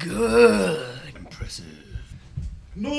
Good. 0.00 1.14
Impressive. 1.14 1.66
No! 2.74 2.90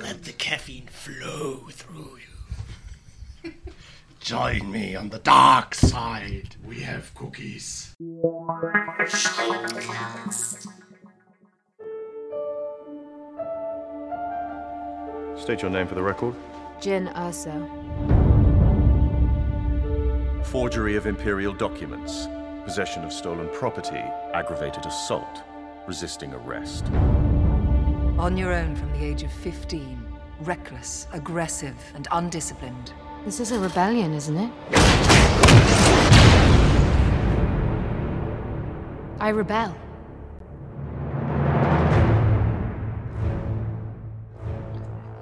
Let 0.00 0.24
the 0.24 0.32
caffeine 0.32 0.86
flow 0.86 1.66
through 1.70 2.18
you. 3.44 3.52
Join 4.20 4.70
me 4.70 4.96
on 4.96 5.10
the 5.10 5.18
dark 5.18 5.74
side. 5.74 6.56
We 6.64 6.80
have 6.80 7.14
cookies. 7.14 7.94
State 15.36 15.60
your 15.60 15.70
name 15.70 15.86
for 15.86 15.94
the 15.94 16.02
record. 16.02 16.34
Jin 16.80 17.08
Ursa. 17.14 17.68
Forgery 20.44 20.96
of 20.96 21.06
imperial 21.06 21.52
documents, 21.52 22.26
possession 22.64 23.04
of 23.04 23.12
stolen 23.12 23.48
property, 23.48 24.02
aggravated 24.34 24.86
assault, 24.86 25.42
resisting 25.86 26.32
arrest. 26.32 26.86
On 28.18 28.36
your 28.36 28.52
own 28.52 28.76
from 28.76 28.92
the 28.92 29.04
age 29.04 29.24
of 29.24 29.32
15. 29.32 29.98
Reckless, 30.40 31.08
aggressive, 31.12 31.74
and 31.94 32.06
undisciplined. 32.12 32.92
This 33.24 33.40
is 33.40 33.52
a 33.52 33.58
rebellion, 33.58 34.12
isn't 34.12 34.36
it? 34.36 34.50
I 39.20 39.28
rebel. 39.30 39.74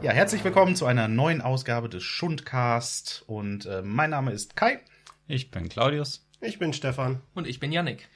Ja, 0.02 0.13
herzlich 0.13 0.43
willkommen 0.45 0.77
zu 0.77 0.87
einer 0.87 1.09
neuen 1.09 1.43
Ausgabe 1.43 1.91
des 1.91 2.02
Schundcast. 2.02 3.25
Und 3.27 3.66
äh, 3.66 3.83
mein 3.83 4.11
Name 4.11 4.33
ist 4.33 4.57
Kai. 4.57 4.80
Ich 5.27 5.51
bin 5.51 5.69
Claudius. 5.69 6.27
Ich 6.43 6.59
bin 6.59 6.73
Stefan. 6.73 7.21
Und 7.35 7.47
ich 7.47 7.61
bin 7.61 7.71
Yannick. 7.71 8.09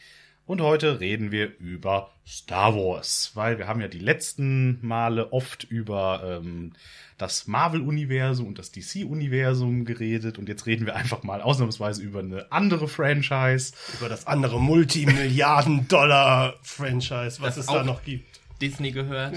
Und 0.47 0.63
heute 0.63 1.01
reden 1.01 1.31
wir 1.31 1.59
über 1.59 2.11
Star 2.27 2.75
Wars, 2.75 3.31
weil 3.35 3.59
wir 3.59 3.67
haben 3.67 3.81
ja 3.81 3.89
die 3.89 3.99
letzten 3.99 4.79
Male 4.87 5.33
oft 5.33 5.65
über 5.65 6.41
ähm, 6.43 6.75
das 7.17 7.47
Marvel-Universum 7.47 8.49
und 8.49 8.59
das 8.59 8.73
DC-Universum 8.73 9.85
geredet 9.85 10.39
und 10.39 10.49
jetzt 10.49 10.65
reden 10.67 10.85
wir 10.85 10.97
einfach 10.97 11.23
mal 11.23 11.41
ausnahmsweise 11.43 12.03
über 12.03 12.19
eine 12.21 12.53
andere 12.53 12.89
Franchise. 12.89 13.73
Über 13.99 14.11
das 14.11 14.27
andere 14.27 14.61
Multimilliarden-Dollar-Franchise, 14.61 17.41
was 17.41 17.57
Das 17.57 17.59
es 17.59 17.67
da 17.67 17.85
noch 17.85 18.03
gibt. 18.05 18.34
Disney 18.69 18.93
gehört. 18.93 19.35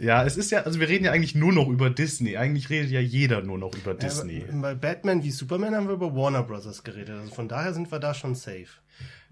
Ja, 0.00 0.24
es 0.24 0.36
ist 0.36 0.50
ja, 0.50 0.62
also 0.62 0.80
wir 0.80 0.88
reden 0.88 1.04
ja 1.04 1.12
eigentlich 1.12 1.34
nur 1.34 1.52
noch 1.52 1.68
über 1.68 1.90
Disney. 1.90 2.36
Eigentlich 2.36 2.70
redet 2.70 2.90
ja 2.90 3.00
jeder 3.00 3.42
nur 3.42 3.58
noch 3.58 3.74
über 3.74 3.94
Disney. 3.94 4.44
Ja, 4.46 4.60
bei 4.60 4.74
Batman 4.74 5.22
wie 5.22 5.30
Superman 5.30 5.74
haben 5.74 5.86
wir 5.86 5.94
über 5.94 6.14
Warner 6.14 6.42
Brothers 6.42 6.82
geredet. 6.82 7.18
Also 7.18 7.34
von 7.34 7.48
daher 7.48 7.74
sind 7.74 7.92
wir 7.92 7.98
da 7.98 8.14
schon 8.14 8.34
safe. 8.34 8.68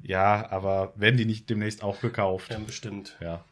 Ja, 0.02 0.50
aber 0.50 0.92
werden 0.96 1.16
die 1.16 1.24
nicht 1.24 1.48
demnächst 1.50 1.82
auch 1.82 2.00
gekauft? 2.00 2.50
Ja, 2.50 2.58
bestimmt. 2.58 3.16
Ja. 3.20 3.44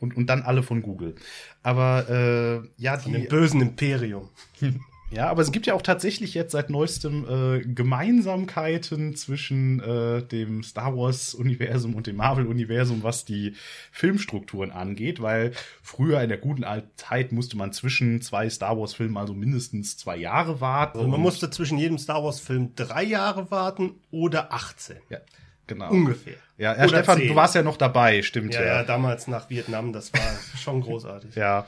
Und, 0.00 0.16
und 0.16 0.26
dann 0.26 0.42
alle 0.42 0.62
von 0.62 0.82
Google. 0.82 1.14
Aber 1.62 2.08
äh, 2.08 2.82
ja, 2.82 2.98
Von 2.98 3.12
die, 3.12 3.20
dem 3.20 3.28
bösen 3.28 3.60
Imperium. 3.60 4.28
Ja, 5.10 5.28
aber 5.30 5.42
es 5.42 5.52
gibt 5.52 5.66
ja 5.66 5.74
auch 5.74 5.82
tatsächlich 5.82 6.34
jetzt 6.34 6.52
seit 6.52 6.68
neuestem 6.68 7.24
äh, 7.28 7.60
Gemeinsamkeiten 7.60 9.14
zwischen 9.14 9.80
äh, 9.80 10.22
dem 10.22 10.64
Star 10.64 10.96
Wars-Universum 10.96 11.94
und 11.94 12.08
dem 12.08 12.16
Marvel-Universum, 12.16 13.02
was 13.04 13.24
die 13.24 13.54
Filmstrukturen 13.92 14.72
angeht, 14.72 15.22
weil 15.22 15.52
früher 15.80 16.20
in 16.22 16.28
der 16.28 16.38
guten 16.38 16.64
alten 16.64 16.90
Zeit 16.96 17.30
musste 17.30 17.56
man 17.56 17.72
zwischen 17.72 18.20
zwei 18.20 18.50
Star 18.50 18.78
Wars-Filmen 18.78 19.16
also 19.16 19.32
mindestens 19.32 19.96
zwei 19.96 20.16
Jahre 20.16 20.60
warten. 20.60 20.98
Also 20.98 21.08
man 21.08 21.20
musste 21.20 21.50
zwischen 21.50 21.78
jedem 21.78 21.98
Star 21.98 22.24
Wars-Film 22.24 22.74
drei 22.74 23.04
Jahre 23.04 23.50
warten 23.52 23.94
oder 24.10 24.52
18. 24.52 24.96
Ja, 25.08 25.18
genau. 25.66 25.90
Ungefähr. 25.90 26.34
Ja, 26.58 26.72
ja 26.72 26.78
Oder 26.84 26.88
Stefan, 26.88 27.18
10. 27.18 27.28
du 27.28 27.34
warst 27.34 27.54
ja 27.54 27.62
noch 27.62 27.76
dabei, 27.76 28.22
stimmt 28.22 28.54
Ja, 28.54 28.64
ja, 28.64 28.82
damals 28.82 29.26
nach 29.26 29.50
Vietnam, 29.50 29.92
das 29.92 30.12
war 30.12 30.20
schon 30.58 30.80
großartig. 30.80 31.34
Ja. 31.36 31.66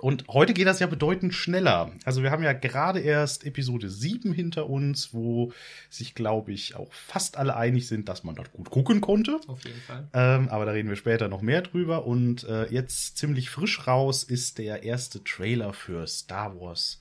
Und 0.00 0.26
heute 0.28 0.54
geht 0.54 0.66
das 0.66 0.78
ja 0.78 0.86
bedeutend 0.86 1.34
schneller. 1.34 1.90
Also 2.04 2.22
wir 2.22 2.30
haben 2.30 2.42
ja 2.42 2.52
gerade 2.52 3.00
erst 3.00 3.44
Episode 3.44 3.90
7 3.90 4.32
hinter 4.32 4.70
uns, 4.70 5.12
wo 5.12 5.52
sich, 5.90 6.14
glaube 6.14 6.52
ich, 6.52 6.76
auch 6.76 6.92
fast 6.92 7.36
alle 7.36 7.56
einig 7.56 7.88
sind, 7.88 8.08
dass 8.08 8.22
man 8.22 8.36
dort 8.36 8.52
gut 8.52 8.70
gucken 8.70 9.00
konnte. 9.00 9.40
Auf 9.48 9.64
jeden 9.64 9.80
Fall. 9.80 10.08
Ähm, 10.12 10.48
aber 10.50 10.66
da 10.66 10.72
reden 10.72 10.88
wir 10.88 10.94
später 10.96 11.26
noch 11.26 11.42
mehr 11.42 11.62
drüber. 11.62 12.06
Und 12.06 12.44
äh, 12.44 12.66
jetzt 12.66 13.18
ziemlich 13.18 13.50
frisch 13.50 13.88
raus 13.88 14.22
ist 14.22 14.58
der 14.58 14.84
erste 14.84 15.22
Trailer 15.24 15.72
für 15.72 16.06
Star 16.06 16.60
Wars 16.60 17.00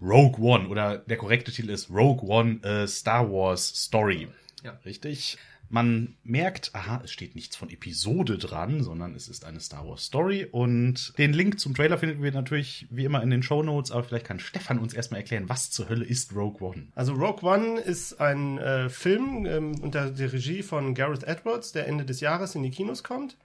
Rogue 0.00 0.42
One. 0.42 0.68
Oder 0.68 0.98
der 0.98 1.18
korrekte 1.18 1.52
Titel 1.52 1.70
ist 1.70 1.90
Rogue 1.90 2.26
One 2.26 2.62
äh, 2.62 2.86
Star 2.86 3.30
Wars 3.30 3.68
Story. 3.68 4.28
Ja. 4.64 4.78
Richtig. 4.86 5.38
Man 5.72 6.16
merkt, 6.22 6.74
aha, 6.74 7.00
es 7.02 7.12
steht 7.12 7.34
nichts 7.34 7.56
von 7.56 7.70
Episode 7.70 8.36
dran, 8.36 8.82
sondern 8.82 9.14
es 9.14 9.26
ist 9.26 9.46
eine 9.46 9.58
Star 9.58 9.88
Wars 9.88 10.04
Story. 10.04 10.46
Und 10.50 11.14
den 11.16 11.32
Link 11.32 11.58
zum 11.58 11.74
Trailer 11.74 11.96
finden 11.96 12.22
wir 12.22 12.30
natürlich 12.30 12.86
wie 12.90 13.06
immer 13.06 13.22
in 13.22 13.30
den 13.30 13.42
Show 13.42 13.62
Notes. 13.62 13.90
Aber 13.90 14.04
vielleicht 14.04 14.26
kann 14.26 14.38
Stefan 14.38 14.78
uns 14.78 14.92
erstmal 14.92 15.20
erklären, 15.20 15.48
was 15.48 15.70
zur 15.70 15.88
Hölle 15.88 16.04
ist 16.04 16.36
Rogue 16.36 16.60
One. 16.60 16.88
Also 16.94 17.14
Rogue 17.14 17.42
One 17.42 17.80
ist 17.80 18.20
ein 18.20 18.58
äh, 18.58 18.90
Film 18.90 19.46
ähm, 19.46 19.80
unter 19.80 20.10
der 20.10 20.30
Regie 20.30 20.62
von 20.62 20.94
Gareth 20.94 21.24
Edwards, 21.24 21.72
der 21.72 21.88
Ende 21.88 22.04
des 22.04 22.20
Jahres 22.20 22.54
in 22.54 22.62
die 22.62 22.70
Kinos 22.70 23.02
kommt. 23.02 23.38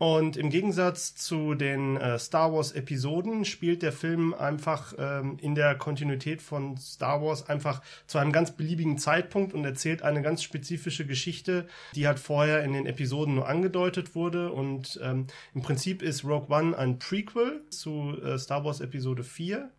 Und 0.00 0.38
im 0.38 0.48
Gegensatz 0.48 1.14
zu 1.14 1.54
den 1.54 1.98
äh, 1.98 2.18
Star 2.18 2.54
Wars 2.54 2.72
Episoden 2.72 3.44
spielt 3.44 3.82
der 3.82 3.92
Film 3.92 4.32
einfach 4.32 4.94
ähm, 4.96 5.36
in 5.42 5.54
der 5.54 5.74
Kontinuität 5.74 6.40
von 6.40 6.78
Star 6.78 7.20
Wars 7.20 7.50
einfach 7.50 7.82
zu 8.06 8.16
einem 8.16 8.32
ganz 8.32 8.52
beliebigen 8.52 8.96
Zeitpunkt 8.96 9.52
und 9.52 9.62
erzählt 9.62 10.00
eine 10.00 10.22
ganz 10.22 10.42
spezifische 10.42 11.06
Geschichte, 11.06 11.66
die 11.94 12.06
halt 12.06 12.18
vorher 12.18 12.64
in 12.64 12.72
den 12.72 12.86
Episoden 12.86 13.34
nur 13.34 13.46
angedeutet 13.46 14.14
wurde. 14.14 14.50
Und 14.52 14.98
ähm, 15.02 15.26
im 15.54 15.60
Prinzip 15.60 16.00
ist 16.00 16.24
Rogue 16.24 16.48
One 16.48 16.78
ein 16.78 16.98
Prequel 16.98 17.60
zu 17.68 18.16
äh, 18.24 18.38
Star 18.38 18.64
Wars 18.64 18.80
Episode 18.80 19.22
4. 19.22 19.70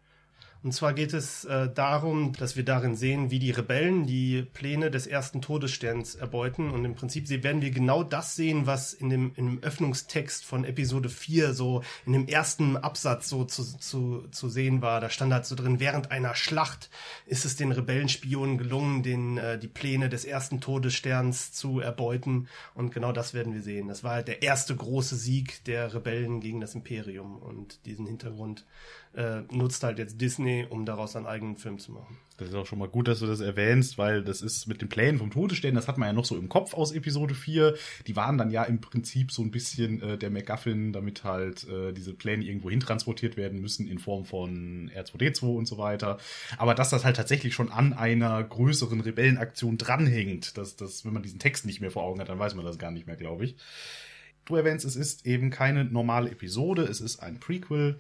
Und 0.63 0.73
zwar 0.73 0.93
geht 0.93 1.13
es 1.13 1.43
äh, 1.45 1.69
darum, 1.73 2.33
dass 2.33 2.55
wir 2.55 2.63
darin 2.63 2.95
sehen, 2.95 3.31
wie 3.31 3.39
die 3.39 3.49
Rebellen 3.49 4.05
die 4.05 4.43
Pläne 4.43 4.91
des 4.91 5.07
ersten 5.07 5.41
Todessterns 5.41 6.13
erbeuten. 6.13 6.69
Und 6.69 6.85
im 6.85 6.93
Prinzip 6.93 7.29
werden 7.29 7.63
wir 7.63 7.71
genau 7.71 8.03
das 8.03 8.35
sehen, 8.35 8.67
was 8.67 8.93
in 8.93 9.09
dem, 9.09 9.31
in 9.35 9.47
dem 9.47 9.63
Öffnungstext 9.63 10.45
von 10.45 10.63
Episode 10.63 11.09
4 11.09 11.55
so 11.55 11.81
in 12.05 12.13
dem 12.13 12.27
ersten 12.27 12.77
Absatz 12.77 13.27
so 13.27 13.43
zu, 13.43 13.63
zu, 13.79 14.27
zu 14.29 14.49
sehen 14.49 14.83
war. 14.83 15.01
Da 15.01 15.09
stand 15.09 15.33
halt 15.33 15.47
so 15.47 15.55
drin, 15.55 15.79
während 15.79 16.11
einer 16.11 16.35
Schlacht 16.35 16.91
ist 17.25 17.43
es 17.43 17.55
den 17.55 17.71
Rebellenspionen 17.71 18.59
gelungen, 18.59 19.01
den, 19.01 19.39
äh, 19.39 19.57
die 19.57 19.67
Pläne 19.67 20.09
des 20.09 20.25
ersten 20.25 20.61
Todessterns 20.61 21.53
zu 21.53 21.79
erbeuten. 21.79 22.47
Und 22.75 22.93
genau 22.93 23.11
das 23.11 23.33
werden 23.33 23.55
wir 23.55 23.63
sehen. 23.63 23.87
Das 23.87 24.03
war 24.03 24.13
halt 24.13 24.27
der 24.27 24.43
erste 24.43 24.75
große 24.75 25.15
Sieg 25.15 25.63
der 25.63 25.91
Rebellen 25.91 26.39
gegen 26.39 26.61
das 26.61 26.75
Imperium. 26.75 27.37
Und 27.37 27.83
diesen 27.87 28.05
Hintergrund 28.05 28.63
äh, 29.13 29.41
nutzt 29.51 29.83
halt 29.83 29.99
jetzt 29.99 30.21
Disney, 30.21 30.65
um 30.69 30.85
daraus 30.85 31.15
einen 31.15 31.25
eigenen 31.25 31.57
Film 31.57 31.79
zu 31.79 31.91
machen. 31.91 32.17
Das 32.37 32.49
ist 32.49 32.55
auch 32.55 32.65
schon 32.65 32.79
mal 32.79 32.87
gut, 32.87 33.07
dass 33.07 33.19
du 33.19 33.27
das 33.27 33.39
erwähnst, 33.39 33.97
weil 33.99 34.23
das 34.23 34.41
ist 34.41 34.65
mit 34.67 34.81
den 34.81 34.89
Plänen 34.89 35.19
vom 35.19 35.29
Todesstern, 35.29 35.75
das 35.75 35.87
hat 35.87 35.99
man 35.99 36.07
ja 36.07 36.13
noch 36.13 36.25
so 36.25 36.37
im 36.37 36.49
Kopf 36.49 36.73
aus 36.73 36.91
Episode 36.91 37.35
4. 37.35 37.75
Die 38.07 38.15
waren 38.15 38.37
dann 38.37 38.49
ja 38.49 38.63
im 38.63 38.81
Prinzip 38.81 39.31
so 39.31 39.43
ein 39.43 39.51
bisschen 39.51 40.01
äh, 40.01 40.17
der 40.17 40.31
MacGuffin, 40.31 40.91
damit 40.91 41.23
halt 41.23 41.67
äh, 41.67 41.91
diese 41.93 42.13
Pläne 42.13 42.43
irgendwo 42.43 42.71
hintransportiert 42.71 43.37
werden 43.37 43.61
müssen 43.61 43.87
in 43.87 43.99
Form 43.99 44.25
von 44.25 44.89
R2D2 44.95 45.55
und 45.55 45.67
so 45.67 45.77
weiter. 45.77 46.17
Aber 46.57 46.73
dass 46.73 46.89
das 46.89 47.05
halt 47.05 47.15
tatsächlich 47.15 47.53
schon 47.53 47.71
an 47.71 47.93
einer 47.93 48.43
größeren 48.43 49.01
Rebellenaktion 49.01 49.77
dranhängt, 49.77 50.57
dass 50.57 50.75
das, 50.75 51.05
wenn 51.05 51.13
man 51.13 51.21
diesen 51.21 51.39
Text 51.39 51.65
nicht 51.65 51.79
mehr 51.79 51.91
vor 51.91 52.03
Augen 52.03 52.21
hat, 52.21 52.29
dann 52.29 52.39
weiß 52.39 52.55
man 52.55 52.65
das 52.65 52.79
gar 52.79 52.91
nicht 52.91 53.05
mehr, 53.05 53.17
glaube 53.17 53.45
ich. 53.45 53.55
Du 54.45 54.55
erwähnst, 54.55 54.85
es 54.85 54.95
ist 54.95 55.27
eben 55.27 55.51
keine 55.51 55.85
normale 55.85 56.31
Episode, 56.31 56.83
es 56.83 57.01
ist 57.01 57.19
ein 57.19 57.39
Prequel. 57.39 57.99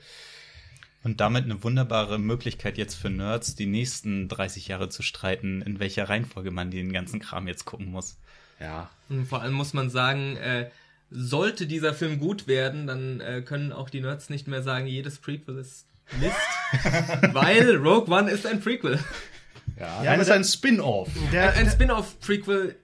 Und 1.03 1.19
damit 1.19 1.45
eine 1.45 1.63
wunderbare 1.63 2.19
Möglichkeit 2.19 2.77
jetzt 2.77 2.95
für 2.95 3.09
Nerds, 3.09 3.55
die 3.55 3.65
nächsten 3.65 4.27
30 4.27 4.67
Jahre 4.67 4.89
zu 4.89 5.01
streiten, 5.01 5.61
in 5.61 5.79
welcher 5.79 6.09
Reihenfolge 6.09 6.51
man 6.51 6.69
den 6.69 6.93
ganzen 6.93 7.19
Kram 7.19 7.47
jetzt 7.47 7.65
gucken 7.65 7.87
muss. 7.87 8.17
Ja, 8.59 8.91
Und 9.09 9.25
vor 9.25 9.41
allem 9.41 9.53
muss 9.53 9.73
man 9.73 9.89
sagen, 9.89 10.37
äh, 10.37 10.69
sollte 11.09 11.65
dieser 11.65 11.93
Film 11.93 12.19
gut 12.19 12.47
werden, 12.47 12.85
dann 12.85 13.19
äh, 13.19 13.41
können 13.41 13.71
auch 13.73 13.89
die 13.89 14.01
Nerds 14.01 14.29
nicht 14.29 14.47
mehr 14.47 14.61
sagen, 14.61 14.85
jedes 14.85 15.17
Prequel 15.17 15.57
ist 15.57 15.87
Mist. 16.19 16.35
weil 17.33 17.77
Rogue 17.77 18.13
One 18.13 18.29
ist 18.29 18.45
ein 18.45 18.61
Prequel. 18.61 18.99
ja, 19.79 20.03
Ja, 20.03 20.13
es 20.15 20.21
ist 20.21 20.31
ein 20.31 20.43
Spin-off. 20.43 21.09
Ein 21.33 21.69
Spin-off-Prequel 21.69 22.75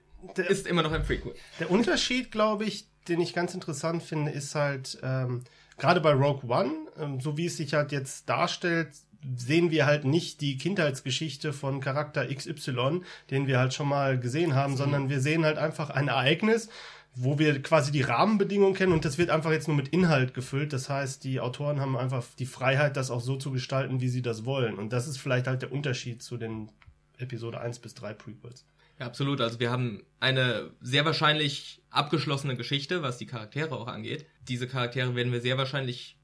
ist 0.48 0.66
immer 0.66 0.82
noch 0.82 0.92
ein 0.92 1.04
Prequel. 1.04 1.34
der 1.60 1.70
Unterschied, 1.70 2.30
glaube 2.30 2.64
ich, 2.64 2.86
den 3.08 3.20
ich 3.20 3.34
ganz 3.34 3.54
interessant 3.54 4.02
finde, 4.02 4.32
ist 4.32 4.54
halt, 4.54 4.98
ähm, 5.02 5.44
gerade 5.78 6.00
bei 6.00 6.12
Rogue 6.12 6.48
One, 6.48 6.72
ähm, 6.98 7.20
so 7.20 7.36
wie 7.36 7.46
es 7.46 7.56
sich 7.56 7.74
halt 7.74 7.92
jetzt 7.92 8.28
darstellt, 8.28 8.90
sehen 9.36 9.70
wir 9.70 9.86
halt 9.86 10.04
nicht 10.04 10.40
die 10.40 10.56
Kindheitsgeschichte 10.56 11.52
von 11.52 11.80
Charakter 11.80 12.26
XY, 12.26 13.00
den 13.30 13.46
wir 13.46 13.58
halt 13.58 13.74
schon 13.74 13.88
mal 13.88 14.18
gesehen 14.18 14.54
haben, 14.54 14.76
sondern 14.76 15.08
wir 15.08 15.20
sehen 15.20 15.44
halt 15.44 15.58
einfach 15.58 15.90
ein 15.90 16.08
Ereignis, 16.08 16.68
wo 17.14 17.38
wir 17.38 17.60
quasi 17.62 17.90
die 17.90 18.02
Rahmenbedingungen 18.02 18.74
kennen 18.74 18.92
und 18.92 19.04
das 19.04 19.18
wird 19.18 19.30
einfach 19.30 19.50
jetzt 19.50 19.66
nur 19.66 19.76
mit 19.76 19.88
Inhalt 19.88 20.34
gefüllt. 20.34 20.72
Das 20.72 20.88
heißt, 20.88 21.24
die 21.24 21.40
Autoren 21.40 21.80
haben 21.80 21.96
einfach 21.96 22.24
die 22.38 22.46
Freiheit, 22.46 22.96
das 22.96 23.10
auch 23.10 23.20
so 23.20 23.36
zu 23.36 23.50
gestalten, 23.50 24.00
wie 24.00 24.08
sie 24.08 24.22
das 24.22 24.44
wollen. 24.44 24.76
Und 24.76 24.92
das 24.92 25.08
ist 25.08 25.18
vielleicht 25.18 25.48
halt 25.48 25.62
der 25.62 25.72
Unterschied 25.72 26.22
zu 26.22 26.36
den 26.36 26.70
Episode 27.18 27.60
1 27.60 27.80
bis 27.80 27.94
3 27.94 28.14
Prequels. 28.14 28.64
Ja, 29.00 29.06
absolut. 29.06 29.40
Also 29.40 29.58
wir 29.58 29.70
haben 29.70 30.02
eine 30.20 30.70
sehr 30.80 31.04
wahrscheinlich 31.04 31.82
abgeschlossene 31.90 32.56
Geschichte, 32.56 33.02
was 33.02 33.18
die 33.18 33.26
Charaktere 33.26 33.74
auch 33.76 33.88
angeht. 33.88 34.26
Diese 34.48 34.66
Charaktere 34.66 35.14
werden 35.14 35.32
wir 35.32 35.40
sehr 35.40 35.58
wahrscheinlich 35.58 36.16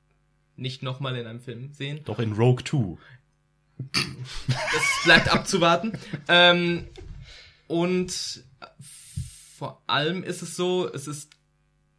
nicht 0.57 0.83
nochmal 0.83 1.17
in 1.17 1.27
einem 1.27 1.41
Film 1.41 1.73
sehen. 1.73 2.01
Doch 2.05 2.19
in 2.19 2.33
Rogue 2.33 2.65
2. 2.65 2.99
Das 3.93 5.05
bleibt 5.05 5.29
abzuwarten. 5.29 5.93
ähm, 6.29 6.87
und 7.67 8.45
vor 9.57 9.83
allem 9.87 10.23
ist 10.23 10.43
es 10.43 10.57
so, 10.57 10.93
es 10.93 11.07
ist 11.07 11.33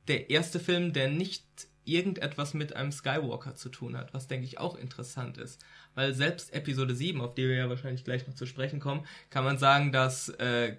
der 0.07 0.29
erste 0.29 0.59
Film, 0.59 0.93
der 0.93 1.09
nicht 1.09 1.43
irgendetwas 1.83 2.53
mit 2.53 2.75
einem 2.75 2.91
Skywalker 2.91 3.55
zu 3.55 3.69
tun 3.69 3.95
hat, 3.95 4.13
was 4.13 4.27
denke 4.27 4.45
ich 4.45 4.59
auch 4.59 4.75
interessant 4.75 5.37
ist. 5.37 5.63
Weil 5.93 6.13
selbst 6.13 6.53
Episode 6.53 6.95
7, 6.95 7.21
auf 7.21 7.35
die 7.35 7.47
wir 7.47 7.55
ja 7.55 7.69
wahrscheinlich 7.69 8.03
gleich 8.03 8.27
noch 8.27 8.35
zu 8.35 8.45
sprechen 8.45 8.79
kommen, 8.79 9.05
kann 9.29 9.43
man 9.43 9.57
sagen, 9.57 9.91
dass, 9.91 10.29
äh, 10.29 10.77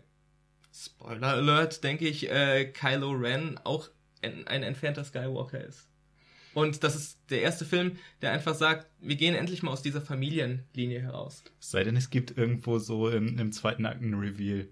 Spoiler 0.72 1.28
Alert, 1.28 1.84
denke 1.84 2.06
ich, 2.06 2.30
äh, 2.30 2.66
Kylo 2.66 3.12
Ren 3.12 3.58
auch 3.64 3.88
ein, 4.22 4.46
ein 4.46 4.62
entfernter 4.62 5.04
Skywalker 5.04 5.62
ist. 5.62 5.86
Und 6.54 6.82
das 6.84 6.96
ist 6.96 7.18
der 7.28 7.42
erste 7.42 7.66
Film, 7.66 7.98
der 8.22 8.32
einfach 8.32 8.54
sagt, 8.54 8.86
wir 9.00 9.16
gehen 9.16 9.34
endlich 9.34 9.62
mal 9.62 9.72
aus 9.72 9.82
dieser 9.82 10.00
Familienlinie 10.00 11.02
heraus. 11.02 11.44
Es 11.60 11.70
sei 11.70 11.84
denn, 11.84 11.96
es 11.96 12.08
gibt 12.08 12.36
irgendwo 12.38 12.78
so 12.78 13.10
im, 13.10 13.38
im 13.38 13.52
zweiten 13.52 13.84
Akt 13.84 14.00
ein 14.00 14.14
Reveal. 14.14 14.66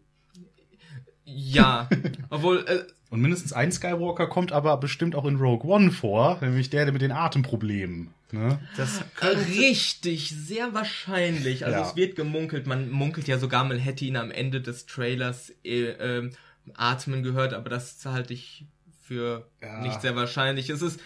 Ja, 1.27 1.89
obwohl, 2.31 2.65
äh, 2.67 2.85
Und 3.11 3.21
mindestens 3.21 3.53
ein 3.53 3.71
Skywalker 3.71 4.27
kommt 4.29 4.53
aber 4.53 4.77
bestimmt 4.79 5.15
auch 5.15 5.25
in 5.27 5.37
Rogue 5.37 5.71
One 5.71 5.91
vor, 5.91 6.39
nämlich 6.41 6.71
der, 6.71 6.85
der 6.85 6.93
mit 6.93 7.03
den 7.03 7.13
Atemproblemen. 7.13 8.15
Ne? 8.33 8.59
Das 8.77 9.03
Richtig, 9.23 10.31
sehr 10.31 10.75
wahrscheinlich. 10.75 11.67
Also 11.67 11.79
Ja. 11.79 11.89
es 11.89 11.97
wird 11.97 12.17
gemunkelt, 12.17 12.67
man 12.67 12.91
munkelt 12.91 13.29
ja 13.29 13.39
sogar, 13.39 13.65
man 13.65 13.79
hätte 13.79 14.05
ihn 14.05 14.17
am 14.17 14.31
Ende 14.31 14.61
des 14.61 14.87
Trailers 14.87 15.53
äh, 15.65 15.91
ähm, 15.91 16.31
atmen 16.75 17.23
gehört, 17.23 17.53
aber 17.53 17.69
das 17.71 18.05
halte 18.07 18.33
ich 18.35 18.65
für 19.05 19.49
Ja. 19.63 19.81
nicht 19.83 20.01
sehr 20.01 20.17
wahrscheinlich. 20.17 20.71
Es 20.71 20.83
ist, 20.83 20.99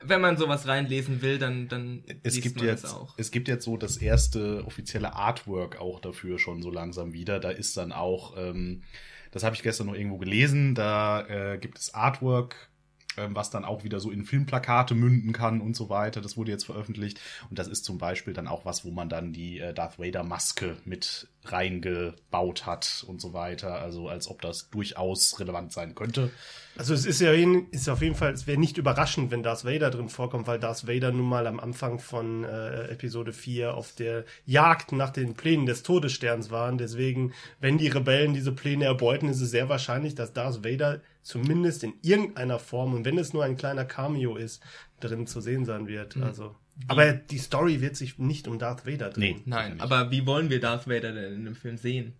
wenn 0.00 0.20
man 0.20 0.36
sowas 0.36 0.66
reinlesen 0.66 1.22
will, 1.22 1.38
dann, 1.38 1.68
dann 1.68 2.02
Es 2.22 2.34
liest 2.34 2.42
gibt, 2.42 2.56
man 2.56 2.66
jetzt, 2.66 2.84
es 2.84 2.90
auch. 2.92 3.14
es 3.18 3.30
gibt 3.30 3.46
jetzt 3.48 3.64
so 3.64 3.76
das 3.76 3.98
erste 3.98 4.64
offizielle 4.66 5.14
Artwork 5.14 5.78
auch 5.80 6.00
dafür 6.00 6.38
schon 6.38 6.62
so 6.62 6.70
langsam 6.70 7.12
wieder. 7.12 7.38
Da 7.40 7.50
ist 7.50 7.76
dann 7.76 7.92
auch, 7.92 8.36
ähm, 8.36 8.82
das 9.30 9.44
habe 9.44 9.54
ich 9.54 9.62
gestern 9.62 9.86
noch 9.86 9.94
irgendwo 9.94 10.18
gelesen, 10.18 10.74
da 10.74 11.26
äh, 11.28 11.58
gibt 11.58 11.78
es 11.78 11.94
Artwork, 11.94 12.68
was 13.16 13.50
dann 13.50 13.64
auch 13.64 13.84
wieder 13.84 14.00
so 14.00 14.10
in 14.10 14.24
Filmplakate 14.24 14.94
münden 14.94 15.32
kann 15.32 15.60
und 15.60 15.76
so 15.76 15.88
weiter. 15.88 16.20
Das 16.20 16.36
wurde 16.36 16.50
jetzt 16.50 16.64
veröffentlicht. 16.64 17.20
Und 17.50 17.58
das 17.58 17.68
ist 17.68 17.84
zum 17.84 17.98
Beispiel 17.98 18.34
dann 18.34 18.48
auch 18.48 18.64
was, 18.64 18.84
wo 18.84 18.90
man 18.90 19.08
dann 19.08 19.32
die 19.32 19.58
äh, 19.58 19.74
Darth 19.74 19.98
Vader 19.98 20.22
Maske 20.22 20.76
mit 20.84 21.28
reingebaut 21.44 22.66
hat 22.66 23.04
und 23.06 23.20
so 23.20 23.32
weiter. 23.32 23.80
Also 23.80 24.08
als 24.08 24.28
ob 24.28 24.40
das 24.42 24.70
durchaus 24.70 25.38
relevant 25.40 25.72
sein 25.72 25.94
könnte. 25.94 26.30
Also 26.76 26.94
es 26.94 27.04
ist 27.04 27.20
ja 27.20 27.32
ist 27.70 27.88
auf 27.88 28.00
jeden 28.00 28.14
Fall, 28.14 28.32
es 28.32 28.46
wäre 28.46 28.58
nicht 28.58 28.78
überraschend, 28.78 29.30
wenn 29.30 29.42
Darth 29.42 29.64
Vader 29.64 29.90
drin 29.90 30.08
vorkommt, 30.08 30.46
weil 30.46 30.58
Darth 30.58 30.88
Vader 30.88 31.12
nun 31.12 31.28
mal 31.28 31.46
am 31.46 31.60
Anfang 31.60 31.98
von 31.98 32.44
äh, 32.44 32.88
Episode 32.88 33.32
4 33.32 33.74
auf 33.74 33.92
der 33.92 34.24
Jagd 34.46 34.92
nach 34.92 35.10
den 35.10 35.34
Plänen 35.34 35.66
des 35.66 35.82
Todessterns 35.82 36.50
waren. 36.50 36.78
Deswegen, 36.78 37.34
wenn 37.60 37.76
die 37.76 37.88
Rebellen 37.88 38.32
diese 38.32 38.52
Pläne 38.52 38.86
erbeuten, 38.86 39.28
ist 39.28 39.42
es 39.42 39.50
sehr 39.50 39.68
wahrscheinlich, 39.68 40.14
dass 40.14 40.32
Darth 40.32 40.64
Vader 40.64 41.02
zumindest 41.22 41.84
in 41.84 41.94
irgendeiner 42.02 42.58
Form, 42.58 42.94
und 42.94 43.04
wenn 43.04 43.18
es 43.18 43.32
nur 43.32 43.44
ein 43.44 43.56
kleiner 43.56 43.84
Cameo 43.84 44.36
ist, 44.36 44.62
drin 45.00 45.26
zu 45.26 45.40
sehen 45.40 45.64
sein 45.64 45.86
wird. 45.86 46.16
Also. 46.16 46.54
Aber 46.88 47.12
die 47.12 47.38
Story 47.38 47.80
wird 47.80 47.96
sich 47.96 48.18
nicht 48.18 48.48
um 48.48 48.58
Darth 48.58 48.86
Vader 48.86 49.10
drehen. 49.10 49.38
Nee. 49.38 49.42
Nein, 49.46 49.80
aber 49.80 50.10
wie 50.10 50.26
wollen 50.26 50.50
wir 50.50 50.60
Darth 50.60 50.88
Vader 50.88 51.12
denn 51.12 51.34
in 51.34 51.44
dem 51.44 51.54
Film 51.54 51.76
sehen? 51.76 52.14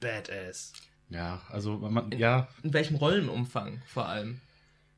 Badass. 0.00 0.72
Ja, 1.10 1.42
also 1.48 1.78
man, 1.78 2.10
ja, 2.12 2.48
In 2.62 2.72
welchem 2.72 2.96
Rollenumfang 2.96 3.82
vor 3.86 4.06
allem? 4.06 4.40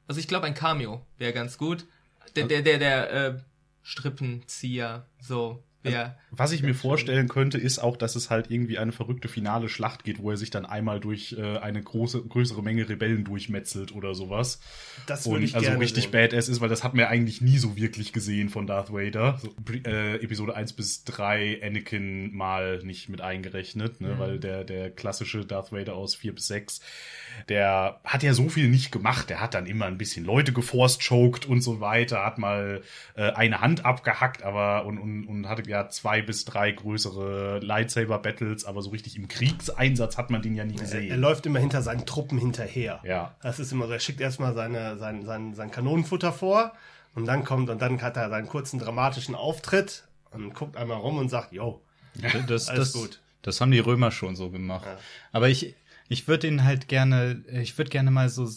Also 0.08 0.18
ich 0.18 0.28
glaube, 0.28 0.46
ein 0.46 0.54
Cameo 0.54 1.06
wäre 1.18 1.32
ganz 1.32 1.56
gut. 1.56 1.86
Der, 2.34 2.46
der, 2.46 2.62
der, 2.62 2.78
der 2.78 3.12
äh, 3.12 3.38
Strippenzieher, 3.82 5.06
so, 5.20 5.62
wer. 5.82 6.18
Was 6.32 6.52
ich 6.52 6.62
mir 6.62 6.74
vorstellen 6.74 7.28
könnte, 7.28 7.58
ist 7.58 7.80
auch, 7.80 7.96
dass 7.96 8.14
es 8.14 8.30
halt 8.30 8.50
irgendwie 8.50 8.78
eine 8.78 8.92
verrückte 8.92 9.28
finale 9.28 9.68
Schlacht 9.68 10.04
geht, 10.04 10.20
wo 10.20 10.30
er 10.30 10.36
sich 10.36 10.50
dann 10.50 10.64
einmal 10.64 11.00
durch 11.00 11.34
äh, 11.36 11.58
eine 11.58 11.82
große, 11.82 12.22
größere 12.22 12.62
Menge 12.62 12.88
Rebellen 12.88 13.24
durchmetzelt 13.24 13.92
oder 13.92 14.14
sowas. 14.14 14.60
Das 15.06 15.28
würde 15.28 15.44
ich 15.44 15.54
also 15.54 15.66
gerne 15.66 15.80
richtig 15.80 16.04
sehen. 16.04 16.12
badass 16.12 16.48
ist, 16.48 16.60
weil 16.60 16.68
das 16.68 16.84
hat 16.84 16.94
man 16.94 17.00
ja 17.00 17.08
eigentlich 17.08 17.40
nie 17.40 17.58
so 17.58 17.76
wirklich 17.76 18.12
gesehen 18.12 18.48
von 18.48 18.66
Darth 18.66 18.92
Vader. 18.92 19.40
So, 19.42 19.52
äh, 19.84 20.22
Episode 20.22 20.54
1 20.54 20.74
bis 20.74 21.04
3 21.04 21.62
Anakin 21.64 22.34
mal 22.34 22.78
nicht 22.84 23.08
mit 23.08 23.20
eingerechnet, 23.20 24.00
ne? 24.00 24.18
weil 24.18 24.38
der, 24.38 24.62
der 24.62 24.90
klassische 24.90 25.44
Darth 25.44 25.72
Vader 25.72 25.94
aus 25.94 26.14
4 26.14 26.34
bis 26.34 26.46
6, 26.46 26.80
der 27.48 28.00
hat 28.04 28.22
ja 28.22 28.34
so 28.34 28.48
viel 28.48 28.68
nicht 28.68 28.92
gemacht. 28.92 29.30
Der 29.30 29.40
hat 29.40 29.54
dann 29.54 29.66
immer 29.66 29.86
ein 29.86 29.98
bisschen 29.98 30.24
Leute 30.24 30.52
geforce-choked 30.52 31.46
und 31.46 31.60
so 31.60 31.80
weiter, 31.80 32.24
hat 32.24 32.38
mal 32.38 32.82
äh, 33.16 33.30
eine 33.32 33.60
Hand 33.60 33.84
abgehackt, 33.84 34.44
aber 34.44 34.84
und, 34.86 34.98
und, 34.98 35.24
und 35.24 35.48
hatte 35.48 35.62
ja 35.70 35.88
zwei 35.88 36.20
bis 36.20 36.44
drei 36.44 36.70
größere 36.72 37.60
Lightsaber-Battles, 37.60 38.64
aber 38.66 38.82
so 38.82 38.90
richtig 38.90 39.16
im 39.16 39.28
Kriegseinsatz 39.28 40.18
hat 40.18 40.30
man 40.30 40.42
den 40.42 40.54
ja 40.54 40.64
nie 40.64 40.74
Er, 40.74 40.80
gesehen. 40.80 41.10
er 41.10 41.16
läuft 41.16 41.46
immer 41.46 41.58
hinter 41.58 41.80
seinen 41.82 42.04
Truppen 42.04 42.38
hinterher. 42.38 43.00
Ja. 43.04 43.34
Das 43.42 43.58
ist 43.58 43.72
immer 43.72 43.86
so, 43.86 43.92
er 43.92 44.00
schickt 44.00 44.20
erstmal 44.20 44.54
seine, 44.54 44.98
sein, 44.98 45.24
sein, 45.24 45.54
sein 45.54 45.70
Kanonenfutter 45.70 46.32
vor 46.32 46.72
und 47.14 47.24
dann 47.26 47.44
kommt 47.44 47.70
und 47.70 47.80
dann 47.80 48.00
hat 48.02 48.16
er 48.16 48.28
seinen 48.28 48.48
kurzen 48.48 48.78
dramatischen 48.78 49.34
Auftritt 49.34 50.04
und 50.32 50.54
guckt 50.54 50.76
einmal 50.76 50.98
rum 50.98 51.16
und 51.18 51.28
sagt, 51.28 51.52
yo, 51.52 51.80
Das, 52.48 52.68
Alles 52.68 52.92
das, 52.92 52.92
gut. 52.92 53.20
das 53.42 53.60
haben 53.60 53.70
die 53.70 53.78
Römer 53.78 54.10
schon 54.10 54.36
so 54.36 54.50
gemacht. 54.50 54.86
Aber 55.32 55.48
ich, 55.48 55.74
ich 56.08 56.26
würde 56.28 56.48
ihn 56.48 56.64
halt 56.64 56.88
gerne, 56.88 57.42
ich 57.52 57.78
würde 57.78 57.90
gerne 57.90 58.10
mal 58.10 58.28
so 58.28 58.48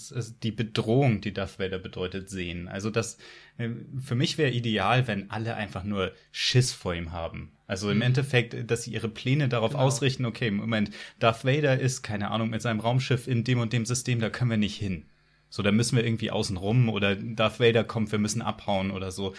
die 0.41 0.51
Bedrohung, 0.51 1.21
die 1.21 1.33
Darth 1.33 1.59
Vader 1.59 1.77
bedeutet, 1.79 2.29
sehen. 2.29 2.67
Also 2.67 2.89
das, 2.89 3.17
für 3.57 4.15
mich 4.15 4.37
wäre 4.37 4.51
ideal, 4.51 5.07
wenn 5.07 5.29
alle 5.29 5.55
einfach 5.55 5.83
nur 5.83 6.11
Schiss 6.31 6.71
vor 6.71 6.95
ihm 6.95 7.11
haben. 7.11 7.51
Also 7.67 7.89
im 7.89 8.01
Endeffekt, 8.01 8.69
dass 8.69 8.83
sie 8.83 8.91
ihre 8.91 9.09
Pläne 9.09 9.47
darauf 9.47 9.75
ausrichten, 9.75 10.25
okay, 10.25 10.51
Moment, 10.51 10.91
Darth 11.19 11.45
Vader 11.45 11.79
ist, 11.79 12.01
keine 12.01 12.31
Ahnung, 12.31 12.49
mit 12.49 12.61
seinem 12.61 12.79
Raumschiff 12.79 13.27
in 13.27 13.43
dem 13.43 13.59
und 13.59 13.73
dem 13.73 13.85
System, 13.85 14.19
da 14.19 14.29
können 14.29 14.51
wir 14.51 14.57
nicht 14.57 14.77
hin. 14.77 15.05
So, 15.49 15.61
da 15.61 15.71
müssen 15.71 15.95
wir 15.95 16.03
irgendwie 16.03 16.31
außen 16.31 16.57
rum 16.57 16.89
oder 16.89 17.15
Darth 17.15 17.59
Vader 17.59 17.83
kommt, 17.83 18.11
wir 18.11 18.19
müssen 18.19 18.41
abhauen 18.41 18.91
oder 18.91 19.11
so. 19.11 19.33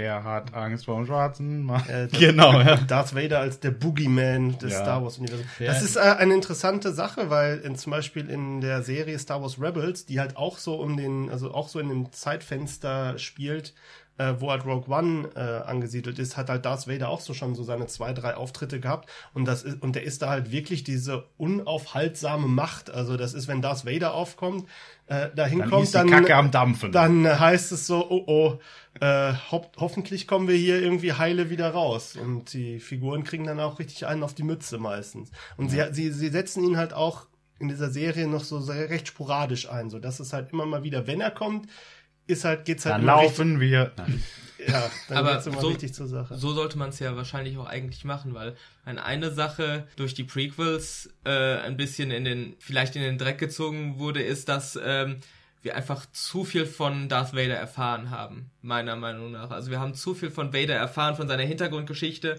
Wer 0.00 0.22
hat 0.24 0.54
Angst 0.54 0.84
vor 0.84 0.96
dem 0.96 1.06
schwarzen 1.06 1.62
Mann? 1.64 1.82
äh, 1.88 2.06
das- 2.10 2.18
Genau, 2.18 2.52
ja. 2.60 2.76
Darth 2.76 3.14
Vader 3.14 3.40
als 3.40 3.60
der 3.60 3.72
Boogeyman 3.72 4.56
des 4.58 4.72
Ja. 4.72 4.80
Star 4.82 5.02
Wars 5.02 5.18
Universums. 5.18 5.48
Ja. 5.58 5.66
Das 5.66 5.82
ist 5.82 5.96
äh, 5.96 6.00
eine 6.00 6.34
interessante 6.34 6.92
Sache, 6.92 7.30
weil 7.30 7.58
in, 7.58 7.76
zum 7.76 7.90
Beispiel 7.90 8.30
in 8.30 8.60
der 8.60 8.82
Serie 8.82 9.18
Star 9.18 9.42
Wars 9.42 9.60
Rebels, 9.60 10.06
die 10.06 10.20
halt 10.20 10.36
auch 10.36 10.58
so 10.58 10.76
um 10.76 10.96
den, 10.96 11.30
also 11.30 11.52
auch 11.52 11.68
so 11.68 11.78
in 11.80 11.88
dem 11.88 12.12
Zeitfenster 12.12 13.18
spielt, 13.18 13.74
äh, 14.18 14.34
wo 14.38 14.50
halt 14.50 14.66
Rogue 14.66 14.94
One 14.94 15.30
äh, 15.34 15.40
angesiedelt 15.40 16.18
ist, 16.18 16.36
hat 16.36 16.50
halt 16.50 16.64
Darth 16.64 16.86
Vader 16.86 17.08
auch 17.08 17.20
so 17.20 17.34
schon 17.34 17.54
so 17.54 17.62
seine 17.62 17.86
zwei, 17.86 18.12
drei 18.12 18.34
Auftritte 18.34 18.80
gehabt 18.80 19.08
und 19.32 19.46
das 19.46 19.62
ist, 19.62 19.82
und 19.82 19.94
der 19.94 20.02
ist 20.02 20.22
da 20.22 20.28
halt 20.28 20.52
wirklich 20.52 20.84
diese 20.84 21.24
unaufhaltsame 21.38 22.48
Macht. 22.48 22.90
Also 22.90 23.16
das 23.16 23.34
ist, 23.34 23.48
wenn 23.48 23.62
Darth 23.62 23.86
Vader 23.86 24.14
aufkommt, 24.14 24.68
äh, 25.06 25.28
da 25.34 25.48
Dann 25.48 25.70
die 25.70 25.90
dann, 25.92 26.10
Kacke 26.10 26.36
am 26.36 26.50
Dampfen. 26.50 26.92
dann 26.92 27.40
heißt 27.40 27.72
es 27.72 27.86
so, 27.86 28.06
oh 28.10 28.24
oh, 28.26 28.58
äh, 29.00 29.32
ho 29.50 29.64
hoffentlich 29.78 30.26
kommen 30.26 30.48
wir 30.48 30.56
hier 30.56 30.82
irgendwie 30.82 31.14
heile 31.14 31.50
wieder 31.50 31.70
raus. 31.70 32.16
Und 32.16 32.52
die 32.52 32.78
Figuren 32.80 33.24
kriegen 33.24 33.44
dann 33.44 33.60
auch 33.60 33.78
richtig 33.78 34.06
einen 34.06 34.22
auf 34.22 34.34
die 34.34 34.42
Mütze 34.42 34.78
meistens. 34.78 35.30
Und 35.56 35.70
sie, 35.70 35.82
sie, 35.92 36.10
sie 36.10 36.28
setzen 36.28 36.64
ihn 36.64 36.76
halt 36.76 36.92
auch 36.92 37.26
in 37.58 37.68
dieser 37.68 37.90
Serie 37.90 38.28
noch 38.28 38.44
so 38.44 38.60
sehr, 38.60 38.90
recht 38.90 39.08
sporadisch 39.08 39.68
ein, 39.68 39.90
so 39.90 39.98
dass 39.98 40.20
es 40.20 40.32
halt 40.32 40.52
immer 40.52 40.66
mal 40.66 40.84
wieder, 40.84 41.06
wenn 41.06 41.20
er 41.20 41.30
kommt, 41.30 41.68
ist 42.28 42.44
halt, 42.44 42.64
geht's 42.64 42.84
halt 42.86 42.94
dann 42.96 43.04
laufen 43.04 43.58
wir. 43.60 43.90
Nein. 43.96 44.22
richtig, 44.58 44.72
ja, 44.72 44.90
dann 45.08 45.16
Aber 45.18 45.34
geht's 45.34 45.46
immer 45.46 45.60
so- 45.60 45.68
richtig 45.68 45.94
zur 45.94 46.06
Sache. 46.06 46.36
So 46.36 46.52
sollte 46.52 46.78
man 46.78 46.90
es 46.90 46.98
ja 47.00 47.16
wahrscheinlich 47.16 47.56
auch 47.58 47.66
eigentlich 47.66 48.04
machen, 48.04 48.34
weil 48.34 48.54
eine, 48.84 49.04
eine 49.04 49.30
Sache 49.32 49.86
durch 49.96 50.14
die 50.14 50.24
Prequels 50.24 51.10
äh, 51.24 51.30
ein 51.58 51.76
bisschen 51.76 52.10
in 52.10 52.24
den, 52.24 52.54
vielleicht 52.60 52.94
in 52.96 53.02
den 53.02 53.18
Dreck 53.18 53.38
gezogen 53.38 53.98
wurde, 53.98 54.22
ist, 54.22 54.48
dass 54.48 54.78
ähm, 54.82 55.16
wir 55.62 55.76
einfach 55.76 56.06
zu 56.12 56.44
viel 56.44 56.66
von 56.66 57.08
Darth 57.08 57.34
Vader 57.34 57.56
erfahren 57.56 58.10
haben, 58.10 58.50
meiner 58.62 58.96
Meinung 58.96 59.32
nach. 59.32 59.50
Also 59.50 59.70
wir 59.70 59.80
haben 59.80 59.94
zu 59.94 60.14
viel 60.14 60.30
von 60.30 60.52
Vader 60.52 60.74
erfahren, 60.74 61.16
von 61.16 61.28
seiner 61.28 61.42
Hintergrundgeschichte. 61.42 62.38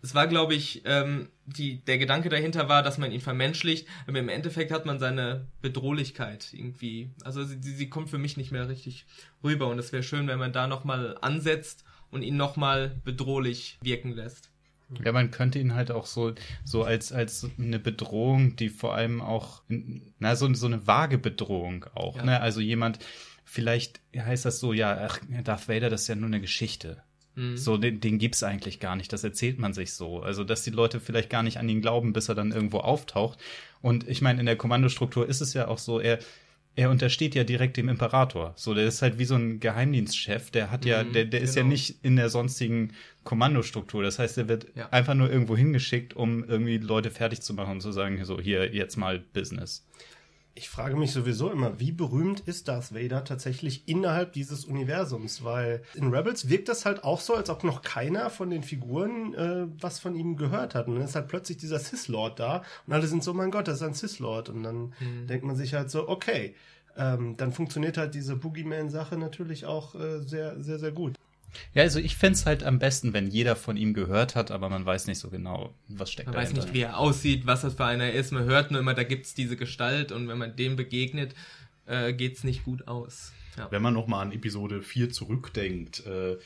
Es 0.00 0.14
war, 0.14 0.28
glaube 0.28 0.54
ich, 0.54 0.82
ähm, 0.84 1.28
die, 1.46 1.84
der 1.84 1.98
Gedanke 1.98 2.28
dahinter 2.28 2.68
war, 2.68 2.82
dass 2.82 2.98
man 2.98 3.10
ihn 3.10 3.20
vermenschlicht, 3.20 3.88
aber 4.06 4.20
im 4.20 4.28
Endeffekt 4.28 4.70
hat 4.70 4.86
man 4.86 5.00
seine 5.00 5.46
Bedrohlichkeit 5.60 6.50
irgendwie. 6.52 7.10
Also 7.24 7.42
sie, 7.44 7.58
sie 7.60 7.90
kommt 7.90 8.10
für 8.10 8.18
mich 8.18 8.36
nicht 8.36 8.52
mehr 8.52 8.68
richtig 8.68 9.06
rüber 9.42 9.68
und 9.68 9.78
es 9.78 9.92
wäre 9.92 10.04
schön, 10.04 10.28
wenn 10.28 10.38
man 10.38 10.52
da 10.52 10.68
nochmal 10.68 11.18
ansetzt 11.20 11.84
und 12.10 12.22
ihn 12.22 12.36
nochmal 12.36 13.00
bedrohlich 13.04 13.78
wirken 13.82 14.12
lässt. 14.12 14.51
Ja, 15.04 15.12
man 15.12 15.30
könnte 15.30 15.58
ihn 15.58 15.74
halt 15.74 15.90
auch 15.90 16.06
so, 16.06 16.32
so 16.64 16.84
als, 16.84 17.12
als 17.12 17.48
eine 17.58 17.78
Bedrohung, 17.78 18.56
die 18.56 18.68
vor 18.68 18.94
allem 18.94 19.20
auch, 19.20 19.62
na, 20.18 20.36
so, 20.36 20.52
so 20.54 20.66
eine 20.66 20.86
vage 20.86 21.18
Bedrohung 21.18 21.86
auch, 21.94 22.16
Ja. 22.16 22.24
ne? 22.24 22.40
Also 22.40 22.60
jemand, 22.60 22.98
vielleicht 23.44 24.00
heißt 24.16 24.44
das 24.44 24.60
so, 24.60 24.72
ja, 24.72 25.06
ach, 25.08 25.18
Darth 25.44 25.68
Vader, 25.68 25.90
das 25.90 26.02
ist 26.02 26.08
ja 26.08 26.14
nur 26.14 26.26
eine 26.28 26.40
Geschichte. 26.40 27.02
So, 27.54 27.78
den, 27.78 27.98
den 27.98 28.18
gibt's 28.18 28.42
eigentlich 28.42 28.78
gar 28.78 28.94
nicht. 28.94 29.10
Das 29.10 29.24
erzählt 29.24 29.58
man 29.58 29.72
sich 29.72 29.94
so. 29.94 30.20
Also, 30.20 30.44
dass 30.44 30.64
die 30.64 30.70
Leute 30.70 31.00
vielleicht 31.00 31.30
gar 31.30 31.42
nicht 31.42 31.56
an 31.56 31.66
ihn 31.66 31.80
glauben, 31.80 32.12
bis 32.12 32.28
er 32.28 32.34
dann 32.34 32.52
irgendwo 32.52 32.80
auftaucht. 32.80 33.38
Und 33.80 34.06
ich 34.06 34.20
meine, 34.20 34.38
in 34.40 34.44
der 34.44 34.56
Kommandostruktur 34.56 35.26
ist 35.26 35.40
es 35.40 35.54
ja 35.54 35.66
auch 35.68 35.78
so, 35.78 35.98
er, 35.98 36.18
er 36.74 36.90
untersteht 36.90 37.34
ja 37.34 37.44
direkt 37.44 37.76
dem 37.76 37.88
Imperator. 37.88 38.54
So, 38.56 38.72
der 38.74 38.86
ist 38.86 39.02
halt 39.02 39.18
wie 39.18 39.26
so 39.26 39.34
ein 39.34 39.60
Geheimdienstchef. 39.60 40.50
Der 40.50 40.70
hat 40.70 40.84
ja, 40.84 41.04
der, 41.04 41.26
der 41.26 41.40
ist 41.40 41.54
ja 41.54 41.62
genau. 41.62 41.72
nicht 41.72 41.96
in 42.02 42.16
der 42.16 42.30
sonstigen 42.30 42.92
Kommandostruktur. 43.24 44.02
Das 44.02 44.18
heißt, 44.18 44.38
er 44.38 44.48
wird 44.48 44.66
Ja. 44.74 44.88
einfach 44.90 45.14
nur 45.14 45.30
irgendwo 45.30 45.56
hingeschickt, 45.56 46.14
um 46.14 46.44
irgendwie 46.44 46.78
Leute 46.78 47.10
fertig 47.10 47.42
zu 47.42 47.52
machen 47.54 47.72
und 47.72 47.80
zu 47.82 47.92
sagen, 47.92 48.24
so, 48.24 48.40
hier, 48.40 48.74
jetzt 48.74 48.96
mal 48.96 49.18
Business. 49.18 49.86
Ich 50.54 50.68
frage 50.68 50.96
mich 50.96 51.12
sowieso 51.12 51.50
immer, 51.50 51.80
wie 51.80 51.92
berühmt 51.92 52.40
ist 52.40 52.68
Darth 52.68 52.94
Vader 52.94 53.24
tatsächlich 53.24 53.88
innerhalb 53.88 54.34
dieses 54.34 54.66
Universums? 54.66 55.42
Weil 55.44 55.82
in 55.94 56.12
Rebels 56.12 56.50
wirkt 56.50 56.68
das 56.68 56.84
halt 56.84 57.04
auch 57.04 57.20
so, 57.20 57.34
als 57.34 57.48
ob 57.48 57.64
noch 57.64 57.80
keiner 57.80 58.28
von 58.28 58.50
den 58.50 58.62
Figuren 58.62 59.34
äh, 59.34 59.66
was 59.80 59.98
von 59.98 60.14
ihm 60.14 60.36
gehört 60.36 60.74
hat. 60.74 60.88
Und 60.88 60.96
dann 60.96 61.04
ist 61.04 61.14
halt 61.14 61.28
plötzlich 61.28 61.56
dieser 61.56 61.78
Sith-Lord 61.78 62.38
da 62.38 62.62
und 62.86 62.92
alle 62.92 63.06
sind 63.06 63.24
so, 63.24 63.32
mein 63.32 63.50
Gott, 63.50 63.66
das 63.66 63.76
ist 63.76 63.82
ein 63.82 63.94
Sith-Lord. 63.94 64.50
Und 64.50 64.62
dann 64.62 64.92
denkt 65.26 65.44
man 65.44 65.56
sich 65.56 65.72
halt 65.72 65.90
so, 65.90 66.06
okay, 66.08 66.54
ähm, 66.96 67.36
dann 67.38 67.52
funktioniert 67.52 67.96
halt 67.96 68.14
diese 68.14 68.36
Boogeyman-Sache 68.36 69.16
natürlich 69.16 69.64
auch 69.64 69.94
äh, 69.94 70.20
sehr, 70.20 70.60
sehr, 70.60 70.78
sehr 70.78 70.92
gut. 70.92 71.14
Ja, 71.74 71.82
also 71.82 71.98
ich 71.98 72.16
fänd's 72.16 72.46
halt 72.46 72.62
am 72.64 72.78
besten, 72.78 73.12
wenn 73.12 73.26
jeder 73.28 73.56
von 73.56 73.76
ihm 73.76 73.94
gehört 73.94 74.34
hat, 74.34 74.50
aber 74.50 74.68
man 74.68 74.84
weiß 74.84 75.06
nicht 75.06 75.18
so 75.18 75.30
genau, 75.30 75.74
was 75.88 76.10
steckt 76.10 76.28
Man 76.28 76.36
weiß 76.36 76.50
dahinter. 76.50 76.64
nicht, 76.66 76.74
wie 76.74 76.82
er 76.82 76.98
aussieht, 76.98 77.46
was 77.46 77.62
das 77.62 77.74
für 77.74 77.84
einer 77.84 78.12
ist. 78.12 78.32
Man 78.32 78.44
hört 78.44 78.70
nur 78.70 78.80
immer, 78.80 78.94
da 78.94 79.04
gibt's 79.04 79.34
diese 79.34 79.56
Gestalt 79.56 80.12
und 80.12 80.28
wenn 80.28 80.38
man 80.38 80.56
dem 80.56 80.76
begegnet, 80.76 81.34
äh, 81.86 82.12
geht's 82.12 82.44
nicht 82.44 82.64
gut 82.64 82.88
aus. 82.88 83.32
Ja. 83.58 83.70
Wenn 83.70 83.82
man 83.82 83.92
noch 83.94 84.06
mal 84.06 84.22
an 84.22 84.32
Episode 84.32 84.82
4 84.82 85.10
zurückdenkt, 85.10 86.06
äh, 86.06 86.36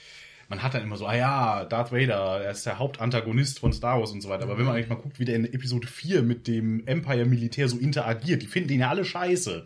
man 0.49 0.63
hat 0.63 0.75
dann 0.75 0.83
immer 0.83 0.97
so, 0.97 1.07
ah 1.07 1.17
ja, 1.17 1.65
Darth 1.65 1.93
Vader, 1.93 2.43
er 2.43 2.51
ist 2.51 2.65
der 2.67 2.79
Hauptantagonist 2.79 3.59
von 3.59 3.73
Star 3.73 3.99
Wars 3.99 4.13
und 4.13 4.21
so 4.21 4.29
weiter. 4.29 4.45
Aber 4.45 4.59
wenn 4.59 4.65
man 4.65 4.75
eigentlich 4.75 4.89
mal 4.89 4.97
guckt, 4.97 5.19
wie 5.19 5.25
der 5.25 5.37
in 5.37 5.45
Episode 5.45 5.89
4 5.89 6.23
mit 6.23 6.47
dem 6.47 6.87
Empire-Militär 6.87 7.69
so 7.69 7.79
interagiert, 7.79 8.43
die 8.43 8.47
finden 8.47 8.73
ihn 8.73 8.81
ja 8.81 8.91
alle 8.91 9.05
scheiße. 9.05 9.65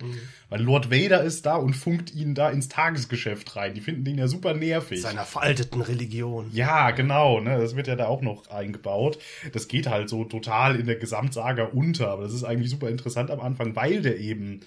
Weil 0.48 0.62
Lord 0.62 0.90
Vader 0.90 1.22
ist 1.22 1.44
da 1.44 1.56
und 1.56 1.74
funkt 1.74 2.14
ihn 2.14 2.34
da 2.34 2.48
ins 2.48 2.68
Tagesgeschäft 2.68 3.56
rein. 3.56 3.74
Die 3.74 3.80
finden 3.80 4.04
den 4.04 4.16
ja 4.16 4.26
super 4.26 4.54
nervig. 4.54 5.02
Seiner 5.02 5.24
veralteten 5.24 5.82
Religion. 5.82 6.50
Ja, 6.52 6.90
genau, 6.92 7.40
ne, 7.40 7.58
das 7.58 7.76
wird 7.76 7.86
ja 7.86 7.96
da 7.96 8.06
auch 8.06 8.22
noch 8.22 8.48
eingebaut. 8.50 9.18
Das 9.52 9.68
geht 9.68 9.86
halt 9.86 10.08
so 10.08 10.24
total 10.24 10.76
in 10.76 10.86
der 10.86 10.96
Gesamtsaga 10.96 11.64
unter, 11.64 12.08
aber 12.08 12.22
das 12.22 12.32
ist 12.32 12.44
eigentlich 12.44 12.70
super 12.70 12.88
interessant 12.88 13.30
am 13.30 13.40
Anfang, 13.40 13.76
weil 13.76 14.00
der 14.00 14.18
eben 14.18 14.60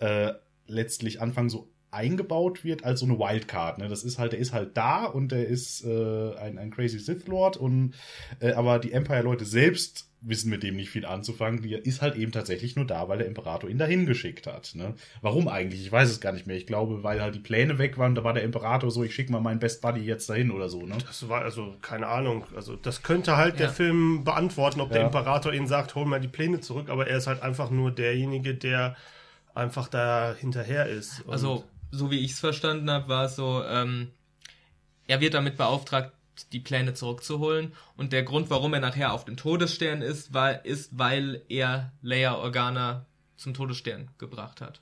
äh, 0.00 0.32
letztlich 0.66 1.20
Anfang 1.20 1.48
so 1.48 1.68
eingebaut 1.92 2.64
wird 2.64 2.84
als 2.84 3.00
so 3.00 3.06
eine 3.06 3.18
Wildcard. 3.18 3.78
Ne? 3.78 3.88
Das 3.88 4.04
ist 4.04 4.18
halt, 4.18 4.32
der 4.32 4.38
ist 4.38 4.52
halt 4.52 4.76
da 4.76 5.04
und 5.04 5.32
der 5.32 5.46
ist 5.46 5.84
äh, 5.84 6.34
ein, 6.36 6.58
ein 6.58 6.70
crazy 6.70 6.98
Sith 6.98 7.26
Lord 7.26 7.56
und 7.56 7.94
äh, 8.40 8.52
aber 8.52 8.78
die 8.78 8.92
Empire-Leute 8.92 9.44
selbst 9.44 10.06
wissen 10.22 10.50
mit 10.50 10.62
dem 10.62 10.76
nicht 10.76 10.90
viel 10.90 11.06
anzufangen. 11.06 11.62
Die 11.62 11.72
ist 11.72 12.02
halt 12.02 12.14
eben 12.14 12.30
tatsächlich 12.30 12.76
nur 12.76 12.84
da, 12.86 13.08
weil 13.08 13.18
der 13.18 13.26
Imperator 13.26 13.70
ihn 13.70 13.78
dahin 13.78 14.04
geschickt 14.04 14.46
hat. 14.46 14.72
Ne? 14.74 14.94
Warum 15.22 15.48
eigentlich? 15.48 15.80
Ich 15.80 15.90
weiß 15.90 16.10
es 16.10 16.20
gar 16.20 16.32
nicht 16.32 16.46
mehr. 16.46 16.56
Ich 16.58 16.66
glaube, 16.66 17.02
weil 17.02 17.22
halt 17.22 17.34
die 17.34 17.38
Pläne 17.40 17.78
weg 17.78 17.96
waren, 17.96 18.14
da 18.14 18.22
war 18.22 18.34
der 18.34 18.42
Imperator 18.42 18.90
so, 18.90 19.02
ich 19.02 19.14
schicke 19.14 19.32
mal 19.32 19.40
meinen 19.40 19.60
Best 19.60 19.80
Buddy 19.80 20.00
jetzt 20.02 20.28
dahin 20.28 20.50
oder 20.50 20.68
so. 20.68 20.84
Ne? 20.84 20.98
Das 21.06 21.28
war 21.30 21.40
also 21.42 21.74
keine 21.80 22.06
Ahnung. 22.06 22.44
Also 22.54 22.76
das 22.76 23.02
könnte 23.02 23.38
halt 23.38 23.58
der 23.58 23.68
Ja. 23.68 23.72
Film 23.72 24.22
beantworten, 24.22 24.80
ob 24.82 24.90
der 24.90 25.00
Ja. 25.00 25.06
Imperator 25.06 25.54
ihn 25.54 25.66
sagt, 25.66 25.94
hol 25.94 26.04
mal 26.04 26.20
die 26.20 26.28
Pläne 26.28 26.60
zurück, 26.60 26.90
aber 26.90 27.08
er 27.08 27.16
ist 27.16 27.26
halt 27.26 27.42
einfach 27.42 27.70
nur 27.70 27.90
derjenige, 27.90 28.54
der 28.54 28.96
einfach 29.54 29.88
da 29.88 30.34
hinterher 30.38 30.84
ist. 30.86 31.22
Und 31.22 31.32
Also, 31.32 31.64
so 31.90 32.10
wie 32.10 32.18
ich 32.18 32.32
es 32.32 32.40
verstanden 32.40 32.90
habe, 32.90 33.08
war 33.08 33.24
es 33.24 33.36
so, 33.36 33.64
ähm, 33.64 34.10
er 35.06 35.20
wird 35.20 35.34
damit 35.34 35.56
beauftragt, 35.56 36.12
die 36.52 36.60
Pläne 36.60 36.94
zurückzuholen. 36.94 37.72
Und 37.96 38.12
der 38.12 38.22
Grund, 38.22 38.48
warum 38.50 38.72
er 38.72 38.80
nachher 38.80 39.12
auf 39.12 39.24
dem 39.24 39.36
Todesstern 39.36 40.00
ist, 40.00 40.32
war, 40.32 40.64
ist, 40.64 40.98
weil 40.98 41.42
er 41.48 41.92
Leia 42.00 42.36
Organa 42.36 43.06
zum 43.36 43.52
Todesstern 43.52 44.10
gebracht 44.18 44.60
hat. 44.60 44.80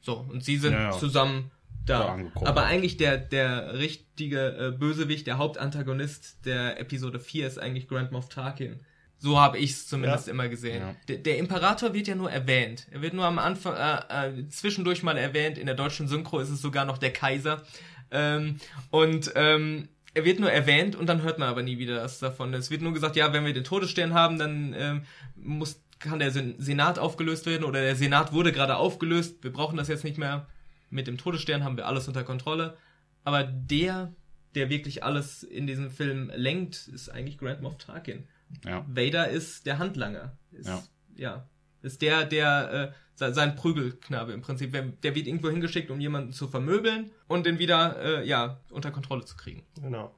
So, 0.00 0.26
und 0.28 0.44
sie 0.44 0.58
sind 0.58 0.74
Ja, 0.74 0.90
ja. 0.90 0.92
zusammen 0.92 1.50
Da. 1.86 2.18
Aber 2.34 2.64
eigentlich 2.64 2.96
der, 2.96 3.16
der 3.16 3.78
richtige 3.78 4.56
äh, 4.58 4.70
Bösewicht, 4.72 5.26
der 5.26 5.38
Hauptantagonist 5.38 6.44
der 6.44 6.80
Episode 6.80 7.20
4 7.20 7.46
ist 7.46 7.58
eigentlich 7.58 7.86
Grand 7.86 8.10
Moff 8.10 8.28
Tarkin. 8.28 8.80
So 9.18 9.38
habe 9.40 9.58
ich 9.58 9.70
es 9.72 9.88
zumindest 9.88 10.26
Ja. 10.26 10.32
immer 10.32 10.48
gesehen. 10.48 10.82
Ja. 10.82 10.94
Der, 11.08 11.16
der 11.18 11.38
Imperator 11.38 11.94
wird 11.94 12.06
ja 12.06 12.14
nur 12.14 12.30
erwähnt. 12.30 12.86
Er 12.90 13.00
wird 13.02 13.14
nur 13.14 13.24
am 13.24 13.38
Anfang, 13.38 13.74
äh, 13.74 14.28
äh, 14.42 14.48
zwischendurch 14.48 15.02
mal 15.02 15.16
erwähnt. 15.16 15.56
In 15.58 15.66
der 15.66 15.74
deutschen 15.74 16.06
Synchro 16.06 16.38
ist 16.38 16.50
es 16.50 16.60
sogar 16.60 16.84
noch 16.84 16.98
der 16.98 17.12
Kaiser. 17.12 17.62
Ähm, 18.10 18.56
und 18.90 19.32
ähm, 19.34 19.88
er 20.14 20.24
wird 20.24 20.38
nur 20.38 20.50
erwähnt 20.52 20.96
und 20.96 21.06
dann 21.06 21.22
hört 21.22 21.38
man 21.38 21.48
aber 21.48 21.62
nie 21.62 21.78
wieder 21.78 22.02
was 22.02 22.18
davon. 22.18 22.52
Es 22.54 22.70
wird 22.70 22.82
nur 22.82 22.92
gesagt, 22.94 23.16
ja, 23.16 23.32
wenn 23.32 23.44
wir 23.44 23.52
den 23.54 23.64
Todesstern 23.64 24.14
haben, 24.14 24.38
dann 24.38 24.74
ähm, 24.78 25.02
muss, 25.34 25.82
kann 25.98 26.18
der 26.18 26.30
Sen- 26.30 26.54
Senat 26.58 26.98
aufgelöst 26.98 27.46
werden 27.46 27.64
oder 27.64 27.80
der 27.80 27.96
Senat 27.96 28.32
wurde 28.32 28.52
gerade 28.52 28.76
aufgelöst. 28.76 29.42
Wir 29.42 29.52
brauchen 29.52 29.76
das 29.76 29.88
jetzt 29.88 30.04
nicht 30.04 30.18
mehr. 30.18 30.46
Mit 30.90 31.06
dem 31.06 31.18
Todesstern 31.18 31.64
haben 31.64 31.76
wir 31.76 31.86
alles 31.86 32.06
unter 32.06 32.22
Kontrolle. 32.22 32.76
Aber 33.24 33.42
der, 33.42 34.12
der 34.54 34.70
wirklich 34.70 35.02
alles 35.02 35.42
in 35.42 35.66
diesem 35.66 35.90
Film 35.90 36.30
lenkt, 36.34 36.86
ist 36.88 37.08
eigentlich 37.08 37.38
Grand 37.38 37.60
Moff 37.60 37.76
Tarkin. 37.78 38.24
Ja. 38.64 38.84
Vader 38.88 39.28
ist 39.28 39.66
der 39.66 39.78
Handlanger. 39.78 40.32
Ist, 40.52 40.68
Ja. 40.68 40.82
ja. 41.16 41.48
Ist 41.82 42.02
der, 42.02 42.24
der, 42.24 42.92
äh, 42.92 42.92
se- 43.14 43.32
sein 43.34 43.54
Prügelknabe 43.54 44.32
im 44.32 44.40
Prinzip. 44.42 44.72
Der 44.72 45.14
wird 45.14 45.26
irgendwo 45.26 45.50
hingeschickt, 45.50 45.90
um 45.90 46.00
jemanden 46.00 46.32
zu 46.32 46.48
vermöbeln 46.48 47.10
und 47.28 47.46
den 47.46 47.58
wieder, 47.58 47.96
äh, 48.22 48.26
ja, 48.28 48.58
unter 48.70 48.90
Kontrolle 48.90 49.24
zu 49.24 49.36
kriegen. 49.36 49.62
Genau. 49.80 50.14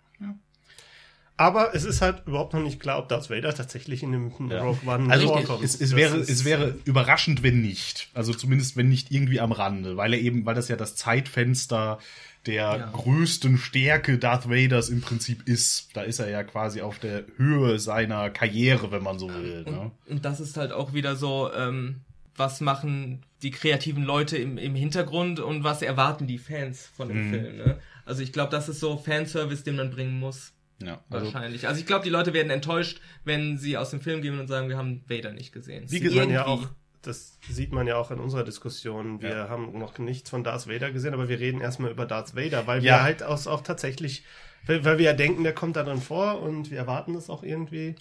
Aber 1.40 1.72
es 1.72 1.84
ist 1.84 2.02
halt 2.02 2.26
überhaupt 2.26 2.52
noch 2.52 2.62
nicht 2.62 2.80
klar, 2.80 2.98
ob 2.98 3.08
Darth 3.08 3.30
Vader 3.30 3.54
tatsächlich 3.54 4.02
in 4.02 4.10
dem 4.10 4.32
Ja. 4.50 4.60
Rogue 4.60 4.80
One 4.86 5.08
Also 5.12 5.28
vorkommt. 5.28 5.62
es, 5.62 5.80
es, 5.80 5.94
wäre, 5.94 6.16
ist- 6.16 6.28
es 6.28 6.44
wäre 6.44 6.74
überraschend, 6.84 7.44
wenn 7.44 7.60
nicht. 7.60 8.08
Also 8.12 8.34
zumindest 8.34 8.76
wenn 8.76 8.88
nicht 8.88 9.12
irgendwie 9.12 9.38
am 9.38 9.52
Rande, 9.52 9.96
weil 9.96 10.14
er 10.14 10.18
eben, 10.20 10.44
weil 10.46 10.56
das 10.56 10.66
ja 10.66 10.74
das 10.74 10.96
Zeitfenster 10.96 12.00
der 12.48 12.76
Ja. 12.78 12.90
größten 12.92 13.58
Stärke 13.58 14.18
Darth 14.18 14.48
Vaders 14.48 14.88
im 14.88 15.00
Prinzip 15.02 15.46
ist. 15.48 15.90
Da 15.94 16.02
ist 16.02 16.18
er 16.18 16.28
ja 16.28 16.42
quasi 16.42 16.80
auf 16.80 16.98
der 16.98 17.24
Höhe 17.36 17.78
seiner 17.78 18.30
Karriere, 18.30 18.90
wenn 18.90 19.02
man 19.02 19.18
so 19.18 19.28
will. 19.28 19.62
Ne? 19.64 19.92
Und 20.06 20.24
das 20.24 20.40
ist 20.40 20.56
halt 20.56 20.72
auch 20.72 20.92
wieder 20.94 21.14
so, 21.14 21.52
ähm, 21.52 22.00
was 22.34 22.60
machen 22.60 23.22
die 23.42 23.50
kreativen 23.50 24.02
Leute 24.02 24.36
im, 24.36 24.58
im 24.58 24.74
Hintergrund 24.74 25.38
und 25.38 25.62
was 25.62 25.82
erwarten 25.82 26.26
die 26.26 26.38
Fans 26.38 26.88
von 26.96 27.08
dem 27.08 27.30
Film. 27.30 27.56
Ne? 27.58 27.78
Also 28.04 28.22
ich 28.22 28.32
glaube, 28.32 28.50
das 28.50 28.68
ist 28.68 28.80
so 28.80 28.96
Fanservice, 28.96 29.62
den 29.62 29.76
man 29.76 29.90
bringen 29.90 30.18
muss. 30.18 30.52
Ja, 30.82 31.00
also 31.10 31.26
Wahrscheinlich. 31.26 31.66
Also 31.68 31.80
ich 31.80 31.86
glaube, 31.86 32.04
die 32.04 32.10
Leute 32.10 32.32
werden 32.32 32.50
enttäuscht, 32.50 33.00
wenn 33.24 33.58
sie 33.58 33.76
aus 33.76 33.90
dem 33.90 34.00
Film 34.00 34.22
gehen 34.22 34.38
und 34.38 34.46
sagen, 34.46 34.68
wir 34.68 34.76
haben 34.76 35.02
Vader 35.08 35.32
nicht 35.32 35.52
gesehen. 35.52 35.84
Wie 35.88 36.00
gesagt, 36.00 36.30
ja 36.30 36.46
auch, 36.46 36.68
das 37.02 37.38
sieht 37.48 37.72
man 37.72 37.86
ja 37.86 37.96
auch 37.96 38.10
in 38.10 38.18
unserer 38.18 38.44
Diskussion. 38.44 39.22
Wir 39.22 39.30
Ja. 39.30 39.48
haben 39.48 39.78
noch 39.78 39.98
nichts 39.98 40.30
von 40.30 40.44
Darth 40.44 40.66
Vader 40.68 40.90
gesehen, 40.90 41.14
aber 41.14 41.28
wir 41.28 41.38
reden 41.40 41.60
erstmal 41.60 41.90
über 41.90 42.06
Darth 42.06 42.34
Vader, 42.36 42.66
weil 42.66 42.78
Ja. 42.84 42.96
wir 42.98 43.02
halt 43.02 43.22
auch, 43.22 43.46
auch 43.46 43.62
tatsächlich, 43.62 44.24
weil, 44.66 44.84
weil 44.84 44.98
wir 44.98 45.04
ja 45.06 45.12
denken, 45.12 45.44
der 45.44 45.54
kommt 45.54 45.76
da 45.76 45.82
drin 45.84 46.00
vor 46.00 46.42
und 46.42 46.70
wir 46.70 46.78
erwarten 46.78 47.14
das 47.14 47.30
auch 47.30 47.42
irgendwie. 47.42 47.94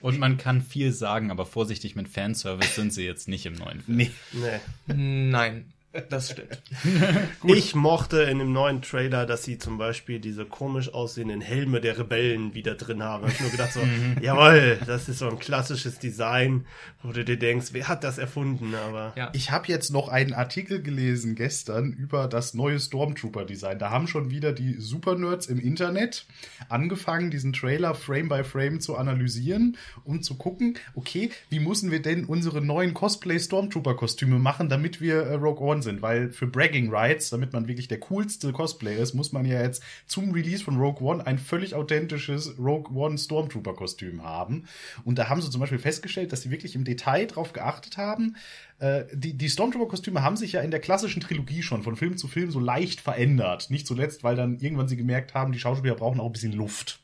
Und 0.00 0.18
man 0.18 0.36
kann 0.36 0.62
viel 0.62 0.92
sagen, 0.92 1.30
aber 1.32 1.44
vorsichtig 1.46 1.96
mit 1.96 2.08
Fanservice 2.08 2.74
sind 2.76 2.92
sie 2.92 3.04
jetzt 3.04 3.26
nicht 3.28 3.46
im 3.46 3.54
neuen 3.54 3.80
Film. 3.80 3.96
nee. 3.98 4.10
Nee. 4.32 4.94
Nein, 4.94 5.72
das 6.00 6.30
stimmt. 6.30 6.62
Ich 7.44 7.74
mochte 7.74 8.22
in 8.22 8.38
dem 8.38 8.52
neuen 8.52 8.82
Trailer, 8.82 9.26
dass 9.26 9.44
sie 9.44 9.58
zum 9.58 9.78
Beispiel 9.78 10.18
diese 10.18 10.44
komisch 10.44 10.92
aussehenden 10.92 11.40
Helme 11.40 11.80
der 11.80 11.98
Rebellen 11.98 12.54
wieder 12.54 12.74
drin 12.74 13.02
haben. 13.02 13.28
Ich 13.28 13.40
nur 13.40 13.50
gedacht 13.50 13.72
so, 13.72 13.80
jawohl, 14.20 14.78
das 14.86 15.08
ist 15.08 15.18
so 15.18 15.28
ein 15.28 15.38
klassisches 15.38 15.98
Design, 15.98 16.66
wo 17.02 17.12
du 17.12 17.24
dir 17.24 17.38
denkst, 17.38 17.68
wer 17.72 17.88
hat 17.88 18.04
das 18.04 18.18
erfunden? 18.18 18.74
Aber 18.74 19.12
Ja. 19.16 19.30
Ich 19.34 19.50
habe 19.50 19.68
jetzt 19.68 19.90
noch 19.90 20.08
einen 20.08 20.34
Artikel 20.34 20.82
gelesen 20.82 21.34
gestern 21.34 21.92
über 21.92 22.28
das 22.28 22.54
neue 22.54 22.78
Stormtrooper-Design. 22.78 23.78
Da 23.78 23.90
haben 23.90 24.08
schon 24.08 24.30
wieder 24.30 24.52
die 24.52 24.74
Supernerds 24.78 25.46
im 25.46 25.58
Internet 25.58 26.26
angefangen, 26.68 27.30
diesen 27.30 27.52
Trailer 27.52 27.94
Frame 27.94 28.28
by 28.28 28.44
Frame 28.44 28.80
zu 28.80 28.96
analysieren, 28.96 29.76
um 30.04 30.22
zu 30.22 30.36
gucken, 30.36 30.78
okay, 30.94 31.30
wie 31.50 31.60
müssen 31.60 31.90
wir 31.90 32.02
denn 32.02 32.24
unsere 32.24 32.60
neuen 32.60 32.94
Cosplay-Stormtrooper-Kostüme 32.94 34.38
machen, 34.38 34.68
damit 34.68 35.00
wir 35.00 35.22
äh, 35.22 35.34
Rogue 35.34 35.66
One 35.66 35.82
sind? 35.88 36.02
Weil 36.02 36.30
für 36.30 36.46
Bragging 36.46 36.90
Rights, 36.90 37.30
damit 37.30 37.52
man 37.52 37.66
wirklich 37.66 37.88
der 37.88 38.00
coolste 38.00 38.52
Cosplayer 38.52 38.98
ist, 38.98 39.14
muss 39.14 39.32
man 39.32 39.44
ja 39.44 39.60
jetzt 39.60 39.82
zum 40.06 40.32
Release 40.32 40.62
von 40.62 40.76
Rogue 40.76 41.06
One 41.06 41.26
ein 41.26 41.38
völlig 41.38 41.74
authentisches 41.74 42.58
Rogue 42.58 42.94
One 42.94 43.18
Stormtrooper-Kostüm 43.18 44.22
haben. 44.22 44.64
Und 45.04 45.18
da 45.18 45.28
haben 45.28 45.42
sie 45.42 45.50
zum 45.50 45.60
Beispiel 45.60 45.78
festgestellt, 45.78 46.32
dass 46.32 46.42
sie 46.42 46.50
wirklich 46.50 46.74
im 46.74 46.84
Detail 46.84 47.26
drauf 47.26 47.52
geachtet 47.52 47.96
haben. 47.96 48.36
Äh, 48.78 49.04
die 49.12 49.34
die 49.34 49.48
Stormtrooper-Kostüme 49.48 50.22
haben 50.22 50.36
sich 50.36 50.52
ja 50.52 50.60
in 50.60 50.70
der 50.70 50.80
klassischen 50.80 51.20
Trilogie 51.20 51.62
schon 51.62 51.82
von 51.82 51.96
Film 51.96 52.16
zu 52.16 52.28
Film 52.28 52.50
so 52.50 52.60
leicht 52.60 53.00
verändert. 53.00 53.70
Nicht 53.70 53.86
zuletzt, 53.86 54.22
weil 54.24 54.36
dann 54.36 54.58
irgendwann 54.58 54.88
sie 54.88 54.96
gemerkt 54.96 55.34
haben, 55.34 55.52
die 55.52 55.58
Schauspieler 55.58 55.94
brauchen 55.94 56.20
auch 56.20 56.26
ein 56.26 56.32
bisschen 56.32 56.52
Luft. 56.52 57.00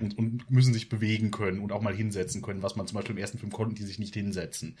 Und, 0.00 0.18
und 0.18 0.50
müssen 0.50 0.72
sich 0.72 0.88
bewegen 0.88 1.30
können 1.30 1.60
und 1.60 1.72
auch 1.72 1.82
mal 1.82 1.94
hinsetzen 1.94 2.42
können, 2.42 2.62
was 2.62 2.76
man 2.76 2.86
zum 2.86 2.96
Beispiel 2.96 3.14
im 3.14 3.20
ersten 3.20 3.38
Film 3.38 3.52
konnten, 3.52 3.74
die 3.74 3.84
sich 3.84 3.98
nicht 3.98 4.14
hinsetzen. 4.14 4.76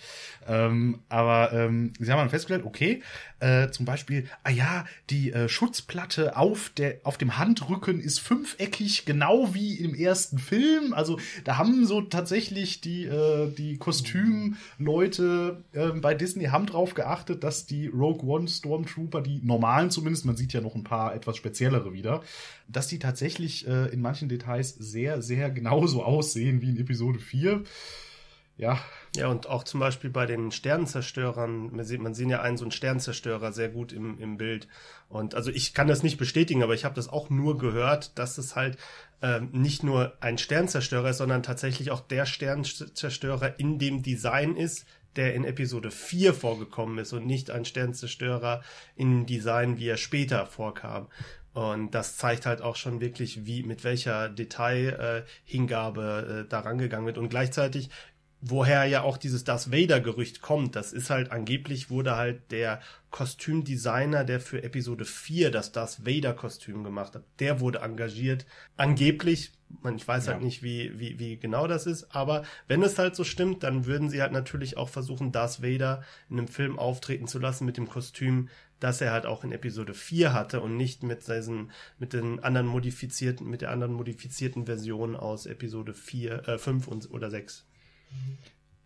Ähm, 0.46 1.00
aber 1.08 1.52
ähm, 1.52 1.92
sie 1.98 2.10
haben 2.10 2.18
dann 2.18 2.30
festgestellt, 2.30 2.64
okay, 2.64 3.02
äh, 3.40 3.70
zum 3.70 3.86
Beispiel, 3.86 4.26
ah 4.42 4.50
ja, 4.50 4.84
die 5.10 5.32
äh, 5.32 5.48
Schutzplatte 5.48 6.36
auf, 6.36 6.70
der, 6.76 6.96
auf 7.04 7.18
dem 7.18 7.38
Handrücken 7.38 8.00
ist 8.00 8.20
fünfeckig, 8.20 9.04
genau 9.04 9.54
wie 9.54 9.74
im 9.74 9.94
ersten 9.94 10.38
Film. 10.38 10.92
Also 10.92 11.18
da 11.44 11.56
haben 11.56 11.86
so 11.86 12.02
tatsächlich 12.02 12.80
die, 12.80 13.04
äh, 13.04 13.50
die 13.52 13.76
Kostümleute 13.78 15.62
äh, 15.72 15.88
bei 15.88 16.14
Disney 16.14 16.46
haben 16.46 16.66
drauf 16.66 16.94
geachtet, 16.94 17.44
dass 17.44 17.66
die 17.66 17.88
Rogue 17.88 18.28
One 18.28 18.48
Stormtrooper, 18.48 19.20
die 19.20 19.40
normalen 19.42 19.90
zumindest, 19.90 20.24
man 20.24 20.36
sieht 20.36 20.52
ja 20.52 20.60
noch 20.60 20.74
ein 20.74 20.84
paar 20.84 21.14
etwas 21.14 21.36
speziellere 21.36 21.92
wieder, 21.92 22.22
dass 22.68 22.86
die 22.86 22.98
tatsächlich 22.98 23.66
äh, 23.66 23.86
in 23.86 24.00
manchen 24.00 24.28
Details 24.28 24.74
sehr, 24.74 25.22
sehr 25.22 25.50
genauso 25.50 26.02
aussehen 26.04 26.60
wie 26.60 26.70
in 26.70 26.78
Episode 26.78 27.18
4. 27.18 27.64
Ja, 28.56 28.80
Ja, 29.16 29.28
und 29.28 29.48
auch 29.48 29.64
zum 29.64 29.80
Beispiel 29.80 30.10
bei 30.10 30.26
den 30.26 30.50
Sternenzerstörern, 30.50 31.74
man 31.74 31.84
sieht, 31.84 32.00
man 32.00 32.14
sieht 32.14 32.28
ja 32.28 32.42
einen 32.42 32.56
so 32.56 32.64
einen 32.64 32.72
Sternenzerstörer 32.72 33.52
sehr 33.52 33.68
gut 33.68 33.92
im, 33.92 34.18
im 34.18 34.36
Bild. 34.36 34.68
Und 35.08 35.34
also 35.34 35.50
ich 35.50 35.74
kann 35.74 35.88
das 35.88 36.02
nicht 36.02 36.18
bestätigen, 36.18 36.62
aber 36.62 36.74
ich 36.74 36.84
habe 36.84 36.94
das 36.94 37.08
auch 37.08 37.30
nur 37.30 37.56
gehört, 37.56 38.18
dass 38.18 38.36
es 38.36 38.54
halt 38.54 38.76
ähm, 39.22 39.48
nicht 39.52 39.82
nur 39.82 40.16
ein 40.20 40.38
Sternzerstörer 40.38 41.10
ist, 41.10 41.18
sondern 41.18 41.42
tatsächlich 41.42 41.90
auch 41.90 42.00
der 42.00 42.26
Sternzerstörer 42.26 43.58
in 43.58 43.78
dem 43.78 44.02
Design 44.02 44.56
ist, 44.56 44.86
der 45.16 45.34
in 45.34 45.44
Episode 45.44 45.90
4 45.90 46.34
vorgekommen 46.34 46.98
ist 46.98 47.12
und 47.12 47.26
nicht 47.26 47.50
ein 47.50 47.64
Sternzerstörer 47.64 48.62
in 48.94 49.24
Design, 49.26 49.78
wie 49.78 49.88
er 49.88 49.96
später 49.96 50.46
vorkam. 50.46 51.08
Und 51.58 51.90
das 51.92 52.16
zeigt 52.16 52.46
halt 52.46 52.62
auch 52.62 52.76
schon 52.76 53.00
wirklich, 53.00 53.44
wie 53.44 53.64
mit 53.64 53.82
welcher 53.82 54.28
Detailhingabe 54.28 56.26
äh, 56.28 56.40
äh, 56.42 56.48
da 56.48 56.60
rangegangen 56.60 57.04
wird. 57.06 57.18
Und 57.18 57.30
gleichzeitig 57.30 57.90
woher 58.40 58.84
ja 58.84 59.02
auch 59.02 59.16
dieses 59.16 59.44
Darth 59.44 59.72
Vader 59.72 60.00
Gerücht 60.00 60.42
kommt. 60.42 60.76
Das 60.76 60.92
ist 60.92 61.10
halt 61.10 61.32
angeblich 61.32 61.90
wurde 61.90 62.16
halt 62.16 62.50
der 62.52 62.80
Kostümdesigner, 63.10 64.24
der 64.24 64.40
für 64.40 64.62
Episode 64.62 65.04
4 65.04 65.50
das 65.50 65.72
Darth 65.72 66.06
Vader 66.06 66.34
Kostüm 66.34 66.84
gemacht 66.84 67.14
hat, 67.14 67.24
der 67.40 67.60
wurde 67.60 67.80
engagiert. 67.80 68.46
Angeblich, 68.76 69.52
man, 69.82 69.96
ich 69.96 70.06
weiß 70.06 70.28
halt 70.28 70.42
nicht, 70.42 70.62
wie, 70.62 70.98
wie, 70.98 71.18
wie 71.18 71.38
genau 71.38 71.66
das 71.66 71.86
ist, 71.86 72.14
aber 72.14 72.44
wenn 72.68 72.82
es 72.82 72.98
halt 72.98 73.16
so 73.16 73.24
stimmt, 73.24 73.62
dann 73.62 73.86
würden 73.86 74.10
sie 74.10 74.20
halt 74.20 74.32
natürlich 74.32 74.76
auch 74.76 74.88
versuchen, 74.88 75.32
Darth 75.32 75.62
Vader 75.62 76.02
in 76.28 76.38
einem 76.38 76.48
Film 76.48 76.78
auftreten 76.78 77.26
zu 77.26 77.38
lassen 77.38 77.64
mit 77.64 77.76
dem 77.76 77.88
Kostüm, 77.88 78.48
das 78.78 79.00
er 79.00 79.12
halt 79.12 79.26
auch 79.26 79.42
in 79.42 79.52
Episode 79.52 79.94
4 79.94 80.32
hatte 80.32 80.60
und 80.60 80.76
nicht 80.76 81.02
mit 81.02 81.26
diesen, 81.26 81.72
mit 81.98 82.12
den 82.12 82.40
anderen 82.40 82.66
modifizierten, 82.66 83.48
mit 83.48 83.62
der 83.62 83.70
anderen 83.70 83.94
modifizierten 83.94 84.66
Version 84.66 85.16
aus 85.16 85.46
Episode 85.46 85.94
4, 85.94 86.48
äh, 86.48 86.58
5 86.58 86.86
und, 86.86 87.10
oder 87.10 87.30
6. 87.30 87.67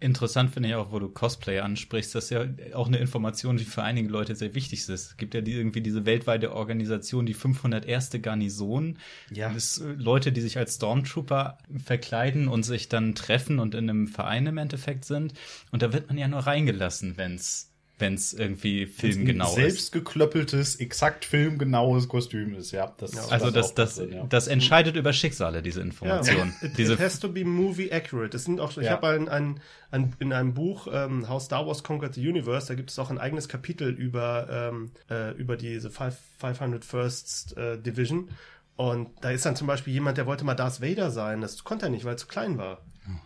Interessant 0.03 0.51
finde 0.51 0.69
ich 0.69 0.75
auch, 0.75 0.91
wo 0.91 0.99
du 0.99 1.09
Cosplay 1.09 1.61
ansprichst, 1.61 2.13
das 2.17 2.25
ist 2.25 2.31
ja 2.31 2.45
auch 2.75 2.89
eine 2.89 2.99
Information, 2.99 3.57
die 3.57 3.65
für 3.65 3.85
einige 3.85 4.09
Leute 4.09 4.35
sehr 4.35 4.53
wichtig 4.53 4.81
ist. 4.81 4.89
Es 4.89 5.17
gibt 5.17 5.33
ja 5.33 5.41
die, 5.41 5.53
irgendwie 5.53 5.81
diese 5.81 6.05
weltweite 6.05 6.53
Organisation, 6.53 7.25
die 7.25 7.35
501. 7.35 8.11
Garnison. 8.21 8.99
Ja. 9.31 9.53
Das 9.53 9.79
äh, 9.79 9.93
Leute, 9.93 10.33
die 10.33 10.41
sich 10.41 10.59
als 10.59 10.75
Stormtrooper 10.75 11.59
verkleiden 11.85 12.49
und 12.49 12.65
sich 12.65 12.89
dann 12.89 13.15
treffen 13.15 13.61
und 13.61 13.77
in 13.77 13.89
einem 13.89 14.09
Verein 14.09 14.47
im 14.47 14.59
Endeffekt 14.59 15.05
sind. 15.05 15.35
Und 15.71 15.83
da 15.83 15.93
wird 15.93 16.09
man 16.09 16.19
ja 16.19 16.27
nur 16.27 16.41
reingelassen, 16.41 17.17
wenn's 17.17 17.72
wenn's 18.03 18.35
irgendwie 18.35 18.85
filmgenau 18.85 19.49
ist. 19.49 19.55
Selbst 19.55 19.93
geklöppeltes, 19.93 20.77
exakt 20.77 21.25
filmgenaues 21.25 22.09
Kostüm 22.09 22.55
ist, 22.55 22.71
ja. 22.73 22.93
Das, 22.99 23.17
Also 23.33 23.47
ist 23.47 23.57
das, 23.57 23.75
das, 23.75 23.97
drin, 23.97 24.13
ja. 24.13 24.27
das 24.29 24.47
entscheidet 24.49 24.97
über 24.97 25.15
Schicksale, 25.15 25.63
diese 25.63 25.81
Information. 25.81 26.53
It, 26.61 26.77
diese 26.77 26.93
it 26.93 27.01
has 27.01 27.19
to 27.19 27.31
be 27.31 27.45
movie 27.47 27.91
accurate. 27.91 28.37
Es 28.37 28.45
sind 28.45 28.61
auch, 28.61 28.77
ich 28.77 28.85
Ja. 28.85 28.91
habe 28.91 29.09
ein, 29.09 29.31
ein, 29.31 29.61
ein, 29.91 30.15
in 30.19 30.35
einem 30.35 30.53
Buch 30.53 30.87
ähm, 30.93 31.29
How 31.29 31.43
Star 31.43 31.67
Wars 31.67 31.83
Conquered 31.83 32.15
the 32.15 32.29
Universe, 32.29 32.67
da 32.69 32.75
gibt 32.75 32.91
es 32.91 32.99
auch 32.99 33.09
ein 33.09 33.19
eigenes 33.19 33.49
Kapitel 33.49 33.89
über 33.89 34.49
ähm, 34.73 34.91
äh, 35.11 35.31
über 35.37 35.57
diese 35.57 35.89
Five- 35.91 36.19
501st 36.43 37.57
äh, 37.57 37.79
Division. 37.79 38.29
Und 38.77 39.11
da 39.21 39.31
ist 39.31 39.45
dann 39.47 39.55
zum 39.55 39.67
Beispiel 39.67 39.93
jemand, 39.93 40.19
der 40.19 40.27
wollte 40.27 40.45
mal 40.45 40.55
Darth 40.55 40.81
Vader 40.81 41.11
sein. 41.11 41.41
Das 41.41 41.63
konnte 41.63 41.87
er 41.87 41.91
nicht, 41.91 42.05
weil 42.05 42.15
er 42.15 42.17
zu 42.17 42.27
klein 42.27 42.59
war. 42.59 42.81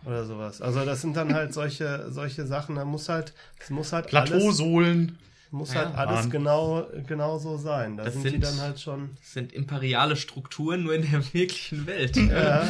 Oder 0.05 0.25
sowas. 0.25 0.61
Also 0.61 0.85
das 0.85 1.01
sind 1.01 1.15
dann 1.15 1.33
halt 1.33 1.53
solche, 1.53 2.11
solche 2.11 2.45
Sachen, 2.47 2.75
da 2.75 2.85
muss 2.85 3.09
halt, 3.09 3.33
es 3.59 3.69
muss 3.69 3.93
halt 3.93 4.07
Plateausohlen. 4.07 5.17
Muss 5.51 5.73
Ja. 5.73 5.85
halt 5.85 5.95
alles 5.95 6.21
Mann. 6.21 6.29
genau, 6.29 6.87
genau 7.07 7.37
so 7.37 7.57
sein. 7.57 7.97
Da 7.97 8.03
Das 8.05 8.13
sind, 8.13 8.25
die 8.25 8.29
sind- 8.31 8.43
dann 8.43 8.59
halt 8.61 8.79
schon. 8.79 9.11
Das 9.19 9.33
sind 9.33 9.53
imperiale 9.53 10.15
Strukturen 10.15 10.83
nur 10.83 10.93
in 10.95 11.01
der 11.09 11.21
wirklichen 11.33 11.85
Welt. 11.87 12.15
Ja. 12.17 12.61
Äh, 12.63 12.67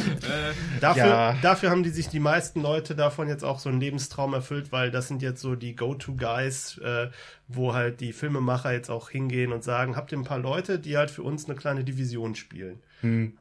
Dafür, 0.80 1.06
Ja. 1.06 1.36
dafür 1.42 1.70
haben 1.70 1.82
die 1.82 1.90
sich 1.90 2.08
die 2.08 2.20
meisten 2.20 2.60
Leute 2.62 2.94
davon 2.94 3.28
jetzt 3.28 3.44
auch 3.44 3.58
so 3.58 3.68
einen 3.68 3.80
Lebenstraum 3.80 4.34
erfüllt, 4.34 4.70
weil 4.72 4.90
das 4.90 5.08
sind 5.08 5.22
jetzt 5.22 5.40
so 5.40 5.54
die 5.56 5.74
Go-To-Guys, 5.76 6.78
äh, 6.78 7.08
wo 7.48 7.74
halt 7.74 8.00
die 8.00 8.12
Filmemacher 8.12 8.72
jetzt 8.72 8.90
auch 8.90 9.10
hingehen 9.10 9.52
und 9.52 9.64
sagen, 9.64 9.96
habt 9.96 10.12
ihr 10.12 10.18
ein 10.18 10.24
paar 10.24 10.38
Leute, 10.38 10.78
die 10.78 10.96
halt 10.96 11.10
für 11.10 11.22
uns 11.22 11.46
eine 11.46 11.54
kleine 11.56 11.84
Division 11.84 12.34
spielen. 12.34 12.80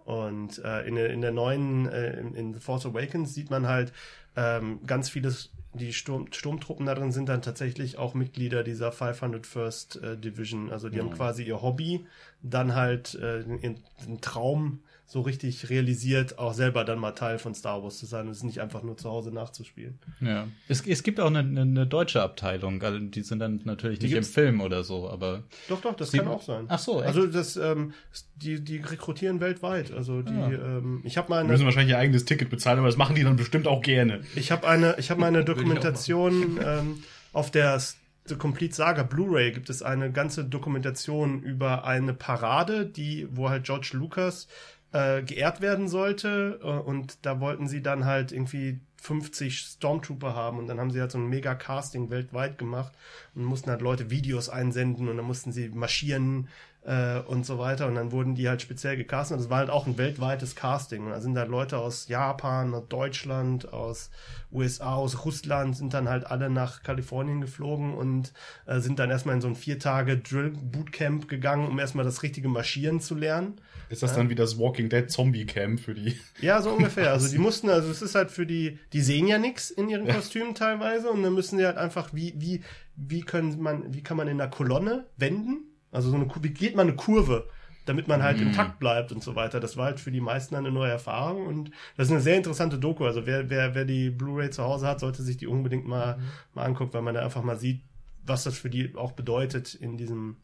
Und 0.05 0.59
äh, 0.63 0.87
in, 0.87 0.95
der- 0.95 1.09
in 1.09 1.21
der 1.21 1.31
neuen, 1.31 1.87
äh, 1.89 2.19
in, 2.19 2.35
in 2.35 2.53
The 2.53 2.59
Force 2.59 2.85
Awakens 2.85 3.33
sieht 3.33 3.49
man 3.49 3.67
halt 3.67 3.91
ähm, 4.35 4.79
ganz 4.85 5.09
vieles, 5.09 5.49
die 5.73 5.93
Sturm, 5.93 6.27
Sturmtruppen 6.31 6.85
da 6.85 6.95
drin 6.95 7.11
sind 7.11 7.29
dann 7.29 7.41
tatsächlich 7.41 7.97
auch 7.97 8.13
Mitglieder 8.13 8.63
dieser 8.63 8.89
501st 8.91 10.01
äh, 10.01 10.17
Division. 10.17 10.71
Also 10.71 10.89
die 10.89 10.99
haben 10.99 11.11
quasi 11.11 11.43
ihr 11.43 11.61
Hobby, 11.61 12.05
dann 12.41 12.75
halt 12.75 13.15
äh, 13.15 13.43
den 13.43 14.21
Traum 14.21 14.79
so 15.09 15.21
richtig 15.21 15.69
realisiert, 15.69 16.37
auch 16.37 16.53
selber 16.53 16.83
dann 16.83 16.99
mal 16.99 17.13
Teil 17.13 17.39
von 17.39 17.55
Star 17.55 17.81
Wars 17.81 17.97
zu 17.97 18.05
sein 18.05 18.25
und 18.25 18.33
es 18.33 18.43
nicht 18.43 18.59
einfach 18.59 18.83
nur 18.83 18.97
zu 18.97 19.09
Hause 19.09 19.31
nachzuspielen. 19.31 19.97
Ja. 20.19 20.49
Es, 20.67 20.85
es 20.85 21.01
gibt 21.01 21.21
auch 21.21 21.27
eine, 21.27 21.39
eine, 21.39 21.61
eine 21.61 21.87
deutsche 21.87 22.21
Abteilung, 22.21 22.83
also 22.83 22.99
die 22.99 23.21
sind 23.21 23.39
dann 23.39 23.61
natürlich 23.63 24.01
nicht 24.01 24.11
im 24.11 24.25
Film 24.25 24.59
oder 24.59 24.83
so, 24.83 25.09
aber 25.09 25.43
Doch, 25.69 25.79
doch, 25.79 25.95
das 25.95 26.11
kann 26.11 26.27
auch 26.27 26.41
sein. 26.41 26.65
Ach 26.67 26.79
so, 26.79 26.99
echt? 26.99 27.07
Also 27.07 27.25
das, 27.25 27.55
ähm, 27.55 27.93
die, 28.35 28.61
die 28.61 28.77
rekrutieren 28.77 29.39
weltweit. 29.39 29.93
Also 29.93 30.21
die, 30.21 30.33
ähm, 30.33 30.99
ich 31.05 31.17
habe 31.17 31.29
mal 31.29 31.41
Die 31.41 31.47
müssen 31.47 31.61
eine, 31.61 31.67
wahrscheinlich 31.67 31.91
ihr 31.91 31.99
eigenes 31.99 32.25
Ticket 32.25 32.49
bezahlen, 32.49 32.79
aber 32.79 32.89
das 32.89 32.97
machen 32.97 33.15
die 33.15 33.23
dann 33.23 33.37
bestimmt 33.37 33.65
auch 33.65 33.81
gerne. 33.81 34.19
ich 34.35 34.51
habe 34.51 34.67
eine, 34.67 34.97
ich 34.99 35.09
habe 35.09 35.25
eine 35.25 35.39
auch 35.41 35.45
Dokumentation 35.45 36.59
ähm, 36.61 37.03
auf 37.31 37.49
der 37.49 37.79
The 38.27 38.35
Complete 38.35 38.75
Saga 38.75 39.03
Blu-ray 39.03 39.51
gibt 39.51 39.69
es 39.69 39.81
eine 39.81 40.11
ganze 40.11 40.43
Dokumentation 40.43 41.41
über 41.43 41.85
eine 41.85 42.13
Parade, 42.13 42.85
die, 42.85 43.25
wo 43.31 43.49
halt 43.49 43.63
George 43.63 43.91
Lucas 43.93 44.47
äh, 44.93 45.21
geehrt 45.23 45.61
werden 45.61 45.87
sollte 45.87 46.59
äh, 46.61 46.67
und 46.67 47.25
da 47.25 47.39
wollten 47.39 47.67
sie 47.67 47.81
dann 47.81 48.05
halt 48.05 48.31
irgendwie 48.31 48.79
50 49.01 49.59
Stormtrooper 49.59 50.35
haben 50.35 50.57
und 50.57 50.67
dann 50.67 50.79
haben 50.79 50.91
sie 50.91 50.99
halt 50.99 51.11
so 51.11 51.17
ein 51.17 51.27
mega 51.27 51.55
Casting 51.55 52.09
weltweit 52.09 52.57
gemacht 52.57 52.93
und 53.35 53.45
mussten 53.45 53.69
halt 53.69 53.81
Leute 53.81 54.09
Videos 54.09 54.49
einsenden 54.49 55.07
und 55.07 55.17
dann 55.17 55.25
mussten 55.25 55.51
sie 55.51 55.69
marschieren 55.69 56.47
äh, 56.83 57.19
und 57.19 57.45
so 57.45 57.59
weiter 57.59 57.87
und 57.87 57.95
dann 57.95 58.11
wurden 58.11 58.33
die 58.35 58.49
halt 58.49 58.61
speziell 58.61 58.97
gecastet 58.97 59.35
und 59.35 59.43
das 59.43 59.49
war 59.49 59.59
halt 59.59 59.69
auch 59.69 59.85
ein 59.85 59.97
weltweites 59.97 60.55
Casting 60.55 61.05
und 61.05 61.11
da 61.11 61.21
sind 61.21 61.37
halt 61.37 61.49
Leute 61.49 61.77
aus 61.77 62.07
Japan, 62.07 62.73
aus 62.73 62.87
Deutschland, 62.87 63.71
aus 63.71 64.09
USA, 64.51 64.95
aus 64.95 65.25
Russland 65.25 65.77
sind 65.77 65.93
dann 65.93 66.09
halt 66.09 66.25
alle 66.25 66.49
nach 66.49 66.81
Kalifornien 66.81 67.41
geflogen 67.41 67.93
und 67.93 68.33
äh, 68.65 68.79
sind 68.79 68.99
dann 68.99 69.11
erstmal 69.11 69.35
in 69.35 69.41
so 69.41 69.47
ein 69.47 69.55
vier 69.55 69.79
Tage 69.79 70.17
Drill 70.17 70.51
Bootcamp 70.51 71.27
gegangen, 71.27 71.67
um 71.67 71.77
erstmal 71.77 72.05
das 72.05 72.23
richtige 72.23 72.47
Marschieren 72.47 72.99
zu 72.99 73.15
lernen. 73.15 73.61
Ist 73.89 74.03
das 74.03 74.13
dann 74.15 74.29
wie 74.29 74.35
das 74.35 74.57
Walking 74.57 74.89
Dead 74.89 75.09
Zombie 75.09 75.45
Camp 75.45 75.79
für 75.79 75.93
die? 75.93 76.15
Ja, 76.41 76.61
so 76.61 76.71
ungefähr. 76.71 77.11
Also 77.11 77.29
die 77.29 77.37
mussten, 77.39 77.69
also 77.69 77.89
es 77.89 78.01
ist 78.01 78.15
halt 78.15 78.31
für 78.31 78.45
die, 78.45 78.79
die 78.93 79.01
sehen 79.01 79.27
ja 79.27 79.37
nichts 79.37 79.69
in 79.69 79.89
ihren 79.89 80.07
Kostümen 80.07 80.55
teilweise 80.55 81.09
und 81.09 81.23
dann 81.23 81.33
müssen 81.33 81.57
sie 81.57 81.65
halt 81.65 81.77
einfach, 81.77 82.13
wie, 82.13 82.33
wie, 82.37 82.61
wie 82.95 83.21
können 83.21 83.61
man, 83.61 83.93
wie 83.93 84.03
kann 84.03 84.17
man 84.17 84.27
in 84.27 84.39
einer 84.41 84.49
Kolonne 84.49 85.05
wenden? 85.17 85.65
Also 85.91 86.09
so 86.09 86.15
eine, 86.15 86.27
wie 86.41 86.49
geht 86.49 86.75
man 86.75 86.87
eine 86.87 86.95
Kurve, 86.95 87.47
damit 87.85 88.07
man 88.07 88.21
halt 88.21 88.41
im 88.41 88.51
Takt 88.51 88.79
bleibt 88.79 89.11
und 89.13 89.23
so 89.23 89.35
weiter. 89.35 89.59
Das 89.59 89.77
war 89.77 89.85
halt 89.85 89.99
für 89.99 90.11
die 90.11 90.19
meisten 90.19 90.55
eine 90.55 90.71
neue 90.71 90.91
Erfahrung 90.91 91.47
und 91.47 91.71
das 91.95 92.07
ist 92.07 92.11
eine 92.11 92.21
sehr 92.21 92.35
interessante 92.35 92.77
Doku. 92.77 93.05
Also 93.05 93.25
wer, 93.25 93.49
wer, 93.49 93.73
wer 93.73 93.85
die 93.85 94.09
Blu-ray 94.09 94.49
zu 94.49 94.63
Hause 94.63 94.87
hat, 94.87 94.99
sollte 94.99 95.23
sich 95.23 95.37
die 95.37 95.47
unbedingt 95.47 95.87
mal, 95.87 96.19
mal 96.53 96.65
angucken, 96.65 96.93
weil 96.93 97.01
man 97.01 97.15
da 97.15 97.23
einfach 97.23 97.43
mal 97.43 97.57
sieht, 97.57 97.81
was 98.25 98.43
das 98.43 98.57
für 98.57 98.69
die 98.69 98.93
auch 98.95 99.13
bedeutet, 99.13 99.73
in 99.73 99.97
diesem, 99.97 100.35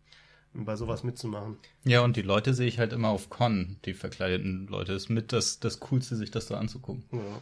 bei 0.54 0.76
sowas 0.76 1.04
mitzumachen. 1.04 1.58
ja, 1.84 2.02
und 2.02 2.16
die 2.16 2.22
Leute 2.22 2.54
sehe 2.54 2.68
ich 2.68 2.80
halt 2.80 2.94
immer 2.94 3.10
auf 3.10 3.30
Con, 3.30 3.78
die 3.86 3.94
verkleideten 3.94 4.68
Leute. 4.68 4.94
Ist 4.94 5.10
mit 5.10 5.34
das, 5.34 5.60
das 5.60 5.80
Coolste, 5.80 6.16
sich 6.16 6.32
das 6.32 6.48
so 6.48 6.56
anzugucken. 6.56 7.04
Ja. 7.12 7.42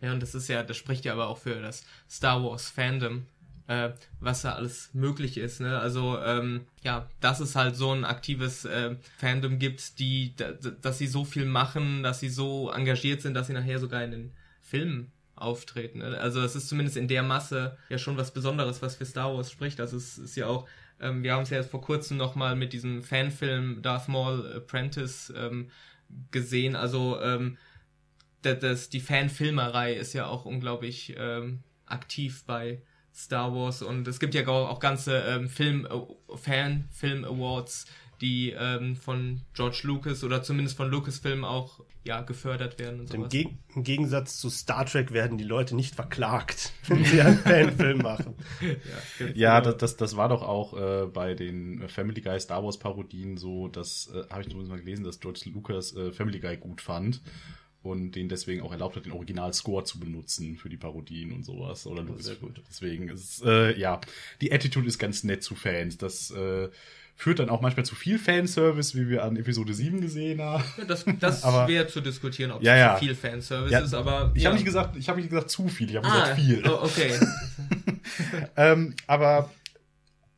Ja, 0.00 0.12
und 0.12 0.22
das 0.22 0.34
ist 0.34 0.48
ja, 0.48 0.62
das 0.62 0.76
spricht 0.76 1.04
ja 1.04 1.12
aber 1.12 1.28
auch 1.28 1.38
für 1.38 1.60
das 1.60 1.84
Star 2.08 2.42
Wars 2.44 2.68
Fandom, 2.68 3.26
äh, 3.66 3.90
was 4.20 4.42
da 4.42 4.52
alles 4.52 4.90
möglich 4.92 5.36
ist, 5.36 5.60
ne? 5.60 5.78
Also, 5.78 6.18
ähm, 6.20 6.66
ja, 6.82 7.08
dass 7.20 7.40
es 7.40 7.56
halt 7.56 7.76
so 7.76 7.92
ein 7.92 8.04
aktives 8.04 8.64
äh, 8.64 8.96
Fandom 9.18 9.58
gibt, 9.58 9.98
die, 9.98 10.34
da, 10.36 10.52
dass 10.52 10.98
sie 10.98 11.08
so 11.08 11.24
viel 11.24 11.46
machen, 11.46 12.02
dass 12.02 12.20
sie 12.20 12.28
so 12.28 12.70
engagiert 12.70 13.22
sind, 13.22 13.34
dass 13.34 13.48
sie 13.48 13.52
nachher 13.52 13.80
sogar 13.80 14.04
in 14.04 14.12
den 14.12 14.32
Filmen 14.62 15.10
auftreten. 15.34 15.98
Ne? 15.98 16.18
Also 16.18 16.40
es 16.40 16.56
ist 16.56 16.68
zumindest 16.68 16.96
in 16.96 17.08
der 17.08 17.22
Masse 17.22 17.76
ja 17.88 17.98
schon 17.98 18.16
was 18.16 18.32
Besonderes, 18.32 18.82
was 18.82 18.96
für 18.96 19.04
Star 19.04 19.34
Wars 19.34 19.50
spricht. 19.50 19.80
Also 19.80 19.96
es 19.96 20.18
ist 20.18 20.36
ja 20.36 20.46
auch, 20.46 20.66
ähm, 21.00 21.22
wir 21.22 21.34
haben 21.34 21.42
es 21.42 21.50
ja 21.50 21.58
jetzt 21.58 21.70
vor 21.70 21.80
kurzem 21.80 22.16
nochmal 22.16 22.56
mit 22.56 22.72
diesem 22.72 23.02
Fanfilm 23.02 23.82
Darth 23.82 24.08
Maul 24.08 24.56
Apprentice 24.56 25.32
ähm, 25.36 25.70
gesehen. 26.30 26.76
Also 26.76 27.20
ähm, 27.20 27.56
das, 28.42 28.58
das, 28.60 28.88
die 28.88 29.00
Fanfilmerei 29.00 29.94
ist 29.94 30.12
ja 30.12 30.26
auch 30.26 30.44
unglaublich 30.44 31.14
ähm, 31.18 31.62
aktiv 31.86 32.44
bei 32.46 32.82
Star 33.14 33.52
Wars 33.52 33.82
und 33.82 34.06
es 34.06 34.20
gibt 34.20 34.34
ja 34.34 34.46
auch 34.46 34.78
ganze 34.78 35.18
ähm, 35.20 35.48
Film, 35.48 35.86
äh, 35.86 36.36
Fan-Film-Awards, 36.36 37.86
die 38.20 38.50
ähm, 38.50 38.96
von 38.96 39.42
George 39.54 39.80
Lucas 39.84 40.24
oder 40.24 40.42
zumindest 40.42 40.76
von 40.76 40.90
Lucasfilm 40.90 41.44
auch 41.44 41.80
ja, 42.04 42.22
gefördert 42.22 42.78
werden 42.78 43.00
und 43.00 43.12
Im, 43.12 43.20
sowas. 43.20 43.32
Geg 43.32 43.48
Im 43.74 43.84
Gegensatz 43.84 44.38
zu 44.38 44.50
Star 44.50 44.86
Trek 44.86 45.12
werden 45.12 45.36
die 45.36 45.44
Leute 45.44 45.76
nicht 45.76 45.94
verklagt, 45.94 46.72
wenn 46.88 47.04
sie 47.04 47.20
einen 47.20 47.38
Fanfilm 47.38 47.98
machen. 47.98 48.34
Ja, 49.34 49.60
das, 49.60 49.76
das, 49.76 49.96
das 49.96 50.16
war 50.16 50.28
doch 50.28 50.42
auch 50.42 50.74
äh, 50.74 51.06
bei 51.06 51.34
den 51.34 51.88
Family 51.88 52.20
Guy 52.20 52.38
Star 52.40 52.64
Wars 52.64 52.78
Parodien 52.78 53.36
so, 53.36 53.68
das 53.68 54.10
äh, 54.12 54.24
habe 54.30 54.42
ich 54.42 54.48
zumindest 54.48 54.70
mal 54.70 54.80
gelesen, 54.80 55.04
dass 55.04 55.20
George 55.20 55.42
Lucas 55.46 55.94
äh, 55.94 56.12
Family 56.12 56.40
Guy 56.40 56.56
gut 56.56 56.80
fand 56.80 57.20
und 57.82 58.12
den 58.12 58.28
deswegen 58.28 58.62
auch 58.62 58.72
erlaubt 58.72 58.96
hat, 58.96 59.06
den 59.06 59.12
Original-Score 59.12 59.84
zu 59.84 60.00
benutzen 60.00 60.56
für 60.56 60.68
die 60.68 60.76
Parodien 60.76 61.32
und 61.32 61.44
sowas. 61.44 61.86
Oder 61.86 62.02
Lucas. 62.02 62.26
sehr 62.26 62.36
gut. 62.36 62.60
Deswegen 62.68 63.08
ist 63.08 63.42
äh, 63.44 63.76
ja, 63.78 64.00
die 64.40 64.52
Attitude 64.52 64.86
ist 64.86 64.98
ganz 64.98 65.24
nett 65.24 65.42
zu 65.42 65.54
Fans. 65.54 65.96
Das 65.98 66.30
äh, 66.30 66.68
führt 67.18 67.40
dann 67.40 67.50
auch 67.50 67.60
manchmal 67.60 67.84
zu 67.84 67.96
viel 67.96 68.16
Fanservice, 68.16 68.94
wie 68.94 69.08
wir 69.08 69.24
an 69.24 69.36
Episode 69.36 69.74
7 69.74 70.00
gesehen 70.00 70.40
haben. 70.40 70.62
Ja, 70.78 70.84
das 70.84 71.04
das 71.18 71.42
wäre 71.66 71.88
zu 71.88 72.00
diskutieren, 72.00 72.52
ob 72.52 72.62
Ja, 72.62 72.74
es 72.74 72.78
ja. 72.80 72.94
zu 72.94 73.04
viel 73.04 73.14
Fanservice 73.16 73.72
Ja, 73.72 73.80
ist, 73.80 73.92
aber 73.92 74.30
Ich 74.34 74.44
ja. 74.44 74.48
habe 74.50 74.54
nicht 74.56 74.64
gesagt, 74.64 74.96
ich 74.96 75.08
habe 75.08 75.18
nicht 75.20 75.28
gesagt 75.28 75.50
zu 75.50 75.66
viel, 75.68 75.90
ich 75.90 75.96
habe 75.96 76.06
ah, 76.06 76.12
gesagt 76.20 76.40
viel. 76.40 76.62
oh, 76.66 76.84
okay. 76.84 77.12
Ähm, 78.56 78.94
aber 79.06 79.50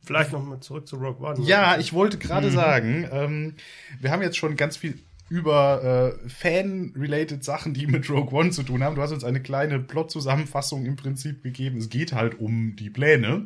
Vielleicht 0.03 0.31
noch 0.31 0.43
mal 0.43 0.59
zurück 0.59 0.87
zu 0.87 0.95
Rogue 0.97 1.25
One. 1.25 1.45
Ja, 1.45 1.77
ich 1.77 1.93
wollte 1.93 2.17
gerade 2.17 2.49
sagen, 2.49 3.07
ähm, 3.11 3.53
wir 3.99 4.09
haben 4.11 4.23
jetzt 4.23 4.37
schon 4.37 4.55
ganz 4.55 4.75
viel 4.75 4.97
über 5.29 6.17
äh, 6.25 6.29
Fan-related 6.29 7.43
Sachen, 7.43 7.73
die 7.75 7.85
mit 7.87 8.09
Rogue 8.09 8.33
One 8.37 8.49
zu 8.49 8.63
tun 8.63 8.83
haben. 8.83 8.95
Du 8.95 9.01
hast 9.03 9.11
uns 9.11 9.23
eine 9.23 9.41
kleine 9.41 9.79
Plot-Zusammenfassung 9.79 10.85
im 10.85 10.95
Prinzip 10.95 11.43
gegeben. 11.43 11.77
Es 11.77 11.89
geht 11.89 12.13
halt 12.13 12.39
um 12.39 12.75
die 12.75 12.89
Pläne. 12.89 13.45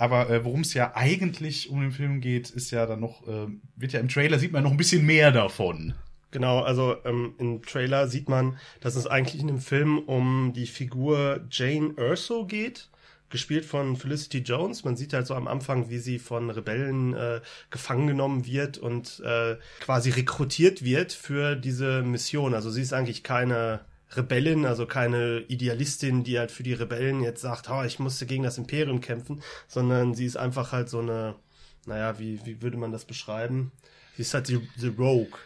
Aber 0.00 0.30
äh, 0.30 0.46
worum 0.46 0.62
es 0.62 0.72
ja 0.72 0.92
eigentlich 0.94 1.68
um 1.68 1.82
den 1.82 1.92
Film 1.92 2.22
geht, 2.22 2.48
ist 2.48 2.70
ja 2.70 2.86
dann 2.86 3.00
noch, 3.00 3.28
äh, 3.28 3.48
wird 3.76 3.92
ja 3.92 4.00
im 4.00 4.08
Trailer 4.08 4.38
sieht 4.38 4.50
man 4.50 4.62
noch 4.62 4.70
ein 4.70 4.78
bisschen 4.78 5.04
mehr 5.04 5.30
davon. 5.30 5.92
Genau, 6.30 6.60
also 6.60 6.96
ähm, 7.04 7.34
im 7.36 7.60
Trailer 7.60 8.08
sieht 8.08 8.26
man, 8.26 8.56
dass 8.80 8.96
es 8.96 9.06
eigentlich 9.06 9.42
in 9.42 9.48
dem 9.48 9.60
Film 9.60 9.98
um 9.98 10.54
die 10.54 10.66
Figur 10.66 11.44
Jane 11.50 11.92
Erso 11.98 12.46
geht, 12.46 12.88
gespielt 13.28 13.66
von 13.66 13.94
Felicity 13.94 14.38
Jones. 14.38 14.84
Man 14.84 14.96
sieht 14.96 15.12
halt 15.12 15.26
so 15.26 15.34
am 15.34 15.46
Anfang, 15.46 15.90
wie 15.90 15.98
sie 15.98 16.18
von 16.18 16.48
Rebellen 16.48 17.12
äh, 17.12 17.42
gefangen 17.68 18.06
genommen 18.06 18.46
wird 18.46 18.78
und 18.78 19.20
äh, 19.22 19.56
quasi 19.80 20.08
rekrutiert 20.08 20.82
wird 20.82 21.12
für 21.12 21.56
diese 21.56 22.00
Mission. 22.00 22.54
Also 22.54 22.70
sie 22.70 22.80
ist 22.80 22.94
eigentlich 22.94 23.22
keine 23.22 23.80
Rebellin, 24.16 24.66
also 24.66 24.86
keine 24.86 25.40
Idealistin, 25.48 26.24
die 26.24 26.38
halt 26.38 26.50
für 26.50 26.62
die 26.62 26.72
Rebellen 26.72 27.22
jetzt 27.22 27.42
sagt, 27.42 27.70
oh, 27.70 27.82
ich 27.82 27.98
musste 27.98 28.26
gegen 28.26 28.42
das 28.42 28.58
Imperium 28.58 29.00
kämpfen, 29.00 29.42
sondern 29.68 30.14
sie 30.14 30.26
ist 30.26 30.36
einfach 30.36 30.72
halt 30.72 30.88
so 30.88 30.98
eine, 30.98 31.36
naja, 31.86 32.18
wie, 32.18 32.44
wie 32.44 32.60
würde 32.62 32.76
man 32.76 32.92
das 32.92 33.04
beschreiben? 33.04 33.72
Sie 34.16 34.22
ist 34.22 34.34
halt 34.34 34.48
die, 34.48 34.68
die 34.80 34.88
Rogue. 34.88 35.38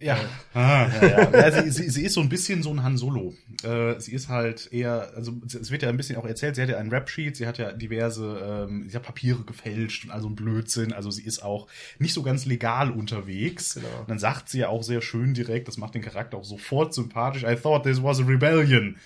Ja. 0.00 0.16
Ah, 0.54 0.88
ja, 1.02 1.30
ja. 1.30 1.62
sie, 1.62 1.70
sie, 1.70 1.90
sie 1.90 2.04
ist 2.04 2.14
so 2.14 2.20
ein 2.20 2.28
bisschen 2.28 2.62
so 2.62 2.70
ein 2.70 2.82
Han 2.82 2.96
Solo. 2.96 3.34
Äh, 3.64 3.98
sie 3.98 4.12
ist 4.12 4.28
halt 4.28 4.72
eher, 4.72 5.10
also 5.16 5.32
es 5.46 5.70
wird 5.70 5.82
ja 5.82 5.88
ein 5.88 5.96
bisschen 5.96 6.16
auch 6.16 6.26
erzählt, 6.26 6.54
sie 6.54 6.62
hat 6.62 6.68
ja 6.68 6.78
einen 6.78 6.90
Rap-Sheet, 6.90 7.36
sie 7.36 7.46
hat 7.46 7.58
ja 7.58 7.72
diverse, 7.72 8.66
ähm, 8.68 8.88
sie 8.88 8.94
hat 8.94 9.02
Papiere 9.02 9.42
gefälscht 9.42 10.04
und 10.04 10.10
also 10.12 10.28
ein 10.28 10.36
Blödsinn, 10.36 10.92
also 10.92 11.10
sie 11.10 11.24
ist 11.24 11.42
auch 11.42 11.66
nicht 11.98 12.14
so 12.14 12.22
ganz 12.22 12.46
legal 12.46 12.90
unterwegs. 12.92 13.74
Genau. 13.74 13.88
Und 14.00 14.10
dann 14.10 14.18
sagt 14.20 14.48
sie 14.48 14.60
ja 14.60 14.68
auch 14.68 14.84
sehr 14.84 15.02
schön 15.02 15.34
direkt, 15.34 15.66
das 15.66 15.78
macht 15.78 15.94
den 15.94 16.02
Charakter 16.02 16.36
auch 16.36 16.44
sofort 16.44 16.94
sympathisch, 16.94 17.42
I 17.42 17.56
thought 17.56 17.82
this 17.82 18.02
was 18.02 18.20
a 18.20 18.24
rebellion. 18.24 18.96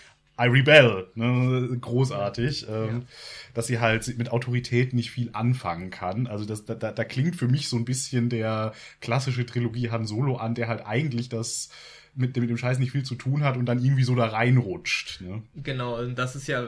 I 0.41 0.47
rebel. 0.49 1.09
Ne? 1.15 1.77
Großartig. 1.81 2.67
Ähm, 2.69 3.07
dass 3.55 3.67
sie 3.67 3.81
halt 3.81 4.17
mit 4.19 4.31
Autorität 4.31 4.95
nicht 4.95 5.11
viel 5.11 5.31
anfangen 5.33 5.91
kann. 5.91 6.27
Also 6.27 6.45
das, 6.45 6.65
da, 6.65 6.75
da 6.75 7.05
klingt 7.05 7.37
für 7.37 7.49
mich 7.49 7.69
so 7.69 7.77
ein 7.77 7.85
bisschen 7.85 8.29
der 8.31 8.73
klassische 9.01 9.45
Trilogie 9.45 9.91
Han 9.91 10.07
Solo 10.07 10.37
an, 10.37 10.55
der 10.55 10.69
halt 10.69 10.87
eigentlich 10.87 11.29
das 11.29 11.69
mit, 12.15 12.35
dem- 12.37 12.43
mit 12.43 12.51
dem 12.51 12.59
Scheiß 12.59 12.79
nicht 12.79 12.93
viel 12.93 13.05
zu 13.05 13.15
tun 13.15 13.43
hat 13.45 13.57
und 13.57 13.67
dann 13.67 13.83
irgendwie 13.83 14.05
so 14.05 14.15
da 14.15 14.27
reinrutscht. 14.27 15.21
Ne? 15.21 15.43
Genau, 15.55 15.99
und 15.99 16.15
das 16.17 16.35
ist 16.37 16.47
ja, 16.47 16.67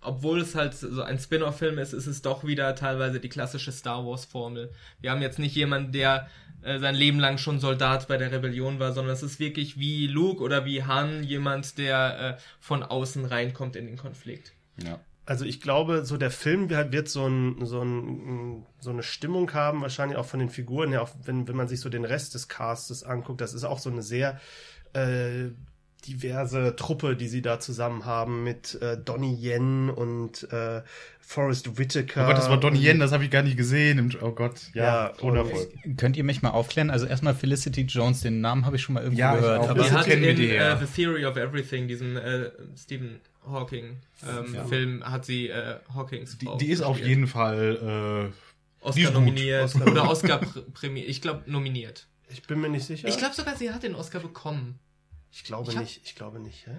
obwohl 0.00 0.40
es 0.40 0.54
halt 0.54 0.74
so 0.74 1.02
ein 1.02 1.18
Spin-off-Film 1.18 1.78
ist, 1.78 1.92
ist 1.94 2.06
es 2.06 2.22
doch 2.22 2.44
wieder 2.44 2.74
teilweise 2.74 3.18
die 3.20 3.28
klassische 3.28 3.72
Star 3.72 4.04
Wars-Formel. 4.06 4.70
Wir 5.00 5.10
haben 5.10 5.22
jetzt 5.22 5.38
nicht 5.38 5.54
jemanden, 5.56 5.92
der 5.92 6.28
äh, 6.64 6.78
sein 6.78 6.94
Leben 6.94 7.20
lang 7.20 7.38
schon 7.38 7.60
Soldat 7.60 8.08
bei 8.08 8.16
der 8.16 8.32
Rebellion 8.32 8.78
war, 8.78 8.92
sondern 8.92 9.14
es 9.14 9.22
ist 9.22 9.38
wirklich 9.38 9.78
wie 9.78 10.06
Luke 10.06 10.42
oder 10.42 10.64
wie 10.64 10.82
Han, 10.82 11.22
jemand, 11.22 11.78
der 11.78 12.20
äh, 12.38 12.42
von 12.60 12.82
außen 12.82 13.24
reinkommt 13.24 13.76
in 13.76 13.86
den 13.86 13.96
Konflikt. 13.96 14.52
Ja. 14.82 14.98
Also 15.26 15.44
ich 15.44 15.60
glaube, 15.60 16.04
so 16.04 16.16
der 16.16 16.30
Film 16.30 16.68
wird, 16.68 16.92
wird 16.92 17.08
so, 17.08 17.26
ein, 17.26 17.64
so, 17.64 17.82
ein, 17.82 18.66
so 18.78 18.90
eine 18.90 19.02
Stimmung 19.02 19.52
haben, 19.54 19.80
wahrscheinlich 19.80 20.18
auch 20.18 20.26
von 20.26 20.40
den 20.40 20.50
Figuren 20.50 20.90
her, 20.90 21.02
auch 21.02 21.10
wenn, 21.24 21.48
wenn 21.48 21.56
man 21.56 21.68
sich 21.68 21.80
so 21.80 21.88
den 21.88 22.04
Rest 22.04 22.34
des 22.34 22.48
Castes 22.48 23.04
anguckt. 23.04 23.40
Das 23.40 23.54
ist 23.54 23.64
auch 23.64 23.78
so 23.78 23.90
eine 23.90 24.02
sehr 24.02 24.38
äh, 24.92 25.50
diverse 26.06 26.76
Truppe, 26.76 27.16
die 27.16 27.28
sie 27.28 27.42
da 27.42 27.60
zusammen 27.60 28.04
haben 28.04 28.44
mit 28.44 28.80
äh, 28.82 28.96
Donnie 28.96 29.34
Yen 29.34 29.90
und 29.90 30.50
äh, 30.52 30.82
Forrest 31.20 31.78
Whitaker. 31.78 32.24
Oh 32.24 32.26
Gott, 32.28 32.36
das 32.38 32.48
war 32.50 32.58
Donnie 32.60 32.80
Yen, 32.86 32.98
das 33.00 33.12
habe 33.12 33.24
ich 33.24 33.30
gar 33.30 33.42
nicht 33.42 33.56
gesehen. 33.56 34.14
Oh 34.20 34.32
Gott, 34.32 34.60
ja, 34.74 35.10
Ja, 35.10 35.12
wundervoll. 35.22 35.68
Könnt 35.96 36.16
ihr 36.16 36.24
mich 36.24 36.42
mal 36.42 36.50
aufklären? 36.50 36.90
Also 36.90 37.06
erstmal 37.06 37.34
Felicity 37.34 37.82
Jones, 37.82 38.20
den 38.20 38.40
Namen 38.40 38.66
habe 38.66 38.76
ich 38.76 38.82
schon 38.82 38.94
mal 38.94 39.02
irgendwo 39.02 39.20
Ja, 39.20 39.34
gehört. 39.34 39.68
Aber 39.68 39.74
Das 39.74 39.88
Die 39.88 39.92
hat 39.94 40.06
in 40.08 40.36
die, 40.36 40.46
ja. 40.48 40.76
The 40.78 40.86
Theory 40.86 41.24
of 41.24 41.36
Everything, 41.36 41.88
diesem 41.88 42.16
äh, 42.16 42.50
Stephen 42.76 43.20
Hawking 43.46 43.96
ähm, 44.28 44.54
Ja. 44.54 44.64
Film, 44.64 45.04
hat 45.04 45.24
sie 45.24 45.48
äh, 45.48 45.76
Hawkings 45.94 46.38
Die, 46.38 46.48
die 46.60 46.70
ist 46.70 46.82
auf 46.82 46.98
jeden 46.98 47.26
Fall 47.26 48.30
äh, 48.32 48.84
Oscar 48.86 49.10
nominiert 49.12 49.64
Oscar- 49.64 49.90
oder 49.90 50.10
Oscar 50.10 50.42
pr- 50.42 50.70
prämiert. 50.72 51.08
Ich 51.08 51.22
glaube 51.22 51.42
nominiert. 51.50 52.06
Ich 52.28 52.42
bin 52.42 52.60
mir 52.60 52.68
nicht 52.68 52.84
sicher. 52.86 53.08
Ich 53.08 53.16
glaube 53.18 53.34
sogar, 53.34 53.56
sie 53.56 53.70
hat 53.70 53.82
den 53.82 53.94
Oscar 53.94 54.20
bekommen. 54.20 54.78
Ich 55.34 55.44
glaube 55.44 55.70
ich 55.72 55.78
nicht. 55.78 56.00
Ich 56.04 56.14
glaube 56.14 56.38
nicht. 56.40 56.66
Ja? 56.66 56.72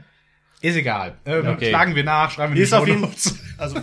Ist 0.62 0.76
egal. 0.76 1.18
Ähm, 1.26 1.48
Okay. 1.48 1.70
Schlagen 1.70 1.96
wir 1.96 2.04
nach, 2.04 2.32
schreiben 2.32 2.56
wir 2.56 2.64
ist 2.64 2.74
auf 2.74 2.88
jeden. 2.88 3.08
Also, 3.58 3.80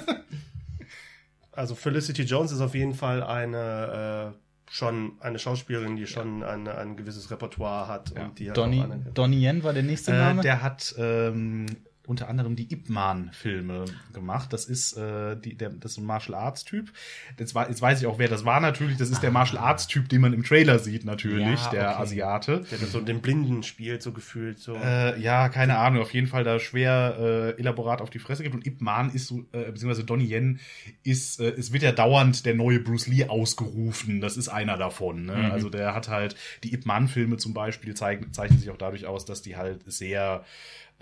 also 1.52 1.74
Felicity 1.74 2.22
Jones 2.22 2.52
ist 2.52 2.60
auf 2.60 2.74
jeden 2.74 2.94
Fall 2.94 3.22
eine 3.22 4.34
äh, 4.34 4.38
schon 4.70 5.12
eine 5.20 5.38
Schauspielerin, 5.38 5.96
die 5.96 6.06
schon 6.06 6.42
ein, 6.42 6.66
ein 6.66 6.96
gewisses 6.96 7.30
Repertoire 7.30 7.88
hat 7.88 8.12
Ja. 8.16 8.24
und 8.24 8.38
die 8.38 8.50
eine, 8.50 9.10
Donnie 9.12 9.44
Yen 9.46 9.62
war 9.62 9.74
der 9.74 9.82
nächste 9.82 10.12
Äh, 10.12 10.16
Name? 10.18 10.42
der 10.42 10.62
hat 10.62 10.94
ähm, 10.96 11.66
unter 12.06 12.28
anderem 12.28 12.56
die 12.56 12.72
Ip 12.72 12.88
Man-Filme 12.88 13.84
gemacht. 14.12 14.52
Das 14.52 14.64
ist 14.64 14.96
äh, 14.96 15.36
die, 15.36 15.54
der, 15.54 15.70
das 15.70 15.92
ist 15.92 15.98
ein 15.98 16.04
Martial 16.04 16.34
Arts-Typ. 16.36 16.92
Jetzt, 17.38 17.54
war- 17.54 17.68
jetzt 17.68 17.80
weiß 17.80 18.00
ich 18.00 18.06
auch, 18.06 18.18
wer 18.18 18.28
das 18.28 18.44
war 18.44 18.60
natürlich. 18.60 18.96
Das 18.96 19.08
ist 19.10 19.22
der 19.22 19.30
Martial 19.30 19.62
Arts-Typ, 19.62 20.08
den 20.08 20.20
man 20.20 20.32
im 20.32 20.42
Trailer 20.42 20.78
sieht, 20.80 21.04
natürlich, 21.04 21.62
Ja, 21.64 21.70
der 21.70 21.90
okay. 21.90 22.02
Asiate. 22.02 22.64
der 22.70 22.78
so 22.78 23.00
den 23.00 23.20
Blinden 23.20 23.62
spielt, 23.62 24.02
so 24.02 24.10
gefühlt. 24.12 24.58
So. 24.58 24.74
Äh, 24.74 25.20
ja, 25.20 25.48
keine 25.48 25.78
Ahnung, 25.78 26.02
auf 26.02 26.12
jeden 26.12 26.26
Fall 26.26 26.42
da 26.44 26.58
schwer 26.58 27.16
äh, 27.56 27.60
elaborat 27.60 28.00
auf 28.00 28.10
die 28.10 28.18
Fresse 28.18 28.42
gibt. 28.42 28.54
Und 28.54 28.66
Ip 28.66 28.80
Man 28.80 29.10
ist 29.14 29.28
so, 29.28 29.44
äh, 29.52 29.70
beziehungsweise 29.70 30.04
Donnie 30.04 30.26
Yen 30.32 30.58
ist, 31.04 31.40
äh, 31.40 31.50
es 31.50 31.72
wird 31.72 31.84
ja 31.84 31.92
dauernd 31.92 32.44
der 32.46 32.54
neue 32.54 32.80
Bruce 32.80 33.06
Lee 33.06 33.26
ausgerufen. 33.28 34.20
Das 34.20 34.36
ist 34.36 34.48
einer 34.48 34.76
davon. 34.76 35.26
Ne? 35.26 35.52
Also 35.52 35.68
der 35.70 35.94
hat 35.94 36.08
halt, 36.08 36.34
die 36.64 36.74
Ip 36.74 36.84
Man-Filme 36.86 37.36
zum 37.36 37.54
Beispiel 37.54 37.94
zeigen, 37.94 38.32
zeichnen 38.32 38.58
sich 38.58 38.70
auch 38.70 38.76
dadurch 38.78 39.06
aus, 39.06 39.24
dass 39.24 39.42
die 39.42 39.56
halt 39.56 39.80
sehr 39.86 40.44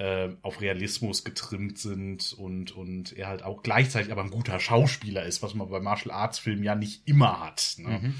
äh, 0.00 0.30
auf 0.40 0.60
Realismus 0.62 1.24
getrimmt 1.24 1.78
sind 1.78 2.32
und, 2.32 2.72
und 2.74 3.12
er 3.18 3.28
halt 3.28 3.42
auch 3.42 3.62
gleichzeitig 3.62 4.10
aber 4.10 4.22
ein 4.22 4.30
guter 4.30 4.58
Schauspieler 4.58 5.24
ist, 5.26 5.42
was 5.42 5.54
man 5.54 5.68
bei 5.68 5.78
Martial 5.80 6.14
Arts 6.14 6.38
Filmen 6.38 6.62
ja 6.64 6.74
nicht 6.74 7.06
immer 7.06 7.38
hat. 7.44 7.74
Ne? 7.78 8.14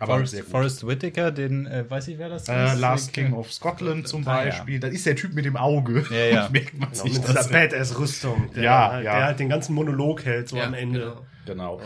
Aber 0.00 0.14
Forrest, 0.14 0.32
sehr 0.32 0.42
gut. 0.42 0.50
Forrest 0.52 0.86
Whitaker, 0.86 1.30
den 1.32 1.66
äh, 1.66 1.84
weiß 1.90 2.08
ich, 2.08 2.18
wer 2.18 2.28
das 2.28 2.48
Äh, 2.48 2.66
ist. 2.66 2.78
Last 2.78 3.12
King 3.12 3.32
of 3.34 3.52
Scotland 3.52 4.06
zum 4.08 4.26
Ah, 4.26 4.38
ja. 4.38 4.50
Beispiel. 4.50 4.80
Das 4.80 4.92
ist 4.92 5.04
der 5.06 5.16
Typ 5.16 5.34
mit 5.34 5.44
dem 5.44 5.56
Auge. 5.56 6.06
Ja, 6.10 6.16
ja. 6.16 6.34
Das 6.44 6.50
merkt 6.52 6.78
man 6.78 6.90
Genau, 6.92 7.02
sich 7.02 7.12
mit 7.14 7.22
dieser 7.24 7.34
das. 7.34 7.48
Badass-Rüstung, 7.50 8.50
der, 8.54 8.62
Ja, 8.62 8.90
halt, 8.92 9.04
ja. 9.04 9.16
der 9.16 9.24
halt 9.26 9.40
den 9.40 9.48
ganzen 9.48 9.74
Monolog 9.74 10.24
hält, 10.24 10.48
so 10.48 10.56
Ja, 10.56 10.64
am 10.64 10.74
Ende. 10.74 11.00
genau. 11.44 11.78
Genau. 11.78 11.80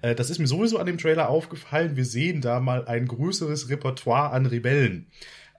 Äh, 0.00 0.14
das 0.14 0.30
ist 0.30 0.38
mir 0.38 0.46
sowieso 0.46 0.78
an 0.78 0.86
dem 0.86 0.96
Trailer 0.98 1.28
aufgefallen. 1.28 1.94
Wir 1.96 2.04
sehen 2.04 2.40
da 2.40 2.58
mal 2.60 2.86
ein 2.86 3.06
größeres 3.06 3.68
Repertoire 3.68 4.30
an 4.30 4.46
Rebellen. 4.46 5.06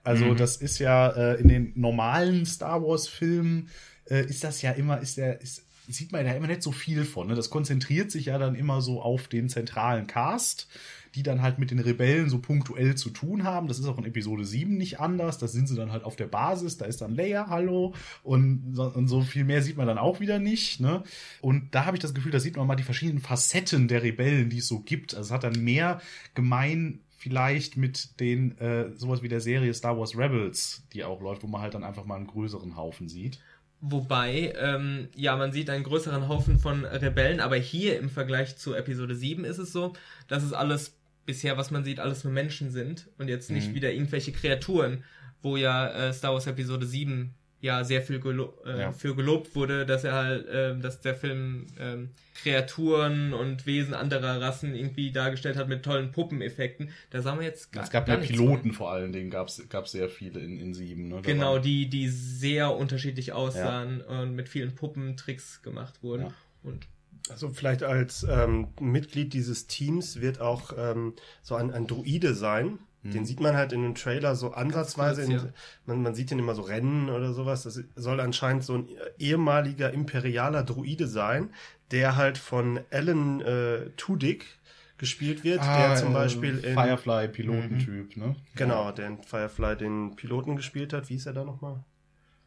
Also 0.04 0.34
das 0.34 0.56
ist 0.56 0.78
ja 0.78 1.08
äh, 1.08 1.40
in 1.40 1.48
den 1.48 1.72
normalen 1.74 2.46
Star 2.46 2.82
Wars 2.82 3.08
Filmen 3.08 3.68
äh, 4.08 4.24
ist 4.24 4.44
das 4.44 4.62
ja 4.62 4.72
immer 4.72 5.00
ist 5.00 5.16
der 5.16 5.40
ist 5.40 5.64
sieht 5.92 6.12
man 6.12 6.24
da 6.24 6.32
immer 6.32 6.46
nicht 6.46 6.62
so 6.62 6.72
viel 6.72 7.04
von. 7.04 7.28
Ne? 7.28 7.34
Das 7.34 7.50
konzentriert 7.50 8.10
sich 8.10 8.26
ja 8.26 8.38
dann 8.38 8.54
immer 8.54 8.80
so 8.80 9.02
auf 9.02 9.28
den 9.28 9.48
zentralen 9.48 10.06
Cast, 10.06 10.68
die 11.14 11.22
dann 11.22 11.42
halt 11.42 11.58
mit 11.58 11.70
den 11.70 11.80
Rebellen 11.80 12.30
so 12.30 12.38
punktuell 12.38 12.94
zu 12.94 13.10
tun 13.10 13.44
haben. 13.44 13.66
Das 13.66 13.78
ist 13.78 13.86
auch 13.86 13.98
in 13.98 14.04
Episode 14.04 14.44
7 14.44 14.76
nicht 14.76 15.00
anders. 15.00 15.38
Da 15.38 15.48
sind 15.48 15.68
sie 15.68 15.74
dann 15.74 15.90
halt 15.90 16.04
auf 16.04 16.16
der 16.16 16.28
Basis, 16.28 16.76
da 16.76 16.84
ist 16.84 17.00
dann 17.00 17.14
Leia, 17.14 17.48
hallo, 17.48 17.94
und 18.22 18.72
so, 18.74 18.84
und 18.84 19.08
so 19.08 19.22
viel 19.22 19.44
mehr 19.44 19.62
sieht 19.62 19.76
man 19.76 19.86
dann 19.86 19.98
auch 19.98 20.20
wieder 20.20 20.38
nicht. 20.38 20.80
Ne? 20.80 21.02
Und 21.40 21.74
da 21.74 21.86
habe 21.86 21.96
ich 21.96 22.02
das 22.02 22.14
Gefühl, 22.14 22.32
da 22.32 22.40
sieht 22.40 22.56
man 22.56 22.66
mal 22.66 22.76
die 22.76 22.84
verschiedenen 22.84 23.20
Facetten 23.20 23.88
der 23.88 24.02
Rebellen, 24.02 24.50
die 24.50 24.58
es 24.58 24.68
so 24.68 24.80
gibt. 24.80 25.14
Also 25.14 25.28
es 25.28 25.32
hat 25.32 25.44
dann 25.44 25.64
mehr 25.64 26.00
gemein 26.34 27.00
vielleicht 27.20 27.76
mit 27.76 28.18
den 28.18 28.56
äh, 28.58 28.96
sowas 28.96 29.22
wie 29.22 29.28
der 29.28 29.40
Serie 29.40 29.74
Star 29.74 29.98
Wars 29.98 30.16
Rebels, 30.16 30.84
die 30.94 31.04
auch 31.04 31.20
läuft, 31.20 31.42
wo 31.42 31.46
man 31.48 31.60
halt 31.60 31.74
dann 31.74 31.84
einfach 31.84 32.06
mal 32.06 32.16
einen 32.16 32.26
größeren 32.26 32.76
Haufen 32.76 33.10
sieht. 33.10 33.38
Wobei, 33.82 34.54
ähm, 34.58 35.08
ja, 35.14 35.36
man 35.36 35.52
sieht 35.52 35.68
einen 35.68 35.84
größeren 35.84 36.28
Haufen 36.28 36.58
von 36.58 36.86
Rebellen, 36.86 37.40
aber 37.40 37.56
hier 37.56 37.98
im 37.98 38.08
Vergleich 38.08 38.56
zu 38.56 38.74
Episode 38.74 39.14
7 39.14 39.44
ist 39.44 39.58
es 39.58 39.70
so, 39.70 39.92
dass 40.28 40.42
es 40.42 40.54
alles 40.54 40.96
bisher, 41.26 41.58
was 41.58 41.70
man 41.70 41.84
sieht, 41.84 42.00
alles 42.00 42.24
nur 42.24 42.32
Menschen 42.32 42.70
sind 42.70 43.08
und 43.18 43.28
jetzt 43.28 43.50
nicht 43.50 43.74
wieder 43.74 43.92
irgendwelche 43.92 44.32
Kreaturen, 44.32 45.04
wo 45.42 45.58
ja 45.58 45.88
äh, 45.88 46.12
Star 46.14 46.32
Wars 46.32 46.46
Episode 46.46 46.86
7 46.86 47.34
ja 47.60 47.84
sehr 47.84 48.00
viel 48.02 48.20
gelo 48.20 48.54
äh, 48.64 48.80
Ja. 48.80 48.92
für 48.92 49.14
gelobt 49.14 49.54
wurde, 49.54 49.84
dass 49.86 50.04
er 50.04 50.12
halt, 50.14 50.46
ähm, 50.50 50.80
dass 50.82 51.00
der 51.00 51.14
Film 51.14 51.66
ähm, 51.78 52.10
Kreaturen 52.34 53.32
und 53.34 53.66
Wesen 53.66 53.94
anderer 53.94 54.40
Rassen 54.40 54.74
irgendwie 54.74 55.12
dargestellt 55.12 55.56
hat 55.56 55.68
mit 55.68 55.82
tollen 55.82 56.10
Puppeneffekten. 56.10 56.90
Da 57.10 57.20
sagen 57.22 57.38
wir 57.40 57.46
jetzt 57.46 57.70
gar 57.72 57.84
Es 57.84 57.90
gab 57.90 58.06
gar 58.06 58.18
ja 58.18 58.22
Piloten 58.26 58.72
vor 58.72 58.90
allen 58.92 59.12
Dingen, 59.12 59.30
gab 59.30 59.48
es 59.48 59.56
sehr 59.86 60.08
viele 60.08 60.40
in, 60.40 60.58
in 60.58 60.74
sieben. 60.74 61.08
Ne? 61.08 61.16
Da 61.16 61.20
Genau, 61.20 61.54
waren- 61.54 61.62
die, 61.62 61.88
die 61.88 62.08
sehr 62.08 62.74
unterschiedlich 62.74 63.32
aussahen 63.32 64.00
und 64.00 64.34
mit 64.34 64.48
vielen 64.48 64.74
Puppentricks 64.74 65.62
gemacht 65.62 66.02
wurden. 66.02 66.22
Ja. 66.26 66.32
Und 66.62 66.86
Also 67.28 67.50
vielleicht 67.50 67.82
als 67.82 68.24
ähm, 68.28 68.68
Mitglied 68.80 69.32
dieses 69.34 69.66
Teams 69.66 70.20
wird 70.20 70.40
auch 70.40 70.72
ähm, 70.76 71.14
so 71.42 71.54
ein, 71.56 71.70
ein 71.70 71.86
Druide 71.86 72.34
sein. 72.34 72.78
Den 73.02 73.24
sieht 73.24 73.40
man 73.40 73.56
halt 73.56 73.72
in 73.72 73.82
dem 73.82 73.94
Trailer 73.94 74.34
so 74.34 74.52
ansatzweise. 74.52 75.22
in, 75.22 75.30
ja. 75.30 75.44
man, 75.86 76.02
man 76.02 76.14
sieht 76.14 76.30
ihn 76.30 76.38
immer 76.38 76.54
so 76.54 76.62
rennen 76.62 77.08
oder 77.08 77.32
sowas. 77.32 77.62
Das 77.62 77.82
soll 77.96 78.20
anscheinend 78.20 78.62
so 78.62 78.74
ein 78.74 78.88
ehemaliger 79.18 79.90
imperialer 79.92 80.64
Druide 80.64 81.06
sein, 81.06 81.50
der 81.92 82.16
halt 82.16 82.36
von 82.36 82.80
Alan 82.90 83.40
äh, 83.40 83.90
Tudyk 83.96 84.44
gespielt 84.98 85.44
wird, 85.44 85.62
Ah, 85.62 85.88
der 85.88 85.96
zum 85.96 86.10
äh, 86.10 86.14
Beispiel 86.14 86.58
in, 86.58 86.74
Firefly-Pilotentyp, 86.74 88.18
ne? 88.18 88.36
genau, 88.54 88.92
der 88.92 89.06
in 89.06 89.22
Firefly 89.22 89.76
den 89.76 90.14
Piloten 90.14 90.56
gespielt 90.56 90.92
hat. 90.92 91.08
Wie 91.08 91.14
hieß 91.14 91.24
er 91.24 91.32
da 91.32 91.42
nochmal? 91.42 91.82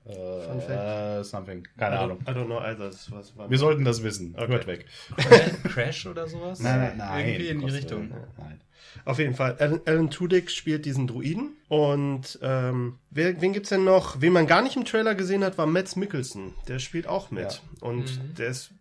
Fun 0.05 0.61
Fact. 0.61 1.19
Äh, 1.19 1.23
something. 1.23 1.67
Keine 1.77 1.95
I 1.95 1.99
Ahnung. 1.99 2.19
I 2.27 2.31
don't 2.31 2.45
know, 2.45 2.57
also 2.57 2.85
das 2.85 3.09
was 3.11 3.37
war 3.37 3.49
Wir 3.49 3.57
sollten 3.57 3.85
das 3.85 4.03
wissen. 4.03 4.35
Okay. 4.37 4.47
Hört 4.47 4.67
weg. 4.67 4.85
Crash 5.63 6.05
oder 6.07 6.27
sowas? 6.27 6.59
nein. 6.59 6.99
Irgendwie 6.99 7.47
in 7.47 7.59
die 7.59 7.69
Richtung. 7.71 8.11
äh, 8.11 8.15
Nein. 8.37 8.61
Auf 9.05 9.17
jeden 9.19 9.33
Fall. 9.33 9.55
Alan, 9.59 9.81
Alan 9.85 10.09
Tudyk 10.09 10.51
spielt 10.51 10.85
diesen 10.85 11.07
Druiden. 11.07 11.53
Und 11.67 12.37
ähm, 12.41 12.99
wer, 13.11 13.41
wen 13.41 13.53
gibt's 13.53 13.69
denn 13.69 13.85
noch? 13.85 14.21
Wen 14.21 14.33
man 14.33 14.45
gar 14.45 14.61
nicht 14.61 14.75
im 14.75 14.85
Trailer 14.85 15.15
gesehen 15.15 15.43
hat, 15.43 15.57
war 15.57 15.65
Mads 15.65 15.95
Mikkelsen. 15.95 16.53
Der 16.67 16.79
spielt 16.79 17.07
auch 17.07 17.31
mit. 17.31 17.61
Und 17.79 18.19
der 18.37 18.47
ist. 18.49 18.71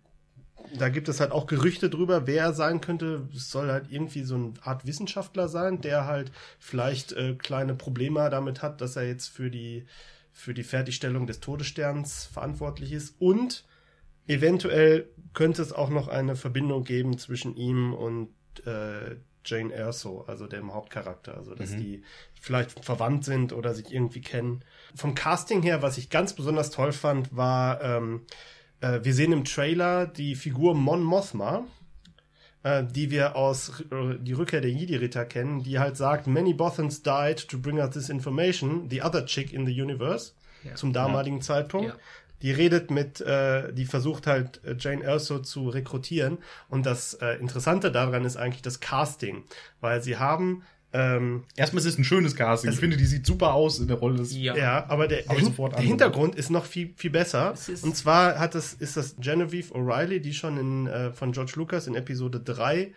Da 0.78 0.88
gibt 0.88 1.08
es 1.08 1.20
halt 1.20 1.32
auch 1.32 1.46
Gerüchte 1.46 1.90
drüber, 1.90 2.26
wer 2.26 2.44
er 2.44 2.52
sein 2.54 2.80
könnte. 2.80 3.28
Es 3.34 3.50
soll 3.50 3.70
halt 3.70 3.86
irgendwie 3.90 4.22
so 4.22 4.36
eine 4.36 4.52
Art 4.62 4.86
Wissenschaftler 4.86 5.48
sein, 5.48 5.80
der 5.82 6.06
halt 6.06 6.32
vielleicht 6.58 7.12
äh, 7.12 7.34
kleine 7.34 7.74
Probleme 7.74 8.28
damit 8.30 8.62
hat, 8.62 8.80
dass 8.80 8.96
er 8.96 9.06
jetzt 9.06 9.28
für 9.28 9.50
die, 9.50 9.84
für 10.32 10.54
die 10.54 10.64
Fertigstellung 10.64 11.26
des 11.26 11.40
Todessterns 11.40 12.24
verantwortlich 12.24 12.92
ist. 12.92 13.14
Und 13.18 13.64
eventuell 14.26 15.08
könnte 15.34 15.62
es 15.62 15.72
auch 15.72 15.90
noch 15.90 16.08
eine 16.08 16.36
Verbindung 16.36 16.84
geben 16.84 17.18
zwischen 17.18 17.54
ihm 17.56 17.94
und 17.94 18.30
äh, 18.66 19.16
Jane 19.44 19.72
Erso, 19.72 20.24
also 20.26 20.46
dem 20.46 20.72
Hauptcharakter. 20.72 21.36
Also, 21.36 21.54
dass 21.54 21.76
die 21.76 22.02
vielleicht 22.40 22.84
verwandt 22.84 23.24
sind 23.24 23.52
oder 23.52 23.74
sich 23.74 23.92
irgendwie 23.92 24.20
kennen. 24.20 24.64
Vom 24.94 25.14
Casting 25.14 25.62
her, 25.62 25.82
was 25.82 25.98
ich 25.98 26.10
ganz 26.10 26.34
besonders 26.34 26.70
toll 26.70 26.92
fand, 26.92 27.34
war, 27.36 27.82
ähm, 27.82 28.22
äh, 28.80 29.00
wir 29.02 29.14
sehen 29.14 29.32
im 29.32 29.44
Trailer 29.44 30.06
die 30.06 30.34
Figur 30.34 30.74
Mon 30.74 31.02
Mothma, 31.02 31.64
äh, 32.62 32.84
die 32.84 33.10
wir 33.10 33.36
aus 33.36 33.80
äh, 33.90 34.18
Die 34.18 34.32
Rückkehr 34.32 34.60
der 34.60 34.70
Jedi-Ritter 34.70 35.24
kennen, 35.24 35.62
die 35.62 35.78
halt 35.78 35.96
sagt, 35.96 36.26
many 36.26 36.54
Bothans 36.54 37.02
died 37.02 37.48
to 37.48 37.58
bring 37.58 37.78
us 37.78 37.90
this 37.90 38.08
information, 38.08 38.88
the 38.90 39.02
other 39.02 39.26
chick 39.26 39.52
in 39.52 39.66
the 39.66 39.80
universe, 39.80 40.32
zum 40.74 40.92
damaligen 40.92 41.40
Zeitpunkt. 41.40 41.88
Ja. 41.88 41.96
Die 42.42 42.50
redet 42.50 42.90
mit, 42.90 43.20
äh, 43.20 43.72
die 43.72 43.84
versucht 43.84 44.26
halt 44.26 44.62
äh, 44.64 44.74
Jane 44.78 45.02
Erso 45.02 45.38
zu 45.38 45.68
rekrutieren. 45.68 46.38
Und 46.68 46.86
das 46.86 47.14
äh, 47.14 47.34
Interessante 47.36 47.92
daran 47.92 48.24
ist 48.24 48.36
eigentlich 48.36 48.62
das 48.62 48.80
Casting, 48.80 49.44
weil 49.80 50.02
sie 50.02 50.16
haben 50.16 50.62
ähm, 50.92 51.44
Erstmal 51.56 51.80
ist 51.80 51.86
es 51.86 51.98
ein 51.98 52.04
schönes 52.04 52.34
Casting. 52.36 52.70
Ich 52.70 52.78
finde, 52.78 52.96
die 52.96 53.06
sieht 53.06 53.24
super 53.26 53.54
aus 53.54 53.78
in 53.78 53.88
der 53.88 53.96
Rolle 53.96 54.18
des. 54.18 54.36
ja. 54.36 54.56
ja, 54.56 54.84
aber 54.88 55.08
der, 55.08 55.20
ich 55.24 55.30
Hin- 55.30 55.44
sofort 55.46 55.74
der. 55.74 55.80
Hintergrund 55.82 56.34
ist 56.34 56.50
noch 56.50 56.64
viel, 56.66 56.92
viel 56.96 57.10
besser. 57.10 57.54
Und 57.82 57.96
zwar 57.96 58.38
hat 58.38 58.54
das, 58.54 58.74
ist 58.74 58.96
das 58.96 59.16
Genevieve 59.18 59.72
O'Reilly, 59.74 60.20
die 60.20 60.34
schon 60.34 60.58
in, 60.58 60.86
äh, 60.86 61.12
von 61.12 61.32
George 61.32 61.52
Lucas 61.56 61.86
in 61.86 61.94
Episode 61.94 62.40
3 62.40 62.92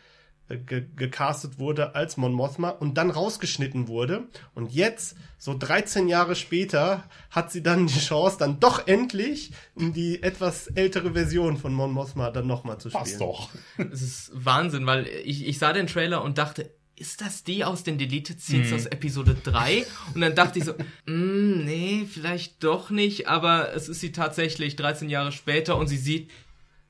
äh, 0.48 0.58
ge 0.58 0.84
gecastet 0.96 1.58
wurde 1.58 1.96
als 1.96 2.18
Mon 2.18 2.34
Mothma 2.34 2.70
und 2.70 2.98
dann 2.98 3.10
rausgeschnitten 3.10 3.88
wurde. 3.88 4.28
Und 4.54 4.72
jetzt, 4.74 5.16
so 5.38 5.56
13 5.58 6.08
Jahre 6.08 6.36
später, 6.36 7.06
hat 7.32 7.52
sie 7.52 7.64
dann 7.64 7.88
die 7.88 8.00
Chance, 8.00 8.36
dann 8.40 8.60
doch 8.60 8.88
endlich 8.88 9.54
in 9.76 9.94
die 9.94 10.22
etwas 10.22 10.68
ältere 10.68 11.14
Version 11.14 11.58
von 11.58 11.74
Mon 11.74 11.92
Mothma 11.94 12.30
dann 12.30 12.46
nochmal 12.46 12.78
zu 12.78 12.90
spielen. 12.90 13.04
Passt 13.06 13.22
doch. 13.22 13.50
Es 13.92 14.02
ist 14.02 14.32
Wahnsinn, 14.36 14.86
weil 14.86 15.08
ich, 15.08 15.48
ich 15.48 15.58
sah 15.60 15.72
den 15.74 15.88
Trailer 15.88 16.24
und 16.24 16.38
dachte, 16.38 16.70
ist 16.98 17.22
das 17.22 17.44
die 17.44 17.64
aus 17.66 17.84
den 17.84 17.98
Deleted 17.98 18.40
Scenes 18.40 18.72
aus 18.72 18.86
Episode 18.86 19.36
3? 19.44 19.86
Und 20.14 20.22
dann 20.22 20.36
dachte 20.36 20.60
ich 20.60 20.66
so, 20.66 20.74
mm, 21.06 21.66
nee, 21.66 22.08
vielleicht 22.10 22.64
doch 22.64 22.90
nicht, 22.90 23.28
aber 23.28 23.74
es 23.74 23.90
ist 23.90 24.00
sie 24.00 24.12
tatsächlich 24.12 24.76
13 24.76 25.10
Jahre 25.10 25.32
später 25.32 25.78
und 25.78 25.88
sie 25.88 25.98
sieht, 25.98 26.32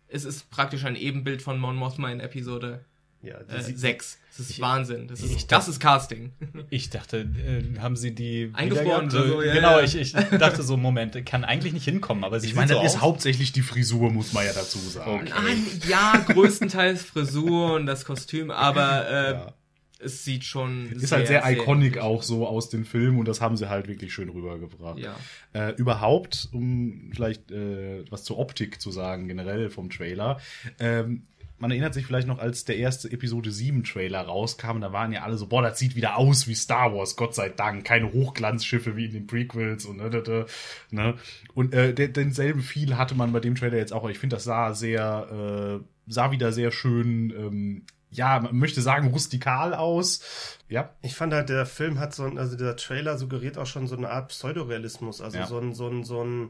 es 0.08 0.24
ist 0.26 0.50
praktisch 0.52 0.86
ein 0.86 0.96
Ebenbild 0.96 1.41
von 1.41 1.58
Mon 1.60 1.76
Mothma 1.76 2.12
in 2.12 2.20
Episode 2.20 2.86
Ja, 3.22 3.39
die 3.44 3.56
äh, 3.56 3.62
sieht- 3.62 3.80
6. 3.80 4.20
Das 4.38 4.50
ist 4.50 4.60
Wahnsinn. 4.60 5.08
Das 5.08 5.22
ich 5.22 5.34
ist, 5.34 5.52
das 5.52 5.70
ist 5.70 5.80
Casting. 5.80 6.34
Ich 6.70 6.89
dachte, 6.89 7.20
äh, 7.20 7.80
haben 7.80 7.96
sie 7.96 8.13
die 8.13 8.52
Eingefroren 8.54 9.10
so, 9.10 9.41
ja, 9.41 9.54
genau, 9.54 9.80
ja. 9.80 9.84
ich, 9.84 9.96
ich 9.96 10.12
dachte 10.12 10.62
so, 10.62 10.76
Moment, 10.76 11.26
kann 11.26 11.46
eigentlich 11.46 11.72
nicht 11.72 11.86
hinkommen, 11.86 12.26
aber 12.26 12.41
sie 12.41 12.48
Ich 12.48 12.54
meine, 12.54 12.68
sieht 12.68 12.84
das 12.84 12.91
so 12.91 12.98
ist 12.98 13.02
hauptsächlich 13.02 13.54
die 13.54 13.62
Frisur, 13.62 14.12
muss 14.12 14.34
man 14.34 14.46
ja 14.46 14.52
dazu 14.52 14.78
sagen. 14.78 15.30
Nein, 15.30 15.65
ja, 15.88 16.18
größtenteils 16.28 17.02
Frisur 17.04 17.76
und 17.76 17.86
das 17.86 18.04
Kostüm, 18.04 18.52
aber 18.52 19.10
äh, 19.48 19.52
es 19.99 20.23
sieht 20.23 20.43
schon 20.43 20.91
Ist 20.91 21.12
halt 21.12 21.27
sehr 21.27 21.43
iconic 21.49 21.97
auch 21.97 22.23
so 22.23 22.47
aus 22.47 22.69
den 22.69 22.86
Filmen 22.86 23.19
und 23.19 23.27
das 23.27 23.41
haben 23.41 23.58
sie 23.58 23.69
halt 23.69 23.88
wirklich 23.88 24.13
schön 24.13 24.29
rübergebracht. 24.29 24.99
Ja. 24.99 25.15
Äh, 25.53 25.71
überhaupt, 25.75 26.49
um 26.51 27.12
vielleicht 27.13 27.51
äh, 27.51 28.03
was 28.10 28.23
zur 28.23 28.38
Optik 28.38 28.81
zu 28.81 28.91
sagen, 28.91 29.27
generell 29.27 29.69
vom 29.69 29.89
Trailer. 29.89 30.39
Ähm, 30.79 31.23
man 31.58 31.71
erinnert 31.71 31.93
sich 31.93 32.05
vielleicht 32.05 32.27
noch, 32.27 32.39
als 32.39 32.65
der 32.65 32.77
erste 32.77 33.10
Episode 33.12 33.49
7 33.49 33.84
Trailer 33.86 34.21
rauskam, 34.21 34.81
da 34.81 34.91
waren 34.91 35.13
ja 35.13 35.23
alle 35.23 35.38
so, 35.38 35.47
boah, 35.47 35.62
das 35.62 35.79
sieht 35.79 35.95
wieder 35.95 36.17
aus 36.17 36.47
wie 36.47 36.55
Star 36.55 36.93
Wars, 36.93 37.15
Gott 37.15 37.34
sei 37.34 37.49
Dank. 37.49 37.86
Keine 37.86 38.12
Hochglanzschiffe 38.12 38.97
wie 38.97 39.05
in 39.05 39.13
den 39.13 39.27
Prequels 39.27 39.86
und 39.86 39.97
ne, 39.97 40.10
ne, 40.10 40.45
ne. 40.91 41.13
Und 41.53 41.73
äh, 41.73 41.93
den, 41.93 42.12
denselben 42.12 42.62
Feel 42.62 42.97
hatte 42.97 43.15
man 43.15 43.31
bei 43.31 43.39
dem 43.39 43.55
Trailer 43.55 43.77
jetzt 43.77 43.93
auch. 43.93 44.08
Ich 44.10 44.19
finde, 44.19 44.36
das 44.36 44.43
sah 44.43 44.73
sehr, 44.73 45.79
äh, 45.81 46.12
sah 46.12 46.31
wieder 46.31 46.51
sehr 46.51 46.71
schön, 46.71 47.31
ähm, 47.31 47.86
ja, 48.15 48.39
man 48.39 48.56
möchte 48.56 48.82
sagen, 48.82 49.10
rustikal 49.10 49.73
aus. 49.73 50.21
Ja, 50.69 50.89
Ich 51.01 51.15
fand 51.15 51.34
halt, 51.34 51.49
der 51.49 51.65
Film 51.65 51.99
hat 51.99 52.13
so 52.15 52.23
ein, 52.23 52.38
also 52.38 52.56
der 52.58 52.75
Trailer 52.75 53.17
suggeriert 53.17 53.58
auch 53.58 53.67
schon 53.67 53.88
so 53.88 53.95
eine 53.95 54.10
Art 54.10 54.30
Pseudorealismus, 54.30 55.21
also 55.21 55.38
Ja. 55.38 55.45
so 55.45 55.60
ein, 55.60 55.73
so 55.73 55.88
ein, 55.88 56.04
so 56.04 56.23
ein, 56.23 56.49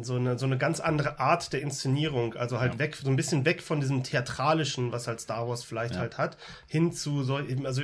so 0.00 0.16
eine, 0.16 0.38
so 0.38 0.46
eine 0.46 0.58
ganz 0.58 0.80
andere 0.80 1.20
Art 1.20 1.52
der 1.52 1.60
Inszenierung, 1.60 2.34
also 2.34 2.58
halt 2.58 2.78
weg, 2.78 2.96
so 2.96 3.08
ein 3.08 3.16
bisschen 3.16 3.44
weg 3.44 3.62
von 3.62 3.80
diesem 3.80 4.02
theatralischen, 4.02 4.92
was 4.92 5.06
halt 5.06 5.20
Star 5.20 5.46
Wars 5.46 5.62
vielleicht 5.62 5.96
halt 5.96 6.18
hat, 6.18 6.36
hin 6.66 6.92
zu 6.92 7.22
so, 7.22 7.38
eben, 7.38 7.66
also 7.66 7.82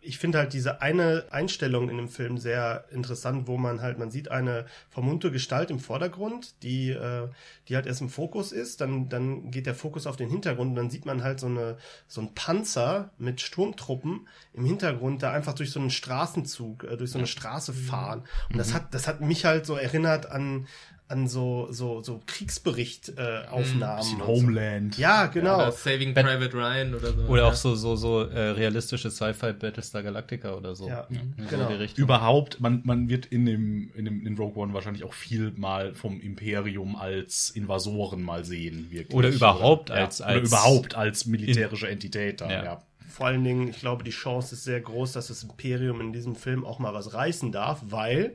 ich 0.00 0.18
finde 0.18 0.38
halt 0.38 0.52
diese 0.52 0.80
eine 0.80 1.24
Einstellung 1.30 1.90
in 1.90 1.96
dem 1.96 2.08
Film 2.08 2.38
sehr 2.38 2.84
interessant, 2.90 3.46
wo 3.48 3.56
man 3.56 3.80
halt, 3.82 3.98
man 3.98 4.10
sieht 4.10 4.30
eine 4.30 4.66
vermummte 4.90 5.30
Gestalt 5.32 5.70
im 5.70 5.80
Vordergrund, 5.80 6.54
die, 6.62 6.90
äh, 6.90 7.28
die 7.68 7.74
halt 7.74 7.86
erst 7.86 8.00
im 8.00 8.08
Fokus 8.08 8.52
ist, 8.52 8.80
dann, 8.80 9.08
dann 9.08 9.50
geht 9.50 9.66
der 9.66 9.74
Fokus 9.74 10.06
auf 10.06 10.16
den 10.16 10.30
Hintergrund 10.30 10.70
und 10.70 10.76
dann 10.76 10.90
sieht 10.90 11.04
man 11.04 11.22
halt 11.22 11.40
so 11.40 11.46
eine, 11.46 11.76
so 12.06 12.20
ein 12.20 12.34
Panzer 12.34 13.10
mit 13.18 13.40
Sturmtruppen 13.40 14.28
im 14.54 14.64
Hintergrund, 14.64 15.22
da 15.22 15.32
einfach 15.32 15.54
durch 15.54 15.70
so 15.72 15.80
einen 15.80 15.90
Straßenzug, 15.90 16.84
äh, 16.84 16.96
durch 16.96 17.10
so 17.10 17.18
eine 17.18 17.26
Straße 17.26 17.72
fahren. 17.72 18.20
Und 18.48 18.54
Mhm. 18.54 18.58
das 18.58 18.74
hat, 18.74 18.94
das 18.94 19.08
hat 19.08 19.20
mich 19.20 19.44
halt 19.44 19.66
so 19.66 19.74
erinnert 19.74 20.30
an, 20.30 20.66
an 21.08 21.26
so, 21.26 21.68
so, 21.70 22.02
so 22.02 22.20
Kriegsbericht-Aufnahmen. 22.26 23.44
äh, 23.44 23.48
Aufnahmen 23.48 23.96
bisschen 23.98 24.20
und 24.20 24.26
so. 24.26 24.26
Homeland. 24.26 24.98
Ja, 24.98 25.26
genau. 25.26 25.56
Oder 25.56 25.72
Saving 25.72 26.12
Private 26.14 26.54
Ryan 26.54 26.94
oder 26.94 27.12
so. 27.12 27.22
Oder 27.22 27.42
ja. 27.42 27.48
auch 27.48 27.54
so, 27.54 27.74
so, 27.74 27.96
so 27.96 28.22
äh, 28.24 28.50
realistische 28.50 29.10
Sci-Fi 29.10 29.52
Battlestar 29.54 30.02
Galactica 30.02 30.54
oder 30.54 30.74
so. 30.74 30.88
Ja, 30.88 31.06
so 31.10 31.16
genau. 31.48 31.68
die 31.68 31.74
Richtung. 31.74 32.04
Überhaupt, 32.04 32.60
man, 32.60 32.82
man 32.84 33.08
wird 33.08 33.26
in 33.26 33.46
dem, 33.46 33.90
in 33.94 34.04
dem 34.04 34.26
in 34.26 34.36
Rogue 34.36 34.62
One 34.62 34.74
wahrscheinlich 34.74 35.04
auch 35.04 35.14
viel 35.14 35.52
mal 35.56 35.94
vom 35.94 36.20
Imperium 36.20 36.94
als 36.96 37.50
Invasoren 37.50 38.22
mal 38.22 38.44
sehen, 38.44 38.88
wirklich. 38.90 39.14
Oder 39.16 39.30
überhaupt 39.30 39.88
ja, 39.88 39.96
als- 39.96 40.20
oder 40.20 40.28
als- 40.30 40.48
überhaupt 40.48 40.94
als 40.94 41.26
militärische 41.26 41.88
Entität 41.88 42.40
da, 42.40 42.50
Ja. 42.50 42.82
Vor 43.08 43.26
allen 43.26 43.42
Dingen, 43.42 43.68
ich 43.68 43.80
glaube, 43.80 44.04
die 44.04 44.10
Chance 44.10 44.54
ist 44.54 44.64
sehr 44.64 44.80
groß, 44.80 45.12
dass 45.12 45.28
das 45.28 45.42
Imperium 45.42 46.00
in 46.00 46.12
diesem 46.12 46.36
Film 46.36 46.64
auch 46.64 46.78
mal 46.78 46.94
was 46.94 47.14
reißen 47.14 47.52
darf, 47.52 47.82
weil 47.86 48.32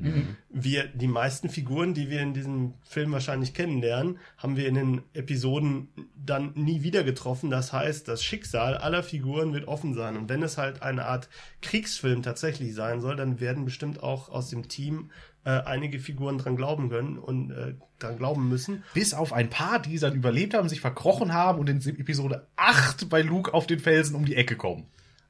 wir 0.50 0.88
die 0.88 1.08
meisten 1.08 1.50
Figuren, 1.50 1.94
die 1.94 2.10
wir 2.10 2.22
in 2.22 2.34
diesem 2.34 2.74
Film 2.84 3.12
wahrscheinlich 3.12 3.54
kennenlernen, 3.54 4.18
haben 4.38 4.58
wir 4.58 4.68
in 4.68 4.76
den 4.76 5.02
Episoden 5.14 5.90
dann 6.16 6.54
nie 6.56 6.84
wieder 6.84 7.04
getroffen. 7.04 7.50
Das 7.50 7.72
heißt, 7.72 8.08
das 8.08 8.24
Schicksal 8.24 8.78
aller 8.78 9.04
Figuren 9.04 9.54
wird 9.54 9.68
offen 9.68 9.94
sein. 9.94 10.18
Und 10.18 10.30
wenn 10.30 10.44
es 10.44 10.58
halt 10.58 10.82
eine 10.82 11.06
Art 11.06 11.30
Kriegsfilm 11.62 12.24
tatsächlich 12.24 12.74
sein 12.74 13.02
soll, 13.02 13.16
dann 13.16 13.40
werden 13.40 13.66
bestimmt 13.66 14.02
auch 14.02 14.30
aus 14.30 14.50
dem 14.50 14.68
Team 14.68 15.12
äh, 15.46 15.50
einige 15.50 16.00
Figuren 16.00 16.38
dran 16.38 16.56
glauben 16.56 16.90
können 16.90 17.18
und 17.18 17.52
äh, 17.52 17.74
dran 18.00 18.18
glauben 18.18 18.48
müssen. 18.50 18.84
Bis 18.94 19.14
auf 19.14 19.34
ein 19.34 19.50
paar, 19.50 19.82
die 19.82 19.98
dann 20.00 20.14
überlebt 20.14 20.54
haben, 20.54 20.70
sich 20.70 20.82
verkrochen 20.82 21.34
haben 21.34 21.60
und 21.60 21.70
in 21.70 21.78
Episode 22.00 22.48
8 22.56 23.10
bei 23.10 23.22
Luke 23.22 23.54
auf 23.54 23.68
den 23.68 23.80
Felsen 23.80 24.16
um 24.16 24.26
die 24.26 24.36
Ecke 24.36 24.56
kommen. 24.56 24.86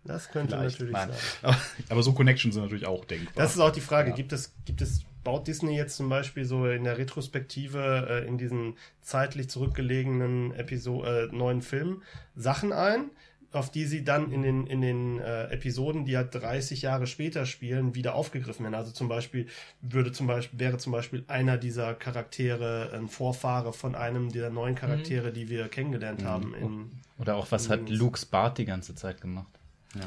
Das 0.05 0.29
könnte 0.29 0.55
Vielleicht. 0.55 0.79
natürlich 0.79 0.93
Nein. 0.93 1.09
sein. 1.09 1.19
Aber, 1.41 1.57
aber 1.89 2.03
so 2.03 2.13
Connections 2.13 2.53
sind 2.53 2.63
natürlich 2.63 2.85
auch 2.85 3.05
denkbar. 3.05 3.33
Das 3.35 3.53
ist 3.53 3.59
auch 3.59 3.71
die 3.71 3.81
Frage. 3.81 4.11
Gibt 4.11 4.33
es, 4.33 4.53
gibt 4.65 4.81
es, 4.81 5.03
baut 5.23 5.47
Disney 5.47 5.77
jetzt 5.77 5.95
zum 5.95 6.09
Beispiel 6.09 6.45
so 6.45 6.67
in 6.67 6.83
der 6.83 6.97
Retrospektive 6.97 8.07
äh, 8.09 8.27
in 8.27 8.37
diesen 8.37 8.77
zeitlich 9.01 9.49
zurückgelegenen 9.49 10.53
Episo 10.53 11.03
äh, 11.05 11.27
neuen 11.31 11.61
Filmen 11.61 12.01
Sachen 12.35 12.73
ein, 12.73 13.11
auf 13.53 13.71
die 13.71 13.85
sie 13.85 14.03
dann 14.03 14.31
in 14.31 14.41
den, 14.41 14.67
in 14.67 14.81
den 14.81 15.19
äh, 15.19 15.45
Episoden, 15.45 16.05
die 16.05 16.17
halt 16.17 16.33
30 16.33 16.81
Jahre 16.81 17.07
später 17.07 17.45
spielen, 17.45 17.95
wieder 17.95 18.15
aufgegriffen 18.15 18.63
werden. 18.63 18.75
Also 18.75 18.91
zum 18.91 19.07
Beispiel 19.07 19.47
würde 19.81 20.11
zum 20.11 20.27
Beispiel, 20.27 20.59
wäre 20.59 20.77
zum 20.77 20.91
Beispiel 20.91 21.23
einer 21.27 21.57
dieser 21.57 21.93
Charaktere 21.93 22.91
ein 22.93 23.07
Vorfahre 23.07 23.71
von 23.71 23.95
einem 23.95 24.31
dieser 24.31 24.49
neuen 24.49 24.75
Charaktere, 24.75 25.31
die 25.31 25.49
wir 25.49 25.67
kennengelernt 25.67 26.23
haben 26.23 26.53
in 26.55 26.91
Oder 27.19 27.35
auch, 27.35 27.51
was 27.51 27.69
hat 27.69 27.89
Luke's 27.89 28.25
Bart 28.25 28.57
die 28.57 28.65
ganze 28.65 28.95
Zeit 28.95 29.21
gemacht? 29.21 29.47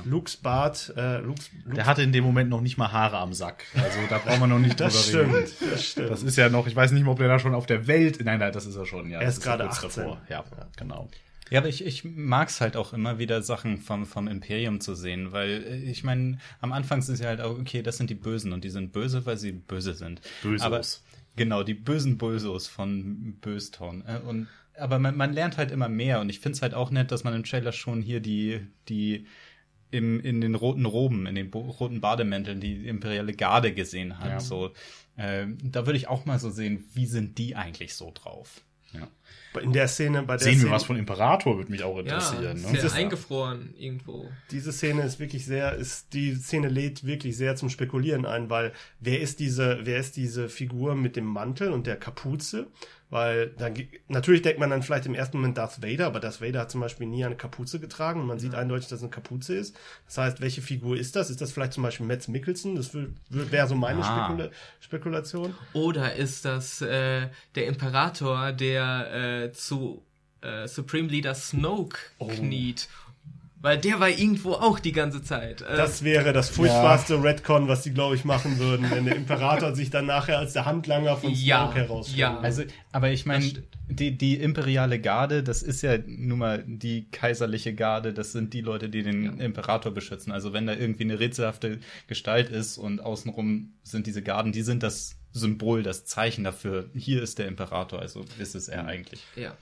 Luke's 0.04 0.36
Bart, 0.36 0.92
äh, 0.96 1.18
Luke's, 1.18 1.50
Luke's 1.64 1.76
Der 1.76 1.86
hatte 1.86 2.02
in 2.02 2.10
dem 2.10 2.24
Moment 2.24 2.50
noch 2.50 2.60
nicht 2.60 2.76
mal 2.76 2.90
Haare 2.90 3.18
am 3.18 3.32
Sack. 3.32 3.64
Also 3.74 3.98
da 4.10 4.18
brauchen 4.18 4.40
wir 4.40 4.46
noch 4.48 4.58
nicht 4.58 4.80
drüber 4.80 4.90
das 4.90 5.14
reden. 5.14 5.46
stimmt, 5.46 5.72
das 5.72 5.84
stimmt. 5.84 6.10
Das 6.10 6.22
ist 6.24 6.36
ja 6.36 6.48
noch, 6.48 6.66
ich 6.66 6.74
weiß 6.74 6.90
nicht 6.90 7.04
mal, 7.04 7.12
ob 7.12 7.18
der 7.18 7.28
da 7.28 7.38
schon 7.38 7.54
auf 7.54 7.66
der 7.66 7.86
Welt. 7.86 8.18
Nein, 8.24 8.40
nein, 8.40 8.52
das 8.52 8.66
ist 8.66 8.74
er 8.74 8.84
schon, 8.84 9.08
ja. 9.08 9.20
Er 9.20 9.28
ist 9.28 9.38
das 9.38 9.44
gerade 9.44 9.62
ja 9.64 9.68
kurz 9.68 9.98
18. 9.98 10.16
Ja, 10.28 10.44
genau. 10.76 11.08
Ja, 11.50 11.60
aber 11.60 11.68
ich, 11.68 11.84
ich 11.84 12.04
mag's 12.04 12.60
halt 12.60 12.76
auch 12.76 12.92
immer 12.92 13.18
wieder 13.18 13.42
Sachen 13.42 13.78
vom, 13.78 14.04
vom 14.06 14.26
Imperium 14.26 14.80
zu 14.80 14.94
sehen, 14.94 15.32
weil 15.32 15.64
äh, 15.64 15.90
ich 15.90 16.02
meine, 16.02 16.38
am 16.60 16.72
Anfang 16.72 17.02
sind 17.02 17.16
sie 17.16 17.26
halt 17.26 17.40
auch, 17.40 17.58
okay, 17.58 17.82
das 17.82 17.96
sind 17.96 18.10
die 18.10 18.14
Bösen 18.14 18.52
und 18.52 18.64
die 18.64 18.70
sind 18.70 18.92
böse, 18.92 19.26
weil 19.26 19.36
sie 19.36 19.52
böse 19.52 19.94
sind. 19.94 20.20
Bösos. 20.42 20.62
Aber, 20.62 20.80
genau, 21.36 21.62
die 21.62 21.74
bösen 21.74 22.18
Bösos 22.18 22.66
von 22.66 23.36
Böstown. 23.40 24.04
Äh, 24.06 24.18
Und, 24.26 24.48
aber 24.76 24.98
man, 24.98 25.16
man 25.16 25.32
lernt 25.32 25.56
halt 25.56 25.70
immer 25.70 25.88
mehr 25.88 26.20
und 26.20 26.28
ich 26.28 26.40
find's 26.40 26.62
halt 26.62 26.74
auch 26.74 26.90
nett, 26.90 27.10
dass 27.12 27.24
man 27.24 27.34
im 27.34 27.44
Trailer 27.44 27.72
schon 27.72 28.02
hier 28.02 28.20
die, 28.20 28.60
die 28.88 29.26
im, 29.90 30.20
in 30.20 30.40
den 30.40 30.54
roten 30.54 30.84
Roben, 30.84 31.26
in 31.26 31.36
den 31.36 31.52
roten 31.52 32.00
Bademänteln 32.00 32.60
die 32.60 32.86
imperiale 32.88 33.32
Garde 33.32 33.72
gesehen 33.72 34.18
hat. 34.18 34.28
Ja. 34.30 34.40
So, 34.40 34.72
äh, 35.16 35.46
da 35.62 35.86
würde 35.86 35.96
ich 35.96 36.08
auch 36.08 36.24
mal 36.26 36.38
so 36.38 36.50
sehen, 36.50 36.84
wie 36.94 37.06
sind 37.06 37.38
die 37.38 37.54
eigentlich 37.56 37.94
so 37.94 38.10
drauf? 38.12 38.62
Ja. 38.92 39.08
In 39.62 39.72
der 39.72 39.88
Szene, 39.88 40.22
bei 40.22 40.36
der 40.36 40.44
Sehen 40.44 40.52
wir 40.54 40.58
Szene, 40.60 40.70
was 40.72 40.84
von 40.84 40.96
Imperator, 40.96 41.56
würde 41.56 41.70
mich 41.70 41.82
auch 41.82 41.94
Ja, 41.96 42.02
interessieren. 42.02 42.56
ist 42.58 42.70
ne? 42.72 42.78
ja 42.78 42.92
eingefroren 42.92 43.74
irgendwo. 43.78 44.30
diese 44.50 44.70
Szene 44.72 45.02
ist 45.02 45.18
wirklich 45.18 45.46
sehr, 45.46 45.74
ist, 45.74 46.12
die 46.12 46.34
Szene 46.34 46.68
lädt 46.68 47.04
wirklich 47.06 47.36
sehr 47.36 47.56
zum 47.56 47.70
Spekulieren 47.70 48.26
ein, 48.26 48.50
weil 48.50 48.72
wer 49.00 49.20
ist 49.20 49.40
diese, 49.40 49.80
wer 49.84 49.98
ist 49.98 50.16
diese 50.16 50.48
Figur 50.50 50.94
mit 50.94 51.16
dem 51.16 51.24
Mantel 51.24 51.70
und 51.72 51.86
der 51.86 51.96
Kapuze? 51.96 52.66
Weil 53.08 53.50
dann, 53.50 53.72
natürlich 54.08 54.42
denkt 54.42 54.58
man 54.58 54.68
dann 54.68 54.82
vielleicht 54.82 55.06
im 55.06 55.14
ersten 55.14 55.36
Moment 55.36 55.56
Darth 55.56 55.80
Vader, 55.80 56.06
aber 56.06 56.18
Darth 56.18 56.40
Vader 56.42 56.62
hat 56.62 56.72
zum 56.72 56.80
Beispiel 56.80 57.06
nie 57.06 57.24
eine 57.24 57.36
Kapuze 57.36 57.78
getragen 57.78 58.20
und 58.20 58.26
man 58.26 58.40
sieht 58.40 58.56
eindeutig, 58.56 58.88
dass 58.88 58.98
es 58.98 59.02
eine 59.04 59.10
Kapuze 59.10 59.54
ist. 59.54 59.76
Das 60.06 60.18
heißt, 60.18 60.40
welche 60.40 60.60
Figur 60.60 60.96
ist 60.96 61.14
das? 61.14 61.30
Ist 61.30 61.40
das 61.40 61.52
vielleicht 61.52 61.72
zum 61.74 61.84
Beispiel 61.84 62.04
Mads 62.04 62.26
Mikkelsen? 62.26 62.74
Das 62.74 62.90
wäre 63.30 63.68
so 63.68 63.76
meine 63.76 64.00
Ah. 64.04 64.26
Spekula 64.26 64.50
Spekulation. 64.80 65.54
Oder 65.72 66.16
ist 66.16 66.44
das 66.44 66.82
äh, 66.82 67.28
der 67.54 67.66
Imperator, 67.68 68.50
der 68.50 69.08
äh, 69.16 69.52
zu 69.52 70.02
äh, 70.42 70.66
Supreme 70.68 71.08
Leader 71.08 71.34
Snoke 71.34 71.98
Oh. 72.18 72.26
kniet? 72.28 72.88
Weil 73.62 73.78
der 73.78 73.98
war 74.00 74.10
irgendwo 74.10 74.52
auch 74.52 74.78
die 74.78 74.92
ganze 74.92 75.22
Zeit. 75.22 75.62
Äh, 75.62 75.76
Das 75.76 76.04
wäre 76.04 76.32
das 76.34 76.50
furchtbarste 76.50 77.20
Redcon, 77.22 77.66
was 77.68 77.82
die, 77.82 77.90
glaube 77.92 78.14
ich, 78.14 78.24
machen 78.24 78.58
würden, 78.58 78.90
wenn 78.90 79.06
der 79.06 79.16
Imperator 79.22 79.74
sich 79.74 79.88
dann 79.90 80.06
nachher 80.06 80.38
als 80.38 80.52
der 80.52 80.66
Handlanger 80.66 81.16
von 81.16 81.32
Ja, 81.32 81.64
Snoke 81.64 81.80
herausstellt. 81.80 82.18
ja. 82.18 82.38
Also, 82.40 82.62
aber 82.92 83.10
ich 83.10 83.24
meine, 83.24 83.50
die, 83.88 84.16
die 84.16 84.34
imperiale 84.36 85.00
Garde, 85.00 85.42
das 85.42 85.62
ist 85.62 85.82
ja 85.82 85.96
nun 86.06 86.38
mal 86.38 86.64
die 86.66 87.06
kaiserliche 87.10 87.74
Garde, 87.74 88.12
das 88.12 88.30
sind 88.32 88.52
die 88.52 88.60
Leute, 88.60 88.88
die 88.90 89.02
den 89.02 89.40
Imperator 89.40 89.90
beschützen. 89.92 90.32
Also 90.32 90.52
wenn 90.52 90.66
da 90.66 90.74
irgendwie 90.74 91.04
eine 91.04 91.18
rätselhafte 91.18 91.78
Gestalt 92.08 92.50
ist 92.50 92.76
und 92.78 93.00
außenrum 93.00 93.72
sind 93.82 94.06
diese 94.06 94.22
Garden, 94.22 94.52
die 94.52 94.62
sind 94.62 94.82
das 94.82 95.15
Symbol, 95.38 95.82
das 95.82 96.04
Zeichen 96.04 96.44
dafür, 96.44 96.88
hier 96.94 97.22
ist 97.22 97.38
der 97.38 97.46
Imperator, 97.46 98.00
also 98.00 98.24
ist 98.38 98.54
es 98.54 98.68
er 98.68 98.86
eigentlich. 98.86 99.22
ja. 99.36 99.56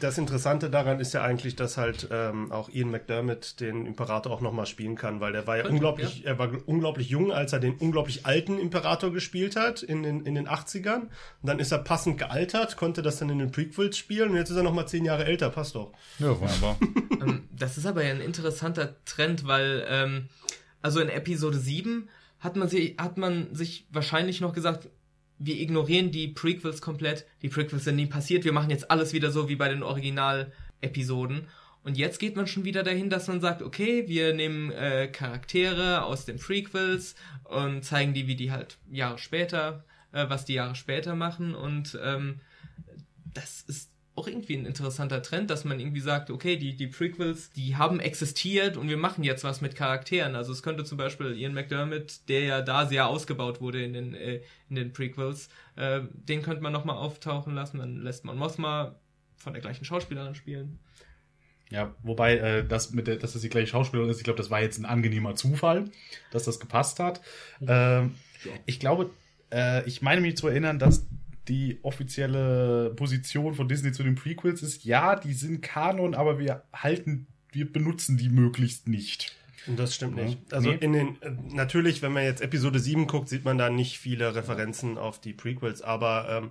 Das 0.00 0.18
Interessante 0.18 0.70
daran 0.70 1.00
ist 1.00 1.14
ja 1.14 1.22
eigentlich, 1.22 1.56
dass 1.56 1.76
halt 1.76 2.08
ähm, 2.12 2.52
auch 2.52 2.68
Ian 2.68 2.90
McDermott 2.90 3.58
den 3.58 3.86
Imperator 3.86 4.30
auch 4.30 4.42
nochmal 4.42 4.66
spielen 4.66 4.96
kann, 4.96 5.18
weil 5.20 5.32
der 5.32 5.46
war 5.46 5.56
ja 5.56 5.62
Könnte, 5.62 5.74
unglaublich, 5.76 6.26
er 6.26 6.38
war 6.38 6.50
unglaublich 6.66 7.08
jung, 7.08 7.32
als 7.32 7.52
er 7.52 7.58
den 7.58 7.74
unglaublich 7.74 8.26
alten 8.26 8.58
Imperator 8.58 9.12
gespielt 9.12 9.56
hat 9.56 9.82
in 9.82 10.02
den, 10.02 10.24
in 10.24 10.34
den 10.34 10.46
80ern. 10.46 11.00
Und 11.00 11.10
dann 11.42 11.58
ist 11.58 11.72
er 11.72 11.78
passend 11.78 12.18
gealtert, 12.18 12.76
konnte 12.76 13.02
das 13.02 13.18
dann 13.18 13.30
in 13.30 13.38
den 13.38 13.50
Prequels 13.50 13.96
spielen 13.96 14.30
und 14.30 14.36
jetzt 14.36 14.50
ist 14.50 14.56
er 14.56 14.62
nochmal 14.62 14.86
zehn 14.86 15.04
Jahre 15.04 15.24
älter, 15.24 15.48
passt 15.50 15.74
doch. 15.74 15.92
Ja, 16.18 16.38
wunderbar. 16.38 16.76
ähm, 17.22 17.48
das 17.50 17.78
ist 17.78 17.86
aber 17.86 18.04
ja 18.04 18.10
ein 18.10 18.20
interessanter 18.20 19.02
Trend, 19.04 19.46
weil 19.46 19.84
ähm, 19.88 20.28
also 20.82 21.00
in 21.00 21.08
Episode 21.08 21.58
7 21.58 22.08
hat 22.38 22.56
man, 22.56 22.68
sie, 22.68 22.96
hat 22.98 23.16
man 23.16 23.54
sich 23.54 23.86
wahrscheinlich 23.90 24.40
noch 24.40 24.52
gesagt, 24.52 24.88
wir 25.38 25.60
ignorieren 25.60 26.10
die 26.10 26.28
Prequels 26.28 26.80
komplett. 26.80 27.26
Die 27.42 27.48
Prequels 27.48 27.84
sind 27.84 27.96
nie 27.96 28.06
passiert. 28.06 28.44
Wir 28.44 28.52
machen 28.52 28.70
jetzt 28.70 28.90
alles 28.90 29.12
wieder 29.12 29.30
so 29.30 29.48
wie 29.48 29.56
bei 29.56 29.68
den 29.68 29.82
Original-Episoden. 29.82 31.48
Und 31.82 31.96
jetzt 31.96 32.18
geht 32.18 32.34
man 32.34 32.46
schon 32.46 32.64
wieder 32.64 32.82
dahin, 32.82 33.10
dass 33.10 33.28
man 33.28 33.40
sagt, 33.40 33.62
okay, 33.62 34.08
wir 34.08 34.34
nehmen 34.34 34.72
äh, 34.72 35.06
Charaktere 35.06 36.02
aus 36.02 36.24
den 36.24 36.38
Prequels 36.38 37.14
und 37.44 37.84
zeigen 37.84 38.12
die, 38.12 38.26
wie 38.26 38.34
die 38.34 38.50
halt 38.50 38.78
Jahre 38.90 39.18
später, 39.18 39.84
äh, 40.10 40.28
was 40.28 40.44
die 40.44 40.54
Jahre 40.54 40.74
später 40.74 41.14
machen. 41.14 41.54
Und 41.54 41.96
ähm, 42.02 42.40
das 43.34 43.62
ist 43.62 43.92
auch 44.16 44.26
irgendwie 44.26 44.56
ein 44.56 44.64
interessanter 44.64 45.22
Trend, 45.22 45.50
dass 45.50 45.64
man 45.64 45.78
irgendwie 45.78 46.00
sagt, 46.00 46.30
okay, 46.30 46.56
die, 46.56 46.74
die 46.74 46.86
Prequels, 46.86 47.52
die 47.52 47.76
haben 47.76 48.00
existiert 48.00 48.76
und 48.76 48.88
wir 48.88 48.96
machen 48.96 49.22
jetzt 49.24 49.44
was 49.44 49.60
mit 49.60 49.76
Charakteren. 49.76 50.34
Also 50.34 50.52
es 50.52 50.62
könnte 50.62 50.84
zum 50.84 50.96
Beispiel 50.96 51.36
Ian 51.36 51.52
McDermott, 51.52 52.20
der 52.28 52.40
ja 52.40 52.62
da 52.62 52.86
sehr 52.86 53.06
ausgebaut 53.06 53.60
wurde 53.60 53.84
in 53.84 53.92
den, 53.92 54.14
äh, 54.14 54.40
in 54.70 54.76
den 54.76 54.92
Prequels, 54.92 55.50
äh, 55.76 56.00
den 56.12 56.42
könnte 56.42 56.62
man 56.62 56.72
nochmal 56.72 56.96
auftauchen 56.96 57.54
lassen, 57.54 57.78
dann 57.78 58.02
lässt 58.02 58.24
man 58.24 58.38
Mothma 58.38 58.96
von 59.36 59.52
der 59.52 59.60
gleichen 59.60 59.84
Schauspielerin 59.84 60.34
spielen. 60.34 60.78
Ja, 61.70 61.94
wobei 62.02 62.38
äh, 62.38 62.66
das 62.66 62.92
mit 62.92 63.06
der, 63.08 63.16
dass 63.16 63.34
das 63.34 63.42
die 63.42 63.48
gleiche 63.48 63.66
Schauspielerin 63.66 64.10
ist, 64.10 64.18
ich 64.18 64.24
glaube, 64.24 64.38
das 64.38 64.50
war 64.50 64.62
jetzt 64.62 64.78
ein 64.78 64.86
angenehmer 64.86 65.34
Zufall, 65.34 65.90
dass 66.30 66.44
das 66.44 66.58
gepasst 66.58 67.00
hat. 67.00 67.20
Ähm, 67.66 68.14
ich 68.64 68.80
glaube, 68.80 69.10
äh, 69.52 69.86
ich 69.86 70.00
meine 70.00 70.20
mich 70.20 70.36
zu 70.36 70.48
erinnern, 70.48 70.78
dass 70.78 71.06
die 71.48 71.78
offizielle 71.82 72.92
Position 72.96 73.54
von 73.54 73.68
Disney 73.68 73.92
zu 73.92 74.02
den 74.02 74.14
Prequels 74.14 74.62
ist, 74.62 74.84
ja, 74.84 75.16
die 75.16 75.32
sind 75.32 75.62
Kanon, 75.62 76.14
aber 76.14 76.38
wir 76.38 76.62
halten, 76.72 77.26
wir 77.52 77.70
benutzen 77.72 78.16
die 78.16 78.28
möglichst 78.28 78.88
nicht. 78.88 79.36
Das 79.76 79.94
stimmt 79.94 80.16
nicht. 80.16 80.52
Also 80.52 80.70
Nee. 80.70 80.78
in 80.80 80.92
den, 80.92 81.22
äh, 81.22 81.32
natürlich, 81.50 82.00
wenn 82.02 82.12
man 82.12 82.22
jetzt 82.24 82.40
Episode 82.40 82.78
7 82.78 83.06
guckt, 83.08 83.28
sieht 83.28 83.44
man 83.44 83.58
da 83.58 83.68
nicht 83.70 83.98
viele 83.98 84.34
Referenzen 84.34 84.96
auf 84.98 85.20
die 85.20 85.32
Prequels, 85.32 85.82
aber 85.82 86.28
ähm, 86.30 86.50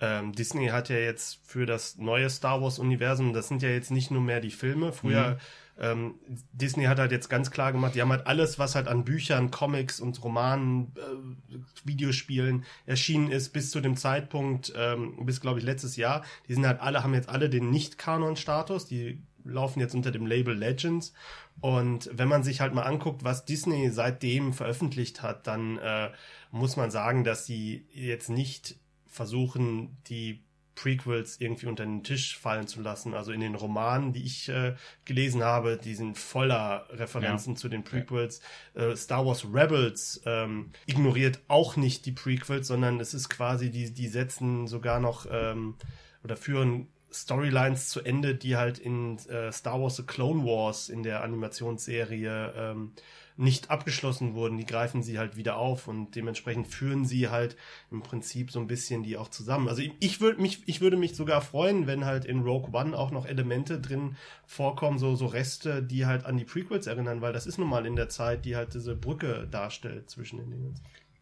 ähm, 0.00 0.32
Disney 0.32 0.68
hat 0.68 0.88
ja 0.88 0.96
jetzt 0.96 1.40
für 1.44 1.66
das 1.66 1.98
neue 1.98 2.30
Star 2.30 2.62
Wars 2.62 2.78
Universum, 2.78 3.32
das 3.32 3.48
sind 3.48 3.62
ja 3.62 3.68
jetzt 3.70 3.90
nicht 3.90 4.10
nur 4.10 4.20
mehr 4.20 4.40
die 4.40 4.50
Filme. 4.50 4.92
Früher, 4.92 5.38
ähm, 5.78 6.14
Disney 6.52 6.84
hat 6.84 6.98
halt 6.98 7.12
jetzt 7.12 7.28
ganz 7.28 7.50
klar 7.50 7.72
gemacht, 7.72 7.94
die 7.94 8.02
haben 8.02 8.10
halt 8.10 8.26
alles, 8.26 8.58
was 8.58 8.74
halt 8.74 8.88
an 8.88 9.04
Büchern, 9.04 9.50
Comics 9.50 10.00
und 10.00 10.22
Romanen, 10.22 10.92
äh, 10.96 11.56
Videospielen 11.84 12.64
erschienen 12.86 13.30
ist, 13.30 13.50
bis 13.52 13.70
zu 13.70 13.80
dem 13.80 13.96
Zeitpunkt, 13.96 14.72
ähm, 14.76 15.24
bis 15.24 15.40
glaube 15.40 15.58
ich 15.58 15.64
letztes 15.64 15.96
Jahr, 15.96 16.24
die 16.48 16.54
sind 16.54 16.66
halt 16.66 16.80
alle, 16.80 17.02
haben 17.02 17.14
jetzt 17.14 17.28
alle 17.28 17.48
den 17.48 17.70
Nicht-Kanon-Status, 17.70 18.86
die 18.86 19.22
laufen 19.44 19.80
jetzt 19.80 19.94
unter 19.94 20.10
dem 20.10 20.26
Label 20.26 20.56
Legends. 20.56 21.12
Und 21.60 22.10
wenn 22.12 22.28
man 22.28 22.42
sich 22.42 22.60
halt 22.60 22.74
mal 22.74 22.82
anguckt, 22.82 23.24
was 23.24 23.44
Disney 23.44 23.90
seitdem 23.90 24.52
veröffentlicht 24.52 25.22
hat, 25.22 25.46
dann 25.46 25.78
äh, 25.78 26.10
muss 26.50 26.76
man 26.76 26.90
sagen, 26.90 27.24
dass 27.24 27.46
sie 27.46 27.86
jetzt 27.92 28.30
nicht 28.30 28.76
versuchen, 29.06 29.96
die 30.08 30.42
Prequels 30.74 31.40
irgendwie 31.40 31.66
unter 31.66 31.84
den 31.84 32.02
Tisch 32.02 32.38
fallen 32.38 32.66
zu 32.66 32.80
lassen. 32.80 33.14
Also 33.14 33.32
in 33.32 33.40
den 33.40 33.54
Romanen, 33.54 34.12
die 34.12 34.24
ich 34.24 34.48
äh, 34.48 34.74
gelesen 35.04 35.42
habe, 35.42 35.76
die 35.76 35.94
sind 35.94 36.18
voller 36.18 36.86
Referenzen 36.90 37.56
zu 37.56 37.68
den 37.68 37.84
Prequels. 37.84 38.40
Äh, 38.74 38.96
Star 38.96 39.26
Wars 39.26 39.44
Rebels 39.52 40.22
ähm, 40.26 40.70
ignoriert 40.86 41.40
auch 41.48 41.76
nicht 41.76 42.06
die 42.06 42.12
Prequels, 42.12 42.66
sondern 42.66 43.00
es 43.00 43.14
ist 43.14 43.28
quasi, 43.28 43.70
die, 43.70 43.92
die 43.92 44.08
setzen 44.08 44.66
sogar 44.66 45.00
noch 45.00 45.26
ähm, 45.30 45.76
oder 46.24 46.36
führen 46.36 46.88
Storylines 47.12 47.88
zu 47.88 48.00
Ende, 48.00 48.34
die 48.34 48.56
halt 48.56 48.78
in 48.78 49.18
äh, 49.28 49.52
Star 49.52 49.80
Wars 49.80 49.96
The 49.96 50.04
Clone 50.04 50.44
Wars 50.44 50.88
in 50.88 51.02
der 51.02 51.22
Animationsserie 51.22 52.54
ähm, 52.56 52.92
nicht 53.36 53.70
abgeschlossen 53.70 54.34
wurden. 54.34 54.58
Die 54.58 54.66
greifen 54.66 55.02
sie 55.02 55.18
halt 55.18 55.36
wieder 55.36 55.56
auf 55.56 55.88
und 55.88 56.14
dementsprechend 56.14 56.68
führen 56.68 57.04
sie 57.04 57.28
halt 57.28 57.56
im 57.90 58.02
Prinzip 58.02 58.50
so 58.50 58.60
ein 58.60 58.66
bisschen 58.66 59.02
die 59.02 59.16
auch 59.16 59.28
zusammen. 59.28 59.68
Also 59.68 59.82
ich, 59.82 59.92
ich 60.00 60.20
würde 60.20 60.40
mich, 60.40 60.62
ich 60.66 60.80
würde 60.80 60.96
mich 60.96 61.14
sogar 61.14 61.40
freuen, 61.40 61.86
wenn 61.86 62.04
halt 62.04 62.24
in 62.24 62.40
Rogue 62.40 62.70
One 62.72 62.96
auch 62.96 63.10
noch 63.10 63.26
Elemente 63.26 63.80
drin 63.80 64.16
vorkommen, 64.46 64.98
so, 64.98 65.16
so 65.16 65.26
Reste, 65.26 65.82
die 65.82 66.06
halt 66.06 66.24
an 66.24 66.36
die 66.36 66.44
Prequels 66.44 66.86
erinnern, 66.86 67.20
weil 67.20 67.32
das 67.32 67.46
ist 67.46 67.58
nun 67.58 67.68
mal 67.68 67.86
in 67.86 67.96
der 67.96 68.08
Zeit, 68.08 68.44
die 68.44 68.56
halt 68.56 68.74
diese 68.74 68.94
Brücke 68.94 69.48
darstellt 69.50 70.10
zwischen 70.10 70.38
den 70.38 70.50
Dingen. 70.50 70.74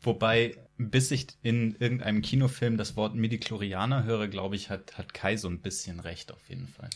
Wobei, 0.03 0.57
bis 0.79 1.11
ich 1.11 1.27
in 1.43 1.77
irgendeinem 1.79 2.23
Kinofilm 2.23 2.79
das 2.79 2.97
Wort 2.97 3.15
Midichlorianer 3.15 4.05
höre, 4.05 4.29
glaube 4.29 4.57
ich, 4.57 4.71
hat, 4.71 4.97
hat 4.97 5.13
Kai 5.13 5.37
so 5.37 5.49
ein 5.49 5.61
bisschen 5.61 6.01
recht 6.01 6.33
auf 6.33 6.49
jeden 6.49 6.69
Fall. 6.69 6.89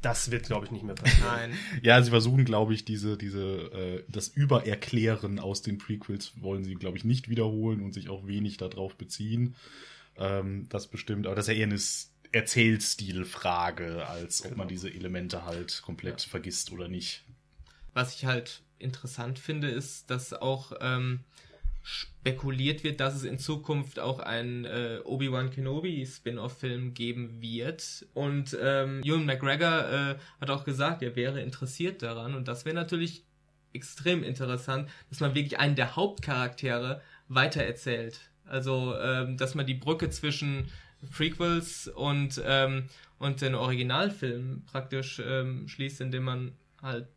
Das 0.00 0.30
wird, 0.30 0.44
glaube 0.44 0.66
ich, 0.66 0.70
nicht 0.70 0.84
mehr 0.84 0.94
passieren. 0.94 1.26
Nein. 1.26 1.58
Ja, 1.82 2.00
sie 2.02 2.10
versuchen, 2.10 2.44
glaube 2.44 2.74
ich, 2.74 2.84
diese, 2.84 3.16
diese, 3.16 3.72
äh, 3.72 4.04
das 4.08 4.28
Übererklären 4.28 5.38
aus 5.38 5.62
den 5.62 5.78
Prequels 5.78 6.32
wollen 6.40 6.62
sie, 6.62 6.74
glaube 6.74 6.98
ich, 6.98 7.04
nicht 7.04 7.28
wiederholen 7.28 7.80
und 7.80 7.94
sich 7.94 8.08
auch 8.08 8.26
wenig 8.26 8.58
darauf 8.58 8.96
beziehen. 8.96 9.56
Ähm, 10.16 10.66
das 10.68 10.88
bestimmt, 10.88 11.26
aber 11.26 11.34
das 11.34 11.48
ist 11.48 11.54
ja 11.54 11.60
eher 11.60 11.66
eine 11.66 11.80
Erzählstilfrage, 12.32 14.06
als 14.06 14.44
ob 14.44 14.56
man 14.56 14.68
diese 14.68 14.90
Elemente 14.90 15.44
halt 15.44 15.80
komplett 15.82 16.20
vergisst 16.20 16.70
oder 16.72 16.88
nicht. 16.88 17.24
Was 17.94 18.14
ich 18.14 18.26
halt 18.26 18.62
interessant 18.78 19.38
finde, 19.38 19.68
ist, 19.68 20.10
dass 20.10 20.32
auch 20.32 20.72
ähm, 20.80 21.20
spekuliert 21.90 22.84
wird, 22.84 23.00
dass 23.00 23.14
es 23.14 23.24
in 23.24 23.38
Zukunft 23.38 23.98
auch 23.98 24.18
einen 24.18 24.66
äh, 24.66 24.98
Obi-Wan 25.04 25.50
Kenobi 25.50 26.04
Spin-off-Film 26.04 26.92
geben 26.92 27.40
wird. 27.40 28.06
Und 28.12 28.54
ähm, 28.60 29.00
Ewan 29.02 29.24
McGregor 29.24 29.88
äh, 29.90 30.14
hat 30.38 30.50
auch 30.50 30.64
gesagt, 30.64 31.02
er 31.02 31.16
wäre 31.16 31.40
interessiert 31.40 32.02
daran. 32.02 32.34
Und 32.34 32.46
das 32.46 32.66
wäre 32.66 32.74
natürlich 32.74 33.24
extrem 33.72 34.22
interessant, 34.22 34.90
dass 35.08 35.20
man 35.20 35.34
wirklich 35.34 35.58
einen 35.58 35.76
der 35.76 35.96
Hauptcharaktere 35.96 37.00
weitererzählt. 37.28 38.20
Also, 38.44 38.94
ähm, 38.98 39.38
dass 39.38 39.54
man 39.54 39.64
die 39.64 39.74
Brücke 39.74 40.10
zwischen 40.10 40.68
Prequels 41.10 41.88
und, 41.88 42.42
ähm, 42.44 42.84
und 43.18 43.40
den 43.40 43.54
Originalfilm 43.54 44.62
praktisch 44.66 45.22
ähm, 45.24 45.66
schließt, 45.68 46.02
indem 46.02 46.24
man 46.24 46.52
halt 46.82 47.08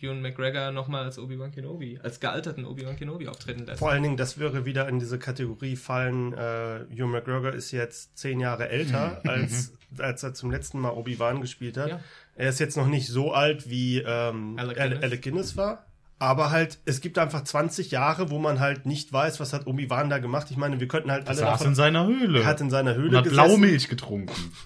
Ewan 0.00 0.22
McGregor 0.22 0.70
nochmal 0.70 1.04
als 1.04 1.18
Obi-Wan 1.18 1.50
Kenobi, 1.50 1.98
als 2.02 2.20
gealterten 2.20 2.64
Obi-Wan 2.64 2.96
Kenobi 2.96 3.28
auftreten 3.28 3.66
lässt. 3.66 3.80
Vor 3.80 3.90
allen 3.90 4.02
Dingen, 4.02 4.16
das 4.16 4.38
würde 4.38 4.64
wieder 4.64 4.88
in 4.88 5.00
diese 5.00 5.18
Kategorie 5.18 5.76
fallen, 5.76 6.32
äh, 6.34 6.84
Hugh 6.92 7.08
McGregor 7.08 7.52
ist 7.52 7.72
jetzt 7.72 8.16
zehn 8.16 8.38
Jahre 8.40 8.68
älter, 8.68 9.20
als, 9.26 9.72
als 9.98 10.22
er 10.22 10.34
zum 10.34 10.50
letzten 10.50 10.78
Mal 10.78 10.90
Obi-Wan 10.90 11.40
gespielt 11.40 11.76
hat. 11.76 11.88
Ja. 11.88 12.00
Er 12.36 12.48
ist 12.48 12.60
jetzt 12.60 12.76
noch 12.76 12.86
nicht 12.86 13.08
so 13.08 13.32
alt, 13.32 13.68
wie 13.68 13.98
ähm, 13.98 14.56
Alec 14.58 14.76
Guinness. 14.76 15.02
Alec 15.02 15.22
Guinness 15.22 15.56
war. 15.56 15.84
Aber 16.20 16.50
halt, 16.50 16.78
es 16.84 17.00
gibt 17.00 17.16
einfach 17.18 17.44
20 17.44 17.92
Jahre, 17.92 18.30
wo 18.30 18.38
man 18.38 18.58
halt 18.58 18.86
nicht 18.86 19.12
weiß, 19.12 19.38
was 19.38 19.52
hat 19.52 19.66
Obi-Wan 19.66 20.10
da 20.10 20.18
gemacht. 20.18 20.48
Ich 20.50 20.56
meine, 20.56 20.80
wir 20.80 20.88
könnten 20.88 21.12
halt 21.12 21.28
alle 21.28 21.38
Saß 21.38 21.50
davon... 21.50 21.66
in 21.68 21.74
seiner 21.74 22.06
Höhle. 22.06 22.44
hat 22.44 22.60
in 22.60 22.70
seiner 22.70 22.92
und 22.92 22.98
Höhle 22.98 23.18
hat 23.18 23.24
gesessen. 23.24 23.46
Blaumilch 23.46 23.88
getrunken. 23.88 24.52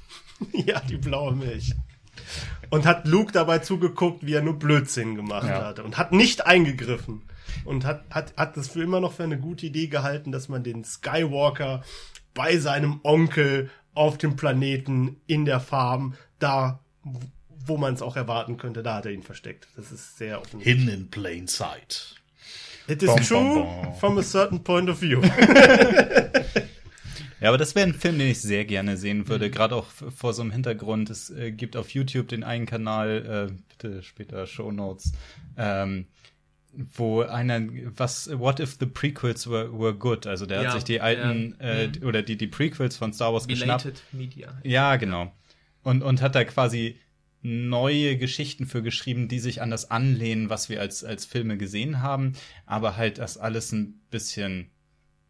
Ja, 0.52 0.80
die 0.80 0.96
blaue 0.96 1.36
Milch. 1.36 1.72
Und 2.72 2.86
hat 2.86 3.06
Luke 3.06 3.32
dabei 3.32 3.58
zugeguckt, 3.58 4.24
wie 4.24 4.32
er 4.32 4.40
nur 4.42 4.58
Blödsinn 4.58 5.14
gemacht 5.14 5.46
Ja. 5.46 5.64
hatte. 5.66 5.84
Und 5.84 5.98
hat 5.98 6.12
nicht 6.12 6.46
eingegriffen. 6.46 7.22
Und 7.66 7.84
hat, 7.84 8.04
hat, 8.10 8.34
hat 8.36 8.56
das 8.56 8.68
für 8.68 8.82
immer 8.82 8.98
noch 9.00 9.12
für 9.12 9.24
eine 9.24 9.38
gute 9.38 9.66
Idee 9.66 9.88
gehalten, 9.88 10.32
dass 10.32 10.48
man 10.48 10.64
den 10.64 10.82
Skywalker 10.82 11.82
bei 12.32 12.56
seinem 12.56 13.00
Onkel 13.02 13.68
auf 13.94 14.16
dem 14.16 14.36
Planeten 14.36 15.20
in 15.26 15.44
der 15.44 15.60
Farm, 15.60 16.14
da, 16.38 16.80
wo 17.66 17.76
man 17.76 17.92
es 17.92 18.00
auch 18.00 18.16
erwarten 18.16 18.56
könnte, 18.56 18.82
da 18.82 18.94
hat 18.94 19.04
er 19.06 19.12
ihn 19.12 19.22
versteckt. 19.22 19.68
Das 19.76 19.92
ist 19.92 20.16
sehr 20.16 20.40
offensichtlich. 20.40 20.74
Hidden 20.84 20.94
in 21.02 21.10
plain 21.10 21.46
sight. 21.48 22.14
It 22.88 23.02
is 23.02 23.08
Bom, 23.10 23.16
bom, 23.16 23.24
true 23.26 23.54
bom. 23.84 23.94
from 24.00 24.18
a 24.18 24.22
certain 24.22 24.64
point 24.64 24.88
of 24.88 24.98
view. 25.00 25.20
Ja, 27.42 27.48
aber 27.48 27.58
das 27.58 27.74
wäre 27.74 27.88
ein 27.88 27.94
Film, 27.94 28.18
den 28.18 28.28
ich 28.28 28.40
sehr 28.40 28.64
gerne 28.64 28.96
sehen 28.96 29.26
würde, 29.28 29.50
gerade 29.50 29.74
auch 29.74 29.86
vor 29.86 30.32
so 30.32 30.42
einem 30.42 30.52
Hintergrund. 30.52 31.10
Es 31.10 31.28
äh, 31.30 31.50
gibt 31.50 31.76
auf 31.76 31.90
YouTube 31.90 32.28
den 32.28 32.44
einen 32.44 32.66
Kanal, 32.66 33.50
äh, 33.50 33.62
bitte 33.68 34.02
später 34.02 34.46
Shownotes, 34.46 35.12
ähm, 35.56 36.06
wo 36.94 37.20
einer, 37.22 37.60
was, 37.96 38.30
what 38.38 38.60
if 38.60 38.76
the 38.80 38.86
prequels 38.86 39.46
were, 39.50 39.76
were 39.78 39.92
good? 39.94 40.26
Also 40.26 40.46
der 40.46 40.62
Ja, 40.62 40.68
hat 40.68 40.74
sich 40.74 40.84
die 40.84 41.00
alten, 41.00 41.56
ja. 41.60 41.66
äh, 41.66 41.88
Mhm. 41.88 42.06
oder 42.06 42.22
die, 42.22 42.36
die 42.36 42.46
Prequels 42.46 42.96
von 42.96 43.12
Star 43.12 43.32
Wars 43.32 43.46
geschnappt. 43.48 43.84
Related 43.86 44.02
Media. 44.12 44.58
Ja, 44.62 44.96
genau. 44.96 45.32
Und, 45.82 46.02
und 46.02 46.22
hat 46.22 46.34
da 46.34 46.44
quasi 46.44 46.96
neue 47.42 48.16
Geschichten 48.16 48.66
für 48.66 48.82
geschrieben, 48.82 49.26
die 49.26 49.40
sich 49.40 49.60
an 49.60 49.70
das 49.70 49.90
anlehnen, 49.90 50.48
was 50.48 50.68
wir 50.68 50.80
als, 50.80 51.02
als 51.02 51.24
Filme 51.26 51.56
gesehen 51.58 52.00
haben, 52.00 52.34
aber 52.66 52.96
halt 52.96 53.18
das 53.18 53.36
alles 53.36 53.72
ein 53.72 54.00
bisschen, 54.10 54.70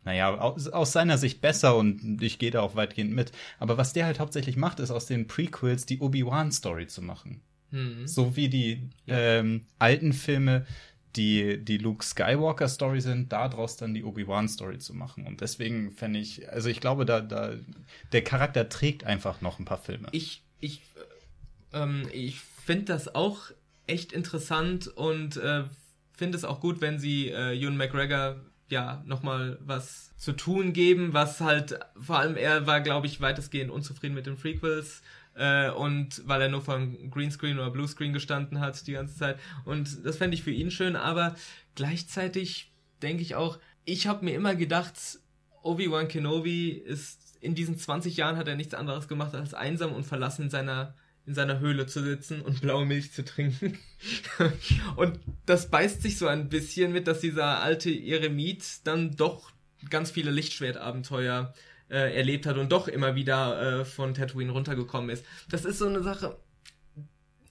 naja, 0.04 0.36
aus, 0.36 0.68
aus 0.68 0.92
seiner 0.92 1.18
Sicht 1.18 1.40
besser 1.40 1.76
und 1.76 2.22
ich 2.22 2.38
gehe 2.38 2.50
da 2.50 2.60
auch 2.60 2.74
weitgehend 2.74 3.12
mit. 3.12 3.32
Aber 3.58 3.78
was 3.78 3.92
der 3.92 4.06
halt 4.06 4.20
hauptsächlich 4.20 4.56
macht, 4.56 4.80
ist 4.80 4.90
aus 4.90 5.06
den 5.06 5.26
Prequels 5.26 5.86
die 5.86 6.00
Obi-Wan-Story 6.00 6.86
zu 6.86 7.02
machen. 7.02 7.40
Mhm. 7.70 8.06
So 8.06 8.36
wie 8.36 8.48
die 8.48 8.90
ähm, 9.06 9.66
alten 9.78 10.12
Filme 10.12 10.66
die, 11.16 11.62
die 11.62 11.78
Luke 11.78 12.04
Skywalker 12.04 12.68
Story 12.68 13.00
sind, 13.00 13.32
daraus 13.32 13.76
dann 13.76 13.94
die 13.94 14.04
Obi-Wan 14.04 14.48
Story 14.48 14.78
zu 14.78 14.94
machen. 14.94 15.26
Und 15.26 15.40
deswegen 15.40 15.92
fände 15.92 16.18
ich, 16.18 16.50
also 16.50 16.68
ich 16.68 16.80
glaube, 16.80 17.04
da, 17.04 17.20
da, 17.20 17.52
der 18.12 18.24
Charakter 18.24 18.68
trägt 18.68 19.04
einfach 19.04 19.40
noch 19.40 19.58
ein 19.58 19.64
paar 19.64 19.78
Filme. 19.78 20.08
Ich, 20.12 20.42
ich, 20.60 20.82
äh, 21.72 21.82
ähm, 21.82 22.08
ich 22.12 22.40
finde 22.40 22.86
das 22.86 23.14
auch 23.14 23.50
echt 23.86 24.12
interessant 24.12 24.88
und 24.88 25.36
äh, 25.36 25.64
finde 26.16 26.38
es 26.38 26.44
auch 26.44 26.60
gut, 26.60 26.80
wenn 26.80 26.98
sie 26.98 27.28
äh, 27.28 27.58
Ewan 27.58 27.76
McGregor 27.76 28.36
ja 28.72 29.02
nochmal 29.06 29.58
was 29.60 30.16
zu 30.16 30.32
tun 30.32 30.72
geben, 30.72 31.12
was 31.12 31.40
halt, 31.40 31.78
vor 32.00 32.18
allem 32.18 32.36
er 32.36 32.66
war, 32.66 32.80
glaube 32.80 33.06
ich, 33.06 33.20
weitestgehend 33.20 33.70
unzufrieden 33.70 34.14
mit 34.14 34.26
den 34.26 34.36
Prequels. 34.36 35.02
Äh, 35.34 35.70
und 35.70 36.22
weil 36.26 36.42
er 36.42 36.48
nur 36.48 36.60
vom 36.60 37.10
Greenscreen 37.10 37.58
oder 37.58 37.70
Bluescreen 37.70 38.12
gestanden 38.12 38.60
hat 38.60 38.86
die 38.86 38.92
ganze 38.92 39.16
Zeit. 39.16 39.38
Und 39.64 40.04
das 40.04 40.16
fände 40.16 40.34
ich 40.34 40.42
für 40.42 40.50
ihn 40.50 40.70
schön, 40.70 40.96
aber 40.96 41.34
gleichzeitig 41.74 42.72
denke 43.02 43.22
ich 43.22 43.34
auch, 43.34 43.58
ich 43.84 44.06
habe 44.06 44.24
mir 44.24 44.34
immer 44.34 44.54
gedacht, 44.54 44.94
Obi-Wan 45.62 46.08
Kenobi 46.08 46.70
ist 46.70 47.36
in 47.40 47.54
diesen 47.54 47.76
20 47.76 48.16
Jahren 48.16 48.36
hat 48.36 48.46
er 48.46 48.56
nichts 48.56 48.74
anderes 48.74 49.08
gemacht, 49.08 49.34
als 49.34 49.54
einsam 49.54 49.92
und 49.92 50.04
verlassen 50.04 50.42
in 50.42 50.50
seiner 50.50 50.94
in 51.26 51.34
seiner 51.34 51.60
Höhle 51.60 51.86
zu 51.86 52.02
sitzen 52.02 52.42
und 52.42 52.60
blaue 52.60 52.84
Milch 52.84 53.12
zu 53.12 53.24
trinken. 53.24 53.78
und 54.96 55.18
das 55.46 55.70
beißt 55.70 56.02
sich 56.02 56.18
so 56.18 56.26
ein 56.26 56.48
bisschen 56.48 56.92
mit, 56.92 57.06
dass 57.06 57.20
dieser 57.20 57.62
alte 57.62 57.90
Eremit 57.90 58.64
dann 58.84 59.16
doch 59.16 59.52
ganz 59.88 60.10
viele 60.10 60.30
Lichtschwertabenteuer 60.30 61.54
äh, 61.90 62.16
erlebt 62.16 62.46
hat 62.46 62.56
und 62.56 62.72
doch 62.72 62.88
immer 62.88 63.14
wieder 63.14 63.80
äh, 63.80 63.84
von 63.84 64.14
Tatooine 64.14 64.52
runtergekommen 64.52 65.10
ist. 65.10 65.24
Das 65.50 65.64
ist 65.64 65.78
so 65.78 65.86
eine 65.86 66.02
Sache, 66.02 66.36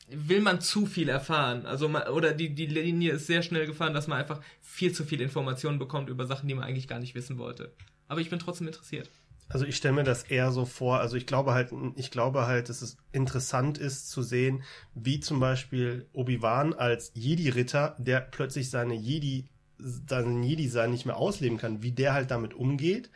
will 0.10 0.42
man 0.42 0.60
zu 0.60 0.86
viel 0.86 1.10
erfahren. 1.10 1.66
Also 1.66 1.88
man, 1.88 2.04
oder 2.10 2.34
die, 2.34 2.54
die 2.54 2.66
Linie 2.66 3.14
ist 3.14 3.28
sehr 3.28 3.42
schnell 3.42 3.68
gefahren, 3.68 3.94
dass 3.94 4.08
man 4.08 4.20
einfach 4.20 4.42
viel 4.62 4.92
zu 4.92 5.06
viel 5.06 5.22
Informationen 5.22 5.80
bekommt 5.80 6.10
über 6.10 6.26
Sachen, 6.26 6.48
die 6.48 6.56
man 6.56 6.66
eigentlich 6.66 6.88
gar 6.88 7.00
nicht 7.00 7.16
wissen 7.16 7.38
wollte. 7.38 7.72
Aber 8.08 8.20
ich 8.20 8.30
bin 8.30 8.40
trotzdem 8.40 8.68
interessiert. 8.68 9.10
Also 9.50 9.66
ich 9.66 9.76
stelle 9.76 9.96
mir 9.96 10.04
das 10.04 10.24
eher 10.24 10.52
so 10.52 10.66
vor, 10.66 11.00
also 11.00 11.18
ich 11.18 11.28
glaube 11.28 11.54
halt, 11.54 11.74
ich 11.96 12.10
glaube 12.10 12.48
halt, 12.48 12.70
dass 12.70 12.82
es 12.82 12.98
interessant 13.12 13.78
ist 13.78 14.10
zu 14.10 14.22
sehen, 14.22 14.64
wie 14.96 15.20
zum 15.20 15.40
Beispiel 15.40 16.08
Obi-Wan 16.14 16.74
als 16.74 17.12
Jedi-Ritter, 17.16 17.96
der 18.00 18.22
plötzlich 18.22 18.70
seine 18.70 18.94
Jedi, 18.94 19.50
seinen 19.78 20.42
Jedi-Sein 20.42 20.92
nicht 20.92 21.06
mehr 21.06 21.18
ausleben 21.18 21.58
kann, 21.58 21.84
wie 21.84 21.92
der 21.92 22.14
halt 22.14 22.32
damit 22.32 22.54
umgeht. 22.54 23.10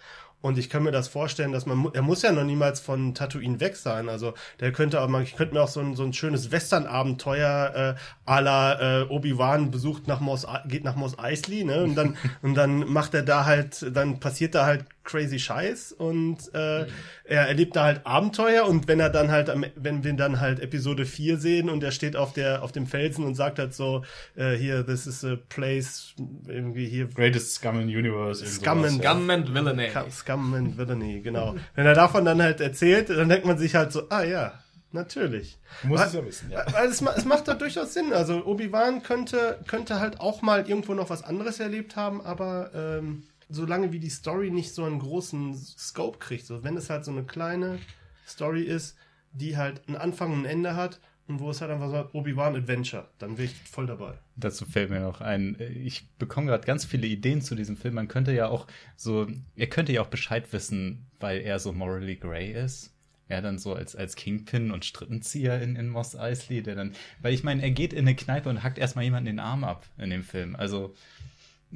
Und 0.45 0.59
ich 0.59 0.69
kann 0.69 0.83
mir 0.83 0.91
das 0.91 1.07
vorstellen, 1.07 1.51
dass 1.51 1.65
man, 1.65 1.89
er 1.93 2.03
muss 2.03 2.21
ja 2.21 2.31
noch 2.31 2.43
niemals 2.43 2.79
von 2.79 3.15
Tatooine 3.15 3.59
weg 3.59 3.75
sein. 3.75 4.09
Also 4.09 4.35
der 4.59 4.71
könnte 4.71 5.01
auch 5.01 5.19
ich 5.21 5.35
könnte 5.35 5.55
mir 5.55 5.63
auch 5.63 5.67
so 5.67 5.79
ein, 5.79 5.95
so 5.95 6.03
ein 6.03 6.13
schönes 6.13 6.51
Western-Abenteuer 6.51 7.95
äh, 8.27 8.29
à 8.31 8.41
la 8.41 9.01
äh, 9.01 9.05
Obi-Wan 9.05 9.71
besucht 9.71 10.07
nach 10.07 10.19
Mos, 10.19 10.45
geht 10.67 10.83
nach 10.83 10.95
Mos 10.95 11.17
Eisley, 11.17 11.63
ne? 11.63 11.81
Und 11.81 11.95
dann, 11.95 12.15
und 12.43 12.53
dann 12.53 12.87
macht 12.87 13.15
er 13.15 13.23
da 13.23 13.45
halt, 13.45 13.87
dann 13.95 14.19
passiert 14.19 14.53
da 14.53 14.67
halt 14.67 14.85
crazy 15.05 15.39
Scheiß 15.39 15.91
und 15.93 16.53
äh, 16.53 16.85
er 17.23 17.47
erlebt 17.47 17.75
da 17.75 17.83
halt 17.85 18.05
Abenteuer 18.05 18.65
und 18.65 18.87
wenn 18.87 18.99
er 18.99 19.09
dann 19.09 19.31
halt, 19.31 19.49
am- 19.49 19.65
wenn 19.75 20.03
wir 20.03 20.13
dann 20.13 20.39
halt 20.41 20.59
Episode 20.59 21.05
4 21.05 21.37
sehen 21.37 21.69
und 21.69 21.83
er 21.83 21.91
steht 21.91 22.15
auf 22.15 22.33
der, 22.33 22.63
auf 22.63 22.71
dem 22.71 22.87
Felsen 22.87 23.23
und 23.23 23.35
sagt 23.35 23.59
halt 23.59 23.73
so, 23.73 24.03
äh, 24.35 24.55
hier, 24.55 24.85
this 24.85 25.07
is 25.07 25.23
a 25.23 25.37
place, 25.49 26.13
irgendwie 26.47 26.87
hier, 26.87 27.07
Greatest 27.07 27.55
Scum 27.55 27.79
in 27.79 27.87
Universe. 27.87 28.45
Scum 28.45 28.79
sowas, 28.79 28.93
and 28.93 29.03
ja. 29.03 29.13
Gum 29.13 29.29
and 29.29 29.53
Villainy. 29.53 29.89
Scum 30.11 30.53
and 30.53 30.77
Villainy, 30.77 31.21
genau. 31.21 31.55
Wenn 31.75 31.85
er 31.85 31.93
davon 31.93 32.25
dann 32.25 32.41
halt 32.41 32.59
erzählt, 32.59 33.09
dann 33.09 33.29
denkt 33.29 33.45
man 33.45 33.57
sich 33.57 33.75
halt 33.75 33.91
so, 33.91 34.09
ah 34.09 34.23
ja, 34.23 34.53
natürlich. 34.91 35.57
Du 35.81 35.89
musst 35.89 36.01
Weil- 36.01 36.07
es 36.07 36.13
ja 36.15 36.25
wissen, 36.25 36.51
ja. 36.51 36.65
Weil 36.73 36.87
es, 36.87 37.01
es 37.01 37.25
macht 37.25 37.47
da 37.47 37.53
durchaus 37.53 37.93
Sinn. 37.93 38.13
Also 38.13 38.45
Obi-Wan 38.45 39.03
könnte, 39.03 39.59
könnte 39.67 39.99
halt 39.99 40.19
auch 40.19 40.41
mal 40.41 40.67
irgendwo 40.67 40.93
noch 40.93 41.09
was 41.09 41.23
anderes 41.23 41.59
erlebt 41.59 41.95
haben, 41.95 42.21
aber 42.21 42.71
ähm, 42.73 43.23
solange 43.49 43.91
wie 43.91 43.99
die 43.99 44.09
Story 44.09 44.51
nicht 44.51 44.73
so 44.73 44.83
einen 44.83 44.99
großen 44.99 45.53
Scope 45.55 46.19
kriegt, 46.19 46.45
so 46.45 46.63
wenn 46.63 46.77
es 46.77 46.89
halt 46.89 47.05
so 47.05 47.11
eine 47.11 47.23
kleine 47.23 47.79
Story 48.27 48.63
ist, 48.63 48.97
die 49.31 49.57
halt 49.57 49.81
einen 49.87 49.97
Anfang 49.97 50.33
und 50.33 50.41
ein 50.41 50.45
Ende 50.45 50.75
hat 50.75 50.99
und 51.27 51.39
wo 51.39 51.49
es 51.49 51.61
halt 51.61 51.71
einfach 51.71 51.89
so 51.89 52.17
Obi-Wan 52.17 52.55
Adventure. 52.55 53.09
Dann 53.17 53.37
wäre 53.37 53.45
ich 53.45 53.55
voll 53.55 53.87
dabei. 53.87 54.13
Dazu 54.35 54.65
fällt 54.65 54.89
mir 54.89 54.99
noch 54.99 55.21
ein, 55.21 55.57
ich 55.59 56.07
bekomme 56.17 56.47
gerade 56.47 56.65
ganz 56.65 56.85
viele 56.85 57.07
Ideen 57.07 57.41
zu 57.41 57.55
diesem 57.55 57.77
Film. 57.77 57.95
Man 57.95 58.07
könnte 58.07 58.33
ja 58.33 58.47
auch 58.47 58.67
so, 58.95 59.27
er 59.55 59.67
könnte 59.67 59.91
ja 59.93 60.01
auch 60.01 60.07
Bescheid 60.07 60.51
wissen, 60.53 61.07
weil 61.19 61.41
er 61.41 61.59
so 61.59 61.73
morally 61.73 62.15
grey 62.15 62.51
ist. 62.51 62.91
Er 63.27 63.41
dann 63.41 63.57
so 63.57 63.73
als, 63.73 63.95
als 63.95 64.15
Kingpin 64.15 64.69
und 64.69 64.85
Strittenzieher 64.85 65.59
in, 65.59 65.75
in 65.75 65.89
Moss 65.89 66.15
Eisley, 66.15 66.61
der 66.61 66.75
dann, 66.75 66.93
weil 67.21 67.33
ich 67.33 67.43
meine, 67.43 67.63
er 67.63 67.71
geht 67.71 67.91
in 67.91 68.07
eine 68.07 68.15
Kneipe 68.15 68.49
und 68.49 68.61
hackt 68.61 68.77
erstmal 68.77 69.03
jemanden 69.03 69.25
den 69.25 69.39
Arm 69.39 69.63
ab 69.63 69.87
in 69.97 70.11
dem 70.11 70.23
Film. 70.23 70.55
Also, 70.55 70.93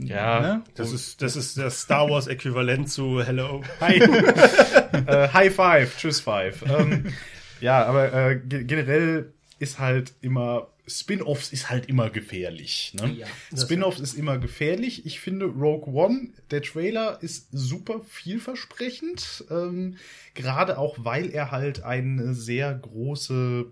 Ja, 0.02 0.40
ne? 0.40 0.64
Das 0.76 0.92
ist, 0.92 1.22
das 1.22 1.36
ist 1.36 1.58
das 1.58 1.82
Star 1.82 2.10
Wars 2.10 2.28
Äquivalent 2.28 2.90
zu 2.90 3.22
Hello. 3.24 3.64
Hi. 3.82 3.96
äh, 5.08 5.28
high 5.34 5.54
five, 5.54 5.98
tschüss 5.98 6.20
five. 6.22 6.64
Ähm, 6.68 7.14
ja, 7.62 7.86
aber 7.86 8.14
äh, 8.14 8.36
ge- 8.40 8.64
generell 8.64 9.34
ist 9.60 9.80
halt 9.80 10.14
immer 10.22 10.68
Spin-offs 10.88 11.54
ist 11.54 11.70
halt 11.70 11.88
immer 11.88 12.10
gefährlich. 12.10 12.96
Ne? 13.00 13.14
Ja. 13.14 13.28
Spin-offs 13.56 14.00
ist 14.00 14.16
immer 14.16 14.40
gefährlich. 14.40 15.06
Ich 15.06 15.20
finde 15.20 15.46
Rogue 15.46 15.94
One, 15.94 16.30
der 16.50 16.64
Trailer 16.64 17.20
ist 17.22 17.50
super 17.52 18.02
vielversprechend, 18.10 19.46
ähm, 19.52 19.98
gerade 20.34 20.78
auch 20.80 20.96
weil 20.98 21.30
er 21.30 21.52
halt 21.52 21.84
eine 21.84 22.34
sehr 22.34 22.74
große 22.74 23.68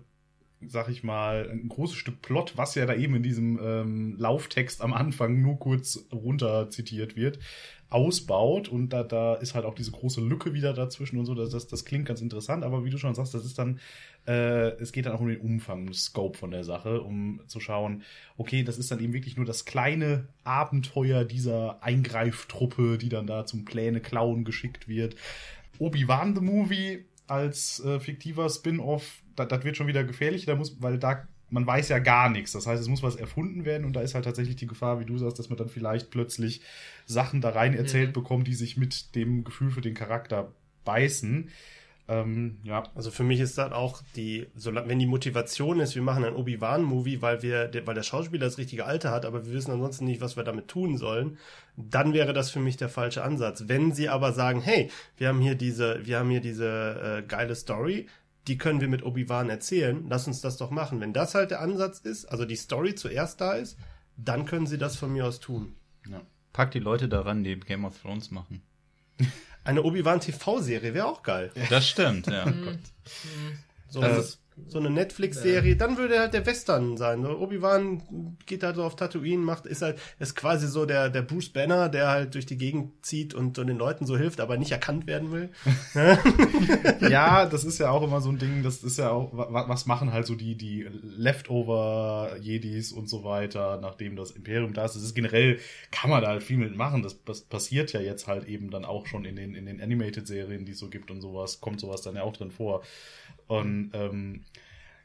sag 0.66 0.88
ich 0.88 1.04
mal, 1.04 1.48
ein 1.50 1.68
großes 1.68 1.96
Stück 1.96 2.20
Plot, 2.22 2.56
was 2.56 2.74
ja 2.74 2.86
da 2.86 2.94
eben 2.94 3.14
in 3.14 3.22
diesem 3.22 3.58
ähm, 3.62 4.16
Lauftext 4.18 4.82
am 4.82 4.92
Anfang 4.92 5.40
nur 5.40 5.58
kurz 5.58 6.06
runter 6.12 6.70
zitiert 6.70 7.16
wird, 7.16 7.38
ausbaut. 7.90 8.68
Und 8.68 8.90
da, 8.90 9.02
da 9.02 9.34
ist 9.34 9.54
halt 9.54 9.64
auch 9.64 9.74
diese 9.74 9.92
große 9.92 10.20
Lücke 10.20 10.54
wieder 10.54 10.72
dazwischen 10.72 11.18
und 11.18 11.26
so, 11.26 11.34
das, 11.34 11.50
das, 11.50 11.68
das 11.68 11.84
klingt 11.84 12.06
ganz 12.06 12.20
interessant, 12.20 12.64
aber 12.64 12.84
wie 12.84 12.90
du 12.90 12.98
schon 12.98 13.14
sagst, 13.14 13.34
das 13.34 13.44
ist 13.44 13.58
dann, 13.58 13.78
äh, 14.26 14.70
es 14.80 14.92
geht 14.92 15.06
dann 15.06 15.12
auch 15.12 15.20
um 15.20 15.28
den 15.28 15.40
Umfang, 15.40 15.80
um 15.80 15.86
den 15.86 15.94
Scope 15.94 16.36
von 16.36 16.50
der 16.50 16.64
Sache, 16.64 17.00
um 17.00 17.40
zu 17.46 17.60
schauen, 17.60 18.02
okay, 18.36 18.62
das 18.64 18.78
ist 18.78 18.90
dann 18.90 19.00
eben 19.00 19.12
wirklich 19.12 19.36
nur 19.36 19.46
das 19.46 19.64
kleine 19.64 20.28
Abenteuer 20.44 21.24
dieser 21.24 21.82
Eingreiftruppe, 21.82 22.98
die 22.98 23.08
dann 23.08 23.26
da 23.26 23.46
zum 23.46 23.64
Pläne 23.64 24.00
klauen 24.00 24.44
geschickt 24.44 24.88
wird. 24.88 25.16
Obi-Wan 25.78 26.34
the 26.34 26.40
Movie 26.40 27.04
als 27.28 27.80
äh, 27.84 28.00
fiktiver 28.00 28.48
Spin-off, 28.48 29.22
das 29.46 29.64
wird 29.64 29.76
schon 29.76 29.86
wieder 29.86 30.04
gefährlich, 30.04 30.46
da 30.46 30.54
muss, 30.54 30.80
weil 30.80 30.98
da 30.98 31.26
man 31.50 31.66
weiß 31.66 31.88
ja 31.88 31.98
gar 31.98 32.28
nichts. 32.28 32.52
Das 32.52 32.66
heißt, 32.66 32.80
es 32.80 32.88
muss 32.88 33.02
was 33.02 33.16
erfunden 33.16 33.64
werden 33.64 33.84
und 33.84 33.94
da 33.94 34.00
ist 34.00 34.14
halt 34.14 34.24
tatsächlich 34.24 34.56
die 34.56 34.66
Gefahr, 34.66 35.00
wie 35.00 35.06
du 35.06 35.16
sagst, 35.18 35.38
dass 35.38 35.48
man 35.48 35.56
dann 35.56 35.68
vielleicht 35.68 36.10
plötzlich 36.10 36.60
Sachen 37.06 37.40
da 37.40 37.50
rein 37.50 37.74
erzählt 37.74 38.12
bekommt, 38.12 38.46
die 38.46 38.54
sich 38.54 38.76
mit 38.76 39.14
dem 39.14 39.44
Gefühl 39.44 39.70
für 39.70 39.80
den 39.80 39.94
Charakter 39.94 40.52
beißen. 40.84 41.48
Ähm, 42.10 42.56
ja, 42.62 42.84
Also 42.94 43.10
für 43.10 43.22
mich 43.22 43.38
ist 43.38 43.58
das 43.58 43.70
auch 43.72 44.02
die, 44.16 44.46
so, 44.54 44.74
wenn 44.74 44.98
die 44.98 45.06
Motivation 45.06 45.78
ist, 45.78 45.94
wir 45.94 46.00
machen 46.00 46.24
ein 46.24 46.34
Obi-Wan-Movie, 46.34 47.20
weil 47.20 47.42
wir, 47.42 47.68
der, 47.68 47.86
weil 47.86 47.94
der 47.94 48.02
Schauspieler 48.02 48.46
das 48.46 48.56
richtige 48.56 48.86
Alter 48.86 49.10
hat, 49.10 49.26
aber 49.26 49.44
wir 49.44 49.52
wissen 49.52 49.72
ansonsten 49.72 50.06
nicht, 50.06 50.22
was 50.22 50.34
wir 50.34 50.44
damit 50.44 50.68
tun 50.68 50.96
sollen, 50.96 51.36
dann 51.76 52.14
wäre 52.14 52.32
das 52.32 52.50
für 52.50 52.60
mich 52.60 52.78
der 52.78 52.88
falsche 52.88 53.22
Ansatz. 53.22 53.64
Wenn 53.66 53.92
sie 53.92 54.08
aber 54.08 54.32
sagen, 54.32 54.62
hey, 54.62 54.90
wir 55.18 55.28
haben 55.28 55.40
hier 55.42 55.54
diese, 55.54 56.06
wir 56.06 56.18
haben 56.18 56.30
hier 56.30 56.40
diese 56.40 57.20
äh, 57.24 57.28
geile 57.28 57.54
Story, 57.54 58.06
die 58.48 58.58
können 58.58 58.80
wir 58.80 58.88
mit 58.88 59.02
Obi-Wan 59.04 59.50
erzählen, 59.50 60.06
lass 60.08 60.26
uns 60.26 60.40
das 60.40 60.56
doch 60.56 60.70
machen. 60.70 61.00
Wenn 61.00 61.12
das 61.12 61.34
halt 61.34 61.50
der 61.50 61.60
Ansatz 61.60 62.00
ist, 62.00 62.24
also 62.24 62.44
die 62.44 62.56
Story 62.56 62.94
zuerst 62.94 63.40
da 63.40 63.52
ist, 63.52 63.78
dann 64.16 64.46
können 64.46 64.66
sie 64.66 64.78
das 64.78 64.96
von 64.96 65.12
mir 65.12 65.26
aus 65.26 65.38
tun. 65.40 65.76
ja. 66.08 66.22
Pack 66.52 66.70
die 66.72 66.80
Leute 66.80 67.08
daran, 67.08 67.44
die 67.44 67.60
Game 67.60 67.84
of 67.84 68.00
Thrones 68.00 68.30
machen. 68.32 68.62
Eine 69.62 69.82
Obi-Wan 69.82 70.18
TV-Serie 70.20 70.94
wäre 70.94 71.06
auch 71.06 71.22
geil. 71.22 71.52
Das 71.68 71.86
stimmt, 71.88 72.26
ja. 72.26 72.50
So, 73.90 74.00
Äh, 74.02 74.22
so 74.66 74.78
eine 74.78 74.90
Netflix-Serie, 74.90 75.76
dann 75.76 75.96
würde 75.96 76.18
halt 76.18 76.34
der 76.34 76.44
Western 76.44 76.96
sein. 76.96 77.22
So, 77.22 77.30
Obi-Wan 77.38 78.36
geht 78.46 78.62
halt 78.62 78.76
so 78.76 78.82
auf 78.84 78.96
Tatooine, 78.96 79.42
macht, 79.42 79.64
ist 79.66 79.82
halt, 79.82 79.98
ist 80.18 80.34
quasi 80.34 80.66
so 80.68 80.84
der, 80.84 81.08
der 81.08 81.22
Bruce 81.22 81.48
Banner, 81.48 81.88
der 81.88 82.08
halt 82.08 82.34
durch 82.34 82.44
die 82.46 82.58
Gegend 82.58 82.92
zieht 83.04 83.32
und, 83.34 83.58
und 83.58 83.66
den 83.66 83.78
Leuten 83.78 84.04
so 84.04 84.16
hilft, 84.18 84.40
aber 84.40 84.56
nicht 84.58 84.72
erkannt 84.72 85.06
werden 85.06 85.30
will. 85.32 85.48
ja, 87.10 87.46
das 87.50 87.64
ist 87.64 87.78
ja 87.78 87.90
auch 87.90 88.02
immer 88.02 88.20
so 88.20 88.30
ein 88.30 88.38
Ding, 88.38 88.62
das 88.62 88.82
ist 88.84 88.98
ja 88.98 89.10
auch, 89.10 89.32
wa- 89.36 89.64
was 89.68 89.86
machen 89.86 90.12
halt 90.12 90.26
so 90.26 90.34
die, 90.34 90.54
die 90.54 90.86
Leftover-Jedis 91.02 92.92
und 92.92 93.08
so 93.08 93.24
weiter, 93.24 93.78
nachdem 93.80 94.16
das 94.16 94.30
Imperium 94.32 94.72
da 94.74 94.84
ist. 94.84 94.94
Das 94.96 95.02
ist 95.02 95.14
generell, 95.14 95.58
kann 95.90 96.10
man 96.10 96.22
da 96.22 96.28
halt 96.28 96.42
viel 96.42 96.56
mitmachen. 96.58 97.02
Das, 97.02 97.22
das 97.24 97.42
passiert 97.42 97.92
ja 97.92 98.00
jetzt 98.00 98.26
halt 98.26 98.46
eben 98.46 98.70
dann 98.70 98.84
auch 98.84 99.06
schon 99.06 99.24
in 99.24 99.36
den, 99.36 99.54
in 99.54 99.66
den 99.66 99.80
Animated-Serien, 99.80 100.64
die 100.64 100.72
es 100.72 100.78
so 100.78 100.88
gibt 100.88 101.10
und 101.10 101.20
sowas, 101.20 101.60
kommt 101.60 101.80
sowas 101.80 102.02
dann 102.02 102.16
ja 102.16 102.22
auch 102.22 102.36
drin 102.36 102.50
vor. 102.50 102.82
Und 103.48 103.90
ähm, 103.94 104.44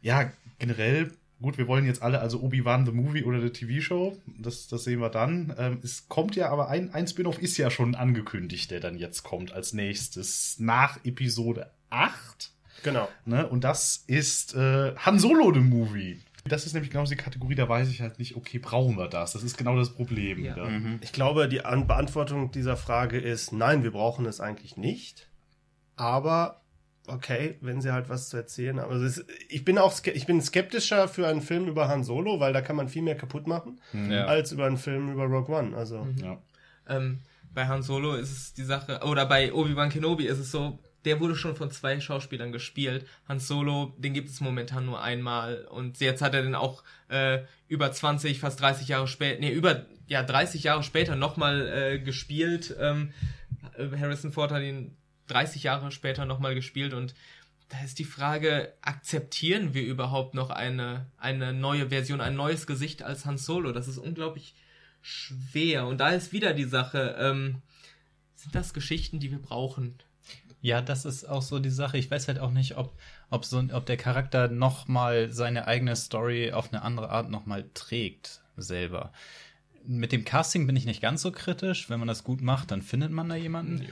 ja, 0.02 0.32
generell, 0.60 1.12
gut, 1.42 1.58
wir 1.58 1.68
wollen 1.68 1.86
jetzt 1.86 2.02
alle 2.02 2.20
also 2.20 2.42
Obi-Wan 2.42 2.86
the 2.86 2.92
Movie 2.92 3.24
oder 3.24 3.42
the 3.42 3.50
TV-Show, 3.50 4.18
das, 4.38 4.68
das 4.68 4.84
sehen 4.84 5.00
wir 5.00 5.10
dann. 5.10 5.54
Ähm, 5.58 5.80
es 5.84 6.08
kommt 6.08 6.36
ja 6.36 6.50
aber 6.50 6.70
ein, 6.70 6.94
ein 6.94 7.08
Spin-off 7.08 7.40
ist 7.40 7.58
ja 7.58 7.72
schon 7.72 7.96
angekündigt, 7.96 8.72
der 8.72 8.80
dann 8.80 8.98
jetzt 8.98 9.24
kommt 9.24 9.52
als 9.52 9.74
nächstes 9.74 10.60
nach 10.60 11.04
Episode 11.04 11.72
8. 11.90 12.52
Genau. 12.84 13.08
Ne? 13.26 13.48
Und 13.48 13.64
das 13.64 14.04
ist 14.08 14.56
äh, 14.56 14.94
Han 14.98 15.20
Solo 15.20 15.54
the 15.54 15.62
Movie. 15.62 16.20
Das 16.46 16.66
ist 16.66 16.74
nämlich 16.74 16.92
genau 16.92 17.06
die 17.06 17.16
Kategorie, 17.16 17.56
da 17.56 17.70
weiß 17.70 17.90
ich 17.90 18.02
halt 18.02 18.20
nicht, 18.20 18.36
okay, 18.36 18.60
brauchen 18.60 18.98
wir 18.98 19.08
das? 19.08 19.32
Das 19.32 19.44
ist 19.44 19.58
genau 19.58 19.78
das 19.78 19.92
Problem. 19.92 20.44
Ja. 20.44 20.56
wieder. 20.56 21.00
Ich 21.02 21.14
glaube, 21.14 21.48
die 21.48 21.64
An 21.64 21.88
Beantwortung 21.88 22.52
dieser 22.52 22.76
Frage 22.76 23.18
ist, 23.18 23.54
nein, 23.54 23.84
wir 23.84 23.92
brauchen 23.92 24.26
es 24.26 24.42
eigentlich 24.42 24.76
nicht. 24.76 25.30
Aber, 25.96 26.63
okay, 27.08 27.58
wenn 27.62 27.82
sie 27.82 27.92
halt 27.92 28.10
was 28.10 28.30
zu 28.30 28.38
erzählen 28.38 28.80
haben. 28.80 28.92
Also 28.92 29.06
es, 29.06 29.26
ich 29.50 29.66
bin 29.66 29.78
auch 29.78 29.94
ich 30.06 30.26
bin 30.26 30.42
skeptischer 30.42 31.08
für 31.08 31.28
einen 31.28 31.42
Film 31.42 31.68
über 31.68 31.88
Han 31.88 32.04
Solo, 32.04 32.40
weil 32.40 32.54
da 32.54 32.62
kann 32.62 32.76
man 32.76 32.88
viel 32.90 33.02
mehr 33.02 33.16
kaputt 33.18 33.48
machen, 33.48 33.80
Ja. 33.94 34.26
als 34.26 34.52
über 34.52 34.66
einen 34.66 34.78
Film 34.78 35.12
über 35.12 35.24
Rogue 35.26 35.54
One. 35.56 35.76
Also, 35.76 36.08
Ja. 36.22 36.42
Ähm, 36.88 37.20
bei 37.54 37.68
Han 37.68 37.84
Solo 37.84 38.16
ist 38.16 38.32
es 38.32 38.54
die 38.54 38.64
Sache, 38.64 39.02
oder 39.06 39.26
bei 39.26 39.54
Obi-Wan 39.54 39.90
Kenobi 39.90 40.26
ist 40.26 40.40
es 40.40 40.52
so, 40.52 40.80
der 41.06 41.20
wurde 41.20 41.36
schon 41.36 41.56
von 41.58 41.70
zwei 41.70 42.00
Schauspielern 42.00 42.52
gespielt. 42.54 43.06
Han 43.28 43.40
Solo, 43.40 43.94
den 43.98 44.14
gibt 44.14 44.30
es 44.30 44.40
momentan 44.42 44.86
nur 44.86 45.02
einmal 45.04 45.66
und 45.66 46.00
jetzt 46.00 46.22
hat 46.22 46.34
er 46.34 46.42
den 46.44 46.56
auch 46.56 46.84
äh, 47.10 47.40
über 47.68 47.92
20, 47.92 48.40
fast 48.40 48.62
30 48.62 48.88
Jahre 48.88 49.08
später, 49.08 49.40
nee, 49.42 49.52
über 49.52 49.86
ja 50.08 50.24
30 50.24 50.64
Jahre 50.64 50.84
später 50.84 51.16
nochmal 51.18 51.68
äh, 51.68 52.00
gespielt. 52.00 52.76
Ähm, 52.80 53.12
äh, 53.78 53.98
Harrison 53.98 54.32
Ford 54.32 54.52
hat 54.52 54.62
ihn 54.64 54.96
30 55.34 55.64
Jahre 55.64 55.92
später 55.92 56.26
nochmal 56.26 56.56
gespielt 56.56 56.94
und 56.94 57.16
da 57.70 57.80
ist 57.84 57.98
die 57.98 58.06
Frage, 58.06 58.74
akzeptieren 58.82 59.74
wir 59.74 59.84
überhaupt 59.84 60.36
noch 60.36 60.52
eine, 60.52 61.08
eine 61.18 61.54
neue 61.54 61.90
Version, 61.90 62.22
ein 62.22 62.36
neues 62.36 62.68
Gesicht 62.68 63.02
als 63.02 63.26
Han 63.26 63.38
Solo? 63.38 63.72
Das 63.72 63.88
ist 63.88 63.98
unglaublich 63.98 64.54
schwer. 65.02 65.88
Und 65.88 65.98
da 65.98 66.10
ist 66.10 66.32
wieder 66.32 66.54
die 66.54 66.66
Sache, 66.66 67.16
ähm, 67.20 67.62
sind 68.36 68.54
das 68.54 68.74
Geschichten, 68.74 69.20
die 69.20 69.32
wir 69.32 69.42
brauchen? 69.42 69.96
Ja, 70.62 70.82
das 70.82 71.04
ist 71.04 71.26
auch 71.28 71.42
so 71.42 71.60
die 71.60 71.70
Sache. 71.70 71.98
Ich 71.98 72.10
weiß 72.10 72.28
halt 72.28 72.40
auch 72.40 72.52
nicht, 72.52 72.78
ob, 72.78 72.98
ob, 73.30 73.44
so, 73.44 73.62
ob 73.72 73.86
der 73.86 73.98
Charakter 73.98 74.48
nochmal 74.48 75.32
seine 75.32 75.68
eigene 75.68 75.96
Story 75.96 76.54
auf 76.54 76.72
eine 76.72 76.84
andere 76.84 77.10
Art 77.10 77.30
nochmal 77.30 77.70
trägt, 77.74 78.42
selber. 78.56 79.12
Mit 79.86 80.14
dem 80.14 80.24
Casting 80.24 80.66
bin 80.66 80.78
ich 80.78 80.86
nicht 80.86 81.02
ganz 81.02 81.22
so 81.22 81.34
kritisch. 81.34 81.90
Wenn 81.90 82.00
man 82.00 82.08
das 82.08 82.24
gut 82.24 82.42
macht, 82.42 82.72
dann 82.72 82.82
findet 82.82 83.12
man 83.12 83.28
da 83.28 83.36
jemanden. 83.36 83.82
Äh, 83.82 83.88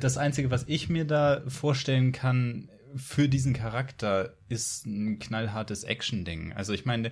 Das 0.00 0.16
Einzige, 0.18 0.50
was 0.50 0.64
ich 0.66 0.88
mir 0.88 1.04
da 1.04 1.42
vorstellen 1.48 2.12
kann 2.12 2.68
für 2.96 3.28
diesen 3.28 3.52
Charakter, 3.52 4.34
ist 4.48 4.86
ein 4.86 5.18
knallhartes 5.18 5.84
Action-Ding. 5.84 6.52
Also 6.52 6.72
ich 6.72 6.84
meine, 6.84 7.10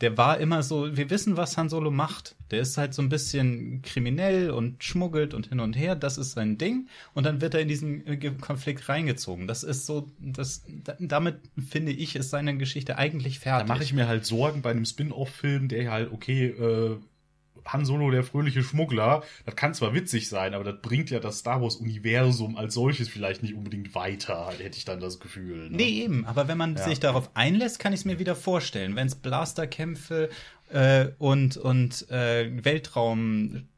der 0.00 0.16
war 0.18 0.38
immer 0.38 0.62
so, 0.62 0.96
wir 0.96 1.08
wissen, 1.08 1.36
was 1.36 1.56
Han 1.56 1.68
Solo 1.68 1.90
macht. 1.90 2.36
Der 2.50 2.60
ist 2.60 2.76
halt 2.76 2.94
so 2.94 3.00
ein 3.00 3.08
bisschen 3.08 3.80
kriminell 3.82 4.50
und 4.50 4.82
schmuggelt 4.82 5.34
und 5.34 5.46
hin 5.48 5.60
und 5.60 5.74
her. 5.76 5.94
Das 5.94 6.18
ist 6.18 6.32
sein 6.32 6.58
Ding. 6.58 6.88
Und 7.14 7.24
dann 7.24 7.40
wird 7.40 7.54
er 7.54 7.60
in 7.60 7.68
diesen 7.68 8.06
äh, 8.06 8.16
Konflikt 8.40 8.88
reingezogen. 8.88 9.46
Das 9.46 9.62
ist 9.62 9.86
so, 9.86 10.10
das, 10.18 10.64
da, 10.82 10.96
damit 10.98 11.36
finde 11.68 11.92
ich, 11.92 12.16
ist 12.16 12.30
seine 12.30 12.56
Geschichte 12.58 12.98
eigentlich 12.98 13.38
Da 13.38 13.42
fertig. 13.42 13.68
mache 13.68 13.82
ich 13.84 13.92
mir 13.92 14.08
halt 14.08 14.26
Sorgen 14.26 14.62
bei 14.62 14.72
einem 14.72 14.84
Spin-off-Film, 14.84 15.68
der 15.68 15.90
halt, 15.90 16.12
okay, 16.12 16.46
äh, 16.48 16.96
Han 17.66 17.84
Solo, 17.84 18.10
der 18.10 18.24
fröhliche 18.24 18.62
Schmuggler, 18.62 19.22
das 19.46 19.56
kann 19.56 19.74
zwar 19.74 19.94
witzig 19.94 20.28
sein, 20.28 20.54
aber 20.54 20.64
das 20.64 20.80
bringt 20.82 21.10
ja 21.10 21.20
das 21.20 21.38
Star 21.38 21.62
Wars-Universum 21.62 22.56
als 22.56 22.74
solches 22.74 23.08
vielleicht 23.08 23.42
nicht 23.42 23.54
unbedingt 23.54 23.94
weiter, 23.94 24.50
hätte 24.58 24.76
ich 24.76 24.84
dann 24.84 25.00
das 25.00 25.20
Gefühl. 25.20 25.70
Ne? 25.70 25.76
Nee, 25.76 26.02
eben. 26.02 26.26
Aber 26.26 26.48
wenn 26.48 26.58
man 26.58 26.76
Ja. 26.76 26.84
sich 26.84 27.00
darauf 27.00 27.30
einlässt, 27.34 27.78
kann 27.78 27.92
ich 27.92 28.00
es 28.00 28.04
mir 28.04 28.18
wieder 28.18 28.36
vorstellen. 28.36 28.96
Wenn 28.96 29.06
es 29.06 29.14
Blasterkämpfe 29.14 30.28
äh, 30.70 31.06
und, 31.18 31.56
und 31.56 32.10
äh, 32.10 32.50
Weltraumrennen 32.64 33.68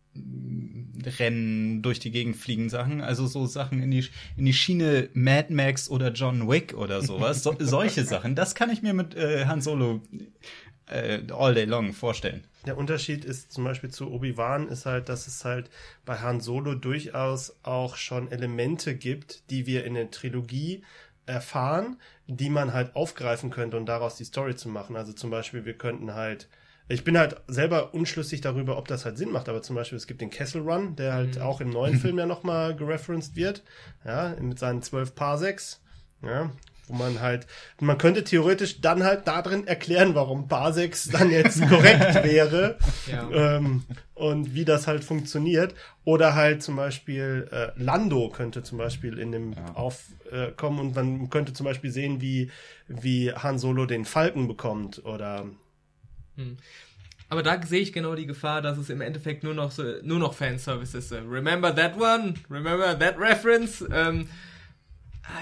durch 1.82 1.98
die 2.00 2.10
Gegend 2.10 2.36
fliegen 2.36 2.68
Sachen, 2.70 3.00
also 3.00 3.26
so 3.26 3.46
Sachen 3.46 3.82
in 3.82 3.90
die, 3.90 4.04
in 4.36 4.44
die 4.46 4.52
Schiene 4.52 5.08
Mad 5.14 5.52
Max 5.52 5.88
oder 5.90 6.12
John 6.12 6.48
Wick 6.48 6.74
oder 6.74 7.02
sowas, 7.02 7.42
so, 7.42 7.54
solche 7.58 8.04
Sachen, 8.04 8.34
das 8.34 8.54
kann 8.54 8.70
ich 8.70 8.82
mir 8.82 8.94
mit 8.94 9.14
äh, 9.14 9.46
Han 9.46 9.60
Solo 9.60 10.02
äh, 10.88 11.20
all 11.32 11.54
day 11.54 11.64
long 11.64 11.92
vorstellen. 11.92 12.46
Der 12.66 12.76
Unterschied 12.76 13.24
ist 13.24 13.52
zum 13.52 13.64
Beispiel 13.64 13.90
zu 13.90 14.10
Obi-Wan 14.10 14.68
ist 14.68 14.86
halt, 14.86 15.08
dass 15.08 15.26
es 15.26 15.44
halt 15.44 15.70
bei 16.04 16.18
Han 16.18 16.40
Solo 16.40 16.74
durchaus 16.74 17.54
auch 17.62 17.96
schon 17.96 18.30
Elemente 18.32 18.96
gibt, 18.96 19.50
die 19.50 19.66
wir 19.66 19.84
in 19.84 19.94
der 19.94 20.10
Trilogie 20.10 20.82
erfahren, 21.26 22.00
die 22.26 22.50
man 22.50 22.72
halt 22.72 22.94
aufgreifen 22.96 23.50
könnte 23.50 23.76
und 23.76 23.86
daraus 23.86 24.16
die 24.16 24.24
Story 24.24 24.56
zu 24.56 24.68
machen. 24.68 24.96
Also 24.96 25.12
zum 25.12 25.30
Beispiel, 25.30 25.64
wir 25.64 25.74
könnten 25.78 26.14
halt 26.14 26.48
ich 26.88 27.02
bin 27.02 27.18
halt 27.18 27.40
selber 27.48 27.94
unschlüssig 27.94 28.42
darüber, 28.42 28.78
ob 28.78 28.86
das 28.86 29.04
halt 29.04 29.18
Sinn 29.18 29.32
macht, 29.32 29.48
aber 29.48 29.60
zum 29.60 29.74
Beispiel 29.74 29.96
es 29.96 30.06
gibt 30.06 30.20
den 30.20 30.30
Kessel 30.30 30.62
Run, 30.62 30.94
der 30.94 31.14
halt 31.14 31.36
Mhm. 31.36 31.42
auch 31.42 31.60
im 31.60 31.70
neuen 31.70 31.96
Film 31.96 32.16
ja 32.16 32.26
nochmal 32.26 32.76
gereferenced 32.76 33.34
wird, 33.34 33.64
ja, 34.04 34.36
mit 34.40 34.60
seinen 34.60 34.82
zwölf 34.82 35.16
Parsecs, 35.16 35.80
ja, 36.22 36.52
wo 36.88 36.94
man 36.94 37.20
halt, 37.20 37.46
man 37.80 37.98
könnte 37.98 38.24
theoretisch 38.24 38.80
dann 38.80 39.02
halt 39.04 39.26
da 39.26 39.42
drin 39.42 39.66
erklären, 39.66 40.14
warum 40.14 40.48
Parsecs 40.48 41.08
dann 41.08 41.30
jetzt 41.30 41.60
korrekt 41.68 42.14
wäre 42.24 42.78
Ja. 43.10 43.56
ähm, 43.56 43.84
und 44.14 44.54
wie 44.54 44.64
das 44.64 44.86
halt 44.86 45.04
funktioniert. 45.04 45.74
Oder 46.04 46.34
halt 46.34 46.62
zum 46.62 46.76
Beispiel 46.76 47.48
äh, 47.50 47.68
Lando 47.76 48.28
könnte 48.30 48.62
zum 48.62 48.78
Beispiel 48.78 49.18
in 49.18 49.32
dem 49.32 49.54
aufkommen 49.74 50.78
äh, 50.78 50.82
und 50.82 50.94
man 50.94 51.30
könnte 51.30 51.52
zum 51.52 51.64
Beispiel 51.64 51.90
sehen, 51.90 52.20
wie, 52.20 52.50
wie 52.88 53.32
Han 53.32 53.58
Solo 53.58 53.86
den 53.86 54.04
Falken 54.04 54.48
bekommt 54.48 55.04
oder 55.04 55.46
Aber 57.28 57.42
da 57.42 57.60
sehe 57.66 57.80
ich 57.80 57.92
genau 57.92 58.14
die 58.14 58.26
Gefahr, 58.26 58.62
dass 58.62 58.78
es 58.78 58.88
im 58.88 59.00
Endeffekt 59.00 59.42
nur 59.42 59.54
noch 59.54 59.72
so, 59.72 59.82
nur 60.02 60.18
noch 60.18 60.34
Fanservice 60.34 60.96
ist. 60.96 61.10
Äh, 61.10 61.18
Remember 61.28 61.74
that 61.74 61.96
one? 61.98 62.34
Remember 62.48 62.96
that 62.98 63.18
reference? 63.18 63.84
Ähm, 63.92 64.28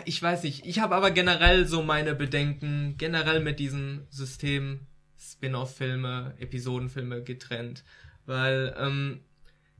ich 0.04 0.22
weiß 0.22 0.42
nicht. 0.44 0.66
Ich 0.66 0.78
habe 0.78 0.94
aber 0.94 1.10
generell 1.10 1.66
so 1.66 1.82
meine 1.82 2.14
Bedenken, 2.14 2.96
generell 2.96 3.40
mit 3.40 3.58
diesem 3.58 4.06
System 4.10 4.86
Spin-off-Filme, 5.18 6.34
Episodenfilme 6.38 7.22
getrennt. 7.22 7.84
Weil, 8.26 8.74
ähm, 8.78 9.20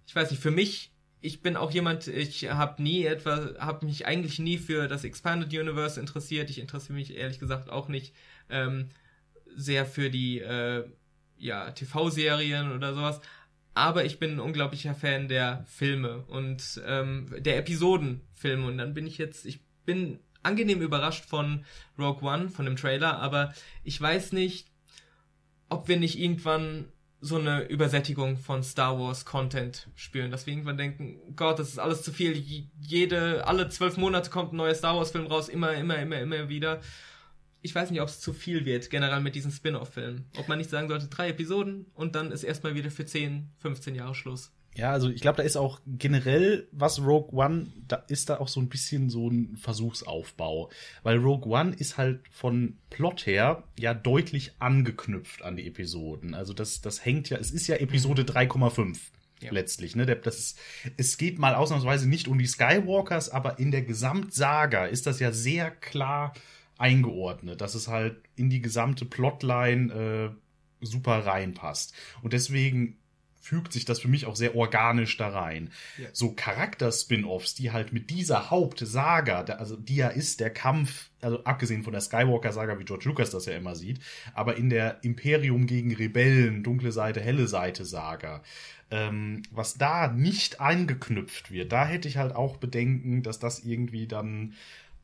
ich 0.07 0.15
weiß 0.15 0.31
nicht, 0.31 0.43
für 0.43 0.51
mich, 0.51 0.93
ich 1.21 1.41
bin 1.41 1.57
auch 1.57 1.71
jemand, 1.71 2.07
ich 2.07 2.51
habe 2.51 2.83
nie 2.83 3.05
etwa, 3.05 3.55
habe 3.59 3.87
mich 3.87 4.07
eigentlich 4.07 4.39
nie 4.39 4.59
für 4.59 4.89
das 4.89 5.05
Expanded 5.05 5.59
Universe 5.59 5.99
interessiert. 5.99 6.51
Ich 6.51 6.59
interessiere 6.59 6.99
mich 6.99 7.17
ehrlich 7.17 7.39
gesagt 7.39 7.71
auch 7.71 7.89
nicht 7.89 8.15
ähm, 8.51 8.91
sehr 9.57 9.87
für 9.87 10.11
die 10.11 10.41
äh, 10.41 10.85
ja, 11.39 11.71
TV-Serien 11.71 12.73
oder 12.73 12.95
sowas. 12.95 13.21
Aber 13.75 14.05
ich 14.05 14.19
bin 14.19 14.33
ein 14.33 14.41
unglaublicher 14.41 14.95
Fan 14.95 15.29
der 15.29 15.65
Filme 15.67 16.25
und 16.29 16.81
ähm, 16.87 17.35
der 17.39 17.59
Episodenfilme. 17.59 18.67
Und 18.67 18.79
dann 18.79 18.95
bin 18.95 19.07
ich 19.07 19.19
jetzt, 19.19 19.47
ich 19.47 19.61
bin 19.85 20.19
angenehm 20.43 20.83
überrascht 20.83 21.25
von 21.25 21.65
Rogue 21.99 22.23
One, 22.23 22.51
von 22.51 22.65
dem 22.65 22.77
Trailer, 22.77 23.19
aber 23.19 23.55
ich 23.83 24.01
weiß 24.01 24.33
nicht, 24.33 24.69
ob 25.69 25.89
wir 25.89 25.99
nicht 25.99 26.19
irgendwann 26.19 26.87
so 27.21 27.39
eine 27.39 27.63
Übersättigung 27.63 28.37
von 28.37 28.63
Star 28.63 28.99
Wars 28.99 29.25
Content 29.25 29.89
spüren, 29.95 30.31
dass 30.31 30.47
wir 30.47 30.53
irgendwann 30.53 30.77
denken, 30.77 31.35
Gott, 31.37 31.59
das 31.59 31.71
ist 31.71 31.79
alles 31.79 32.03
zu 32.03 32.13
viel. 32.13 32.33
Jede, 32.81 33.47
alle 33.47 33.71
zwölf 33.71 33.97
Monate 33.97 34.29
kommt 34.29 34.53
ein 34.53 34.57
neuer 34.57 34.75
Star 34.75 34.95
Wars 34.95 35.13
Film 35.13 35.27
raus, 35.27 35.49
immer, 35.49 35.73
immer, 35.73 35.99
immer, 35.99 36.19
immer 36.19 36.51
wieder. 36.51 36.83
Ich 37.63 37.75
weiß 37.75 37.91
nicht, 37.91 38.03
ob 38.03 38.09
es 38.09 38.21
zu 38.21 38.35
viel 38.35 38.67
wird, 38.67 38.91
generell 38.91 39.21
mit 39.21 39.35
diesen 39.35 39.51
Spin-off-Filmen. 39.51 40.27
Ob 40.37 40.49
man 40.49 40.59
nicht 40.59 40.69
sagen 40.69 40.89
sollte, 40.89 41.09
drei 41.09 41.31
Episoden 41.31 41.87
und 41.95 42.15
dann 42.15 42.31
ist 42.31 42.45
erstmal 42.45 42.75
wieder 42.75 42.91
für 42.91 43.07
10, 43.07 43.51
15 43.59 43.95
Jahre 43.95 44.15
Schluss. 44.15 44.53
Ja, 44.77 44.91
also 44.91 45.09
ich 45.09 45.21
glaube, 45.21 45.37
da 45.37 45.43
ist 45.45 45.57
auch 45.57 45.81
generell, 45.87 46.67
was 46.73 47.01
Rogue 47.01 47.33
One, 47.33 47.73
da 47.87 47.97
ist 48.09 48.29
da 48.29 48.39
auch 48.39 48.49
so 48.49 48.61
ein 48.61 48.69
bisschen 48.69 49.09
so 49.09 49.29
ein 49.29 49.57
Versuchsaufbau. 49.57 50.71
Weil 51.03 51.19
Rogue 51.19 51.53
One 51.53 51.75
ist 51.75 51.97
halt 51.97 52.21
von 52.33 52.77
Plot 52.91 53.27
her 53.27 53.63
ja 53.79 53.95
deutlich 53.95 54.53
angeknüpft 54.59 55.43
an 55.43 55.57
die 55.57 55.67
Episoden. 55.67 56.35
Also 56.35 56.53
das, 56.55 56.81
das 56.81 57.05
hängt 57.05 57.31
ja, 57.31 57.39
es 57.39 57.53
ist 57.53 57.69
ja 57.69 57.77
Episode 57.77 58.23
3,5 58.23 58.99
Ja. 59.41 59.53
letztlich. 59.53 59.95
Ne? 59.95 60.07
Das 60.07 60.39
ist, 60.39 60.59
es 60.97 61.19
geht 61.19 61.39
mal 61.39 61.55
ausnahmsweise 61.55 62.09
nicht 62.09 62.27
um 62.27 62.39
die 62.39 62.47
Skywalkers, 62.47 63.31
aber 63.31 63.59
in 63.61 63.71
der 63.71 63.83
Gesamtsaga 63.83 64.87
ist 64.87 65.07
das 65.07 65.21
ja 65.21 65.31
sehr 65.31 65.71
klar 65.71 66.33
eingeordnet, 66.79 67.61
dass 67.61 67.77
es 67.77 67.87
halt 67.87 68.17
in 68.35 68.51
die 68.51 68.61
gesamte 68.61 69.05
Plotline 69.05 70.33
äh, 70.33 70.85
super 70.85 71.25
reinpasst. 71.25 71.95
Und 72.23 72.33
deswegen 72.33 72.99
fügt 73.45 73.75
sich 73.75 73.85
das 73.85 74.01
für 74.01 74.09
mich 74.09 74.25
auch 74.25 74.37
sehr 74.37 74.57
organisch 74.57 75.19
da 75.19 75.29
rein. 75.29 75.71
So 76.15 76.33
Charakter-Spin-Offs, 76.33 77.55
die 77.55 77.73
halt 77.73 77.93
mit 77.93 78.09
dieser 78.09 78.51
Hauptsaga, 78.51 79.41
also 79.41 79.77
die 79.77 79.97
ja 79.97 80.09
ist 80.09 80.41
der 80.41 80.49
Kampf, 80.49 81.11
also 81.21 81.45
abgesehen 81.45 81.83
von 81.83 81.93
der 81.93 82.01
Skywalker-Saga, 82.01 82.79
wie 82.79 82.85
George 82.85 83.05
Lucas 83.07 83.31
das 83.31 83.45
ja 83.45 83.55
immer 83.55 83.77
sieht, 83.77 84.01
aber 84.33 84.57
in 84.57 84.71
der 84.71 85.05
Imperium 85.05 85.67
gegen 85.67 85.95
Rebellen, 85.95 86.63
dunkle 86.63 86.91
Seite, 86.91 87.21
helle 87.21 87.47
Seite-Saga, 87.47 88.43
ähm, 88.91 89.43
was 89.51 89.75
da 89.75 90.09
nicht 90.09 90.63
eingeknüpft 90.63 91.51
wird, 91.51 91.71
da 91.71 91.85
hätte 91.85 92.09
ich 92.09 92.17
halt 92.17 92.35
auch 92.35 92.57
Bedenken, 92.57 93.23
dass 93.23 93.41
das 93.41 93.63
irgendwie 93.63 94.07
dann 94.07 94.55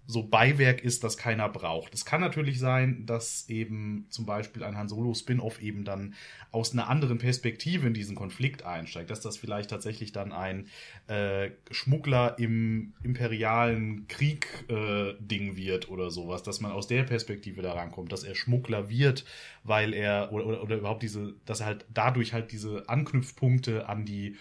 so 0.06 0.24
Beiwerk 0.24 0.82
ist, 0.82 1.04
das 1.04 1.16
keiner 1.16 1.48
braucht. 1.48 1.94
Es 1.94 2.04
kann 2.04 2.20
natürlich 2.20 2.58
sein, 2.58 3.06
dass 3.06 3.48
eben 3.48 4.06
zum 4.10 4.26
Beispiel 4.26 4.64
ein 4.64 4.76
Han 4.76 4.88
Solo 4.88 5.14
Spin-off 5.14 5.62
eben 5.62 5.84
dann 5.84 6.14
aus 6.50 6.72
einer 6.72 6.88
anderen 6.88 7.18
Perspektive 7.18 7.86
in 7.86 7.94
diesen 7.94 8.16
Konflikt 8.16 8.64
einsteigt, 8.64 9.10
dass 9.10 9.20
das 9.20 9.36
vielleicht 9.36 9.70
tatsächlich 9.70 10.10
dann 10.10 10.32
ein 10.32 10.66
äh, 11.06 11.50
Schmuggler 11.70 12.38
im 12.38 12.94
imperialen 13.04 14.08
Krieg 14.08 14.48
äh, 14.68 15.14
Ding 15.20 15.56
wird 15.56 15.88
oder 15.88 16.10
sowas, 16.10 16.42
dass 16.42 16.60
man 16.60 16.72
aus 16.72 16.88
der 16.88 17.04
Perspektive 17.04 17.62
da 17.62 17.72
rankommt, 17.74 18.10
dass 18.12 18.24
er 18.24 18.34
Schmuggler 18.34 18.90
wird, 18.90 19.24
weil 19.62 19.94
er 19.94 20.32
oder, 20.32 20.46
oder, 20.46 20.62
oder 20.62 20.76
überhaupt 20.76 21.02
diese, 21.02 21.34
dass 21.46 21.60
er 21.60 21.66
halt 21.66 21.86
dadurch 21.92 22.32
halt 22.32 22.50
diese 22.50 22.88
Anknüpfpunkte 22.88 23.88
an 23.88 24.04
die 24.04 24.36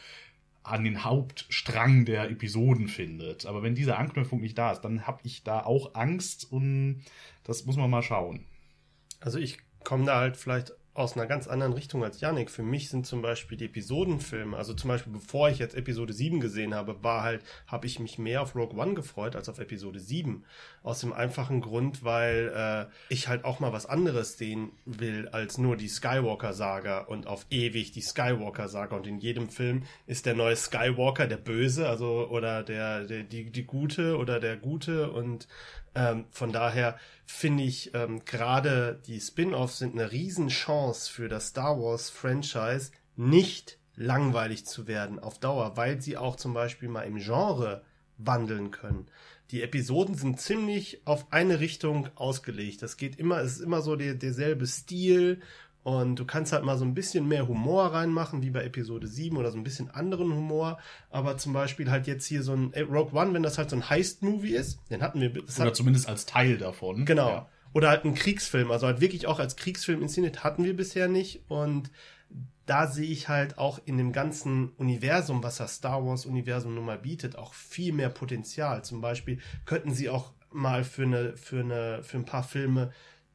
an 0.64 0.84
den 0.84 1.04
Hauptstrang 1.04 2.06
der 2.06 2.30
Episoden 2.30 2.88
findet. 2.88 3.46
Aber 3.46 3.64
wenn 3.64 3.76
dieser 3.76 3.98
Anknüpfung 3.98 4.42
nicht 4.42 4.58
da 4.58 4.72
ist, 4.72 4.82
dann 4.82 5.08
habe 5.08 5.22
ich 5.24 5.44
da 5.44 5.62
auch 5.62 5.96
Angst 5.96 6.52
und 6.52 7.04
das 7.44 7.66
muss 7.66 7.78
man 7.78 7.90
mal 7.90 8.04
schauen. 8.04 8.46
Also 9.20 9.40
ich 9.40 9.60
komme 9.84 10.06
da 10.06 10.18
halt 10.18 10.38
vielleicht 10.38 10.74
aus 10.94 11.16
einer 11.16 11.28
ganz 11.28 11.48
anderen 11.48 11.74
Richtung 11.74 12.04
als 12.04 12.20
Yannick. 12.20 12.50
Für 12.50 12.64
mich 12.64 12.90
sind 12.90 13.06
zum 13.06 13.22
Beispiel 13.22 13.58
die 13.58 13.66
Episodenfilme, 13.66 14.58
also 14.58 14.74
zum 14.74 14.90
Beispiel 14.90 15.14
bevor 15.14 15.50
ich 15.50 15.60
jetzt 15.60 15.76
Episode 15.76 16.14
7 16.14 16.40
gesehen 16.40 16.74
habe, 16.74 17.04
war 17.04 17.24
halt, 17.24 17.44
habe 17.68 17.86
ich 17.86 18.00
mich 18.00 18.18
mehr 18.18 18.42
auf 18.42 18.56
Rogue 18.56 18.78
One 18.78 18.96
gefreut 18.96 19.36
als 19.36 19.48
auf 19.50 19.60
Episode 19.60 20.00
7. 20.00 20.44
Aus 20.84 21.02
dem 21.02 21.14
einfachen 21.14 21.62
Grund, 21.62 22.04
weil 22.04 22.52
äh, 22.56 23.14
ich 23.14 23.28
halt 23.28 23.46
auch 23.46 23.60
mal 23.60 23.72
was 23.72 23.86
anderes 23.86 24.38
sehen 24.38 24.72
will 24.86 25.28
als 25.30 25.58
nur 25.58 25.78
die 25.78 25.88
Skywalker-Saga 25.88 27.00
und 27.00 27.28
auf 27.28 27.46
ewig 27.50 27.92
die 27.92 28.02
Skywalker-Saga. 28.02 28.96
Und 28.96 29.08
in 29.08 29.20
jedem 29.20 29.50
Film 29.50 29.84
ist 30.08 30.26
der 30.26 30.36
neue 30.36 30.56
Skywalker 30.56 31.28
der 31.28 31.38
Böse, 31.38 31.88
also 31.88 32.28
oder 32.30 32.64
der, 32.64 33.06
der 33.06 33.24
die, 33.24 33.52
die 33.52 33.66
Gute 33.66 34.18
oder 34.18 34.40
der 34.40 34.58
Gute 34.58 35.12
und 35.12 35.48
ähm, 35.96 36.26
von 36.32 36.52
daher 36.52 36.98
finde 37.32 37.64
ich 37.64 37.94
ähm, 37.94 38.26
gerade 38.26 39.02
die 39.06 39.22
Spin-offs 39.22 39.78
sind 39.78 39.94
eine 39.94 40.12
Riesenchance 40.12 41.10
für 41.10 41.30
das 41.30 41.50
Star 41.50 41.80
Wars 41.80 42.10
Franchise, 42.10 42.92
nicht 43.16 43.78
langweilig 43.96 44.66
zu 44.66 44.88
werden 44.88 45.20
auf 45.20 45.40
Dauer, 45.40 45.78
weil 45.78 46.02
sie 46.02 46.18
auch 46.18 46.36
zum 46.38 46.56
Beispiel 46.56 46.90
mal 46.90 47.04
im 47.04 47.18
Genre 47.18 47.84
wandeln 48.18 48.72
können. 48.72 49.06
Die 49.52 49.62
Episoden 49.62 50.16
sind 50.16 50.42
ziemlich 50.42 51.02
auf 51.06 51.32
eine 51.32 51.60
Richtung 51.60 52.10
ausgelegt. 52.16 52.82
Das 52.82 52.98
geht 52.98 53.18
immer, 53.18 53.40
es 53.42 53.58
ist 53.58 53.62
immer 53.62 53.84
so 53.84 53.96
der, 53.96 54.16
derselbe 54.16 54.66
Stil 54.66 55.40
und 55.84 56.18
du 56.18 56.26
kannst 56.26 56.52
halt 56.52 56.64
mal 56.64 56.78
so 56.78 56.84
ein 56.84 56.94
bisschen 56.94 57.28
mehr 57.28 57.48
Humor 57.48 57.86
reinmachen, 57.94 58.42
wie 58.42 58.50
bei 58.50 58.64
Episode 58.64 59.08
7 59.08 59.38
oder 59.38 59.52
so 59.52 59.58
ein 59.58 59.64
bisschen 59.64 59.90
anderen 59.90 60.34
Humor. 60.34 60.78
Aber 61.10 61.38
zum 61.38 61.54
Beispiel 61.54 61.90
halt 61.90 62.06
jetzt 62.06 62.26
hier 62.26 62.44
so 62.44 62.54
ein 62.54 62.74
äh, 62.74 62.82
Rogue 62.82 63.18
One, 63.18 63.34
wenn 63.34 63.44
das 63.44 63.58
halt 63.58 63.70
so 63.70 63.78
ein 63.78 63.90
Heist-Movie 63.90 64.54
ist, 64.54 64.80
den 64.90 65.02
hatten 65.02 65.22
wir. 65.22 65.30
Das 65.30 65.58
Oder 65.58 65.68
hat, 65.68 65.76
zumindest 65.76 66.10
als 66.10 66.26
Teil 66.26 66.58
davon. 66.58 67.06
Genau. 67.06 67.30
Ja. 67.30 67.50
Oder 67.74 67.90
halt 67.90 68.04
ein 68.04 68.14
Kriegsfilm, 68.14 68.72
also 68.72 68.88
halt 68.88 69.00
wirklich 69.00 69.28
auch 69.28 69.40
als 69.40 69.56
Kriegsfilm 69.56 70.02
inszeniert, 70.02 70.44
hatten 70.44 70.64
wir 70.64 70.76
bisher 70.76 71.08
nicht. 71.08 71.44
Und 71.48 71.92
da 72.66 72.88
sehe 72.88 73.10
ich 73.10 73.30
halt 73.30 73.58
auch 73.58 73.80
in 73.86 73.98
dem 73.98 74.12
ganzen 74.12 74.70
Universum, 74.78 75.44
was 75.44 75.58
das 75.58 75.76
Star 75.76 76.06
Wars-Universum 76.06 76.76
nun 76.76 76.86
mal 76.86 77.00
bietet, 77.00 77.36
auch 77.36 77.54
viel 77.54 77.94
mehr 77.94 78.10
Potenzial. 78.10 78.84
Zum 78.84 79.02
Beispiel 79.02 79.40
könnten 79.66 79.94
sie 79.94 80.10
auch 80.10 80.34
mal 80.52 80.84
für 80.84 81.04
eine, 81.04 81.38
für 81.38 81.62
eine, 81.62 82.04
für 82.04 82.18
ein 82.18 82.26
paar 82.26 82.44
Filme 82.44 82.92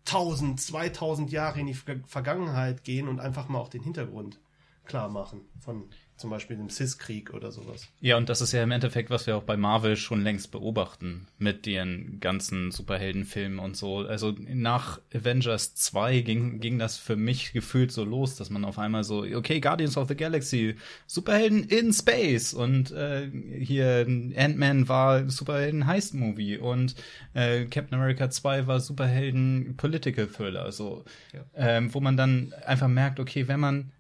1000, 0.07 0.61
2000 0.61 1.33
Jahre 1.33 1.61
in 1.61 1.67
die 1.67 1.75
Ver- 1.75 2.01
Vergangenheit 2.07 2.85
gehen 2.85 3.09
und 3.09 3.21
einfach 3.21 3.49
mal 3.49 3.59
auch 3.59 3.69
den 3.69 3.83
Hintergrund 3.83 4.41
klar 4.85 5.09
machen 5.09 5.41
von 5.61 5.85
zum 6.17 6.31
Beispiel 6.31 6.57
dem 6.57 6.71
Cis-Krieg 6.71 7.35
oder 7.35 7.51
sowas. 7.51 7.89
Ja, 8.01 8.17
und 8.17 8.29
das 8.29 8.41
ist 8.41 8.53
ja 8.53 8.63
im 8.63 8.71
Endeffekt, 8.71 9.11
was 9.11 9.27
wir 9.27 9.37
auch 9.37 9.43
bei 9.43 9.57
Marvel 9.57 9.97
schon 9.97 10.23
längst 10.23 10.53
beobachten, 10.53 11.27
mit 11.39 11.67
den 11.67 12.19
ganzen 12.21 12.71
Superheldenfilmen 12.71 13.59
und 13.59 13.77
so. 13.77 13.99
Also 13.99 14.35
nach 14.39 15.01
Avengers 15.13 15.75
2 15.75 16.21
ging, 16.21 16.61
ging 16.61 16.79
das 16.79 16.99
für 16.99 17.17
mich 17.17 17.53
gefühlt 17.53 17.91
so 17.91 18.05
los, 18.05 18.37
dass 18.37 18.49
man 18.49 18.65
auf 18.65 18.79
einmal 18.79 19.03
so, 19.03 19.25
okay, 19.35 19.59
Guardians 19.59 19.97
of 19.97 20.07
the 20.07 20.15
Galaxy, 20.15 20.77
Superhelden 21.07 21.65
in 21.65 21.93
Space 21.93 22.55
und 22.55 22.93
äh, 22.93 23.29
hier 23.59 24.07
Ant-Man 24.07 24.89
war 24.89 25.29
Superhelden-Heist-Movie 25.29 26.59
und 26.59 26.95
äh, 27.35 27.65
Captain 27.65 27.99
America 27.99 28.31
2 28.31 28.69
war 28.69 28.79
Superhelden-Political 28.79 30.29
Thriller, 30.29 30.71
so. 30.71 31.05
Ähm, 31.57 31.93
wo 31.93 32.01
man 32.01 32.17
dann 32.17 32.53
einfach 32.65 32.89
merkt, 32.89 33.19
okay, 33.19 33.49
wenn 33.49 33.59
man 33.59 33.91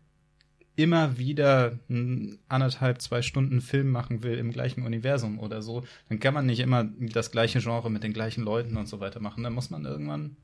immer 0.76 1.18
wieder 1.18 1.78
einen 1.88 2.38
anderthalb, 2.48 3.00
zwei 3.00 3.22
Stunden 3.22 3.60
Film 3.60 3.90
machen 3.90 4.22
will 4.22 4.38
im 4.38 4.50
gleichen 4.50 4.82
Universum 4.82 5.38
oder 5.38 5.62
so, 5.62 5.84
dann 6.08 6.20
kann 6.20 6.34
man 6.34 6.46
nicht 6.46 6.60
immer 6.60 6.84
das 6.84 7.30
gleiche 7.30 7.60
Genre 7.60 7.90
mit 7.90 8.02
den 8.02 8.12
gleichen 8.12 8.44
Leuten 8.44 8.76
und 8.76 8.86
so 8.86 9.00
weiter 9.00 9.20
machen. 9.20 9.44
Dann 9.44 9.52
muss 9.52 9.70
man 9.70 9.84
irgendwann 9.84 10.36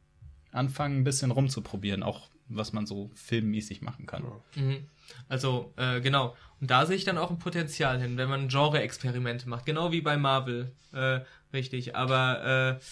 anfangen, 0.53 0.99
ein 0.99 1.05
bisschen 1.05 1.31
rumzuprobieren, 1.31 2.03
auch 2.03 2.29
was 2.49 2.73
man 2.73 2.87
so 2.87 3.11
filmmäßig 3.15 3.83
machen 3.83 4.07
kann. 4.07 4.25
Mhm. 4.57 4.85
Also, 5.29 5.73
äh, 5.77 6.01
genau. 6.01 6.37
Und 6.61 6.71
da 6.71 6.87
sehe 6.87 6.97
ich 6.97 7.05
dann 7.05 7.19
auch 7.19 7.31
ein 7.31 7.39
Potenzial 7.39 8.01
hin, 8.01 8.17
wenn 8.17 8.29
man 8.29 8.49
Genre-Experimente 8.49 9.49
macht. 9.49 9.67
Genau 9.67 9.93
wie 9.93 10.01
bei 10.01 10.17
Marvel. 10.17 10.73
Äh, 10.93 11.21
richtig. 11.53 11.97
Aber 11.97 12.79
äh, 12.79 12.85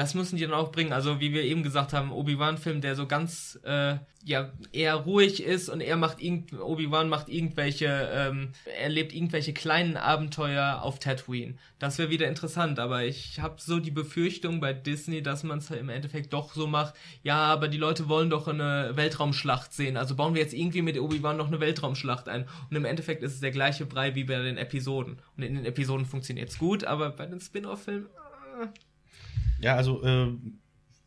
das 0.00 0.14
müssen 0.14 0.36
die 0.36 0.44
dann 0.44 0.54
auch 0.54 0.72
bringen. 0.72 0.94
Also, 0.94 1.20
wie 1.20 1.34
wir 1.34 1.42
eben 1.42 1.62
gesagt 1.62 1.92
haben, 1.92 2.10
Obi-Wan-Film, 2.10 2.80
der 2.80 2.96
so 2.96 3.06
ganz, 3.06 3.60
äh, 3.64 3.96
ja, 4.24 4.50
eher 4.72 4.94
ruhig 4.94 5.42
ist 5.42 5.68
und 5.68 5.82
er 5.82 5.98
macht 5.98 6.22
irgend, 6.22 6.58
Obi-Wan 6.58 7.10
macht 7.10 7.28
irgendwelche, 7.28 8.08
ähm, 8.10 8.52
er 8.80 8.88
lebt 8.88 9.14
irgendwelche 9.14 9.52
kleinen 9.52 9.98
Abenteuer 9.98 10.80
auf 10.82 11.00
Tatooine. 11.00 11.56
Das 11.78 11.98
wäre 11.98 12.08
wieder 12.08 12.28
interessant, 12.28 12.78
aber 12.78 13.04
ich 13.04 13.40
habe 13.40 13.56
so 13.58 13.78
die 13.78 13.90
Befürchtung 13.90 14.58
bei 14.58 14.72
Disney, 14.72 15.22
dass 15.22 15.42
man 15.42 15.58
es 15.58 15.70
im 15.70 15.90
Endeffekt 15.90 16.32
doch 16.32 16.54
so 16.54 16.66
macht, 16.66 16.94
ja, 17.22 17.36
aber 17.36 17.68
die 17.68 17.76
Leute 17.76 18.08
wollen 18.08 18.30
doch 18.30 18.48
eine 18.48 18.92
Weltraumschlacht 18.94 19.74
sehen, 19.74 19.98
also 19.98 20.16
bauen 20.16 20.32
wir 20.34 20.40
jetzt 20.40 20.54
irgendwie 20.54 20.80
mit 20.80 20.98
Obi-Wan 20.98 21.36
noch 21.36 21.48
eine 21.48 21.60
Weltraumschlacht 21.60 22.26
ein. 22.26 22.48
Und 22.70 22.76
im 22.76 22.86
Endeffekt 22.86 23.22
ist 23.22 23.34
es 23.34 23.40
der 23.40 23.50
gleiche 23.50 23.84
Brei 23.84 24.14
wie 24.14 24.24
bei 24.24 24.38
den 24.38 24.56
Episoden. 24.56 25.18
Und 25.36 25.42
in 25.42 25.56
den 25.56 25.66
Episoden 25.66 26.06
funktioniert 26.06 26.48
es 26.48 26.58
gut, 26.58 26.84
aber 26.84 27.10
bei 27.10 27.26
den 27.26 27.40
Spin-off-Filmen, 27.40 28.06
äh, 28.62 28.66
Ja, 29.60 29.76
also 29.76 30.02
äh, 30.02 30.28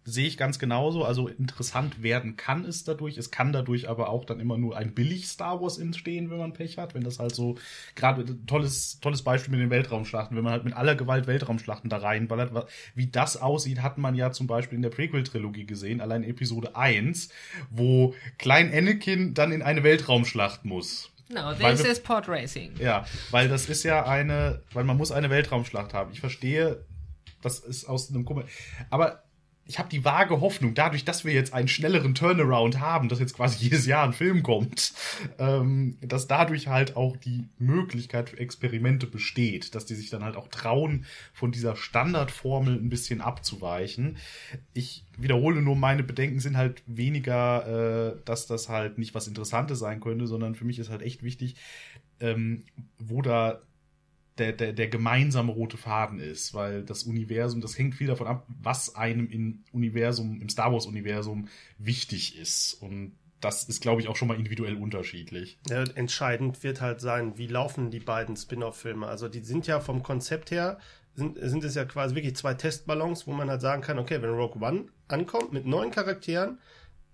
sehe 0.05 0.27
ich 0.27 0.37
ganz 0.37 0.59
genauso. 0.59 1.05
Also 1.05 1.29
interessant 1.29 2.03
werden 2.03 2.35
kann 2.35 2.65
es 2.65 2.83
dadurch. 2.83 3.17
Es 3.17 3.31
kann 3.31 3.53
dadurch 3.53 3.87
aber 3.87 4.09
auch 4.09 4.25
dann 4.25 4.39
immer 4.41 4.57
nur 4.57 4.75
ein 4.75 4.93
billig 4.93 5.27
Star 5.27 5.61
Wars 5.61 5.77
entstehen, 5.77 6.29
wenn 6.29 6.37
man 6.37 6.51
Pech 6.53 6.77
hat. 6.77 6.93
Wenn 6.93 7.03
das 7.05 7.19
halt 7.19 7.33
so 7.33 7.55
gerade 7.95 8.25
tolles 8.45 8.99
tolles 8.99 9.21
Beispiel 9.23 9.51
mit 9.53 9.61
den 9.61 9.69
Weltraumschlachten, 9.69 10.35
wenn 10.35 10.43
man 10.43 10.51
halt 10.53 10.65
mit 10.65 10.73
aller 10.75 10.95
Gewalt 10.95 11.25
Weltraumschlachten 11.25 11.89
da 11.89 11.97
reinballert. 11.97 12.51
Wie 12.95 13.07
das 13.07 13.37
aussieht, 13.37 13.81
hat 13.81 13.97
man 13.97 14.13
ja 14.13 14.31
zum 14.31 14.45
Beispiel 14.45 14.75
in 14.75 14.81
der 14.81 14.89
Prequel-Trilogie 14.89 15.65
gesehen, 15.65 16.01
allein 16.01 16.23
Episode 16.25 16.75
1, 16.75 17.29
wo 17.69 18.13
Klein 18.37 18.73
Anakin 18.73 19.33
dann 19.33 19.51
in 19.53 19.61
eine 19.61 19.83
Weltraumschlacht 19.83 20.65
muss. 20.65 21.09
no, 21.29 21.53
this 21.53 21.81
wir- 21.81 21.91
is 21.91 22.03
Pod 22.03 22.27
Racing. 22.27 22.73
Ja, 22.77 23.05
weil 23.31 23.47
das 23.47 23.69
ist 23.69 23.83
ja 23.83 24.05
eine, 24.05 24.61
weil 24.73 24.83
man 24.83 24.97
muss 24.97 25.11
eine 25.13 25.29
Weltraumschlacht 25.29 25.93
haben. 25.93 26.11
Ich 26.11 26.19
verstehe, 26.19 26.83
das 27.43 27.59
ist 27.59 27.85
aus 27.85 28.09
einem 28.09 28.25
Kummer. 28.25 28.43
Aber 28.89 29.23
ich 29.65 29.79
habe 29.79 29.89
die 29.89 30.03
vage 30.03 30.41
Hoffnung, 30.41 30.73
dadurch, 30.73 31.05
dass 31.05 31.23
wir 31.23 31.33
jetzt 31.33 31.53
einen 31.53 31.69
schnelleren 31.69 32.15
Turnaround 32.15 32.79
haben, 32.79 33.07
dass 33.07 33.19
jetzt 33.19 33.35
quasi 33.35 33.63
jedes 33.63 33.85
Jahr 33.85 34.03
ein 34.03 34.13
Film 34.13 34.43
kommt, 34.43 34.93
ähm, 35.39 35.97
dass 36.01 36.27
dadurch 36.27 36.67
halt 36.67 36.97
auch 36.97 37.15
die 37.15 37.47
Möglichkeit 37.59 38.29
für 38.29 38.39
Experimente 38.39 39.07
besteht, 39.07 39.73
dass 39.73 39.85
die 39.85 39.95
sich 39.95 40.09
dann 40.09 40.23
halt 40.23 40.35
auch 40.35 40.49
trauen, 40.49 41.05
von 41.31 41.51
dieser 41.51 41.75
Standardformel 41.75 42.75
ein 42.75 42.89
bisschen 42.89 43.21
abzuweichen. 43.21 44.17
Ich 44.73 45.05
wiederhole 45.17 45.61
nur, 45.61 45.75
meine 45.75 46.03
Bedenken 46.03 46.39
sind 46.39 46.57
halt 46.57 46.83
weniger, 46.85 48.15
äh, 48.15 48.21
dass 48.25 48.47
das 48.47 48.67
halt 48.67 48.97
nicht 48.97 49.15
was 49.15 49.27
Interessantes 49.27 49.79
sein 49.79 50.01
könnte, 50.01 50.27
sondern 50.27 50.55
für 50.55 50.65
mich 50.65 50.79
ist 50.79 50.89
halt 50.89 51.01
echt 51.01 51.23
wichtig, 51.23 51.55
ähm, 52.19 52.65
wo 52.99 53.21
da 53.21 53.61
der, 54.37 54.51
der, 54.53 54.73
der 54.73 54.87
gemeinsame 54.87 55.51
rote 55.51 55.77
Faden 55.77 56.19
ist, 56.19 56.53
weil 56.53 56.83
das 56.83 57.03
Universum, 57.03 57.61
das 57.61 57.77
hängt 57.77 57.95
viel 57.95 58.07
davon 58.07 58.27
ab, 58.27 58.47
was 58.47 58.95
einem 58.95 59.29
im 59.29 59.63
Universum, 59.71 60.41
im 60.41 60.49
Star 60.49 60.71
Wars-Universum 60.73 61.47
wichtig 61.77 62.37
ist. 62.39 62.73
Und 62.73 63.15
das 63.41 63.65
ist, 63.65 63.81
glaube 63.81 64.01
ich, 64.01 64.07
auch 64.07 64.15
schon 64.15 64.27
mal 64.27 64.37
individuell 64.37 64.75
unterschiedlich. 64.75 65.59
Ja, 65.69 65.83
entscheidend 65.83 66.63
wird 66.63 66.81
halt 66.81 67.01
sein, 67.01 67.37
wie 67.37 67.47
laufen 67.47 67.91
die 67.91 67.99
beiden 67.99 68.35
Spin-off-Filme. 68.35 69.05
Also 69.05 69.27
die 69.27 69.41
sind 69.41 69.67
ja 69.67 69.79
vom 69.79 70.01
Konzept 70.01 70.49
her, 70.49 70.79
sind, 71.13 71.37
sind 71.39 71.63
es 71.63 71.75
ja 71.75 71.85
quasi 71.85 72.15
wirklich 72.15 72.35
zwei 72.35 72.55
Testballons, 72.55 73.27
wo 73.27 73.33
man 73.33 73.49
halt 73.49 73.61
sagen 73.61 73.81
kann, 73.81 73.99
okay, 73.99 74.21
wenn 74.21 74.31
Rogue 74.31 74.61
One 74.61 74.85
ankommt 75.07 75.53
mit 75.53 75.65
neuen 75.65 75.91
Charakteren, 75.91 76.59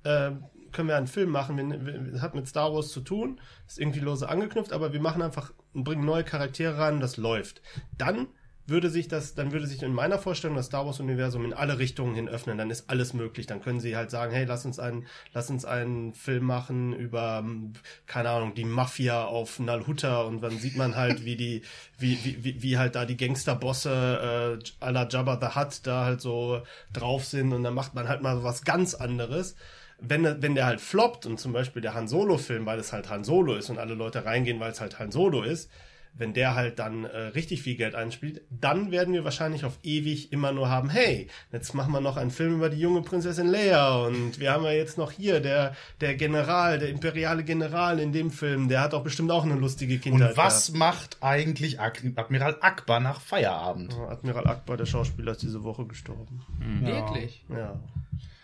äh, 0.04 0.32
können 0.72 0.88
wir 0.88 0.96
einen 0.96 1.08
Film 1.08 1.32
machen, 1.32 1.58
wir, 1.58 1.86
wir, 1.86 2.12
das 2.12 2.22
hat 2.22 2.36
mit 2.36 2.48
Star 2.48 2.74
Wars 2.74 2.90
zu 2.90 3.02
tun, 3.02 3.42
ist 3.68 3.80
irgendwie 3.80 4.00
lose 4.00 4.30
angeknüpft, 4.30 4.72
aber 4.72 4.94
wir 4.94 5.02
machen 5.02 5.22
einfach, 5.22 5.52
bringen 5.74 6.06
neue 6.06 6.24
Charaktere 6.24 6.78
rein, 6.78 7.00
das 7.00 7.18
läuft. 7.18 7.62
Dann 7.98 8.28
würde 8.70 8.90
sich 8.90 9.08
das, 9.08 9.34
dann 9.36 9.52
würde 9.52 9.68
sich 9.68 9.84
in 9.84 9.94
meiner 9.94 10.20
Vorstellung 10.20 10.56
das 10.56 10.68
Star 10.68 10.86
Wars 10.86 11.00
Universum 11.00 11.44
in 11.46 11.54
alle 11.54 11.80
Richtungen 11.80 12.16
hin 12.16 12.30
öffnen, 12.30 12.58
dann 12.58 12.70
ist 12.70 12.90
alles 12.90 13.14
möglich. 13.14 13.48
Dann 13.48 13.62
können 13.62 13.80
sie 13.80 13.96
halt 13.96 14.12
sagen, 14.12 14.32
hey, 14.32 14.46
lass 14.46 14.66
uns 14.66 14.80
einen, 14.80 15.08
lass 15.34 15.50
uns 15.50 15.66
einen 15.66 16.14
Film 16.14 16.46
machen 16.46 16.94
über, 16.94 17.40
ähm, 17.44 17.74
keine 18.06 18.30
Ahnung, 18.30 18.54
die 18.54 18.66
Mafia 18.66 19.26
auf 19.26 19.60
Nalhutta 19.60 20.22
und 20.22 20.42
dann 20.42 20.58
sieht 20.58 20.78
man 20.78 20.96
halt, 20.96 21.26
wie 21.26 21.36
die, 21.36 21.62
wie, 21.98 22.24
wie, 22.24 22.44
wie, 22.44 22.62
wie 22.64 22.78
halt 22.78 22.96
da 22.96 23.06
die 23.06 23.18
Gangsterbosse 23.18 24.60
äh, 24.82 24.86
à 24.86 24.92
la 24.92 25.08
Jabba 25.08 25.40
the 25.42 25.60
Hutt 25.60 25.82
da 25.84 26.06
halt 26.06 26.22
so 26.22 26.62
drauf 26.94 27.26
sind 27.26 27.54
und 27.54 27.64
dann 27.64 27.74
macht 27.74 27.94
man 27.94 28.08
halt 28.08 28.22
mal 28.22 28.44
was 28.44 28.64
ganz 28.64 28.94
anderes. 28.94 29.56
Wenn, 30.02 30.42
wenn 30.42 30.56
der 30.56 30.66
halt 30.66 30.82
floppt 30.82 31.26
und 31.26 31.40
zum 31.40 31.54
Beispiel 31.54 31.82
der 31.82 31.94
Han 31.94 32.08
Solo-Film, 32.08 32.66
weil 32.66 32.80
es 32.80 32.94
halt 32.94 33.10
Han 33.10 33.24
Solo 33.24 33.56
ist 33.56 33.70
und 33.70 33.78
alle 33.80 33.94
Leute 33.96 34.26
reingehen, 34.26 34.60
weil 34.60 34.72
es 34.72 34.82
halt 34.82 35.00
Han 35.00 35.12
Solo 35.12 35.42
ist, 35.44 35.70
wenn 36.16 36.34
der 36.34 36.56
halt 36.56 36.80
dann 36.80 37.06
äh, 37.06 37.18
richtig 37.18 37.62
viel 37.62 37.76
Geld 37.76 37.94
einspielt, 37.94 38.42
dann 38.50 38.90
werden 38.92 39.14
wir 39.14 39.24
wahrscheinlich 39.24 39.64
auf 39.64 39.78
ewig 39.84 40.34
immer 40.34 40.52
nur 40.52 40.68
haben, 40.68 40.90
hey, 40.90 41.28
jetzt 41.52 41.76
machen 41.76 41.94
wir 41.94 42.02
noch 42.02 42.18
einen 42.18 42.32
Film 42.32 42.56
über 42.56 42.70
die 42.70 42.80
junge 42.80 43.04
Prinzessin 43.04 43.48
Leia 43.48 43.96
und 44.06 44.40
wir 44.40 44.52
haben 44.52 44.64
ja 44.66 44.72
jetzt 44.72 44.98
noch 44.98 45.12
hier 45.12 45.40
der, 45.40 45.76
der 46.02 46.16
General, 46.16 46.80
der 46.80 46.90
imperiale 46.90 47.44
General 47.44 48.00
in 48.00 48.12
dem 48.12 48.32
Film, 48.32 48.70
der 48.70 48.82
hat 48.82 48.96
auch 48.96 49.04
bestimmt 49.04 49.30
auch 49.32 49.44
eine 49.46 49.54
lustige 49.54 49.94
Und 49.96 50.02
Kindheit. 50.02 50.36
was 50.36 50.72
macht 50.74 51.18
eigentlich 51.22 51.80
Admiral 51.80 52.58
Akbar 52.62 53.00
nach 53.00 53.22
Feierabend? 53.22 53.92
gehabt. 53.92 54.12
Admiral 54.12 54.48
Akbar, 54.48 54.78
der 54.78 54.88
Schauspieler, 54.88 55.34
ist 55.34 55.44
diese 55.44 55.64
Woche 55.64 55.86
gestorben. 55.86 56.42
Wirklich? 56.82 57.46
Ja, 57.50 57.80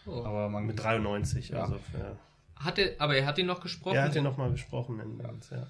Aber 0.08 0.50
man 0.50 0.66
mit 0.66 0.82
93. 0.82 1.50
Ja. 1.50 1.64
Also, 1.64 1.76
ja. 1.76 2.18
Hat 2.64 2.80
er, 2.80 2.94
aber 3.00 3.16
er 3.16 3.26
hat 3.26 3.38
ihn 3.38 3.48
noch 3.48 3.62
gesprochen. 3.62 3.96
Er 3.96 4.04
hat 4.04 4.16
ja 4.16 4.22
nochmal 4.22 4.52
gesprochen 4.52 5.00
in 5.00 5.18
Dance, 5.18 5.56
ja. 5.56 5.68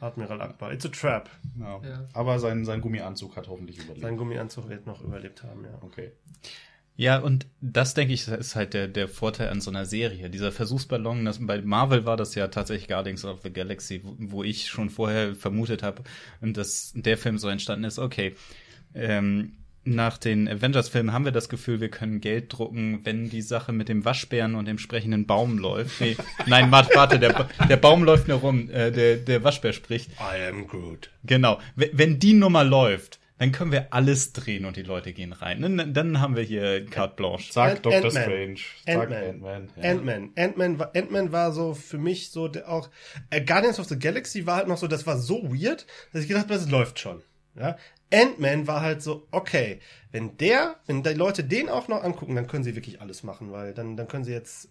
Admiral 0.00 0.42
Akbar. 0.42 0.72
It's 0.72 0.84
a 0.84 0.88
trap. 0.88 1.30
Ja. 1.58 1.80
Ja. 1.82 2.08
Aber 2.12 2.38
sein, 2.38 2.64
sein 2.64 2.80
Gummianzug 2.80 3.36
hat 3.36 3.48
hoffentlich 3.48 3.76
Sein 3.76 3.96
überlebt. 3.96 4.18
Gummianzug 4.18 4.68
wird 4.68 4.86
noch 4.86 5.00
überlebt 5.02 5.42
haben, 5.44 5.64
ja. 5.64 5.78
Okay. 5.80 6.12
Ja, 6.96 7.18
und 7.18 7.46
das 7.60 7.94
denke 7.94 8.12
ich, 8.12 8.28
ist 8.28 8.54
halt 8.54 8.74
der, 8.74 8.86
der 8.86 9.08
Vorteil 9.08 9.48
an 9.48 9.60
so 9.60 9.70
einer 9.70 9.86
Serie. 9.86 10.28
Dieser 10.28 10.52
Versuchsballon, 10.52 11.24
das, 11.24 11.44
bei 11.44 11.62
Marvel 11.62 12.04
war 12.04 12.16
das 12.16 12.34
ja 12.34 12.48
tatsächlich 12.48 12.88
Guardians 12.88 13.24
of 13.24 13.40
the 13.42 13.52
Galaxy, 13.52 14.02
wo, 14.04 14.14
wo 14.18 14.44
ich 14.44 14.68
schon 14.68 14.90
vorher 14.90 15.34
vermutet 15.34 15.82
habe, 15.82 16.02
und 16.40 16.56
dass 16.56 16.92
der 16.94 17.16
Film 17.16 17.38
so 17.38 17.48
entstanden 17.48 17.84
ist, 17.84 17.98
okay, 17.98 18.34
ähm, 18.94 19.56
nach 19.84 20.16
den 20.18 20.48
Avengers-Filmen 20.48 21.12
haben 21.12 21.24
wir 21.24 21.32
das 21.32 21.48
Gefühl, 21.48 21.80
wir 21.80 21.88
können 21.90 22.20
Geld 22.20 22.52
drucken, 22.52 23.00
wenn 23.04 23.28
die 23.30 23.42
Sache 23.42 23.72
mit 23.72 23.88
dem 23.88 24.04
Waschbären 24.04 24.54
und 24.54 24.66
dem 24.66 24.78
sprechenden 24.78 25.26
Baum 25.26 25.58
läuft. 25.58 26.00
Nee, 26.00 26.16
nein, 26.46 26.70
warte, 26.70 26.94
warte, 26.94 27.18
der, 27.18 27.30
Ba- 27.32 27.48
der 27.68 27.76
Baum 27.76 28.04
läuft 28.04 28.28
nur 28.28 28.38
rum, 28.38 28.70
äh, 28.70 28.90
der, 28.92 29.16
der 29.16 29.42
Waschbär 29.44 29.72
spricht. 29.72 30.10
I 30.20 30.48
am 30.48 30.66
Groot. 30.66 31.10
Genau. 31.24 31.58
W- 31.76 31.90
Wenn 31.92 32.18
die 32.18 32.34
Nummer 32.34 32.62
läuft, 32.64 33.18
dann 33.38 33.50
können 33.50 33.72
wir 33.72 33.92
alles 33.92 34.32
drehen 34.32 34.66
und 34.66 34.76
die 34.76 34.84
Leute 34.84 35.12
gehen 35.12 35.32
rein. 35.32 35.62
Dann, 35.62 35.92
dann 35.92 36.20
haben 36.20 36.36
wir 36.36 36.44
hier 36.44 36.86
carte 36.86 37.16
blanche. 37.16 37.52
Sag 37.52 37.78
Ant- 37.78 37.84
Doctor 37.86 38.04
Ant-Man. 38.04 38.22
Strange. 38.22 38.60
Sag 38.86 38.96
Ant-Man. 39.10 39.24
Ant-Man. 39.24 39.68
ja. 39.82 39.90
Ant-Man. 39.90 40.30
Ant-Man 40.36 40.78
war, 40.78 40.92
Ant-Man 40.94 41.32
war 41.32 41.50
so 41.50 41.74
für 41.74 41.98
mich 41.98 42.30
so 42.30 42.46
der 42.46 42.68
auch. 42.70 42.88
Äh, 43.30 43.40
Guardians 43.40 43.80
of 43.80 43.86
the 43.86 43.98
Galaxy 43.98 44.46
war 44.46 44.58
halt 44.58 44.68
noch 44.68 44.76
so, 44.78 44.86
das 44.86 45.08
war 45.08 45.18
so 45.18 45.42
weird, 45.52 45.86
dass 46.12 46.22
ich 46.22 46.28
gedacht 46.28 46.44
habe, 46.44 46.54
das 46.54 46.70
läuft 46.70 47.00
schon. 47.00 47.20
Ja? 47.58 47.76
Ant-Man 48.12 48.66
war 48.66 48.80
halt 48.80 49.02
so, 49.02 49.26
okay, 49.30 49.80
wenn 50.10 50.36
der, 50.36 50.76
wenn 50.86 51.02
die 51.02 51.10
Leute 51.14 51.42
den 51.44 51.68
auch 51.68 51.88
noch 51.88 52.02
angucken, 52.02 52.34
dann 52.34 52.46
können 52.46 52.64
sie 52.64 52.74
wirklich 52.74 53.00
alles 53.00 53.22
machen, 53.22 53.52
weil 53.52 53.74
dann, 53.74 53.96
dann 53.96 54.08
können 54.08 54.24
sie 54.24 54.32
jetzt 54.32 54.68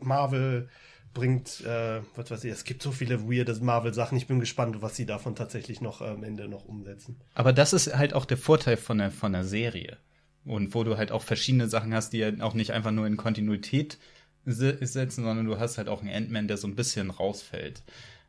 Marvel 0.00 0.68
bringt, 1.12 1.60
äh, 1.64 2.00
was 2.16 2.30
weiß 2.30 2.44
ich, 2.44 2.52
es 2.52 2.64
gibt 2.64 2.82
so 2.82 2.90
viele 2.90 3.30
weirde 3.30 3.54
Marvel-Sachen. 3.54 4.18
Ich 4.18 4.26
bin 4.26 4.40
gespannt, 4.40 4.82
was 4.82 4.96
sie 4.96 5.06
davon 5.06 5.36
tatsächlich 5.36 5.80
noch 5.80 6.00
äh, 6.00 6.06
am 6.06 6.24
Ende 6.24 6.48
noch 6.48 6.64
umsetzen. 6.64 7.20
Aber 7.34 7.52
das 7.52 7.72
ist 7.72 7.96
halt 7.96 8.14
auch 8.14 8.24
der 8.24 8.36
Vorteil 8.36 8.76
von 8.76 8.98
der, 8.98 9.10
von 9.10 9.32
der 9.32 9.44
Serie. 9.44 9.96
Und 10.44 10.74
wo 10.74 10.84
du 10.84 10.96
halt 10.98 11.12
auch 11.12 11.22
verschiedene 11.22 11.68
Sachen 11.68 11.94
hast, 11.94 12.12
die 12.12 12.18
ja 12.18 12.30
auch 12.40 12.54
nicht 12.54 12.72
einfach 12.72 12.90
nur 12.90 13.06
in 13.06 13.16
Kontinuität 13.16 13.98
se- 14.44 14.78
setzen, 14.84 15.24
sondern 15.24 15.46
du 15.46 15.58
hast 15.58 15.78
halt 15.78 15.88
auch 15.88 16.02
einen 16.02 16.12
Ant-Man, 16.12 16.48
der 16.48 16.56
so 16.56 16.66
ein 16.66 16.74
bisschen 16.74 17.10
rausfällt. 17.10 17.82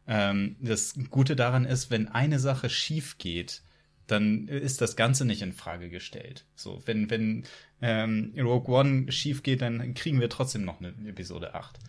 Ähm, 0.08 0.56
das 0.62 0.94
Gute 1.10 1.36
daran 1.36 1.66
ist, 1.66 1.90
wenn 1.92 2.08
eine 2.08 2.40
Sache 2.40 2.70
schief 2.70 3.18
geht, 3.18 3.64
dann 4.08 4.48
ist 4.48 4.82
das 4.82 4.96
Ganze 4.96 5.26
nicht 5.26 5.42
in 5.42 5.54
Frage 5.54 5.90
gestellt. 5.90 6.46
So, 6.56 6.82
wenn, 6.86 7.10
wenn 7.10 7.44
ähm, 7.82 8.34
Rogue 8.38 8.74
One 8.74 9.12
schief 9.12 9.44
geht, 9.44 9.62
dann 9.62 9.94
kriegen 9.94 10.20
wir 10.20 10.30
trotzdem 10.30 10.64
noch 10.64 10.80
eine 10.80 10.94
Episode 11.08 11.56
8. 11.56 11.80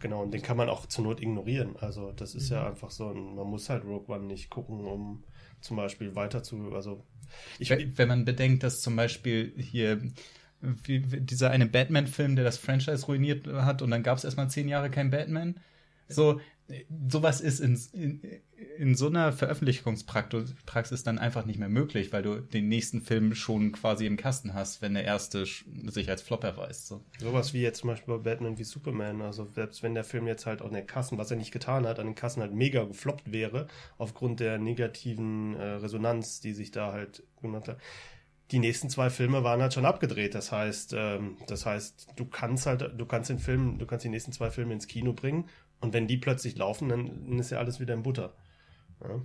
Genau, 0.00 0.22
und 0.22 0.32
den 0.32 0.42
kann 0.42 0.56
man 0.56 0.68
auch 0.68 0.86
zur 0.86 1.04
Not 1.04 1.20
ignorieren. 1.20 1.76
Also 1.80 2.12
das 2.12 2.34
ist 2.34 2.50
ja 2.50 2.66
einfach 2.66 2.90
so, 2.90 3.10
ein, 3.10 3.34
man 3.34 3.46
muss 3.48 3.68
halt 3.68 3.84
Rogue 3.84 4.14
One 4.14 4.26
nicht 4.26 4.48
gucken, 4.48 4.84
um 4.86 5.24
zum 5.60 5.76
Beispiel 5.76 6.14
weiter 6.14 6.42
zu, 6.42 6.72
also 6.72 7.04
ich, 7.58 7.70
Wenn, 7.70 7.98
wenn 7.98 8.08
man 8.08 8.24
bedenkt, 8.24 8.62
dass 8.62 8.80
zum 8.80 8.96
Beispiel 8.96 9.52
hier 9.56 10.00
wie, 10.60 11.00
dieser 11.00 11.50
eine 11.50 11.66
Batman-Film, 11.66 12.36
der 12.36 12.44
das 12.44 12.58
Franchise 12.58 13.06
ruiniert 13.06 13.46
hat 13.46 13.82
und 13.82 13.90
dann 13.90 14.02
gab 14.02 14.18
es 14.18 14.24
erstmal 14.24 14.50
zehn 14.50 14.68
Jahre 14.68 14.90
kein 14.90 15.10
Batman. 15.10 15.60
So, 16.08 16.40
sowas 17.08 17.40
ist 17.40 17.60
in, 17.60 17.78
in, 17.92 18.20
in 18.76 18.94
so 18.96 19.06
einer 19.06 19.32
Veröffentlichungspraxis 19.32 21.04
dann 21.04 21.18
einfach 21.18 21.44
nicht 21.44 21.58
mehr 21.58 21.68
möglich, 21.68 22.12
weil 22.12 22.22
du 22.22 22.40
den 22.40 22.68
nächsten 22.68 23.00
Film 23.00 23.34
schon 23.34 23.72
quasi 23.72 24.06
im 24.06 24.16
Kasten 24.16 24.54
hast, 24.54 24.82
wenn 24.82 24.94
der 24.94 25.04
erste 25.04 25.44
sich 25.46 26.10
als 26.10 26.22
Flop 26.22 26.42
erweist. 26.42 26.88
So. 26.88 27.04
Sowas 27.18 27.54
wie 27.54 27.62
jetzt 27.62 27.80
zum 27.80 27.90
Beispiel 27.90 28.16
bei 28.16 28.30
Batman 28.30 28.58
wie 28.58 28.64
Superman. 28.64 29.22
Also 29.22 29.48
selbst 29.54 29.82
wenn 29.82 29.94
der 29.94 30.04
Film 30.04 30.26
jetzt 30.26 30.46
halt 30.46 30.62
an 30.62 30.72
den 30.72 30.86
Kassen, 30.86 31.18
was 31.18 31.30
er 31.30 31.36
nicht 31.36 31.52
getan 31.52 31.86
hat, 31.86 32.00
an 32.00 32.06
den 32.06 32.14
Kassen 32.14 32.40
halt 32.40 32.52
mega 32.52 32.84
gefloppt 32.84 33.30
wäre, 33.30 33.68
aufgrund 33.96 34.40
der 34.40 34.58
negativen 34.58 35.54
äh, 35.54 35.64
Resonanz, 35.74 36.40
die 36.40 36.52
sich 36.52 36.72
da 36.72 36.92
halt 36.92 37.22
gemacht 37.40 37.68
hat. 37.68 37.78
Die 38.50 38.58
nächsten 38.58 38.88
zwei 38.88 39.10
Filme 39.10 39.44
waren 39.44 39.60
halt 39.60 39.74
schon 39.74 39.84
abgedreht. 39.84 40.34
Das 40.34 40.50
heißt, 40.50 40.94
ähm, 40.96 41.36
das 41.46 41.64
heißt, 41.64 42.08
du 42.16 42.24
kannst 42.24 42.66
halt, 42.66 42.92
du 42.96 43.06
kannst 43.06 43.30
den 43.30 43.38
Film, 43.38 43.78
du 43.78 43.86
kannst 43.86 44.04
die 44.04 44.08
nächsten 44.08 44.32
zwei 44.32 44.50
Filme 44.50 44.72
ins 44.72 44.88
Kino 44.88 45.12
bringen 45.12 45.44
und 45.80 45.92
wenn 45.92 46.08
die 46.08 46.16
plötzlich 46.16 46.56
laufen, 46.56 46.88
dann 46.88 47.38
ist 47.38 47.50
ja 47.50 47.58
alles 47.58 47.78
wieder 47.78 47.94
in 47.94 48.02
Butter. 48.02 48.34
Ja. 49.02 49.20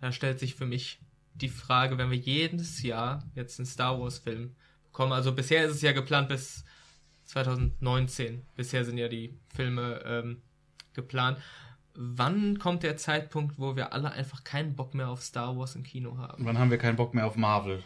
Da 0.00 0.12
stellt 0.12 0.38
sich 0.38 0.54
für 0.54 0.66
mich 0.66 1.00
die 1.34 1.48
Frage, 1.48 1.98
wenn 1.98 2.10
wir 2.10 2.18
jedes 2.18 2.82
Jahr 2.82 3.24
jetzt 3.34 3.58
einen 3.58 3.66
Star 3.66 4.00
Wars 4.00 4.18
Film 4.18 4.56
bekommen, 4.84 5.12
also 5.12 5.32
bisher 5.32 5.64
ist 5.64 5.76
es 5.76 5.82
ja 5.82 5.92
geplant 5.92 6.28
bis 6.28 6.64
2019, 7.24 8.44
bisher 8.56 8.84
sind 8.84 8.98
ja 8.98 9.08
die 9.08 9.38
Filme 9.54 10.02
ähm, 10.04 10.42
geplant. 10.94 11.38
Wann 11.94 12.58
kommt 12.58 12.82
der 12.82 12.96
Zeitpunkt, 12.96 13.58
wo 13.58 13.76
wir 13.76 13.92
alle 13.92 14.12
einfach 14.12 14.44
keinen 14.44 14.74
Bock 14.74 14.94
mehr 14.94 15.08
auf 15.08 15.22
Star 15.22 15.56
Wars 15.56 15.74
im 15.76 15.82
Kino 15.82 16.18
haben? 16.18 16.44
Wann 16.44 16.58
haben 16.58 16.70
wir 16.70 16.78
keinen 16.78 16.96
Bock 16.96 17.14
mehr 17.14 17.26
auf 17.26 17.36
Marvel? 17.36 17.82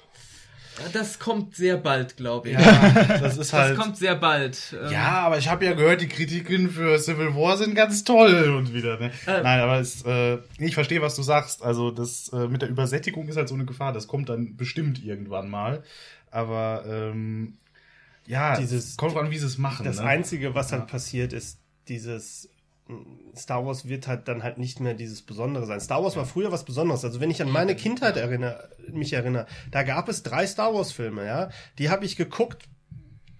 Das 0.92 1.18
kommt 1.18 1.54
sehr 1.54 1.76
bald, 1.76 2.16
glaube 2.16 2.50
ich. 2.50 2.56
das 2.56 3.36
ist 3.38 3.52
halt. 3.52 3.76
Das 3.76 3.78
kommt 3.78 3.96
sehr 3.96 4.14
bald. 4.16 4.74
Ähm, 4.84 4.90
Ja, 4.92 5.20
aber 5.20 5.38
ich 5.38 5.48
habe 5.48 5.64
ja 5.64 5.72
gehört, 5.74 6.00
die 6.00 6.08
Kritiken 6.08 6.68
für 6.70 6.98
Civil 6.98 7.34
War 7.34 7.56
sind 7.56 7.74
ganz 7.74 8.04
toll 8.04 8.54
und 8.56 8.74
wieder. 8.74 8.98
Ne? 8.98 9.10
Ähm. 9.26 9.42
Nein, 9.42 9.60
aber 9.60 9.78
es, 9.78 10.02
äh, 10.04 10.38
ich 10.58 10.74
verstehe, 10.74 11.00
was 11.02 11.14
du 11.16 11.22
sagst. 11.22 11.62
Also 11.62 11.90
das 11.90 12.28
äh, 12.32 12.48
mit 12.48 12.62
der 12.62 12.68
Übersättigung 12.68 13.28
ist 13.28 13.36
halt 13.36 13.48
so 13.48 13.54
eine 13.54 13.64
Gefahr. 13.64 13.92
Das 13.92 14.08
kommt 14.08 14.28
dann 14.28 14.56
bestimmt 14.56 15.02
irgendwann 15.04 15.48
mal. 15.48 15.82
Aber 16.30 16.84
ähm, 16.88 17.58
ja, 18.26 18.56
Dieses- 18.58 18.96
kommt 18.96 19.16
an, 19.16 19.30
wie 19.30 19.38
sie 19.38 19.46
es 19.46 19.58
machen. 19.58 19.84
Das 19.84 19.98
ne? 20.00 20.04
Einzige, 20.06 20.54
was 20.54 20.72
halt 20.72 20.86
passiert, 20.88 21.32
ist 21.32 21.58
dieses 21.88 22.48
Star 23.34 23.64
Wars 23.64 23.88
wird 23.88 24.06
halt 24.06 24.28
dann 24.28 24.42
halt 24.42 24.58
nicht 24.58 24.78
mehr 24.78 24.94
dieses 24.94 25.22
Besondere 25.22 25.64
sein. 25.64 25.80
Star 25.80 26.02
Wars 26.02 26.16
war 26.16 26.26
früher 26.26 26.52
was 26.52 26.64
Besonderes. 26.64 27.04
Also 27.04 27.20
wenn 27.20 27.30
ich 27.30 27.40
an 27.40 27.50
meine 27.50 27.74
Kindheit 27.74 28.16
erinnere, 28.16 28.68
mich 28.92 29.14
erinnere, 29.14 29.46
da 29.70 29.82
gab 29.82 30.08
es 30.08 30.22
drei 30.22 30.46
Star 30.46 30.74
Wars 30.74 30.92
Filme, 30.92 31.24
ja. 31.24 31.48
Die 31.78 31.88
habe 31.88 32.04
ich 32.04 32.16
geguckt 32.16 32.68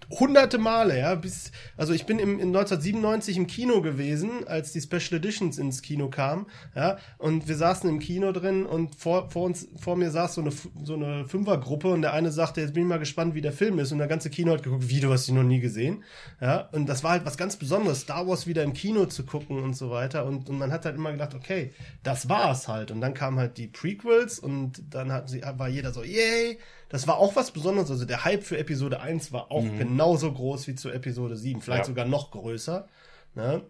hunderte 0.09 0.57
Male, 0.57 0.99
ja, 0.99 1.15
bis, 1.15 1.51
also 1.77 1.93
ich 1.93 2.05
bin 2.05 2.19
im, 2.19 2.39
in 2.39 2.55
1997 2.55 3.37
im 3.37 3.47
Kino 3.47 3.81
gewesen, 3.81 4.47
als 4.47 4.71
die 4.71 4.81
Special 4.81 5.19
Editions 5.19 5.57
ins 5.57 5.81
Kino 5.81 6.09
kamen, 6.09 6.45
ja, 6.75 6.97
und 7.17 7.47
wir 7.47 7.55
saßen 7.55 7.89
im 7.89 7.99
Kino 7.99 8.31
drin 8.31 8.65
und 8.65 8.95
vor, 8.95 9.29
vor 9.29 9.43
uns, 9.43 9.67
vor 9.79 9.95
mir 9.95 10.11
saß 10.11 10.35
so 10.35 10.41
eine, 10.41 10.51
so 10.83 10.95
eine 10.95 11.25
Fünfergruppe 11.25 11.89
und 11.89 12.01
der 12.01 12.13
eine 12.13 12.31
sagte, 12.31 12.61
jetzt 12.61 12.73
bin 12.73 12.83
ich 12.83 12.89
mal 12.89 12.99
gespannt, 12.99 13.35
wie 13.35 13.41
der 13.41 13.53
Film 13.53 13.79
ist 13.79 13.91
und 13.91 13.97
der 13.97 14.07
ganze 14.07 14.29
Kino 14.29 14.51
hat 14.51 14.63
geguckt, 14.63 14.89
wie, 14.89 14.99
du 14.99 15.11
hast 15.11 15.27
ihn 15.27 15.35
noch 15.35 15.43
nie 15.43 15.59
gesehen, 15.59 16.03
ja, 16.41 16.69
und 16.71 16.87
das 16.87 17.03
war 17.03 17.11
halt 17.11 17.25
was 17.25 17.37
ganz 17.37 17.55
Besonderes, 17.55 18.01
Star 18.01 18.27
Wars 18.27 18.47
wieder 18.47 18.63
im 18.63 18.73
Kino 18.73 19.05
zu 19.05 19.25
gucken 19.25 19.63
und 19.63 19.75
so 19.75 19.89
weiter 19.89 20.25
und, 20.25 20.49
und 20.49 20.57
man 20.57 20.71
hat 20.71 20.85
halt 20.85 20.95
immer 20.95 21.11
gedacht, 21.11 21.33
okay, 21.33 21.73
das 22.03 22.29
war's 22.29 22.67
halt 22.67 22.91
und 22.91 23.01
dann 23.01 23.13
kamen 23.13 23.39
halt 23.39 23.57
die 23.57 23.67
Prequels 23.67 24.39
und 24.39 24.81
dann 24.89 25.11
hat 25.11 25.29
sie, 25.29 25.41
war 25.41 25.67
jeder 25.67 25.91
so, 25.91 26.03
yay, 26.03 26.59
das 26.95 27.07
war 27.09 27.17
auch 27.17 27.35
was 27.35 27.51
Besonderes. 27.51 27.91
Also 27.91 28.05
der 28.05 28.23
Hype 28.23 28.43
für 28.43 28.57
Episode 28.57 29.01
1 29.01 29.33
war 29.33 29.51
auch 29.51 29.65
genauso 29.77 30.31
groß 30.31 30.65
wie 30.67 30.75
zu 30.75 30.89
Episode 30.89 31.35
7, 31.35 31.59
vielleicht 31.61 31.81
Ja. 31.83 31.85
sogar 31.87 32.05
noch 32.05 32.31
größer. 32.31 32.87
Ne? 33.35 33.63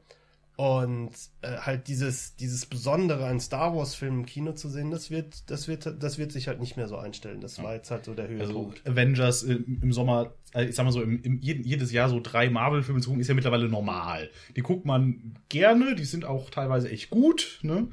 Und 0.58 1.10
äh, 1.42 1.58
halt 1.58 1.88
dieses, 1.90 2.36
dieses 2.38 2.66
Besondere 2.66 3.26
an 3.26 3.42
Star 3.42 3.76
Wars-Filmen 3.76 4.20
im 4.22 4.26
Kino 4.26 4.54
zu 4.54 4.70
sehen, 4.70 4.90
das 4.90 5.10
wird, 5.12 5.50
das 5.50 5.68
wird, 5.68 6.02
das 6.02 6.18
wird 6.18 6.32
sich 6.32 6.48
halt 6.48 6.62
nicht 6.62 6.78
mehr 6.78 6.88
so 6.88 6.96
einstellen. 6.98 7.42
Das 7.42 7.62
war 7.62 7.74
jetzt 7.74 7.92
halt 7.92 8.06
so 8.06 8.14
der 8.14 8.30
Also 8.30 8.44
Höhepunkt. 8.54 8.88
Avengers 8.88 9.44
im, 9.44 9.80
im 9.82 9.92
Sommer, 9.92 10.32
äh, 10.54 10.66
ich 10.66 10.76
sag 10.76 10.86
mal 10.86 10.94
so, 10.94 11.02
im, 11.02 11.22
im, 11.24 11.42
jedes 11.42 11.92
Jahr 11.92 12.08
so 12.10 12.22
drei 12.24 12.50
Marvel-Filme 12.50 13.02
zu 13.02 13.10
gucken, 13.10 13.20
ist 13.22 13.28
ja 13.28 13.34
mittlerweile 13.34 13.68
normal. 13.68 14.30
Die 14.56 14.62
guckt 14.62 14.86
man 14.86 15.34
gerne, 15.50 15.94
die 15.96 16.06
sind 16.06 16.24
auch 16.24 16.50
teilweise 16.52 16.90
echt 16.90 17.10
gut, 17.10 17.60
ne? 17.64 17.90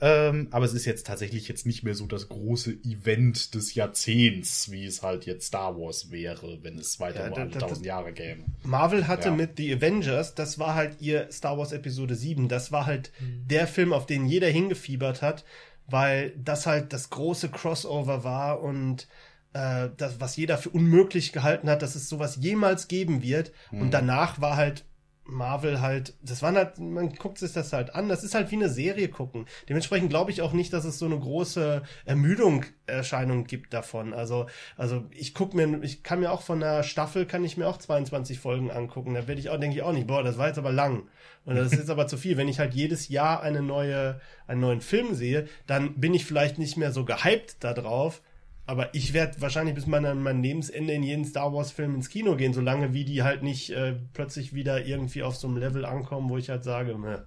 Ähm, 0.00 0.48
aber 0.50 0.64
es 0.64 0.74
ist 0.74 0.84
jetzt 0.84 1.06
tatsächlich 1.06 1.48
jetzt 1.48 1.66
nicht 1.66 1.82
mehr 1.82 1.94
so 1.94 2.06
das 2.06 2.28
große 2.28 2.72
Event 2.84 3.54
des 3.54 3.74
Jahrzehnts, 3.74 4.70
wie 4.70 4.84
es 4.84 5.02
halt 5.02 5.26
jetzt 5.26 5.46
Star 5.46 5.76
Wars 5.78 6.10
wäre, 6.10 6.58
wenn 6.62 6.78
es 6.78 7.00
weiter 7.00 7.24
Ja, 7.24 7.30
da- 7.30 7.44
da- 7.46 7.58
tausend 7.60 7.86
Jahre 7.86 8.12
gäbe. 8.12 8.42
Marvel 8.62 9.06
hatte 9.08 9.28
Ja. 9.28 9.34
mit 9.34 9.56
The 9.56 9.74
Avengers, 9.74 10.34
das 10.34 10.58
war 10.58 10.74
halt 10.74 11.00
ihr 11.00 11.28
Star 11.32 11.56
Wars 11.58 11.72
Episode 11.72 12.14
7, 12.14 12.48
das 12.48 12.72
war 12.72 12.86
halt 12.86 13.10
der 13.20 13.66
Film, 13.66 13.92
auf 13.92 14.06
den 14.06 14.26
jeder 14.26 14.48
hingefiebert 14.48 15.22
hat, 15.22 15.44
weil 15.86 16.32
das 16.36 16.66
halt 16.66 16.92
das 16.92 17.10
große 17.10 17.48
Crossover 17.48 18.24
war 18.24 18.60
und 18.62 19.08
äh, 19.52 19.88
das, 19.96 20.20
was 20.20 20.36
jeder 20.36 20.58
für 20.58 20.68
unmöglich 20.70 21.32
gehalten 21.32 21.70
hat, 21.70 21.80
dass 21.80 21.94
es 21.94 22.08
sowas 22.10 22.36
jemals 22.38 22.88
geben 22.88 23.22
wird. 23.22 23.52
Und 23.70 23.92
danach 23.92 24.38
war 24.40 24.56
halt 24.56 24.84
Marvel 25.26 25.80
halt, 25.80 26.14
das 26.22 26.42
waren 26.42 26.56
halt, 26.56 26.78
man 26.78 27.14
guckt 27.14 27.38
sich 27.38 27.52
das 27.52 27.72
halt 27.72 27.94
an, 27.94 28.08
das 28.08 28.24
ist 28.24 28.34
halt 28.34 28.50
wie 28.50 28.56
eine 28.56 28.68
Serie 28.68 29.08
gucken. 29.08 29.46
Dementsprechend 29.68 30.10
glaube 30.10 30.30
ich 30.30 30.42
auch 30.42 30.52
nicht, 30.52 30.72
dass 30.72 30.84
es 30.84 30.98
so 30.98 31.06
eine 31.06 31.18
große 31.18 31.82
Ermüdung 32.04 32.64
Erscheinung 32.86 33.44
gibt 33.44 33.74
davon. 33.74 34.14
Also, 34.14 34.46
also 34.76 35.04
ich 35.10 35.34
gucke 35.34 35.56
mir, 35.56 35.82
ich 35.82 36.02
kann 36.02 36.20
mir 36.20 36.30
auch 36.30 36.42
von 36.42 36.62
einer 36.62 36.82
Staffel, 36.82 37.26
kann 37.26 37.44
ich 37.44 37.56
mir 37.56 37.66
auch 37.66 37.78
22 37.78 38.38
Folgen 38.38 38.70
angucken. 38.70 39.14
Da 39.14 39.26
werde 39.26 39.40
ich 39.40 39.50
auch, 39.50 39.58
denke 39.58 39.76
ich 39.76 39.82
auch 39.82 39.92
nicht, 39.92 40.06
boah, 40.06 40.22
das 40.22 40.38
war 40.38 40.48
jetzt 40.48 40.58
aber 40.58 40.72
lang. 40.72 41.08
Und 41.44 41.56
das 41.56 41.72
ist 41.72 41.78
jetzt 41.78 41.90
aber 41.90 42.06
zu 42.06 42.16
viel. 42.16 42.36
Wenn 42.36 42.48
ich 42.48 42.58
halt 42.58 42.74
jedes 42.74 43.08
Jahr 43.08 43.42
eine 43.42 43.62
neue, 43.62 44.20
einen 44.46 44.60
neuen 44.60 44.80
Film 44.80 45.14
sehe, 45.14 45.48
dann 45.66 46.00
bin 46.00 46.14
ich 46.14 46.24
vielleicht 46.24 46.58
nicht 46.58 46.76
mehr 46.76 46.92
so 46.92 47.04
gehypt 47.04 47.56
da 47.60 47.72
drauf. 47.72 48.22
Aber 48.66 48.92
ich 48.94 49.12
werde 49.12 49.40
wahrscheinlich 49.40 49.76
bis 49.76 49.86
mein, 49.86 50.22
mein 50.22 50.42
Lebensende 50.42 50.92
in 50.92 51.04
jeden 51.04 51.24
Star 51.24 51.52
Wars-Film 51.52 51.94
ins 51.94 52.08
Kino 52.08 52.36
gehen, 52.36 52.52
solange 52.52 52.92
wie 52.92 53.04
die 53.04 53.22
halt 53.22 53.42
nicht 53.44 53.70
äh, 53.70 53.94
plötzlich 54.12 54.54
wieder 54.54 54.84
irgendwie 54.84 55.22
auf 55.22 55.36
so 55.36 55.46
einem 55.46 55.56
Level 55.56 55.84
ankommen, 55.84 56.28
wo 56.28 56.36
ich 56.36 56.50
halt 56.50 56.64
sage, 56.64 56.98
meh. 56.98 57.18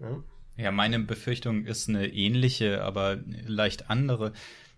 Ja. 0.00 0.22
Ja, 0.56 0.70
meine 0.70 1.00
Befürchtung 1.00 1.64
ist 1.66 1.88
eine 1.88 2.06
ähnliche, 2.06 2.82
aber 2.82 3.18
leicht 3.46 3.90
andere. 3.90 4.32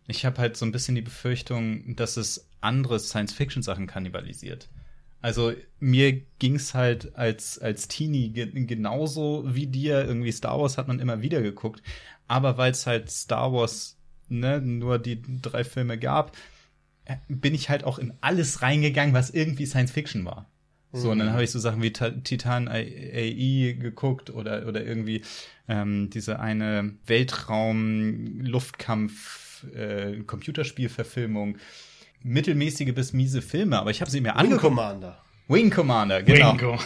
Ich 0.06 0.24
habe 0.24 0.38
halt 0.38 0.56
so 0.56 0.64
ein 0.64 0.72
bisschen 0.72 0.94
die 0.94 1.02
Befürchtung, 1.02 1.96
dass 1.96 2.16
es 2.16 2.48
andere 2.62 2.98
Science-Fiction-Sachen 2.98 3.86
kannibalisiert. 3.86 4.68
Also 5.20 5.52
mir 5.78 6.22
ging's 6.38 6.72
halt 6.72 7.14
als, 7.16 7.58
als 7.58 7.88
Teenie 7.88 8.30
ge 8.30 8.46
genauso 8.64 9.44
wie 9.46 9.66
dir. 9.66 10.04
Irgendwie 10.04 10.32
Star 10.32 10.58
Wars 10.58 10.78
hat 10.78 10.88
man 10.88 11.00
immer 11.00 11.20
wieder 11.20 11.42
geguckt. 11.42 11.82
Aber 12.28 12.56
weil 12.56 12.70
es 12.70 12.86
halt 12.86 13.10
Star 13.10 13.52
Wars 13.52 13.95
ne, 14.28 14.60
nur 14.60 14.98
die 14.98 15.22
drei 15.42 15.64
Filme 15.64 15.98
gab, 15.98 16.36
äh, 17.04 17.16
bin 17.28 17.54
ich 17.54 17.70
halt 17.70 17.84
auch 17.84 17.98
in 17.98 18.12
alles 18.20 18.62
reingegangen, 18.62 19.14
was 19.14 19.30
irgendwie 19.30 19.66
Science-Fiction 19.66 20.24
war. 20.24 20.46
So, 20.92 21.10
und 21.10 21.18
dann 21.18 21.32
habe 21.32 21.42
ich 21.44 21.50
so 21.50 21.58
Sachen 21.58 21.82
wie 21.82 21.92
Ta 21.92 22.10
Titan 22.10 22.68
AI 22.68 23.76
geguckt 23.78 24.30
oder, 24.30 24.66
oder 24.66 24.82
irgendwie 24.82 25.20
ähm, 25.68 26.08
diese 26.10 26.40
eine 26.40 26.94
Weltraum-Luftkampf- 27.06 29.46
äh, 29.74 30.22
Computerspielverfilmung. 30.22 31.58
Mittelmäßige 32.22 32.94
bis 32.94 33.12
miese 33.12 33.42
Filme, 33.42 33.78
aber 33.78 33.90
ich 33.90 34.00
habe 34.00 34.10
sie 34.10 34.20
mir 34.20 34.36
angeguckt. 34.36 34.62
Commander. 34.62 35.22
Wing 35.48 35.70
Commander, 35.70 36.22
genau. 36.24 36.52
Bingo. 36.54 36.78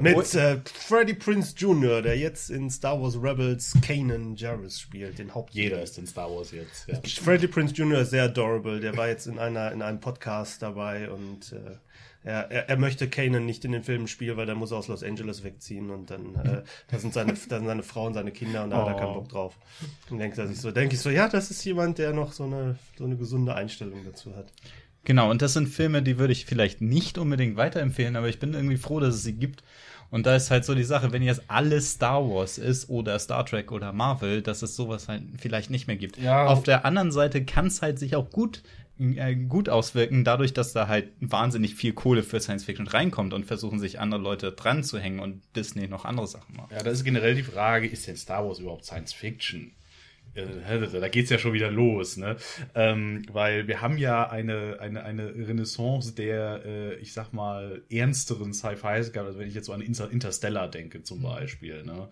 Mit 0.00 0.34
äh, 0.34 0.60
Freddie 0.64 1.14
Prince 1.14 1.54
Jr., 1.56 2.02
der 2.02 2.18
jetzt 2.18 2.50
in 2.50 2.68
Star 2.68 3.00
Wars 3.00 3.16
Rebels 3.22 3.74
Kanan 3.86 4.34
Jarrus 4.34 4.80
spielt, 4.80 5.18
den 5.20 5.32
Haupt. 5.34 5.54
Jeder 5.54 5.80
ist 5.82 5.96
in 5.98 6.06
Star 6.06 6.28
Wars 6.28 6.50
jetzt. 6.50 6.88
Ja. 6.88 6.98
Freddie 7.22 7.46
Prince 7.46 7.72
Jr. 7.74 8.00
ist 8.00 8.10
sehr 8.10 8.24
adorable. 8.24 8.80
Der 8.80 8.96
war 8.96 9.06
jetzt 9.08 9.26
in 9.28 9.38
einer 9.38 9.70
in 9.70 9.80
einem 9.80 10.00
Podcast 10.00 10.60
dabei 10.60 11.08
und 11.08 11.52
äh, 11.52 11.76
er, 12.24 12.50
er, 12.50 12.68
er 12.70 12.76
möchte 12.78 13.08
Kanan 13.08 13.44
nicht 13.46 13.64
in 13.64 13.70
den 13.72 13.84
Filmen 13.84 14.08
spielen, 14.08 14.36
weil 14.38 14.46
der 14.46 14.54
muss 14.56 14.72
aus 14.72 14.88
Los 14.88 15.04
Angeles 15.04 15.44
wegziehen 15.44 15.90
und 15.90 16.10
dann 16.10 16.34
äh, 16.34 16.62
da 16.90 16.98
sind 16.98 17.12
seine 17.14 17.34
da 17.34 17.58
sind 17.58 17.66
seine 17.66 17.82
Frau 17.84 18.06
und 18.06 18.14
seine 18.14 18.32
Kinder 18.32 18.64
und 18.64 18.70
da 18.70 18.78
hat 18.78 18.88
er 18.88 18.94
Oh. 18.96 18.98
keinen 18.98 19.14
Bock 19.14 19.28
drauf. 19.28 19.56
Und 20.10 20.18
denkt 20.18 20.36
er 20.38 20.48
sich 20.48 20.60
so, 20.60 20.72
denke 20.72 20.94
ich 20.96 21.00
so, 21.00 21.10
ja, 21.10 21.28
das 21.28 21.50
ist 21.52 21.62
jemand, 21.64 21.98
der 21.98 22.12
noch 22.12 22.32
so 22.32 22.42
eine 22.44 22.76
so 22.98 23.04
eine 23.04 23.16
gesunde 23.16 23.54
Einstellung 23.54 24.00
dazu 24.04 24.34
hat. 24.34 24.52
Genau, 25.04 25.30
und 25.30 25.42
das 25.42 25.52
sind 25.52 25.68
Filme, 25.68 26.02
die 26.02 26.18
würde 26.18 26.32
ich 26.32 26.46
vielleicht 26.46 26.80
nicht 26.80 27.18
unbedingt 27.18 27.56
weiterempfehlen, 27.56 28.16
aber 28.16 28.28
ich 28.28 28.38
bin 28.38 28.54
irgendwie 28.54 28.76
froh, 28.76 29.00
dass 29.00 29.14
es 29.14 29.22
sie 29.22 29.34
gibt. 29.34 29.62
Und 30.10 30.26
da 30.26 30.36
ist 30.36 30.50
halt 30.50 30.64
so 30.64 30.74
die 30.74 30.84
Sache, 30.84 31.12
wenn 31.12 31.22
jetzt 31.22 31.42
alles 31.48 31.92
Star 31.92 32.22
Wars 32.28 32.56
ist 32.56 32.88
oder 32.88 33.18
Star 33.18 33.44
Trek 33.44 33.72
oder 33.72 33.92
Marvel, 33.92 34.42
dass 34.42 34.62
es 34.62 34.76
sowas 34.76 35.08
halt 35.08 35.22
vielleicht 35.38 35.70
nicht 35.70 35.86
mehr 35.88 35.96
gibt. 35.96 36.18
Ja. 36.18 36.46
Auf 36.46 36.62
der 36.62 36.84
anderen 36.84 37.10
Seite 37.10 37.44
kann 37.44 37.66
es 37.66 37.82
halt 37.82 37.98
sich 37.98 38.14
auch 38.14 38.30
gut, 38.30 38.62
äh, 38.98 39.34
gut 39.34 39.68
auswirken, 39.68 40.22
dadurch, 40.22 40.54
dass 40.54 40.72
da 40.72 40.86
halt 40.86 41.08
wahnsinnig 41.20 41.74
viel 41.74 41.92
Kohle 41.94 42.22
für 42.22 42.38
Science 42.40 42.64
Fiction 42.64 42.86
reinkommt 42.86 43.34
und 43.34 43.44
versuchen 43.44 43.80
sich 43.80 43.98
andere 43.98 44.20
Leute 44.20 44.52
dran 44.52 44.84
zu 44.84 44.98
hängen 44.98 45.18
und 45.18 45.42
Disney 45.56 45.88
noch 45.88 46.04
andere 46.04 46.28
Sachen 46.28 46.56
macht. 46.56 46.70
Ja, 46.70 46.82
das 46.82 46.94
ist 46.94 47.04
generell 47.04 47.34
die 47.34 47.42
Frage, 47.42 47.88
ist 47.88 48.06
denn 48.06 48.16
Star 48.16 48.46
Wars 48.46 48.60
überhaupt 48.60 48.84
Science 48.84 49.12
Fiction? 49.12 49.72
Äh, 50.34 51.00
Da 51.00 51.08
geht's 51.08 51.30
ja 51.30 51.38
schon 51.38 51.52
wieder 51.52 51.70
los, 51.70 52.16
ne? 52.16 52.36
Ähm, 52.74 53.22
weil 53.32 53.66
wir 53.68 53.80
haben 53.80 53.98
ja 53.98 54.28
eine, 54.28 54.78
eine, 54.80 55.04
eine 55.04 55.34
Renaissance 55.34 56.14
der, 56.14 56.62
äh, 56.64 56.94
ich 56.96 57.12
sag 57.12 57.32
mal, 57.32 57.82
ernsteren 57.90 58.52
Sci-Fis 58.52 59.12
gehabt. 59.12 59.28
Also 59.28 59.38
wenn 59.38 59.48
ich 59.48 59.54
jetzt 59.54 59.66
so 59.66 59.72
an 59.72 59.80
Inter 59.80 60.10
Interstellar 60.10 60.68
denke 60.70 61.02
zum 61.02 61.22
Beispiel, 61.22 61.84
ne? 61.84 62.08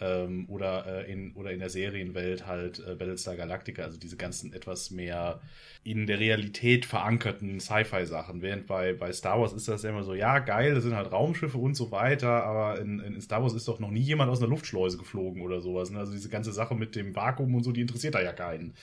Ähm, 0.00 0.46
oder, 0.48 1.06
äh, 1.06 1.12
in, 1.12 1.32
oder 1.34 1.52
in 1.52 1.60
der 1.60 1.70
Serienwelt 1.70 2.46
halt 2.46 2.80
äh, 2.80 2.96
Battlestar 2.96 3.36
Galactica, 3.36 3.84
also 3.84 3.96
diese 3.96 4.16
ganzen 4.16 4.52
etwas 4.52 4.90
mehr 4.90 5.40
in 5.84 6.06
der 6.06 6.18
Realität 6.18 6.84
verankerten 6.84 7.60
Sci-Fi-Sachen. 7.60 8.42
Während 8.42 8.66
bei, 8.66 8.92
bei 8.94 9.12
Star 9.12 9.40
Wars 9.40 9.52
ist 9.52 9.68
das 9.68 9.82
ja 9.82 9.90
immer 9.90 10.02
so, 10.02 10.14
ja, 10.14 10.40
geil, 10.40 10.74
das 10.74 10.82
sind 10.82 10.96
halt 10.96 11.12
Raumschiffe 11.12 11.58
und 11.58 11.76
so 11.76 11.92
weiter, 11.92 12.42
aber 12.44 12.80
in, 12.80 12.98
in 13.00 13.20
Star 13.20 13.42
Wars 13.42 13.54
ist 13.54 13.68
doch 13.68 13.78
noch 13.78 13.90
nie 13.90 14.00
jemand 14.00 14.30
aus 14.30 14.40
einer 14.40 14.48
Luftschleuse 14.48 14.98
geflogen 14.98 15.42
oder 15.42 15.60
sowas. 15.60 15.90
Ne? 15.90 15.98
Also 16.00 16.12
diese 16.12 16.28
ganze 16.28 16.52
Sache 16.52 16.74
mit 16.74 16.96
dem 16.96 17.14
Vakuum 17.14 17.54
und 17.54 17.62
so, 17.62 17.70
die 17.70 17.82
interessiert 17.82 18.14
da 18.14 18.22
ja 18.22 18.32
keinen. 18.32 18.74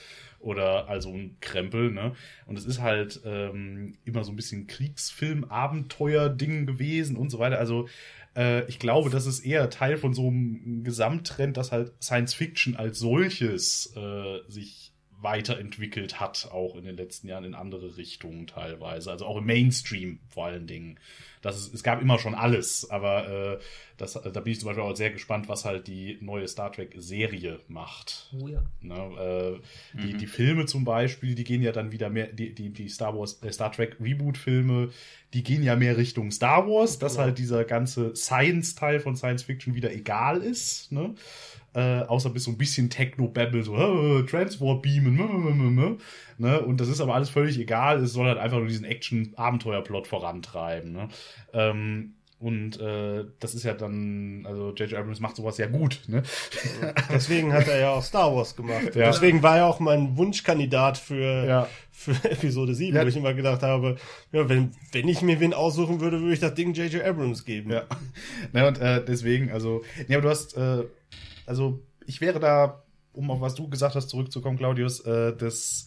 Oder 0.42 0.88
also 0.88 1.10
ein 1.10 1.36
Krempel, 1.40 1.92
ne? 1.92 2.14
Und 2.46 2.58
es 2.58 2.66
ist 2.66 2.80
halt 2.80 3.20
ähm, 3.24 3.96
immer 4.04 4.24
so 4.24 4.32
ein 4.32 4.36
bisschen 4.36 4.66
Kriegsfilm-Abenteuer-Ding 4.66 6.66
gewesen 6.66 7.16
und 7.16 7.30
so 7.30 7.38
weiter. 7.38 7.58
Also 7.58 7.88
äh, 8.36 8.66
ich 8.66 8.78
glaube, 8.78 9.10
das 9.10 9.26
ist 9.26 9.40
eher 9.40 9.70
Teil 9.70 9.96
von 9.96 10.14
so 10.14 10.26
einem 10.26 10.82
Gesamttrend, 10.84 11.56
dass 11.56 11.70
halt 11.70 11.92
Science 12.02 12.34
Fiction 12.34 12.76
als 12.76 12.98
solches 12.98 13.94
äh, 13.96 14.40
sich 14.48 14.81
weiterentwickelt 15.22 16.20
hat, 16.20 16.48
auch 16.52 16.76
in 16.76 16.84
den 16.84 16.96
letzten 16.96 17.28
Jahren 17.28 17.44
in 17.44 17.54
andere 17.54 17.96
Richtungen 17.96 18.46
teilweise. 18.46 19.10
Also 19.10 19.26
auch 19.26 19.36
im 19.36 19.46
Mainstream 19.46 20.18
vor 20.28 20.46
allen 20.46 20.66
Dingen. 20.66 20.98
Das 21.42 21.58
ist, 21.58 21.74
es 21.74 21.82
gab 21.82 22.00
immer 22.00 22.20
schon 22.20 22.36
alles, 22.36 22.88
aber 22.88 23.58
äh, 23.58 23.58
das, 23.96 24.12
da 24.12 24.40
bin 24.40 24.52
ich 24.52 24.60
zum 24.60 24.68
Beispiel 24.68 24.84
auch 24.84 24.94
sehr 24.94 25.10
gespannt, 25.10 25.48
was 25.48 25.64
halt 25.64 25.88
die 25.88 26.18
neue 26.20 26.46
Star 26.46 26.70
Trek-Serie 26.70 27.58
macht. 27.66 28.32
Oh 28.40 28.46
ja. 28.46 28.62
Ne, 28.80 29.60
äh, 29.94 29.98
die, 30.00 30.14
die 30.14 30.26
Filme 30.26 30.66
zum 30.66 30.84
Beispiel, 30.84 31.34
die 31.34 31.44
gehen 31.44 31.62
ja 31.62 31.72
dann 31.72 31.90
wieder 31.90 32.10
mehr, 32.10 32.28
die, 32.28 32.54
die, 32.54 32.70
die 32.70 32.88
Star 32.88 33.18
Wars, 33.18 33.42
äh, 33.42 33.52
Star 33.52 33.72
Trek 33.72 33.96
Reboot-Filme, 34.00 34.90
die 35.34 35.42
gehen 35.42 35.64
ja 35.64 35.74
mehr 35.74 35.96
Richtung 35.96 36.30
Star 36.30 36.68
Wars, 36.68 37.00
dass 37.00 37.18
halt 37.18 37.38
dieser 37.38 37.64
ganze 37.64 38.14
Science-Teil 38.14 39.00
von 39.00 39.16
Science 39.16 39.42
Fiction 39.42 39.74
wieder 39.74 39.92
egal 39.92 40.42
ist. 40.42 40.92
Ne? 40.92 41.14
Äh, 41.74 42.00
außer 42.02 42.28
bis 42.30 42.44
so 42.44 42.50
ein 42.50 42.58
bisschen 42.58 42.90
Techno-Babble, 42.90 43.62
so 43.62 43.74
äh, 43.76 44.26
Transport-Beamen, 44.26 45.98
ne? 46.38 46.60
Und 46.60 46.80
das 46.80 46.88
ist 46.88 47.00
aber 47.00 47.14
alles 47.14 47.30
völlig 47.30 47.58
egal. 47.58 48.02
Es 48.02 48.12
soll 48.12 48.26
halt 48.26 48.38
einfach 48.38 48.58
nur 48.58 48.66
diesen 48.68 48.84
Action-Abenteuer-Plot 48.84 50.06
vorantreiben. 50.06 50.92
Ne? 50.92 51.08
Ähm, 51.54 52.14
und 52.38 52.80
äh, 52.80 53.24
das 53.38 53.54
ist 53.54 53.62
ja 53.62 53.72
dann, 53.72 54.44
also 54.46 54.70
J.J. 54.74 54.98
Abrams 54.98 55.20
macht 55.20 55.36
sowas 55.36 55.58
ja 55.58 55.66
gut. 55.68 56.00
Ne? 56.08 56.24
Deswegen 57.12 57.52
hat 57.52 57.68
er 57.68 57.78
ja 57.78 57.90
auch 57.90 58.02
Star 58.02 58.34
Wars 58.34 58.56
gemacht. 58.56 58.96
Ja. 58.96 59.06
Deswegen 59.06 59.42
war 59.44 59.58
er 59.58 59.66
auch 59.66 59.78
mein 59.78 60.16
Wunschkandidat 60.16 60.98
für, 60.98 61.46
Ja. 61.46 61.68
für 61.92 62.12
Episode 62.28 62.74
7, 62.74 62.96
Ja. 62.96 63.04
wo 63.04 63.08
ich 63.08 63.16
immer 63.16 63.32
gedacht 63.32 63.62
habe, 63.62 63.96
ja, 64.32 64.48
wenn, 64.48 64.72
wenn 64.90 65.06
ich 65.06 65.22
mir 65.22 65.38
wen 65.38 65.54
aussuchen 65.54 66.00
würde, 66.00 66.20
würde 66.20 66.34
ich 66.34 66.40
das 66.40 66.54
Ding 66.54 66.74
J.J. 66.74 67.04
Abrams 67.04 67.44
geben. 67.44 67.70
Ja. 67.70 67.84
Ne, 68.52 68.66
und 68.66 68.78
äh, 68.80 69.02
deswegen, 69.04 69.50
also, 69.52 69.82
ne, 70.08 70.16
aber 70.16 70.22
du 70.22 70.28
hast, 70.28 70.56
äh, 70.56 70.82
also 71.46 71.82
ich 72.06 72.20
wäre 72.20 72.40
da, 72.40 72.82
um 73.12 73.30
auf 73.30 73.40
was 73.40 73.54
du 73.54 73.68
gesagt 73.68 73.94
hast, 73.94 74.08
zurückzukommen, 74.08 74.58
Claudius, 74.58 75.00
äh, 75.00 75.36
das 75.36 75.86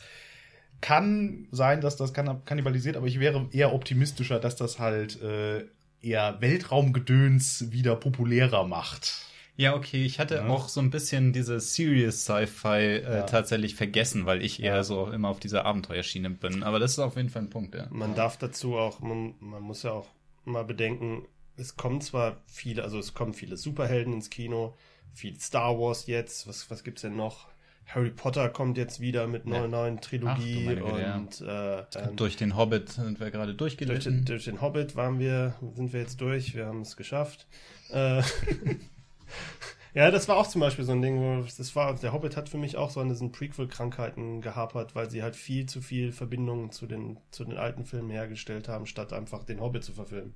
kann 0.81 1.47
sein, 1.51 1.81
dass 1.81 1.95
das 1.95 2.13
kann, 2.13 2.43
kannibalisiert, 2.45 2.97
aber 2.97 3.07
ich 3.07 3.19
wäre 3.19 3.47
eher 3.51 3.73
optimistischer, 3.73 4.39
dass 4.39 4.55
das 4.55 4.79
halt 4.79 5.21
äh, 5.21 5.65
eher 6.01 6.39
Weltraumgedöns 6.41 7.71
wieder 7.71 7.95
populärer 7.95 8.65
macht. 8.67 9.25
Ja, 9.57 9.73
okay, 9.73 10.05
ich 10.05 10.19
hatte 10.19 10.35
Ja. 10.35 10.47
auch 10.47 10.67
so 10.67 10.81
ein 10.81 10.89
bisschen 10.89 11.31
diese 11.31 11.59
Serious 11.61 12.25
Sci-Fi 12.25 12.97
äh, 12.97 13.25
tatsächlich 13.25 13.75
vergessen, 13.75 14.25
weil 14.25 14.43
ich 14.43 14.61
eher 14.61 14.83
so 14.83 15.07
immer 15.07 15.29
auf 15.29 15.39
dieser 15.39 15.65
Abenteuerschiene 15.65 16.29
bin. 16.29 16.61
Aber 16.61 16.77
das 16.77 16.91
ist 16.91 16.99
auf 16.99 17.15
jeden 17.15 17.29
Fall 17.29 17.43
ein 17.43 17.49
Punkt, 17.49 17.73
ja. 17.73 17.87
Man 17.89 18.15
darf 18.15 18.37
dazu 18.37 18.75
auch, 18.75 18.99
man, 18.99 19.35
man 19.39 19.63
muss 19.63 19.83
ja 19.83 19.91
auch 19.91 20.09
mal 20.43 20.65
bedenken, 20.65 21.25
es 21.55 21.77
kommen 21.77 22.01
zwar 22.01 22.37
viele, 22.47 22.83
also 22.83 22.99
es 22.99 23.13
kommen 23.13 23.33
viele 23.33 23.55
Superhelden 23.55 24.13
ins 24.13 24.29
Kino, 24.29 24.75
viel 25.13 25.39
Star 25.39 25.77
Wars 25.79 26.07
jetzt, 26.07 26.47
was, 26.47 26.69
was 26.69 26.83
gibt's 26.83 27.01
denn 27.01 27.15
noch? 27.15 27.47
Harry 27.87 28.09
Potter 28.09 28.49
kommt 28.49 28.77
jetzt 28.79 28.99
wieder 28.99 29.27
mit 29.27 29.45
einer 29.45 29.61
Ja. 29.61 29.67
neuen 29.67 30.01
Trilogie 30.01 30.79
Ach, 30.83 30.97
ja. 30.99 31.15
und 31.17 31.39
äh, 31.41 31.79
ähm, 31.99 32.15
Durch 32.15 32.35
den 32.35 32.57
Hobbit 32.57 32.89
sind 32.89 33.19
wir 33.19 33.29
gerade 33.29 33.53
durch, 33.53 33.77
durchgelitten. 33.77 34.25
durch 34.25 34.45
den 34.45 34.59
Hobbit 34.61 34.95
waren 34.95 35.19
wir, 35.19 35.53
sind 35.75 35.93
wir 35.93 35.99
jetzt 35.99 36.19
durch, 36.19 36.55
wir 36.55 36.65
haben 36.65 36.81
es 36.81 36.97
geschafft. 36.97 37.45
Äh, 37.91 38.23
ja, 39.93 40.09
das 40.11 40.27
war 40.27 40.37
auch 40.37 40.47
zum 40.47 40.61
Beispiel 40.61 40.83
so 40.83 40.93
ein 40.93 41.01
Ding, 41.03 41.19
wo 41.19 41.43
das 41.43 41.75
war, 41.75 41.93
der 41.93 42.11
Hobbit 42.11 42.35
hat 42.35 42.49
für 42.49 42.57
mich 42.57 42.75
auch 42.75 42.89
so 42.89 42.99
an 43.01 43.09
diesen 43.09 43.31
Prequel-Krankheiten 43.31 44.41
gehapert, 44.41 44.95
weil 44.95 45.09
sie 45.11 45.21
halt 45.21 45.35
viel 45.35 45.67
zu 45.67 45.79
viel 45.79 46.11
Verbindungen 46.11 46.71
zu 46.71 46.87
den, 46.87 47.17
zu 47.29 47.45
den 47.45 47.57
alten 47.57 47.85
Filmen 47.85 48.09
hergestellt 48.09 48.67
haben, 48.67 48.87
statt 48.87 49.13
einfach 49.13 49.43
den 49.43 49.61
Hobbit 49.61 49.83
zu 49.83 49.93
verfilmen. 49.93 50.33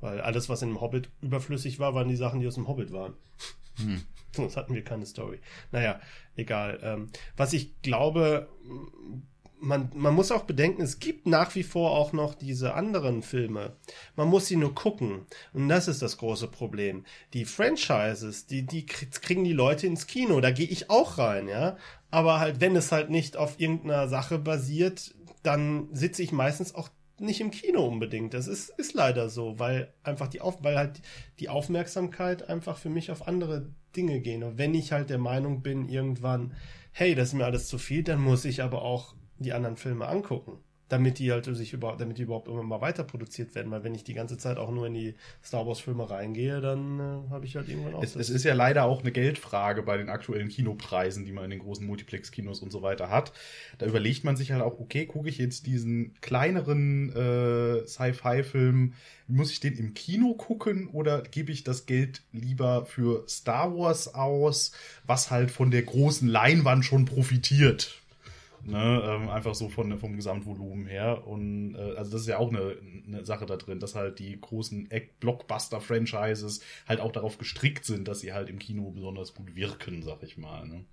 Weil 0.00 0.20
alles, 0.20 0.48
was 0.50 0.60
in 0.62 0.68
dem 0.68 0.80
Hobbit 0.80 1.08
überflüssig 1.22 1.78
war, 1.78 1.94
waren 1.94 2.08
die 2.08 2.16
Sachen, 2.16 2.40
die 2.40 2.46
aus 2.46 2.54
dem 2.54 2.68
Hobbit 2.68 2.92
waren. 2.92 3.14
Sonst 4.32 4.56
hatten 4.56 4.74
wir 4.74 4.84
keine 4.84 5.06
Story. 5.06 5.40
Naja, 5.72 6.00
egal. 6.36 6.78
Ähm, 6.82 7.10
was 7.36 7.52
ich 7.52 7.80
glaube, 7.82 8.48
man, 9.58 9.90
man 9.94 10.14
muss 10.14 10.32
auch 10.32 10.44
bedenken, 10.44 10.82
es 10.82 10.98
gibt 11.00 11.26
nach 11.26 11.54
wie 11.54 11.62
vor 11.62 11.90
auch 11.90 12.12
noch 12.12 12.34
diese 12.34 12.74
anderen 12.74 13.22
Filme. 13.22 13.76
Man 14.16 14.28
muss 14.28 14.46
sie 14.46 14.56
nur 14.56 14.74
gucken. 14.74 15.26
Und 15.52 15.68
das 15.68 15.88
ist 15.88 16.00
das 16.02 16.16
große 16.16 16.48
Problem. 16.48 17.04
Die 17.34 17.44
Franchises, 17.44 18.46
die, 18.46 18.64
die 18.64 18.86
krie- 18.86 19.20
kriegen 19.20 19.44
die 19.44 19.52
Leute 19.52 19.86
ins 19.86 20.06
Kino. 20.06 20.40
Da 20.40 20.50
gehe 20.50 20.68
ich 20.68 20.90
auch 20.90 21.18
rein, 21.18 21.48
ja. 21.48 21.76
Aber 22.10 22.40
halt, 22.40 22.60
wenn 22.60 22.76
es 22.76 22.92
halt 22.92 23.10
nicht 23.10 23.36
auf 23.36 23.60
irgendeiner 23.60 24.08
Sache 24.08 24.38
basiert, 24.38 25.14
dann 25.42 25.88
sitze 25.92 26.22
ich 26.22 26.32
meistens 26.32 26.74
auch 26.74 26.88
nicht 27.20 27.40
im 27.40 27.50
Kino 27.50 27.86
unbedingt. 27.86 28.34
Das 28.34 28.46
ist, 28.46 28.70
ist 28.70 28.94
leider 28.94 29.28
so, 29.28 29.58
weil 29.58 29.92
einfach 30.02 30.28
die 30.28 30.40
auf, 30.40 30.62
weil 30.62 30.76
halt 30.76 31.02
die 31.38 31.48
Aufmerksamkeit 31.48 32.48
einfach 32.48 32.78
für 32.78 32.90
mich 32.90 33.10
auf 33.10 33.28
andere 33.28 33.68
Dinge 33.96 34.20
gehen. 34.20 34.42
Und 34.42 34.58
wenn 34.58 34.74
ich 34.74 34.92
halt 34.92 35.10
der 35.10 35.18
Meinung 35.18 35.62
bin, 35.62 35.88
irgendwann, 35.88 36.54
hey, 36.92 37.14
das 37.14 37.28
ist 37.28 37.34
mir 37.34 37.44
alles 37.44 37.68
zu 37.68 37.78
viel, 37.78 38.02
dann 38.02 38.20
muss 38.20 38.44
ich 38.44 38.62
aber 38.62 38.82
auch 38.82 39.14
die 39.38 39.52
anderen 39.52 39.76
Filme 39.76 40.06
angucken. 40.06 40.58
Damit 40.90 41.18
die 41.18 41.32
halt 41.32 41.44
sich 41.44 41.72
überhaupt, 41.72 42.00
damit 42.00 42.18
die 42.18 42.22
überhaupt 42.22 42.48
immer 42.48 42.62
mal 42.62 42.80
weiter 42.80 43.04
produziert 43.04 43.54
werden. 43.54 43.70
Weil 43.70 43.84
wenn 43.84 43.94
ich 43.94 44.04
die 44.04 44.12
ganze 44.12 44.36
Zeit 44.36 44.58
auch 44.58 44.70
nur 44.70 44.86
in 44.86 44.94
die 44.94 45.14
Star 45.42 45.66
Wars 45.66 45.80
Filme 45.80 46.10
reingehe, 46.10 46.60
dann 46.60 47.00
äh, 47.00 47.30
habe 47.30 47.46
ich 47.46 47.56
halt 47.56 47.68
irgendwann 47.68 47.94
auch 47.94 48.02
Es, 48.02 48.16
es 48.16 48.28
ist 48.28 48.44
ja 48.44 48.54
leider 48.54 48.84
auch 48.84 49.00
eine 49.00 49.12
Geldfrage 49.12 49.82
bei 49.82 49.96
den 49.96 50.08
aktuellen 50.08 50.48
Kinopreisen, 50.48 51.24
die 51.24 51.32
man 51.32 51.44
in 51.44 51.50
den 51.50 51.60
großen 51.60 51.86
Multiplex-Kinos 51.86 52.60
und 52.60 52.70
so 52.70 52.82
weiter 52.82 53.08
hat. 53.08 53.32
Da 53.78 53.86
überlegt 53.86 54.24
man 54.24 54.36
sich 54.36 54.52
halt 54.52 54.62
auch, 54.62 54.78
okay, 54.78 55.06
gucke 55.06 55.28
ich 55.28 55.38
jetzt 55.38 55.66
diesen 55.66 56.14
kleineren 56.20 57.14
äh, 57.14 57.86
Sci-Fi-Film, 57.86 58.94
muss 59.28 59.52
ich 59.52 59.60
den 59.60 59.76
im 59.76 59.94
Kino 59.94 60.34
gucken 60.34 60.88
oder 60.88 61.22
gebe 61.22 61.52
ich 61.52 61.64
das 61.64 61.86
Geld 61.86 62.22
lieber 62.32 62.84
für 62.84 63.24
Star 63.28 63.76
Wars 63.76 64.14
aus, 64.14 64.72
was 65.06 65.30
halt 65.30 65.50
von 65.50 65.70
der 65.70 65.82
großen 65.82 66.28
Leinwand 66.28 66.84
schon 66.84 67.04
profitiert? 67.04 68.00
Ne, 68.62 69.02
ähm, 69.04 69.28
einfach 69.30 69.54
so 69.54 69.68
von, 69.68 69.98
vom 69.98 70.16
Gesamtvolumen 70.16 70.86
her. 70.86 71.26
Und 71.26 71.74
äh, 71.74 71.96
also 71.96 72.12
das 72.12 72.22
ist 72.22 72.26
ja 72.26 72.38
auch 72.38 72.50
eine, 72.50 72.76
eine 73.06 73.24
Sache 73.24 73.46
da 73.46 73.56
drin, 73.56 73.80
dass 73.80 73.94
halt 73.94 74.18
die 74.18 74.38
großen 74.38 74.88
Blockbuster-Franchises 75.20 76.60
halt 76.86 77.00
auch 77.00 77.12
darauf 77.12 77.38
gestrickt 77.38 77.84
sind, 77.84 78.06
dass 78.06 78.20
sie 78.20 78.32
halt 78.32 78.48
im 78.48 78.58
Kino 78.58 78.90
besonders 78.90 79.34
gut 79.34 79.54
wirken, 79.54 80.02
sag 80.02 80.22
ich 80.22 80.36
mal. 80.36 80.66
Ne? 80.66 80.84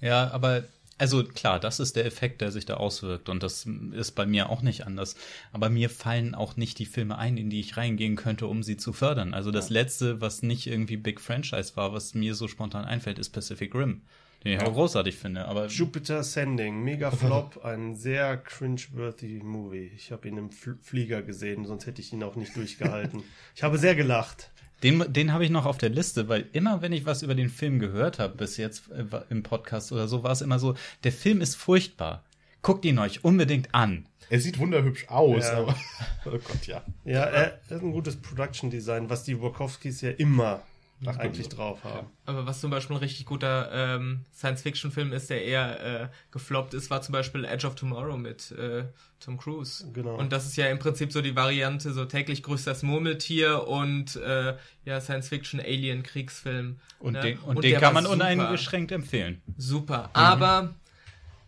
Ja, 0.00 0.30
aber 0.30 0.64
also 0.96 1.24
klar, 1.24 1.58
das 1.58 1.80
ist 1.80 1.96
der 1.96 2.04
Effekt, 2.04 2.40
der 2.40 2.52
sich 2.52 2.66
da 2.66 2.74
auswirkt 2.74 3.28
und 3.28 3.42
das 3.42 3.66
ist 3.92 4.12
bei 4.12 4.26
mir 4.26 4.48
auch 4.48 4.62
nicht 4.62 4.86
anders. 4.86 5.16
Aber 5.52 5.68
mir 5.68 5.90
fallen 5.90 6.34
auch 6.34 6.56
nicht 6.56 6.78
die 6.78 6.86
Filme 6.86 7.18
ein, 7.18 7.36
in 7.36 7.50
die 7.50 7.60
ich 7.60 7.76
reingehen 7.76 8.14
könnte, 8.14 8.46
um 8.46 8.62
sie 8.62 8.76
zu 8.76 8.92
fördern. 8.92 9.34
Also 9.34 9.50
das 9.50 9.70
letzte, 9.70 10.20
was 10.20 10.42
nicht 10.42 10.66
irgendwie 10.66 10.96
Big 10.96 11.20
Franchise 11.20 11.74
war, 11.76 11.92
was 11.92 12.14
mir 12.14 12.34
so 12.34 12.46
spontan 12.46 12.84
einfällt, 12.84 13.18
ist 13.18 13.30
Pacific 13.30 13.74
Rim. 13.74 14.02
Den 14.44 14.52
ich 14.60 14.60
auch 14.60 14.74
großartig 14.74 15.16
finde, 15.16 15.46
aber 15.46 15.66
Jupiter 15.68 16.22
Sending, 16.22 16.82
mega 16.84 17.10
Flop, 17.10 17.64
ein 17.64 17.94
sehr 17.94 18.36
cringe-worthy 18.36 19.40
Movie. 19.42 19.90
Ich 19.96 20.12
habe 20.12 20.28
ihn 20.28 20.36
im 20.36 20.50
Fl 20.50 20.76
Flieger 20.82 21.22
gesehen, 21.22 21.64
sonst 21.64 21.86
hätte 21.86 22.02
ich 22.02 22.12
ihn 22.12 22.22
auch 22.22 22.36
nicht 22.36 22.54
durchgehalten. 22.54 23.22
Ich 23.56 23.62
habe 23.62 23.78
sehr 23.78 23.94
gelacht. 23.94 24.50
Den, 24.82 25.02
den 25.10 25.32
habe 25.32 25.44
ich 25.46 25.50
noch 25.50 25.64
auf 25.64 25.78
der 25.78 25.88
Liste, 25.88 26.28
weil 26.28 26.46
immer, 26.52 26.82
wenn 26.82 26.92
ich 26.92 27.06
was 27.06 27.22
über 27.22 27.34
den 27.34 27.48
Film 27.48 27.78
gehört 27.78 28.18
habe, 28.18 28.36
bis 28.36 28.58
jetzt 28.58 28.90
äh, 28.90 29.04
im 29.30 29.42
Podcast 29.42 29.92
oder 29.92 30.08
so, 30.08 30.22
war 30.22 30.32
es 30.32 30.42
immer 30.42 30.58
so, 30.58 30.74
der 31.04 31.12
Film 31.12 31.40
ist 31.40 31.54
furchtbar. 31.54 32.22
Guckt 32.60 32.84
ihn 32.84 32.98
euch 32.98 33.24
unbedingt 33.24 33.74
an. 33.74 34.06
Er 34.28 34.40
sieht 34.40 34.58
wunderhübsch 34.58 35.08
aus, 35.08 35.44
Ja. 35.44 35.58
aber 35.58 35.74
oh 36.26 36.30
Gott, 36.32 36.66
ja. 36.66 36.82
Ja, 37.06 37.22
er 37.24 37.60
er 37.68 37.76
hat 37.76 37.82
ein 37.82 37.92
gutes 37.92 38.16
Production 38.16 38.70
Design, 38.70 39.08
was 39.08 39.24
die 39.24 39.40
Wachowskis 39.40 40.02
ja 40.02 40.10
immer 40.10 40.62
Ach, 41.06 41.16
eigentlich 41.16 41.50
gut. 41.50 41.58
drauf 41.58 41.84
haben. 41.84 42.06
Aber 42.24 42.46
was 42.46 42.60
zum 42.60 42.70
Beispiel 42.70 42.96
ein 42.96 43.00
richtig 43.00 43.26
guter 43.26 43.70
ähm, 43.72 44.24
Science-Fiction-Film 44.34 45.12
ist, 45.12 45.28
der 45.28 45.44
eher 45.44 46.02
äh, 46.02 46.08
gefloppt 46.30 46.74
ist, 46.74 46.90
war 46.90 47.02
zum 47.02 47.12
Beispiel 47.12 47.44
Edge 47.44 47.66
of 47.66 47.74
Tomorrow 47.74 48.16
mit 48.16 48.52
äh, 48.52 48.84
Tom 49.20 49.36
Cruise. 49.36 49.84
Genau. 49.92 50.16
Und 50.16 50.32
das 50.32 50.46
ist 50.46 50.56
ja 50.56 50.66
im 50.68 50.78
Prinzip 50.78 51.12
so 51.12 51.20
die 51.20 51.36
Variante, 51.36 51.92
so 51.92 52.04
täglich 52.04 52.42
grüßt 52.42 52.66
das 52.66 52.82
Murmeltier 52.82 53.66
und 53.66 54.16
äh, 54.16 54.56
ja, 54.84 55.00
Science-Fiction-Alien-Kriegsfilm. 55.00 56.78
Und 56.98 57.12
ne? 57.12 57.20
den, 57.20 57.38
und 57.40 57.62
der 57.62 57.72
den 57.72 57.80
kann 57.80 57.94
man 57.94 58.04
super. 58.04 58.14
uneingeschränkt 58.14 58.92
empfehlen. 58.92 59.42
Super. 59.56 60.10
Aber 60.14 60.74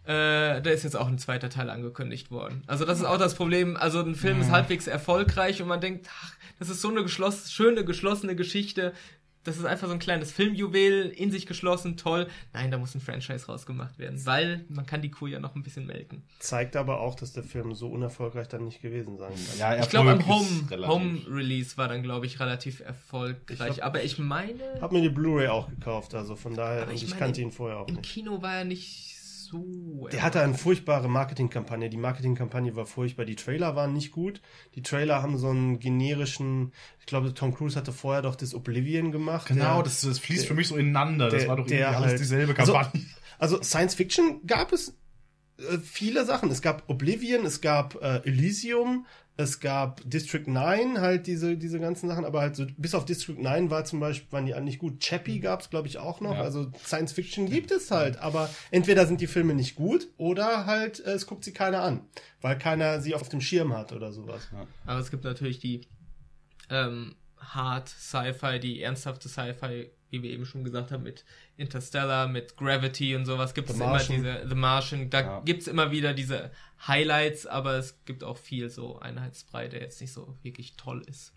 äh, 0.06 0.62
da 0.62 0.70
ist 0.70 0.84
jetzt 0.84 0.96
auch 0.96 1.08
ein 1.08 1.18
zweiter 1.18 1.50
Teil 1.50 1.68
angekündigt 1.68 2.30
worden. 2.30 2.62
Also 2.68 2.84
das 2.84 3.00
ist 3.00 3.04
auch 3.04 3.18
das 3.18 3.34
Problem. 3.34 3.76
Also 3.76 4.00
ein 4.00 4.14
Film 4.14 4.40
ist 4.40 4.50
halbwegs 4.50 4.86
erfolgreich 4.86 5.60
und 5.60 5.66
man 5.66 5.80
denkt, 5.80 6.08
ach, 6.22 6.32
das 6.60 6.68
ist 6.68 6.80
so 6.80 6.90
eine 6.90 7.02
geschloss 7.02 7.50
schöne, 7.50 7.84
geschlossene 7.84 8.36
Geschichte. 8.36 8.92
Das 9.46 9.56
ist 9.56 9.64
einfach 9.64 9.86
so 9.86 9.92
ein 9.94 9.98
kleines 9.98 10.32
Filmjuwel, 10.32 11.08
in 11.10 11.30
sich 11.30 11.46
geschlossen, 11.46 11.96
toll. 11.96 12.26
Nein, 12.52 12.70
da 12.70 12.78
muss 12.78 12.94
ein 12.94 13.00
Franchise 13.00 13.46
rausgemacht 13.46 13.98
werden, 13.98 14.24
weil 14.26 14.64
man 14.68 14.86
kann 14.86 15.02
die 15.02 15.10
Kuh 15.10 15.26
ja 15.26 15.38
noch 15.40 15.54
ein 15.54 15.62
bisschen 15.62 15.86
melken. 15.86 16.22
Zeigt 16.38 16.76
aber 16.76 17.00
auch, 17.00 17.14
dass 17.14 17.32
der 17.32 17.42
Film 17.44 17.74
so 17.74 17.88
unerfolgreich 17.88 18.48
dann 18.48 18.64
nicht 18.64 18.82
gewesen 18.82 19.16
sein 19.18 19.32
kann. 19.32 19.58
Ja, 19.58 19.76
Ich 19.82 19.88
glaube, 19.88 20.10
am 20.12 20.26
Home. 20.26 20.86
Home 20.86 21.20
Release 21.28 21.76
war 21.76 21.88
dann, 21.88 22.02
glaube 22.02 22.26
ich, 22.26 22.38
relativ 22.40 22.80
erfolgreich. 22.80 23.60
Ich 23.70 23.80
hab- 23.82 23.86
aber 23.86 24.02
ich 24.04 24.18
meine, 24.18 24.60
Hab 24.80 24.92
mir 24.92 25.02
die 25.02 25.08
Blu-ray 25.08 25.48
auch 25.48 25.68
gekauft, 25.68 26.14
also 26.14 26.36
von 26.36 26.54
daher, 26.54 26.88
ich 26.90 27.02
ich, 27.04 27.10
meine, 27.10 27.18
kannte 27.20 27.40
ihn 27.40 27.50
vorher 27.52 27.78
auch 27.80 27.88
im 27.88 27.96
nicht. 27.96 28.10
Kino 28.12 28.42
war 28.42 28.56
er 28.56 28.64
nicht 28.64 29.15
so. 29.46 30.08
Der 30.12 30.22
hatte 30.22 30.40
eine 30.42 30.54
furchtbare 30.54 31.08
Marketingkampagne. 31.08 31.88
Die 31.90 31.96
Marketingkampagne 31.96 32.76
war 32.76 32.86
furchtbar. 32.86 33.24
Die 33.24 33.36
Trailer 33.36 33.74
waren 33.76 33.92
nicht 33.92 34.10
gut. 34.12 34.40
Die 34.74 34.82
Trailer 34.82 35.22
haben 35.22 35.38
so 35.38 35.48
einen 35.48 35.78
generischen, 35.78 36.72
ich 37.00 37.06
glaube, 37.06 37.32
Tom 37.34 37.54
Cruise 37.54 37.76
hatte 37.76 37.92
vorher 37.92 38.22
doch 38.22 38.34
das 38.36 38.54
Oblivion 38.54 39.12
gemacht. 39.12 39.48
Genau, 39.48 39.76
der- 39.76 39.84
das, 39.84 40.02
das 40.02 40.18
fließt 40.18 40.42
der- 40.42 40.48
für 40.48 40.54
mich 40.54 40.68
so 40.68 40.76
ineinander. 40.76 41.28
Das 41.30 41.40
der- 41.40 41.48
war 41.48 41.56
doch 41.56 41.66
der 41.66 41.78
irgendwie 41.80 41.96
alles 41.96 42.10
halt- 42.10 42.20
dieselbe 42.20 42.58
Also- 42.58 42.72
Kampagne. 42.72 43.06
Also 43.38 43.62
Science 43.62 43.94
Fiction 43.94 44.40
gab 44.46 44.72
es 44.72 44.96
äh, 45.58 45.78
viele 45.78 46.24
Sachen. 46.26 46.50
Es 46.50 46.60
gab 46.62 46.88
Oblivion, 46.88 47.44
es 47.46 47.60
gab 47.60 47.94
äh, 48.02 48.18
Elysium, 48.24 49.06
es 49.38 49.60
gab 49.60 50.00
District 50.08 50.46
9, 50.46 51.00
halt 51.00 51.26
diese, 51.26 51.56
diese 51.58 51.78
ganzen 51.78 52.08
Sachen, 52.08 52.24
aber 52.24 52.40
halt 52.40 52.56
so, 52.56 52.66
bis 52.78 52.94
auf 52.94 53.04
District 53.04 53.38
9 53.38 53.70
war 53.70 53.84
zum 53.84 54.00
Beispiel, 54.00 54.32
waren 54.32 54.46
die 54.46 54.54
alle 54.54 54.64
nicht 54.64 54.78
gut. 54.78 55.00
Chappie 55.00 55.40
gab 55.40 55.60
es, 55.60 55.68
glaube 55.68 55.88
ich, 55.88 55.98
auch 55.98 56.20
noch. 56.20 56.34
Ja. 56.34 56.42
Also 56.42 56.70
Science 56.84 57.12
Fiction 57.12 57.46
gibt 57.46 57.70
es 57.70 57.90
halt, 57.90 58.18
aber 58.18 58.48
entweder 58.70 59.06
sind 59.06 59.20
die 59.20 59.26
Filme 59.26 59.54
nicht 59.54 59.74
gut 59.74 60.08
oder 60.16 60.64
halt, 60.64 61.04
äh, 61.04 61.12
es 61.12 61.26
guckt 61.26 61.44
sie 61.44 61.52
keiner 61.52 61.82
an, 61.82 62.00
weil 62.40 62.56
keiner 62.56 63.00
sie 63.00 63.14
auf 63.14 63.28
dem 63.28 63.42
Schirm 63.42 63.74
hat 63.74 63.92
oder 63.92 64.12
sowas. 64.12 64.48
Aber 64.86 65.00
es 65.00 65.10
gibt 65.10 65.24
natürlich 65.24 65.58
die 65.58 65.82
ähm, 66.70 67.14
Hard 67.38 67.88
Sci-Fi, 67.88 68.58
die 68.58 68.80
ernsthafte 68.80 69.28
Sci-Fi, 69.28 69.90
wie 70.10 70.22
wir 70.22 70.30
eben 70.30 70.46
schon 70.46 70.64
gesagt 70.64 70.92
haben, 70.92 71.02
mit 71.02 71.24
Interstellar, 71.56 72.28
mit 72.28 72.56
Gravity 72.56 73.16
und 73.16 73.26
sowas 73.26 73.54
gibt 73.54 73.70
es 73.70 73.76
immer 73.76 73.98
diese 73.98 74.46
The 74.48 74.54
Martian, 74.54 75.10
da 75.10 75.20
Ja. 75.20 75.40
gibt's 75.40 75.66
immer 75.66 75.90
wieder 75.90 76.14
diese 76.14 76.50
Highlights, 76.86 77.46
aber 77.46 77.74
es 77.76 77.98
gibt 78.04 78.22
auch 78.24 78.36
viel 78.38 78.70
so 78.70 78.98
Einheitsbrei, 78.98 79.68
der 79.68 79.80
jetzt 79.80 80.00
nicht 80.00 80.12
so 80.12 80.36
wirklich 80.42 80.76
toll 80.76 81.02
ist. 81.06 81.32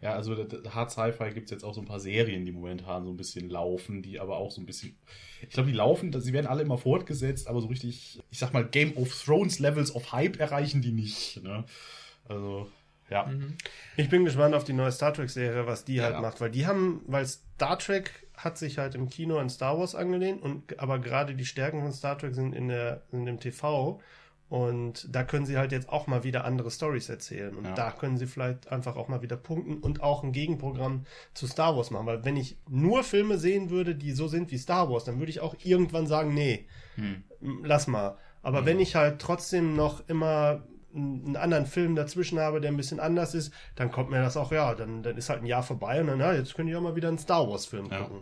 Ja, 0.00 0.14
also 0.14 0.34
Hard 0.70 0.90
Sci-Fi 0.90 1.30
gibt 1.34 1.44
es 1.46 1.50
jetzt 1.50 1.64
auch 1.64 1.74
so 1.74 1.82
ein 1.82 1.86
paar 1.86 2.00
Serien, 2.00 2.46
die 2.46 2.52
momentan 2.52 3.04
so 3.04 3.10
ein 3.10 3.16
bisschen 3.18 3.50
laufen, 3.50 4.02
die 4.02 4.18
aber 4.18 4.38
auch 4.38 4.50
so 4.50 4.60
ein 4.60 4.64
bisschen. 4.66 4.96
Ich 5.42 5.50
glaube, 5.50 5.68
die 5.68 5.76
laufen, 5.76 6.18
sie 6.18 6.32
werden 6.32 6.46
alle 6.46 6.62
immer 6.62 6.78
fortgesetzt, 6.78 7.46
aber 7.46 7.60
so 7.60 7.66
richtig, 7.66 8.20
ich 8.30 8.38
sag 8.38 8.54
mal, 8.54 8.64
Game 8.66 8.96
of 8.96 9.12
Thrones 9.22 9.58
Levels 9.58 9.94
of 9.94 10.12
Hype 10.12 10.40
erreichen 10.40 10.80
die 10.80 10.92
nicht. 10.92 11.42
Ne? 11.42 11.64
Also, 12.26 12.70
ja. 13.10 13.28
Ich 13.96 14.08
bin 14.08 14.24
gespannt 14.24 14.54
auf 14.54 14.64
die 14.64 14.72
neue 14.72 14.92
Star 14.92 15.12
Trek-Serie, 15.12 15.66
was 15.66 15.84
die 15.84 16.00
halt 16.00 16.14
Ja. 16.14 16.20
macht, 16.20 16.40
weil 16.40 16.50
die 16.50 16.66
haben, 16.66 17.02
weil 17.06 17.26
Star 17.26 17.78
Trek 17.78 18.28
hat 18.36 18.56
sich 18.56 18.78
halt 18.78 18.94
im 18.94 19.08
Kino 19.10 19.38
an 19.38 19.50
Star 19.50 19.78
Wars 19.78 19.94
angelehnt 19.94 20.40
und 20.42 20.78
aber 20.80 20.98
gerade 20.98 21.34
die 21.34 21.44
Stärken 21.44 21.82
von 21.82 21.92
Star 21.92 22.16
Trek 22.16 22.34
sind 22.34 22.54
in 22.54 22.68
der 22.68 23.02
in 23.12 23.26
dem 23.26 23.38
TV 23.40 24.00
und 24.48 25.14
da 25.14 25.22
können 25.22 25.46
sie 25.46 25.58
halt 25.58 25.70
jetzt 25.70 25.88
auch 25.90 26.06
mal 26.08 26.24
wieder 26.24 26.44
andere 26.44 26.70
Stories 26.72 27.08
erzählen 27.08 27.54
und 27.54 27.66
Ja. 27.66 27.74
da 27.74 27.90
können 27.92 28.16
sie 28.16 28.26
vielleicht 28.26 28.72
einfach 28.72 28.96
auch 28.96 29.06
mal 29.08 29.22
wieder 29.22 29.36
punkten 29.36 29.78
und 29.78 30.02
auch 30.02 30.24
ein 30.24 30.32
Gegenprogramm 30.32 31.04
zu 31.34 31.46
Star 31.46 31.76
Wars 31.76 31.90
machen, 31.90 32.06
weil 32.06 32.24
wenn 32.24 32.36
ich 32.36 32.56
nur 32.68 33.04
Filme 33.04 33.38
sehen 33.38 33.70
würde, 33.70 33.94
die 33.94 34.12
so 34.12 34.26
sind 34.26 34.50
wie 34.50 34.58
Star 34.58 34.90
Wars, 34.90 35.04
dann 35.04 35.18
würde 35.18 35.30
ich 35.30 35.40
auch 35.40 35.54
irgendwann 35.62 36.06
sagen, 36.06 36.34
nee, 36.34 36.66
m- 36.96 37.24
lass 37.64 37.86
mal. 37.86 38.16
Aber 38.42 38.64
wenn 38.64 38.80
ich 38.80 38.96
halt 38.96 39.20
trotzdem 39.20 39.76
noch 39.76 40.08
immer 40.08 40.62
einen 40.94 41.36
anderen 41.36 41.66
Film 41.66 41.94
dazwischen 41.94 42.38
habe, 42.40 42.60
der 42.60 42.70
ein 42.70 42.76
bisschen 42.76 43.00
anders 43.00 43.34
ist, 43.34 43.52
dann 43.76 43.90
kommt 43.92 44.10
mir 44.10 44.20
das 44.20 44.36
auch, 44.36 44.50
ja, 44.52 44.74
dann, 44.74 45.02
dann 45.02 45.16
ist 45.16 45.28
halt 45.30 45.42
ein 45.42 45.46
Jahr 45.46 45.62
vorbei 45.62 46.00
und 46.00 46.08
dann, 46.08 46.20
ja, 46.20 46.32
jetzt 46.32 46.54
könnt 46.54 46.68
ihr 46.68 46.78
auch 46.78 46.82
mal 46.82 46.96
wieder 46.96 47.08
einen 47.08 47.18
Star 47.18 47.48
Wars 47.48 47.66
Film 47.66 47.88
Ja. 47.90 47.98
gucken. 48.00 48.20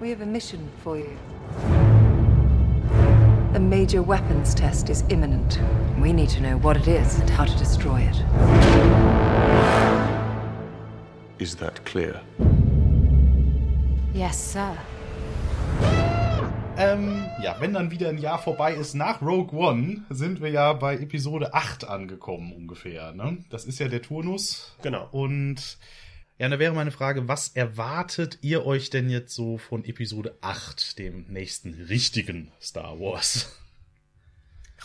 We 0.00 0.10
have 0.10 0.20
a 0.20 0.26
mission 0.26 0.68
for 0.84 0.98
you. 0.98 1.10
A 3.54 3.58
major 3.58 4.02
weapons 4.02 4.54
test 4.54 4.90
is 4.90 5.02
imminent. 5.08 5.58
We 5.98 6.12
need 6.12 6.28
to 6.30 6.40
know 6.40 6.58
what 6.58 6.76
it 6.76 6.86
is 6.86 7.18
and 7.18 7.30
how 7.30 7.44
to 7.46 7.56
destroy 7.58 8.00
it. 8.00 8.16
Is 11.38 11.56
that 11.56 11.84
clear? 11.84 12.20
Yes, 14.12 14.36
sir. 14.36 14.76
Ähm, 16.78 17.24
ja, 17.42 17.56
wenn 17.58 17.72
dann 17.72 17.90
wieder 17.90 18.10
ein 18.10 18.18
Jahr 18.18 18.38
vorbei 18.38 18.74
ist 18.74 18.92
nach 18.92 19.22
Rogue 19.22 19.58
One, 19.58 20.04
sind 20.10 20.42
wir 20.42 20.50
ja 20.50 20.74
bei 20.74 20.98
Episode 20.98 21.54
8 21.54 21.88
angekommen 21.88 22.52
ungefähr. 22.52 23.12
Ne? 23.12 23.38
Das 23.48 23.64
ist 23.64 23.78
ja 23.78 23.88
der 23.88 24.02
Turnus. 24.02 24.76
Genau. 24.82 25.08
Und 25.10 25.78
ja, 26.36 26.50
da 26.50 26.58
wäre 26.58 26.74
meine 26.74 26.90
Frage, 26.90 27.28
was 27.28 27.48
erwartet 27.48 28.38
ihr 28.42 28.66
euch 28.66 28.90
denn 28.90 29.08
jetzt 29.08 29.34
so 29.34 29.56
von 29.56 29.86
Episode 29.86 30.36
8, 30.42 30.98
dem 30.98 31.24
nächsten 31.28 31.72
richtigen 31.72 32.52
Star 32.60 33.00
Wars? 33.00 33.58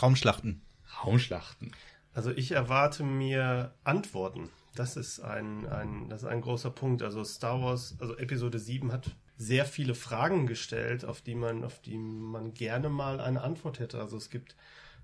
Raumschlachten. 0.01 0.61
Raumschlachten. 1.03 1.73
Also 2.13 2.31
ich 2.31 2.51
erwarte 2.51 3.03
mir 3.03 3.73
Antworten. 3.83 4.49
Das 4.75 4.95
ist 4.95 5.19
ein, 5.19 5.67
ein, 5.67 6.07
das 6.07 6.23
ist 6.23 6.29
ein 6.29 6.39
großer 6.39 6.69
Punkt. 6.69 7.03
Also 7.03 7.25
Star 7.25 7.61
Wars, 7.61 7.97
also 7.99 8.15
Episode 8.17 8.59
7 8.59 8.93
hat 8.93 9.11
sehr 9.41 9.65
viele 9.65 9.95
Fragen 9.95 10.45
gestellt, 10.45 11.03
auf 11.03 11.21
die 11.21 11.33
man, 11.33 11.63
auf 11.63 11.81
die 11.81 11.97
man 11.97 12.53
gerne 12.53 12.89
mal 12.89 13.19
eine 13.19 13.41
Antwort 13.41 13.79
hätte. 13.79 13.99
Also 13.99 14.15
es 14.15 14.29
gibt, 14.29 14.55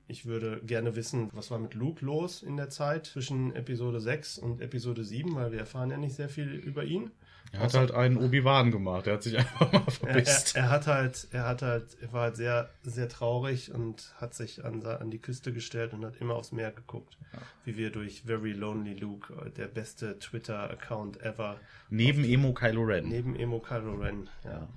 ich 0.08 0.28
würde 0.28 0.62
gerne 0.64 0.96
wissen, 0.96 1.30
was 1.34 1.50
war 1.50 1.58
mit 1.58 1.74
Luke 1.74 2.06
los 2.06 2.44
in 2.44 2.56
der 2.56 2.70
Zeit 2.70 3.08
zwischen 3.08 3.56
Episode 3.56 4.00
6 4.00 4.38
und 4.38 4.62
Episode 4.62 5.04
7, 5.04 5.34
weil 5.36 5.52
wir 5.52 5.60
erfahren 5.60 5.90
ja 5.90 5.98
nicht 5.98 6.16
sehr 6.16 6.30
viel 6.30 6.50
über 6.50 6.84
ihn. 6.84 7.10
Er 7.52 7.60
hat 7.62 7.74
halt 7.74 7.92
einen 7.92 8.18
Obi-Wan 8.18 8.72
gemacht. 8.72 9.08
Er 9.08 9.14
hat 9.14 9.24
sich 9.24 9.38
einfach 9.38 9.72
mal 9.72 9.80
Er, 9.80 9.86
er, 9.86 9.92
verpisst. 9.92 10.56
er 10.56 10.70
hat 10.70 10.88
halt, 10.88 11.28
er 11.32 11.46
hat 11.48 11.62
halt, 11.62 11.98
er 12.02 12.14
war 12.14 12.22
halt 12.24 12.36
sehr, 12.36 12.70
sehr 12.84 13.08
traurig 13.10 13.74
und 13.74 14.14
hat 14.18 14.34
sich 14.34 14.64
an, 14.66 14.86
an 14.86 15.10
die 15.10 15.20
Küste 15.20 15.54
gestellt 15.54 15.94
und 15.94 16.06
hat 16.06 16.18
immer 16.18 16.36
aufs 16.36 16.52
Meer 16.52 16.72
geguckt. 16.72 17.18
Wie 17.66 17.78
wir 17.78 17.92
durch 17.92 18.24
Very 18.26 18.52
Lonely 18.54 18.94
Luke, 18.96 19.34
äh, 19.46 19.50
der 19.52 19.68
beste 19.68 20.20
Twitter-Account 20.20 21.22
ever, 21.22 21.58
Neben 21.90 22.24
Emo 22.24 22.54
Kylo 22.54 22.84
Ren. 22.84 23.08
neben 23.08 23.36
Emo 23.36 23.60
Kylo 23.60 23.96
Ren. 23.96 24.30
Ja. 24.44 24.68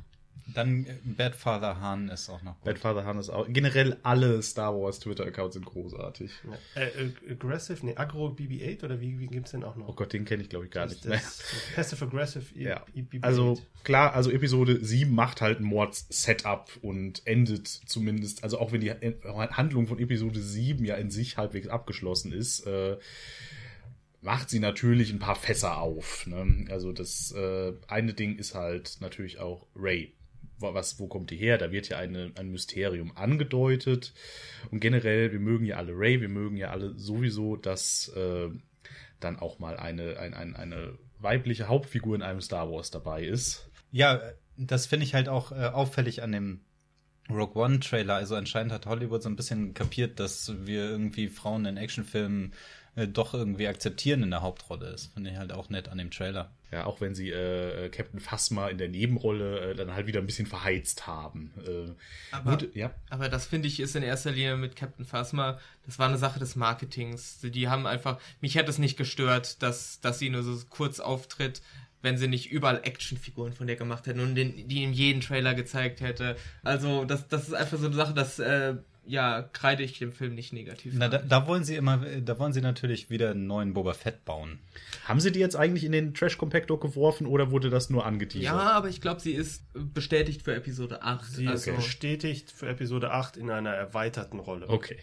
Dann 0.53 0.85
äh, 0.85 0.95
Bad 1.05 1.37
Father 1.37 1.81
Han 1.81 2.09
ist 2.09 2.29
auch 2.29 2.43
noch 2.43 2.57
gut. 2.57 2.65
Bad 2.65 2.79
Father 2.81 3.05
Han 3.05 3.19
ist 3.19 3.31
auch. 3.31 3.47
Generell 3.49 3.99
alle 4.03 4.43
Star 4.43 4.75
Wars 4.75 4.99
Twitter-Accounts 4.99 5.55
sind 5.55 5.65
großartig. 5.65 6.33
Ja. 6.75 6.81
Äh, 6.83 6.87
äh, 6.89 7.13
aggressive, 7.33 7.87
nee, 7.87 7.95
Agro 7.95 8.31
BB-8 8.31 8.83
oder 8.85 9.01
wie, 9.01 9.21
wie 9.21 9.29
gibt's 9.29 9.53
den 9.53 9.63
auch 9.63 9.77
noch? 9.77 9.87
Oh 9.89 9.93
Gott, 9.93 10.13
den 10.13 10.25
kenne 10.25 10.43
ich 10.43 10.49
glaube 10.49 10.65
ich 10.65 10.73
gar 10.73 10.87
das, 10.89 10.95
nicht. 10.95 11.07
das, 11.07 11.45
Passive 11.77 12.05
Aggressive 12.05 12.45
Ja, 12.59 12.85
I- 12.97 13.03
BB-8. 13.03 13.23
also 13.23 13.63
klar, 13.85 14.13
also 14.15 14.31
Episode 14.33 14.85
7 14.85 15.15
macht 15.15 15.41
halt 15.41 15.61
ein 15.61 15.65
Mords-Setup 15.65 16.69
und 16.83 17.25
endet 17.29 17.69
zumindest, 17.69 18.43
also 18.43 18.59
auch 18.59 18.73
wenn 18.73 18.81
die 18.81 18.91
Handlung 18.91 19.87
von 19.87 20.01
Episode 20.01 20.41
7 20.41 20.85
ja 20.85 20.97
in 20.97 21.11
sich 21.11 21.37
halbwegs 21.37 21.69
abgeschlossen 21.69 22.33
ist, 22.33 22.67
äh, 22.67 22.97
macht 24.23 24.51
sie 24.51 24.59
natürlich 24.59 25.13
ein 25.13 25.19
paar 25.21 25.37
Fässer 25.37 25.79
auf. 25.79 26.27
Ne? 26.27 26.67
Also 26.71 26.93
das 26.93 27.33
äh, 27.33 27.73
eine 27.87 28.15
Ding 28.15 28.37
ist 28.37 28.55
halt 28.57 28.97
natürlich 29.01 29.39
auch 29.39 29.67
Ray. 29.77 30.13
Was, 30.61 30.99
wo 30.99 31.07
kommt 31.07 31.31
die 31.31 31.37
her? 31.37 31.59
Da 31.59 31.73
wird 31.73 31.89
ja 31.89 31.99
eine, 31.99 32.33
ein 32.37 32.51
Mysterium 32.51 33.17
angedeutet. 33.17 34.13
Und 34.71 34.81
generell, 34.81 35.33
wir 35.33 35.41
mögen 35.41 35.65
ja 35.65 35.77
alle 35.77 35.93
Ray, 35.93 36.21
wir 36.21 36.29
mögen 36.29 36.57
ja 36.57 36.71
alle 36.71 36.99
sowieso, 36.99 37.57
dass 37.57 38.09
äh, 38.17 38.49
dann 39.21 39.39
auch 39.39 39.59
mal 39.59 39.77
eine, 39.77 40.19
ein, 40.19 40.35
ein, 40.35 40.57
eine 40.57 40.99
weibliche 41.19 41.69
Hauptfigur 41.69 42.15
in 42.15 42.23
einem 42.23 42.41
Star 42.41 42.71
Wars 42.71 42.91
dabei 42.91 43.25
ist. 43.25 43.69
Ja, 43.93 44.21
das 44.57 44.87
finde 44.87 45.05
ich 45.05 45.15
halt 45.15 45.29
auch 45.29 45.53
äh, 45.53 45.67
auffällig 45.67 46.23
an 46.23 46.33
dem 46.33 46.61
Rogue 47.31 47.63
One 47.63 47.81
Trailer. 47.81 48.15
Also 48.15 48.35
anscheinend 48.35 48.73
hat 48.73 48.87
Hollywood 48.87 49.23
so 49.23 49.29
ein 49.29 49.37
bisschen 49.37 49.75
kapiert, 49.75 50.21
dass 50.21 50.53
wir 50.67 50.85
irgendwie 50.91 51.29
Frauen 51.29 51.65
in 51.67 51.77
Actionfilmen 51.77 52.53
äh, 52.97 53.07
doch 53.07 53.35
irgendwie 53.35 53.69
akzeptieren 53.69 54.23
in 54.23 54.31
der 54.31 54.43
Hauptrolle. 54.43 54.91
Das 54.91 55.07
finde 55.07 55.31
ich 55.31 55.37
halt 55.37 55.53
auch 55.53 55.71
nett 55.71 55.89
an 55.89 55.99
dem 55.99 56.11
Trailer. 56.11 56.53
Ja, 56.73 56.87
auch 56.87 57.01
wenn 57.01 57.17
sie 57.17 57.31
äh, 57.31 57.89
Captain 57.89 58.21
Phasma 58.21 58.69
in 58.69 58.79
der 58.79 58.89
Nebenrolle 58.89 59.71
äh, 59.73 59.75
dann 59.75 59.93
halt 59.93 60.07
wieder 60.07 60.21
ein 60.21 60.27
bisschen 60.27 60.47
verheizt 60.47 61.07
haben. 61.09 61.53
Äh, 61.67 61.91
Aber- 62.31 62.53
wurde- 62.53 62.71
ja, 62.75 62.95
Aber 63.09 63.29
das 63.29 63.47
finde 63.47 63.67
ich 63.67 63.81
ist 63.81 63.97
in 63.97 64.05
erster 64.05 64.31
Linie 64.31 64.57
mit 64.57 64.77
Captain 64.77 65.05
Phasma, 65.05 65.59
das 65.85 65.99
war 65.99 66.07
eine 66.09 66.19
Sache 66.19 66.39
des 66.39 66.55
Marketings. 66.57 67.41
Die 67.43 67.69
haben 67.69 67.87
einfach, 67.87 68.21
mich 68.41 68.55
hätte 68.55 68.71
es 68.71 68.79
nicht 68.79 68.97
gestört, 68.97 69.63
dass, 69.63 70.01
dass 70.01 70.21
sie 70.21 70.31
nur 70.31 70.45
so 70.45 70.57
kurz 70.69 71.01
auftritt, 71.01 71.61
wenn 72.03 72.17
sie 72.17 72.29
nicht 72.29 72.51
überall 72.51 72.81
Actionfiguren 72.85 73.53
von 73.53 73.67
der 73.67 73.77
gemacht 73.77 74.07
hätten 74.07 74.21
und 74.21 74.35
den, 74.37 74.69
die 74.69 74.85
in 74.85 74.93
jedem 74.93 75.21
Trailer 75.21 75.55
gezeigt 75.55 76.01
hätte. 76.01 76.37
Also 76.63 77.05
das, 77.05 77.27
das 77.29 77.49
ist 77.49 77.55
einfach 77.55 77.79
so 77.79 77.87
eine 77.87 77.97
Sache, 77.97 78.15
dass 78.15 78.39
äh, 78.39 78.77
ja, 79.07 79.43
kreide 79.43 79.83
ich 79.83 79.99
dem 79.99 80.13
Film 80.13 80.35
nicht 80.35 80.53
negativ. 80.53 80.93
Na, 80.97 81.09
da, 81.09 81.19
da 81.19 81.47
wollen 81.47 81.65
sie 81.65 81.77
immer, 81.77 81.99
da 81.99 82.39
wollen 82.39 82.53
sie 82.53 82.61
natürlich 82.61 83.11
wieder 83.11 83.31
einen 83.31 83.47
neuen 83.47 83.73
Boba 83.73 83.95
Fett 83.95 84.25
bauen. 84.25 84.59
haben 85.05 85.21
sie 85.21 85.33
die 85.33 85.41
jetzt 85.41 85.57
eigentlich 85.57 85.85
in 85.85 85.93
den 85.93 86.15
Trash 86.15 86.39
Compactor 86.39 86.79
geworfen 86.79 87.27
oder 87.27 87.51
wurde 87.51 87.71
das 87.71 87.91
nur 87.91 88.07
angeteasert? 88.07 88.45
ja, 88.45 88.71
aber 88.73 88.89
ich 88.89 89.01
glaube, 89.01 89.21
sie 89.21 89.33
ist 89.33 89.65
bestätigt 89.75 90.43
für 90.43 90.55
Episode 90.55 91.03
8. 91.03 91.25
Sie 91.25 91.45
ist 91.45 91.69
also, 91.69 91.73
bestätigt 91.75 92.51
für 92.51 92.69
Episode 92.69 93.11
8 93.11 93.37
in 93.37 93.51
einer 93.51 93.71
erweiterten 93.71 94.39
Rolle. 94.39 94.69
Okay. 94.69 94.99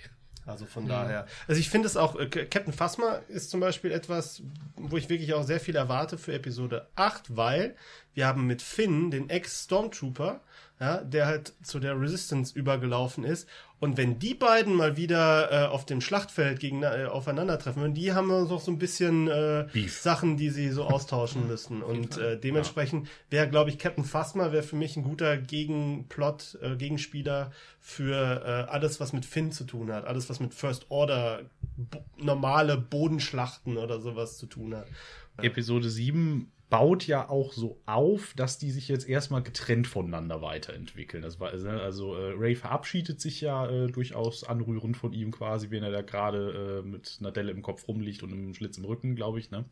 Also 0.48 0.66
von 0.66 0.88
daher. 0.88 1.28
Also 1.48 1.60
ich 1.60 1.70
finde 1.70 1.88
es 1.88 1.98
auch, 1.98 2.16
äh, 2.16 2.28
Captain 2.28 2.72
Phasma 2.72 3.20
ist 3.28 3.50
zum 3.50 3.60
Beispiel 3.60 3.92
etwas, 3.92 4.42
wo 4.78 4.96
ich 4.96 5.10
wirklich 5.10 5.34
auch 5.34 5.44
sehr 5.44 5.60
viel 5.60 5.76
erwarte 5.76 6.18
für 6.18 6.34
Episode 6.34 6.88
8, 6.96 7.36
weil 7.36 7.76
wir 8.14 8.26
haben 8.26 8.48
mit 8.48 8.62
Finn 8.62 9.12
den 9.12 9.30
Ex-Stormtrooper, 9.30 10.40
ja, 10.80 11.04
der 11.04 11.26
halt 11.26 11.54
zu 11.64 11.80
der 11.80 12.00
Resistance 12.00 12.58
übergelaufen 12.58 13.26
ist. 13.26 13.50
Und 13.80 13.96
wenn 13.96 14.18
die 14.18 14.34
beiden 14.34 14.74
mal 14.74 14.98
wieder 14.98 15.52
äh, 15.52 15.68
auf 15.68 15.86
dem 15.86 16.02
Schlachtfeld 16.02 16.60
gegen, 16.60 16.82
äh, 16.82 17.08
aufeinandertreffen 17.10 17.82
würden, 17.82 17.94
die 17.94 18.12
haben 18.12 18.28
noch 18.28 18.60
so 18.60 18.72
ein 18.72 18.80
bisschen 18.80 19.28
äh. 19.28 19.68
Sachen, 19.88 20.36
die 20.36 20.50
sie 20.50 20.70
so 20.70 20.86
austauschen 20.86 21.48
müssen. 21.48 21.84
Und 21.84 22.18
äh, 22.18 22.40
dementsprechend 22.40 23.08
wäre, 23.30 23.48
glaube 23.48 23.70
ich, 23.70 23.78
Captain 23.78 24.04
Phasma 24.04 24.52
wäre 24.52 24.64
für 24.64 24.76
mich 24.76 24.98
ein 24.98 25.04
guter 25.04 25.38
Gegenplot, 25.38 26.58
äh, 26.62 26.76
Gegenspieler 26.76 27.52
für 27.80 28.44
äh, 28.44 28.72
alles, 28.72 29.00
was 29.00 29.14
mit 29.14 29.26
Finn 29.26 29.52
zu 29.52 29.64
tun 29.64 29.92
hat, 29.92 30.06
alles, 30.06 30.28
was 30.30 30.40
mit 30.40 30.56
First 30.56 30.88
Order, 30.90 31.42
bo 31.76 32.04
normale 32.18 32.78
Bodenschlachten 32.78 33.78
oder 33.78 34.00
sowas 34.00 34.38
zu 34.38 34.48
tun 34.48 34.76
hat. 34.76 34.88
Episode 35.38 35.90
7 35.90 36.52
baut 36.70 37.08
ja 37.08 37.30
auch 37.30 37.54
so 37.54 37.80
auf, 37.86 38.34
dass 38.36 38.58
die 38.58 38.72
sich 38.72 38.90
jetzt 38.90 39.08
erstmal 39.08 39.42
getrennt 39.42 39.88
voneinander 39.88 40.42
weiterentwickeln. 40.42 41.24
Das 41.24 41.40
war, 41.40 41.52
also 41.52 42.16
äh, 42.16 42.34
Ray 42.38 42.56
verabschiedet 42.56 43.22
sich 43.22 43.40
ja 43.40 43.70
äh, 43.70 43.88
durchaus 43.88 44.44
anrührend 44.44 44.98
von 44.98 45.14
ihm 45.14 45.32
quasi, 45.32 45.72
wenn 45.72 45.84
er 45.84 45.92
da 45.92 46.02
gerade 46.02 46.84
äh, 46.84 46.88
mit 46.88 47.18
einer 47.22 47.32
Delle 47.32 47.52
im 47.52 47.62
Kopf 47.62 47.88
rumliegt 47.88 48.22
und 48.22 48.34
einem 48.34 48.54
Schlitz 48.54 48.78
im 48.78 48.86
Rücken, 48.86 49.16
glaube 49.16 49.40
ich, 49.40 49.50
ne? 49.50 49.64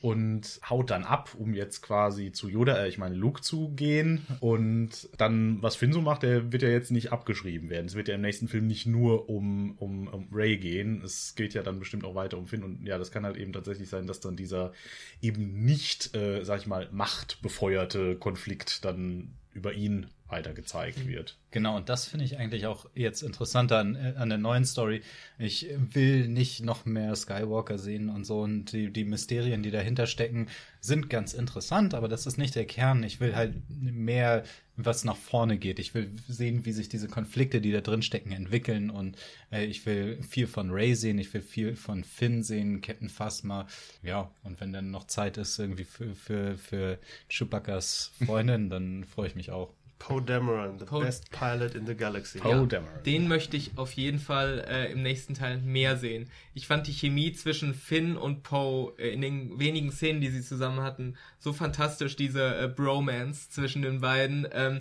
Und 0.00 0.60
haut 0.68 0.90
dann 0.90 1.04
ab, 1.04 1.34
um 1.38 1.52
jetzt 1.52 1.82
quasi 1.82 2.32
zu 2.32 2.48
Yoda, 2.48 2.82
äh, 2.82 2.88
ich 2.88 2.96
meine 2.96 3.14
Luke 3.14 3.42
zu 3.42 3.68
gehen. 3.70 4.26
Und 4.40 5.10
dann, 5.18 5.62
was 5.62 5.76
Finn 5.76 5.92
so 5.92 6.00
macht, 6.00 6.22
der 6.22 6.50
wird 6.50 6.62
ja 6.62 6.70
jetzt 6.70 6.90
nicht 6.90 7.12
abgeschrieben 7.12 7.68
werden. 7.68 7.86
Es 7.86 7.94
wird 7.94 8.08
ja 8.08 8.14
im 8.14 8.22
nächsten 8.22 8.48
Film 8.48 8.66
nicht 8.66 8.86
nur 8.86 9.28
um, 9.28 9.76
um, 9.78 10.08
um 10.08 10.28
Ray 10.32 10.56
gehen. 10.56 11.02
Es 11.04 11.34
geht 11.34 11.52
ja 11.52 11.62
dann 11.62 11.78
bestimmt 11.78 12.04
auch 12.04 12.14
weiter 12.14 12.38
um 12.38 12.46
Finn. 12.46 12.62
Und 12.62 12.86
ja, 12.86 12.96
das 12.96 13.10
kann 13.10 13.26
halt 13.26 13.36
eben 13.36 13.52
tatsächlich 13.52 13.90
sein, 13.90 14.06
dass 14.06 14.20
dann 14.20 14.36
dieser 14.36 14.72
eben 15.20 15.64
nicht, 15.64 16.14
äh, 16.14 16.21
sag 16.42 16.60
ich 16.60 16.66
mal, 16.66 16.88
machtbefeuerte 16.92 18.16
Konflikt 18.16 18.84
dann 18.84 19.34
über 19.52 19.72
ihn 19.72 20.06
weiter 20.32 20.54
gezeigt 20.54 21.06
wird. 21.06 21.38
Genau, 21.52 21.76
und 21.76 21.88
das 21.90 22.06
finde 22.06 22.24
ich 22.24 22.38
eigentlich 22.38 22.66
auch 22.66 22.86
jetzt 22.94 23.22
interessanter 23.22 23.78
an, 23.78 23.94
äh, 23.94 24.14
an 24.16 24.30
der 24.30 24.38
neuen 24.38 24.64
Story. 24.64 25.02
Ich 25.38 25.68
will 25.92 26.26
nicht 26.26 26.64
noch 26.64 26.86
mehr 26.86 27.14
Skywalker 27.14 27.78
sehen 27.78 28.08
und 28.08 28.24
so. 28.24 28.40
Und 28.40 28.72
die, 28.72 28.90
die 28.90 29.04
Mysterien, 29.04 29.62
die 29.62 29.70
dahinter 29.70 30.06
stecken, 30.06 30.48
sind 30.80 31.10
ganz 31.10 31.34
interessant, 31.34 31.94
aber 31.94 32.08
das 32.08 32.26
ist 32.26 32.38
nicht 32.38 32.54
der 32.54 32.64
Kern. 32.64 33.04
Ich 33.04 33.20
will 33.20 33.36
halt 33.36 33.54
mehr, 33.68 34.42
was 34.76 35.04
nach 35.04 35.16
vorne 35.16 35.58
geht. 35.58 35.78
Ich 35.78 35.94
will 35.94 36.10
sehen, 36.26 36.64
wie 36.64 36.72
sich 36.72 36.88
diese 36.88 37.08
Konflikte, 37.08 37.60
die 37.60 37.70
da 37.70 37.82
drin 37.82 38.02
stecken, 38.02 38.32
entwickeln. 38.32 38.88
Und 38.88 39.18
äh, 39.52 39.66
ich 39.66 39.84
will 39.84 40.22
viel 40.22 40.46
von 40.46 40.70
Ray 40.70 40.94
sehen, 40.94 41.18
ich 41.18 41.32
will 41.34 41.42
viel 41.42 41.76
von 41.76 42.02
Finn 42.02 42.42
sehen, 42.42 42.80
Captain 42.80 43.10
Phasma. 43.10 43.66
Ja, 44.02 44.32
und 44.42 44.60
wenn 44.60 44.72
dann 44.72 44.90
noch 44.90 45.06
Zeit 45.06 45.36
ist 45.36 45.58
irgendwie 45.58 45.84
für, 45.84 46.14
für, 46.14 46.56
für 46.56 46.98
Chewbacca's 47.28 48.12
Freundin, 48.24 48.70
dann 48.70 49.04
freue 49.04 49.28
ich 49.28 49.34
mich 49.34 49.50
auch. 49.50 49.74
Poe 50.02 50.20
Dameron, 50.20 50.80
the 50.80 50.84
Poe- 50.84 51.00
best 51.04 51.30
pilot 51.30 51.76
in 51.76 51.86
the 51.86 51.94
galaxy. 51.94 52.40
Poe 52.40 52.66
Dameron. 52.66 53.02
Den 53.04 53.28
möchte 53.28 53.56
ich 53.56 53.78
auf 53.78 53.92
jeden 53.92 54.18
Fall 54.18 54.64
äh, 54.68 54.90
im 54.90 55.02
nächsten 55.02 55.34
Teil 55.34 55.58
mehr 55.58 55.96
sehen. 55.96 56.28
Ich 56.54 56.66
fand 56.66 56.88
die 56.88 56.92
Chemie 56.92 57.32
zwischen 57.32 57.72
Finn 57.72 58.16
und 58.16 58.42
Poe 58.42 58.92
äh, 58.98 59.10
in 59.10 59.20
den 59.20 59.60
wenigen 59.60 59.92
Szenen, 59.92 60.20
die 60.20 60.30
sie 60.30 60.42
zusammen 60.42 60.80
hatten, 60.80 61.14
so 61.38 61.52
fantastisch, 61.52 62.16
diese 62.16 62.42
äh, 62.56 62.66
Bromance 62.68 63.48
zwischen 63.50 63.82
den 63.82 64.00
beiden. 64.00 64.46
Ähm, 64.52 64.80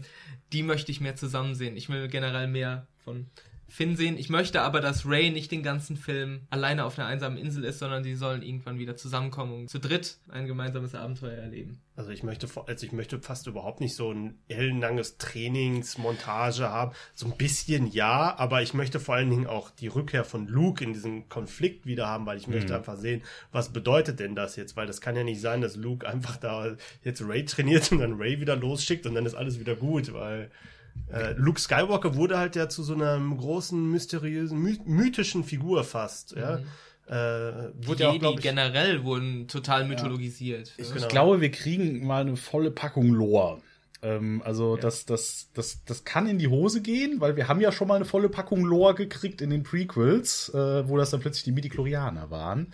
die 0.53 0.64
möchte 0.64 0.91
ich 0.91 1.02
mehr 1.02 1.15
zusammen 1.15 1.53
sehen. 1.53 1.77
Ich 1.77 1.88
will 1.89 2.07
generell 2.07 2.48
mehr 2.48 2.88
von 3.06 3.27
Finn 3.72 3.95
sehen. 3.95 4.18
Ich 4.18 4.30
möchte 4.30 4.61
aber, 4.61 4.81
dass 4.81 5.06
Ray 5.06 5.31
nicht 5.31 5.49
den 5.49 5.64
ganzen 5.64 5.95
Film 5.95 6.41
alleine 6.49 6.84
auf 6.84 6.99
einer 6.99 7.07
einsamen 7.07 7.38
Insel 7.38 7.64
ist, 7.64 7.80
sondern 7.80 8.03
die 8.03 8.15
sollen 8.15 8.41
irgendwann 8.41 8.80
wieder 8.80 8.98
zusammenkommen 8.98 9.53
und 9.53 9.69
zu 9.69 9.80
dritt 9.80 10.18
ein 10.30 10.45
gemeinsames 10.45 10.93
Abenteuer 10.93 11.38
erleben. 11.38 11.80
Also 11.95 12.11
ich 12.11 12.22
möchte, 12.22 12.49
also 12.68 12.85
ich 12.85 12.91
möchte 12.91 13.22
fast 13.22 13.48
überhaupt 13.48 13.80
nicht 13.80 13.95
so 13.95 14.11
ein 14.11 14.39
ellenlanges 14.49 15.18
Trainingsmontage 15.18 16.69
haben. 16.69 16.91
So 17.14 17.27
ein 17.27 17.38
bisschen 17.38 17.88
ja, 17.88 18.35
aber 18.38 18.61
ich 18.61 18.73
möchte 18.73 18.99
vor 18.99 19.15
allen 19.15 19.30
Dingen 19.30 19.48
auch 19.48 19.69
die 19.69 19.88
Rückkehr 19.88 20.26
von 20.26 20.48
Luke 20.48 20.84
in 20.84 20.91
diesen 20.91 21.30
Konflikt 21.30 21.85
wieder 21.85 22.07
haben, 22.07 22.26
weil 22.26 22.38
ich 22.38 22.48
möchte 22.48 22.76
einfach 22.76 22.98
sehen, 22.98 23.22
was 23.53 23.72
bedeutet 23.72 24.19
denn 24.19 24.35
das 24.35 24.57
jetzt? 24.57 24.76
Weil 24.76 24.88
das 24.88 24.99
kann 24.99 25.15
ja 25.15 25.23
nicht 25.23 25.39
sein, 25.39 25.61
dass 25.61 25.77
Luke 25.77 26.06
einfach 26.06 26.35
da 26.35 26.76
jetzt 27.03 27.22
Ray 27.22 27.45
trainiert 27.45 27.89
und 27.93 27.99
dann 27.99 28.19
Ray 28.19 28.41
wieder 28.41 28.57
losschickt 28.57 29.06
und 29.06 29.15
dann 29.15 29.26
ist 29.26 29.35
alles 29.35 29.61
wieder 29.61 29.76
gut, 29.76 30.11
weil 30.11 30.52
äh, 31.12 31.34
Luke 31.38 31.60
Skywalker 31.60 32.16
wurde 32.16 32.38
halt 32.38 32.56
ja 32.56 32.70
zu 32.70 32.84
so 32.84 32.94
einer 32.94 33.20
großen, 33.20 33.90
mysteriösen, 33.90 34.60
my 34.62 34.80
mythischen 34.86 35.44
Figur 35.44 35.84
fast, 35.84 36.36
ja. 36.36 36.60
Äh, 37.08 37.72
Die 37.82 37.88
wurde 37.88 38.04
ja 38.04 38.10
auch, 38.12 38.36
ich, 38.36 38.42
generell 38.42 39.04
wurden 39.04 39.48
total 39.48 39.86
mythologisiert. 39.86 40.74
Ich- 40.78 40.88
Ich 40.88 40.94
Genau. 40.94 41.08
glaube, 41.08 41.42
wir 41.42 41.52
kriegen 41.52 42.06
mal 42.06 42.22
eine 42.22 42.38
volle 42.38 42.72
Packung 42.72 43.10
Lore. 43.12 43.62
Ähm, 44.03 44.41
also 44.44 44.78
das, 44.78 45.06
das, 45.06 45.49
das, 45.53 45.84
das 45.86 46.03
kann 46.03 46.28
in 46.28 46.40
die 46.40 46.48
Hose 46.48 46.82
gehen, 46.82 47.22
weil 47.22 47.36
wir 47.36 47.48
haben 47.48 47.61
ja 47.61 47.72
schon 47.72 47.88
mal 47.88 47.95
eine 47.95 48.06
volle 48.06 48.30
Packung 48.30 48.65
Lore 48.65 48.95
gekriegt 48.95 49.41
in 49.41 49.49
den 49.49 49.64
Prequels, 49.64 50.49
äh, 50.49 50.88
wo 50.88 50.98
das 50.98 51.11
dann 51.11 51.19
plötzlich 51.19 51.44
die 51.44 51.52
Midichlorianer 51.52 52.32
waren. 52.32 52.73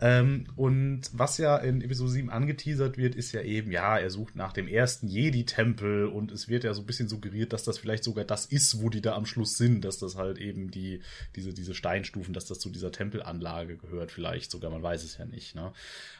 Ähm, 0.00 0.46
und 0.56 1.02
was 1.12 1.38
ja 1.38 1.56
in 1.56 1.82
Episode 1.82 2.10
7 2.10 2.30
angeteasert 2.30 2.98
wird, 2.98 3.14
ist 3.14 3.32
ja 3.32 3.42
eben, 3.42 3.70
ja, 3.70 3.96
er 3.96 4.10
sucht 4.10 4.34
nach 4.34 4.52
dem 4.52 4.66
ersten 4.66 5.06
Jedi-Tempel 5.06 6.06
und 6.06 6.32
es 6.32 6.48
wird 6.48 6.64
ja 6.64 6.74
so 6.74 6.82
ein 6.82 6.86
bisschen 6.86 7.08
suggeriert, 7.08 7.52
dass 7.52 7.62
das 7.62 7.78
vielleicht 7.78 8.02
sogar 8.02 8.24
das 8.24 8.46
ist, 8.46 8.82
wo 8.82 8.90
die 8.90 9.00
da 9.00 9.14
am 9.14 9.26
Schluss 9.26 9.56
sind, 9.56 9.84
dass 9.84 9.98
das 9.98 10.16
halt 10.16 10.38
eben 10.38 10.70
die, 10.72 11.00
diese, 11.36 11.54
diese 11.54 11.74
Steinstufen, 11.74 12.34
dass 12.34 12.46
das 12.46 12.58
zu 12.58 12.70
dieser 12.70 12.90
Tempelanlage 12.90 13.76
gehört, 13.76 14.10
vielleicht 14.10 14.50
sogar, 14.50 14.70
man 14.70 14.82
weiß 14.82 15.04
es 15.04 15.18
ja 15.18 15.24
nicht, 15.24 15.54
ne? 15.54 15.72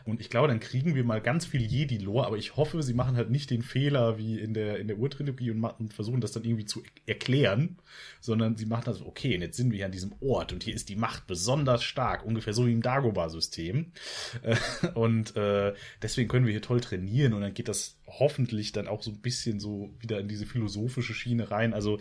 Und 0.04 0.20
ich 0.20 0.30
glaube, 0.30 0.46
dann 0.46 0.60
kriegen 0.60 0.94
wir 0.94 1.02
mal 1.02 1.20
ganz 1.20 1.46
viel 1.46 1.62
Jedi-Lore, 1.62 2.26
aber 2.26 2.36
ich 2.36 2.56
hoffe, 2.56 2.82
sie 2.84 2.94
machen 2.94 3.16
halt 3.16 3.30
nicht 3.30 3.50
den 3.50 3.62
Fehler 3.62 4.18
wie 4.18 4.35
in 4.40 4.54
der, 4.54 4.78
in 4.78 4.88
der 4.88 4.98
Urtrilogie 4.98 5.50
und, 5.50 5.58
ma- 5.58 5.76
und 5.78 5.94
versuchen 5.94 6.20
das 6.20 6.32
dann 6.32 6.44
irgendwie 6.44 6.66
zu 6.66 6.82
erklären, 7.06 7.78
sondern 8.20 8.56
sie 8.56 8.66
machen 8.66 8.84
das, 8.86 9.02
okay, 9.02 9.34
und 9.34 9.42
jetzt 9.42 9.56
sind 9.56 9.70
wir 9.70 9.76
hier 9.76 9.86
an 9.86 9.92
diesem 9.92 10.14
Ort 10.20 10.52
und 10.52 10.62
hier 10.64 10.74
ist 10.74 10.88
die 10.88 10.96
Macht 10.96 11.26
besonders 11.26 11.84
stark, 11.84 12.24
ungefähr 12.24 12.52
so 12.52 12.66
wie 12.66 12.72
im 12.72 12.82
Dagobah-System. 12.82 13.92
Äh, 14.42 14.56
Und 14.94 15.36
äh, 15.36 15.74
deswegen 16.02 16.28
können 16.28 16.46
wir 16.46 16.52
hier 16.52 16.62
toll 16.62 16.80
trainieren 16.80 17.32
und 17.32 17.40
dann 17.40 17.54
geht 17.54 17.68
das 17.68 17.98
hoffentlich 18.06 18.72
dann 18.72 18.88
auch 18.88 19.02
so 19.02 19.10
ein 19.10 19.20
bisschen 19.20 19.60
so 19.60 19.94
wieder 20.00 20.20
in 20.20 20.28
diese 20.28 20.46
philosophische 20.46 21.14
Schiene 21.14 21.50
rein. 21.50 21.74
Also 21.74 21.98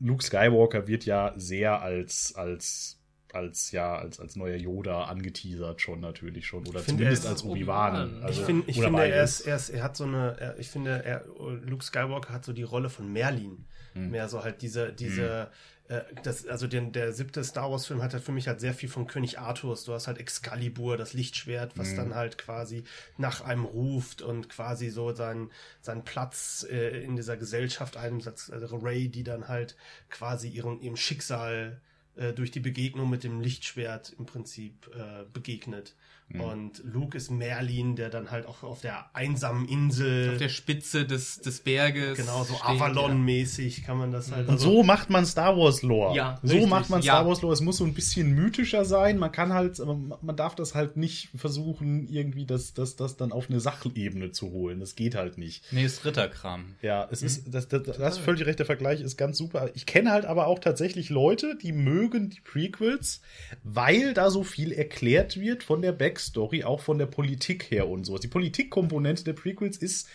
Luke 0.00 0.24
Skywalker 0.24 0.86
wird 0.86 1.04
ja 1.04 1.34
sehr 1.36 1.82
als, 1.82 2.34
als 2.34 2.97
als 3.32 3.72
ja 3.72 3.96
als 3.96 4.20
als 4.20 4.36
neuer 4.36 4.56
Yoda 4.56 5.04
angeteasert 5.04 5.80
schon 5.80 6.00
natürlich 6.00 6.46
schon 6.46 6.66
oder 6.66 6.80
finde, 6.80 7.02
zumindest 7.02 7.26
als 7.26 7.44
Obi-Wan 7.44 8.04
Obi-Wan. 8.04 8.24
also 8.24 8.40
ich 8.40 8.46
finde, 8.46 8.70
ich 8.70 8.80
finde 8.80 9.08
er, 9.08 9.24
ist, 9.24 9.40
er, 9.40 9.56
ist, 9.56 9.68
er 9.70 9.82
hat 9.82 9.96
so 9.96 10.04
eine, 10.04 10.36
er, 10.38 10.58
ich 10.58 10.68
finde, 10.68 11.04
er, 11.04 11.24
Luke 11.66 11.84
Skywalker 11.84 12.32
hat 12.32 12.44
so 12.44 12.52
die 12.52 12.62
Rolle 12.62 12.90
von 12.90 13.12
Merlin. 13.12 13.66
Hm. 13.94 14.10
Mehr 14.10 14.28
so 14.28 14.44
halt 14.44 14.60
diese, 14.62 14.92
diese, 14.92 15.50
äh, 15.88 16.00
das, 16.22 16.46
also 16.46 16.66
den, 16.66 16.92
der 16.92 17.12
siebte 17.12 17.42
Star 17.42 17.70
Wars 17.70 17.86
Film 17.86 18.02
hat 18.02 18.12
halt 18.12 18.22
für 18.22 18.32
mich 18.32 18.46
halt 18.46 18.60
sehr 18.60 18.74
viel 18.74 18.88
von 18.88 19.06
König 19.06 19.38
Arthurs. 19.38 19.84
Du 19.84 19.92
hast 19.94 20.06
halt 20.06 20.18
Excalibur, 20.18 20.96
das 20.96 21.14
Lichtschwert, 21.14 21.74
Hm. 21.74 21.80
was 21.80 21.94
dann 21.94 22.14
halt 22.14 22.38
quasi 22.38 22.84
nach 23.16 23.40
einem 23.40 23.64
ruft 23.64 24.20
und 24.22 24.48
quasi 24.48 24.90
so 24.90 25.14
seinen, 25.14 25.50
seinen 25.80 26.04
Platz 26.04 26.66
äh, 26.70 27.02
in 27.02 27.16
dieser 27.16 27.36
Gesellschaft 27.36 27.96
einnimmt. 27.96 28.26
Also 28.26 28.76
Ray, 28.76 29.08
die 29.08 29.24
dann 29.24 29.48
halt 29.48 29.76
quasi 30.10 30.48
ihrem, 30.48 30.80
ihrem 30.80 30.96
Schicksal 30.96 31.80
äh, 32.18 32.32
durch 32.32 32.50
die 32.50 32.60
Begegnung 32.60 33.08
mit 33.08 33.24
dem 33.24 33.40
Lichtschwert 33.40 34.14
im 34.18 34.26
Prinzip 34.26 34.90
äh, 34.94 35.24
begegnet. 35.32 35.94
Und 36.34 36.82
Luke 36.84 37.16
ist 37.16 37.30
Merlin, 37.30 37.96
der 37.96 38.10
dann 38.10 38.30
halt 38.30 38.46
auch 38.46 38.62
auf 38.62 38.82
der 38.82 39.06
einsamen 39.14 39.66
Insel, 39.66 40.32
Auf 40.32 40.38
der 40.38 40.50
Spitze 40.50 41.06
des, 41.06 41.40
des 41.40 41.60
Berges. 41.60 42.18
genau 42.18 42.44
so 42.44 42.54
Avalon-mäßig 42.54 43.82
kann 43.84 43.96
man 43.96 44.12
das 44.12 44.30
halt. 44.30 44.46
Und 44.48 44.58
so 44.58 44.82
macht 44.82 45.08
man 45.08 45.24
Star 45.24 45.56
Wars 45.56 45.82
Lore. 45.82 46.14
Ja, 46.14 46.38
so 46.42 46.52
richtig, 46.52 46.70
macht 46.70 46.90
man 46.90 47.00
ja. 47.00 47.14
Star 47.14 47.26
Wars 47.26 47.40
Lore. 47.40 47.54
Es 47.54 47.62
muss 47.62 47.78
so 47.78 47.84
ein 47.84 47.94
bisschen 47.94 48.34
mythischer 48.34 48.84
sein. 48.84 49.16
Man 49.16 49.32
kann 49.32 49.54
halt, 49.54 49.80
aber 49.80 49.94
man 49.96 50.36
darf 50.36 50.54
das 50.54 50.74
halt 50.74 50.98
nicht 50.98 51.30
versuchen, 51.34 52.06
irgendwie 52.08 52.44
das, 52.44 52.74
das, 52.74 52.96
das 52.96 53.16
dann 53.16 53.32
auf 53.32 53.48
eine 53.48 53.60
Sachebene 53.60 54.30
zu 54.30 54.50
holen. 54.50 54.80
Das 54.80 54.96
geht 54.96 55.14
halt 55.14 55.38
nicht. 55.38 55.64
Nee, 55.72 55.84
ist 55.84 56.04
Ritterkram. 56.04 56.74
Ja, 56.82 57.08
es 57.10 57.22
ist, 57.22 57.54
das, 57.54 57.68
das, 57.68 57.84
das 57.84 58.16
ist 58.18 58.22
völlig 58.22 58.44
recht, 58.44 58.58
der 58.58 58.66
Vergleich 58.66 59.00
ist 59.00 59.16
ganz 59.16 59.38
super. 59.38 59.70
Ich 59.74 59.86
kenne 59.86 60.10
halt 60.10 60.26
aber 60.26 60.46
auch 60.46 60.58
tatsächlich 60.58 61.08
Leute, 61.08 61.56
die 61.56 61.72
mögen 61.72 62.28
die 62.28 62.40
Prequels, 62.40 63.22
weil 63.62 64.12
da 64.12 64.30
so 64.30 64.44
viel 64.44 64.72
erklärt 64.72 65.40
wird 65.40 65.62
von 65.62 65.80
der 65.80 65.92
Backstory, 66.18 66.64
auch 66.64 66.80
von 66.80 66.98
der 66.98 67.06
Politik 67.06 67.70
her 67.70 67.88
und 67.88 68.04
so. 68.04 68.18
Die 68.18 68.28
Politikkomponente 68.28 69.24
der 69.24 69.32
Prequels 69.34 69.76
ist 69.76 70.08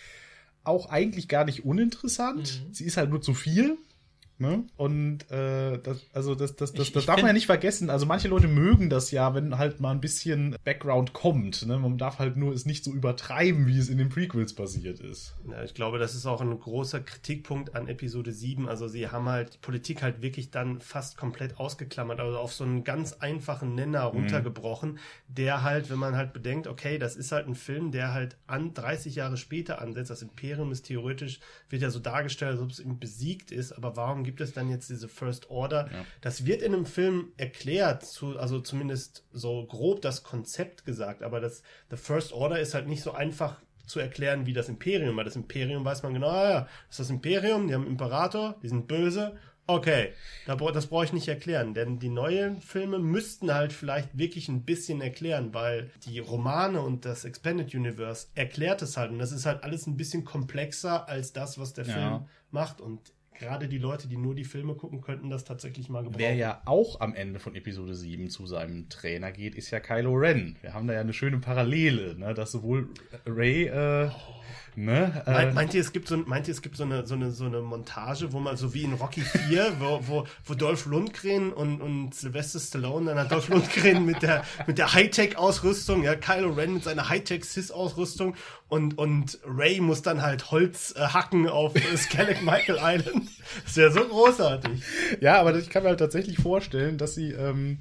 auch 0.65 0.89
eigentlich 0.89 1.27
gar 1.27 1.45
nicht 1.45 1.65
uninteressant. 1.65 2.61
Sie 2.71 2.85
ist 2.85 2.97
halt 2.97 3.09
nur 3.09 3.21
zu 3.21 3.33
viel. 3.33 3.77
Ne? 4.39 4.63
Und 4.77 5.29
äh, 5.31 5.77
das, 5.77 6.01
also 6.11 6.33
das, 6.35 6.55
das, 6.55 6.73
das, 6.73 6.87
Ich- 6.87 6.93
das 6.93 7.05
darf 7.05 7.17
man 7.17 7.27
ja 7.27 7.33
nicht 7.33 7.45
vergessen. 7.45 7.89
Also 7.89 8.05
manche 8.05 8.27
Leute 8.27 8.47
mögen 8.47 8.89
das 8.89 9.11
ja, 9.11 9.33
wenn 9.35 9.57
halt 9.57 9.79
mal 9.79 9.91
ein 9.91 10.01
bisschen 10.01 10.55
Background 10.63 11.13
kommt. 11.13 11.65
Ne? 11.67 11.77
Man 11.77 11.97
darf 11.97 12.17
halt 12.19 12.35
nur 12.35 12.51
es 12.53 12.65
nicht 12.65 12.83
so 12.83 12.91
übertreiben, 12.91 13.67
wie 13.67 13.77
es 13.77 13.89
in 13.89 13.99
den 13.99 14.09
Prequels 14.09 14.53
passiert 14.53 14.99
ist. 14.99 15.35
Ja, 15.49 15.63
ich 15.63 15.73
glaube, 15.75 15.99
das 15.99 16.15
ist 16.15 16.25
auch 16.25 16.41
ein 16.41 16.59
großer 16.59 16.99
Kritikpunkt 16.99 17.75
an 17.75 17.87
Episode 17.87 18.31
7. 18.33 18.67
Also 18.67 18.87
sie 18.87 19.07
haben 19.09 19.29
halt 19.29 19.53
die 19.53 19.57
Politik 19.59 20.01
halt 20.01 20.21
wirklich 20.21 20.49
dann 20.51 20.81
fast 20.81 21.15
komplett 21.15 21.59
ausgeklammert, 21.59 22.19
also 22.19 22.37
auf 22.37 22.53
so 22.53 22.63
einen 22.63 22.83
ganz 22.83 23.13
einfachen 23.13 23.75
Nenner 23.75 24.01
runtergebrochen, 24.03 24.97
der 25.27 25.63
halt, 25.63 25.89
wenn 25.89 25.99
man 25.99 26.15
halt 26.15 26.33
bedenkt, 26.33 26.67
okay, 26.67 26.97
das 26.97 27.15
ist 27.15 27.31
halt 27.31 27.47
ein 27.47 27.55
Film, 27.55 27.91
der 27.91 28.13
halt 28.13 28.37
an 28.47 28.73
30 28.73 29.15
Jahre 29.15 29.37
später 29.37 29.79
ansetzt. 29.81 30.09
Das 30.09 30.21
Imperium 30.21 30.71
ist 30.71 30.83
theoretisch, 30.87 31.39
wird 31.69 31.81
ja 31.81 31.89
so 31.91 31.99
dargestellt, 31.99 32.53
als 32.53 32.61
ob 32.61 32.71
es 32.71 32.79
ihm 32.79 32.99
besiegt 32.99 33.51
ist, 33.51 33.71
aber 33.73 33.95
warum 33.95 34.22
gibt 34.23 34.41
es 34.41 34.53
dann 34.53 34.69
jetzt 34.69 34.89
diese 34.89 35.07
First 35.07 35.49
Order? 35.49 35.89
Das 36.21 36.45
wird 36.45 36.61
in 36.61 36.73
einem 36.73 36.85
Film 36.85 37.31
erklärt, 37.37 38.05
zu, 38.05 38.37
also 38.37 38.59
zumindest 38.59 39.25
so 39.31 39.65
grob 39.65 40.01
das 40.01 40.23
Konzept 40.23 40.85
gesagt, 40.85 41.23
aber 41.23 41.39
das 41.39 41.63
The 41.89 41.97
First 41.97 42.33
Order 42.33 42.59
ist 42.59 42.73
halt 42.73 42.87
nicht 42.87 43.03
so 43.03 43.11
einfach 43.11 43.61
zu 43.85 43.99
erklären 43.99 44.45
wie 44.45 44.53
das 44.53 44.69
Imperium, 44.69 45.17
weil 45.17 45.25
das 45.25 45.35
Imperium 45.35 45.83
weiß 45.83 46.03
man 46.03 46.13
genau, 46.13 46.29
ah 46.29 46.49
ja, 46.49 46.59
das 46.61 46.91
ist 46.91 46.99
das 46.99 47.09
Imperium, 47.09 47.67
die 47.67 47.73
haben 47.73 47.87
Imperator, 47.87 48.55
die 48.63 48.69
sind 48.69 48.87
böse. 48.87 49.37
Okay, 49.65 50.09
da, 50.45 50.55
das 50.55 50.87
brauche 50.87 51.05
ich 51.05 51.13
nicht 51.13 51.29
erklären, 51.29 51.73
denn 51.73 51.97
die 51.97 52.09
neuen 52.09 52.59
Filme 52.61 52.99
müssten 52.99 53.53
halt 53.53 53.71
vielleicht 53.71 54.17
wirklich 54.17 54.49
ein 54.49 54.63
bisschen 54.63 54.99
erklären, 54.99 55.53
weil 55.53 55.89
die 56.05 56.19
Romane 56.19 56.81
und 56.81 57.05
das 57.05 57.23
Expanded 57.23 57.73
Universe 57.73 58.27
erklärt 58.35 58.81
es 58.81 58.97
halt 58.97 59.11
und 59.11 59.19
das 59.19 59.31
ist 59.31 59.45
halt 59.45 59.63
alles 59.63 59.87
ein 59.87 59.95
bisschen 59.95 60.25
komplexer 60.25 61.07
als 61.07 61.31
das, 61.31 61.57
was 61.57 61.73
der 61.73 61.85
Ja. 61.85 61.93
Film 61.93 62.25
macht 62.51 62.81
und 62.81 62.99
gerade 63.33 63.67
die 63.67 63.77
Leute, 63.77 64.07
die 64.07 64.17
nur 64.17 64.35
die 64.35 64.43
Filme 64.43 64.75
gucken, 64.75 65.01
könnten 65.01 65.29
das 65.29 65.43
tatsächlich 65.43 65.89
mal 65.89 66.03
gebrauchen. 66.03 66.19
Wer 66.19 66.35
ja 66.35 66.61
auch 66.65 67.01
am 67.01 67.15
Ende 67.15 67.39
von 67.39 67.55
Episode 67.55 67.95
7 67.95 68.29
zu 68.29 68.45
seinem 68.45 68.89
Trainer 68.89 69.31
geht, 69.31 69.55
ist 69.55 69.71
ja 69.71 69.79
Kylo 69.79 70.13
Ren. 70.13 70.57
Wir 70.61 70.73
haben 70.73 70.87
da 70.87 70.93
ja 70.93 71.01
eine 71.01 71.13
schöne 71.13 71.39
Parallele, 71.39 72.15
ne? 72.17 72.33
dass 72.33 72.51
sowohl 72.51 72.89
Ray, 73.25 73.65
äh, 73.65 74.09
ne, 74.75 75.23
äh, 75.25 75.51
Meint, 75.51 75.73
ihr, 75.73 75.81
es 75.81 75.91
gibt 75.93 76.07
so, 76.07 76.15
ein- 76.15 76.23
meint 76.27 76.47
ihr, 76.47 76.53
es 76.53 76.61
gibt 76.61 76.77
so 76.77 76.83
eine, 76.83 77.05
so 77.05 77.15
eine, 77.15 77.31
so 77.31 77.45
eine 77.45 77.61
Montage, 77.61 78.33
wo 78.33 78.39
man 78.39 78.57
so 78.57 78.73
wie 78.73 78.83
in 78.83 78.93
Rocky 78.93 79.21
4, 79.21 79.73
wo, 79.79 79.99
wo, 80.07 80.27
wo 80.45 80.53
Dolph 80.53 80.85
Lundgren 80.85 81.51
und, 81.53 81.81
und 81.81 82.13
Sylvester 82.15 82.59
Stallone, 82.59 83.07
dann 83.07 83.19
hat 83.19 83.31
Dolph 83.31 83.49
Lundgren 83.49 84.05
mit 84.05 84.21
der, 84.21 84.43
mit 84.67 84.77
der 84.77 84.93
Hightech-Ausrüstung, 84.93 86.03
ja, 86.03 86.15
Kylo 86.15 86.51
Ren 86.53 86.73
mit 86.75 86.83
seiner 86.83 87.09
Hightech-Sis-Ausrüstung 87.09 88.35
und, 88.67 88.97
und 88.97 89.39
Ray 89.45 89.79
muss 89.81 90.01
dann 90.01 90.21
halt 90.21 90.51
Holz 90.51 90.93
äh, 90.97 91.01
hacken 91.01 91.47
auf 91.47 91.75
äh, 91.75 91.97
Skellig 91.97 92.41
Michael 92.41 92.79
Island. 92.81 93.29
Das 93.65 93.77
wäre 93.77 93.91
so 93.91 94.03
großartig. 94.07 94.81
Ja, 95.21 95.39
aber 95.39 95.55
ich 95.55 95.69
kann 95.69 95.83
mir 95.83 95.89
halt 95.89 95.99
tatsächlich 95.99 96.37
vorstellen, 96.37 96.97
dass 96.97 97.15
sie, 97.15 97.31
ähm, 97.31 97.79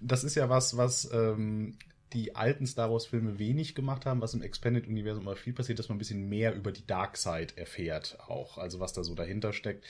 das 0.00 0.24
ist 0.24 0.34
ja 0.34 0.48
was, 0.48 0.76
was 0.76 1.08
ähm, 1.12 1.76
die 2.12 2.36
alten 2.36 2.66
Star 2.66 2.90
Wars-Filme 2.90 3.38
wenig 3.38 3.74
gemacht 3.74 4.06
haben, 4.06 4.20
was 4.20 4.34
im 4.34 4.42
Expanded-Universum 4.42 5.22
immer 5.22 5.34
viel 5.34 5.52
passiert, 5.52 5.78
dass 5.78 5.88
man 5.88 5.96
ein 5.96 5.98
bisschen 5.98 6.28
mehr 6.28 6.54
über 6.54 6.70
die 6.70 6.86
Dark 6.86 7.16
Side 7.16 7.56
erfährt, 7.56 8.18
auch, 8.28 8.58
also 8.58 8.78
was 8.78 8.92
da 8.92 9.02
so 9.02 9.14
dahinter 9.14 9.52
steckt. 9.52 9.84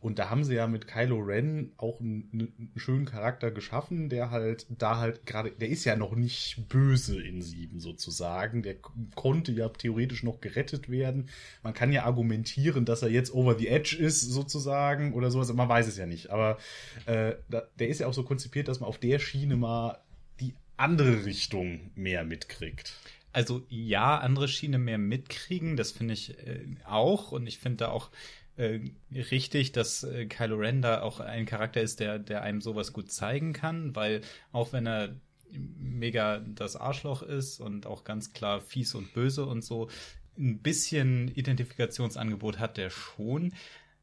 Und 0.00 0.18
da 0.18 0.30
haben 0.30 0.44
sie 0.44 0.54
ja 0.54 0.68
mit 0.68 0.86
Kylo 0.86 1.18
Ren 1.18 1.72
auch 1.76 2.00
einen, 2.00 2.28
einen 2.32 2.72
schönen 2.76 3.04
Charakter 3.04 3.50
geschaffen, 3.50 4.08
der 4.08 4.30
halt 4.30 4.66
da 4.68 4.98
halt 4.98 5.26
gerade, 5.26 5.50
der 5.50 5.68
ist 5.68 5.84
ja 5.84 5.96
noch 5.96 6.14
nicht 6.14 6.68
böse 6.68 7.20
in 7.20 7.42
sieben 7.42 7.80
sozusagen, 7.80 8.62
der 8.62 8.76
konnte 9.16 9.50
ja 9.50 9.68
theoretisch 9.68 10.22
noch 10.22 10.40
gerettet 10.40 10.88
werden. 10.88 11.28
Man 11.64 11.74
kann 11.74 11.92
ja 11.92 12.04
argumentieren, 12.04 12.84
dass 12.84 13.02
er 13.02 13.08
jetzt 13.08 13.34
over 13.34 13.58
the 13.58 13.68
edge 13.68 13.96
ist 13.98 14.20
sozusagen 14.20 15.14
oder 15.14 15.32
sowas, 15.32 15.52
man 15.52 15.68
weiß 15.68 15.88
es 15.88 15.96
ja 15.96 16.06
nicht. 16.06 16.30
Aber 16.30 16.58
äh, 17.06 17.34
der 17.48 17.88
ist 17.88 17.98
ja 18.00 18.06
auch 18.06 18.14
so 18.14 18.22
konzipiert, 18.22 18.68
dass 18.68 18.78
man 18.78 18.88
auf 18.88 18.98
der 18.98 19.18
Schiene 19.18 19.56
mal 19.56 19.98
andere 20.76 21.24
Richtung 21.24 21.90
mehr 21.94 22.24
mitkriegt. 22.24 22.94
Also 23.32 23.66
ja, 23.68 24.18
andere 24.18 24.48
Schiene 24.48 24.78
mehr 24.78 24.98
mitkriegen, 24.98 25.76
das 25.76 25.92
finde 25.92 26.14
ich 26.14 26.38
äh, 26.38 26.64
auch. 26.84 27.32
Und 27.32 27.46
ich 27.46 27.58
finde 27.58 27.78
da 27.78 27.88
auch 27.88 28.10
äh, 28.56 28.80
richtig, 29.12 29.72
dass 29.72 30.04
äh, 30.04 30.26
Kylo 30.26 30.56
Ren 30.56 30.80
da 30.80 31.02
auch 31.02 31.20
ein 31.20 31.44
Charakter 31.44 31.82
ist, 31.82 32.00
der, 32.00 32.18
der 32.18 32.42
einem 32.42 32.60
sowas 32.60 32.92
gut 32.92 33.10
zeigen 33.10 33.52
kann, 33.52 33.94
weil 33.94 34.22
auch 34.52 34.72
wenn 34.72 34.86
er 34.86 35.16
mega 35.50 36.38
das 36.40 36.76
Arschloch 36.76 37.22
ist 37.22 37.60
und 37.60 37.86
auch 37.86 38.04
ganz 38.04 38.32
klar 38.32 38.60
fies 38.60 38.94
und 38.94 39.12
böse 39.12 39.44
und 39.46 39.62
so, 39.62 39.88
ein 40.38 40.58
bisschen 40.58 41.28
Identifikationsangebot 41.28 42.58
hat 42.58 42.76
der 42.76 42.90
schon. 42.90 43.52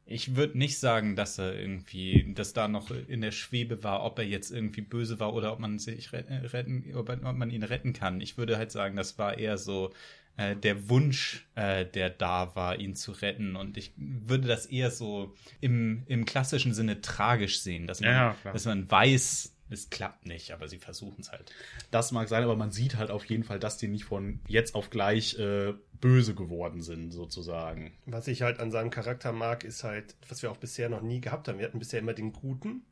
Ich 0.06 0.36
würde 0.36 0.58
nicht 0.58 0.78
sagen, 0.78 1.16
dass 1.16 1.38
er 1.38 1.58
irgendwie, 1.58 2.32
dass 2.34 2.52
da 2.52 2.68
noch 2.68 2.90
in 2.90 3.22
der 3.22 3.32
Schwebe 3.32 3.82
war, 3.82 4.04
ob 4.04 4.18
er 4.18 4.26
jetzt 4.26 4.50
irgendwie 4.50 4.82
böse 4.82 5.18
war 5.18 5.32
oder 5.32 5.52
ob 5.52 5.60
man 5.60 5.78
sich 5.78 6.12
äh, 6.12 6.18
retten, 6.46 6.84
ob 6.94 7.08
man 7.22 7.50
ihn 7.50 7.62
retten 7.62 7.94
kann. 7.94 8.20
Ich 8.20 8.36
würde 8.36 8.58
halt 8.58 8.70
sagen, 8.70 8.96
das 8.96 9.18
war 9.18 9.38
eher 9.38 9.56
so 9.56 9.92
äh, 10.36 10.56
der 10.56 10.88
Wunsch, 10.88 11.46
äh, 11.54 11.86
der 11.86 12.10
da 12.10 12.54
war, 12.54 12.78
ihn 12.78 12.94
zu 12.94 13.12
retten. 13.12 13.56
Und 13.56 13.76
ich 13.76 13.92
würde 13.96 14.48
das 14.48 14.66
eher 14.66 14.90
so 14.90 15.34
im, 15.60 16.02
im 16.06 16.24
klassischen 16.24 16.74
Sinne 16.74 17.00
tragisch 17.00 17.60
sehen, 17.60 17.86
dass 17.86 18.00
man, 18.00 18.10
Ja, 18.10 18.36
dass 18.44 18.66
man 18.66 18.90
weiß, 18.90 19.54
es 19.70 19.90
klappt 19.90 20.26
nicht, 20.26 20.52
aber 20.52 20.68
sie 20.68 20.78
versuchen 20.78 21.20
es 21.20 21.32
halt. 21.32 21.52
Das 21.90 22.12
mag 22.12 22.28
sein, 22.28 22.44
aber 22.44 22.56
man 22.56 22.70
sieht 22.70 22.96
halt 22.96 23.10
auf 23.10 23.24
jeden 23.26 23.44
Fall, 23.44 23.58
dass 23.58 23.78
die 23.78 23.88
nicht 23.88 24.04
von 24.04 24.40
jetzt 24.46 24.74
auf 24.74 24.90
gleich 24.90 25.38
äh, 25.38 25.72
böse 26.04 26.34
geworden 26.34 26.82
sind, 26.82 27.12
sozusagen. 27.12 27.92
Was 28.04 28.28
ich 28.28 28.42
halt 28.42 28.60
an 28.60 28.70
seinem 28.70 28.90
Charakter 28.90 29.32
mag, 29.32 29.64
ist 29.64 29.84
halt, 29.84 30.16
was 30.28 30.42
wir 30.42 30.50
auch 30.50 30.58
bisher 30.58 30.90
noch 30.90 31.00
nie 31.00 31.22
gehabt 31.22 31.48
haben. 31.48 31.58
Wir 31.58 31.64
hatten 31.64 31.78
bisher 31.78 32.00
immer 32.00 32.12
den 32.12 32.34
Guten, 32.34 32.82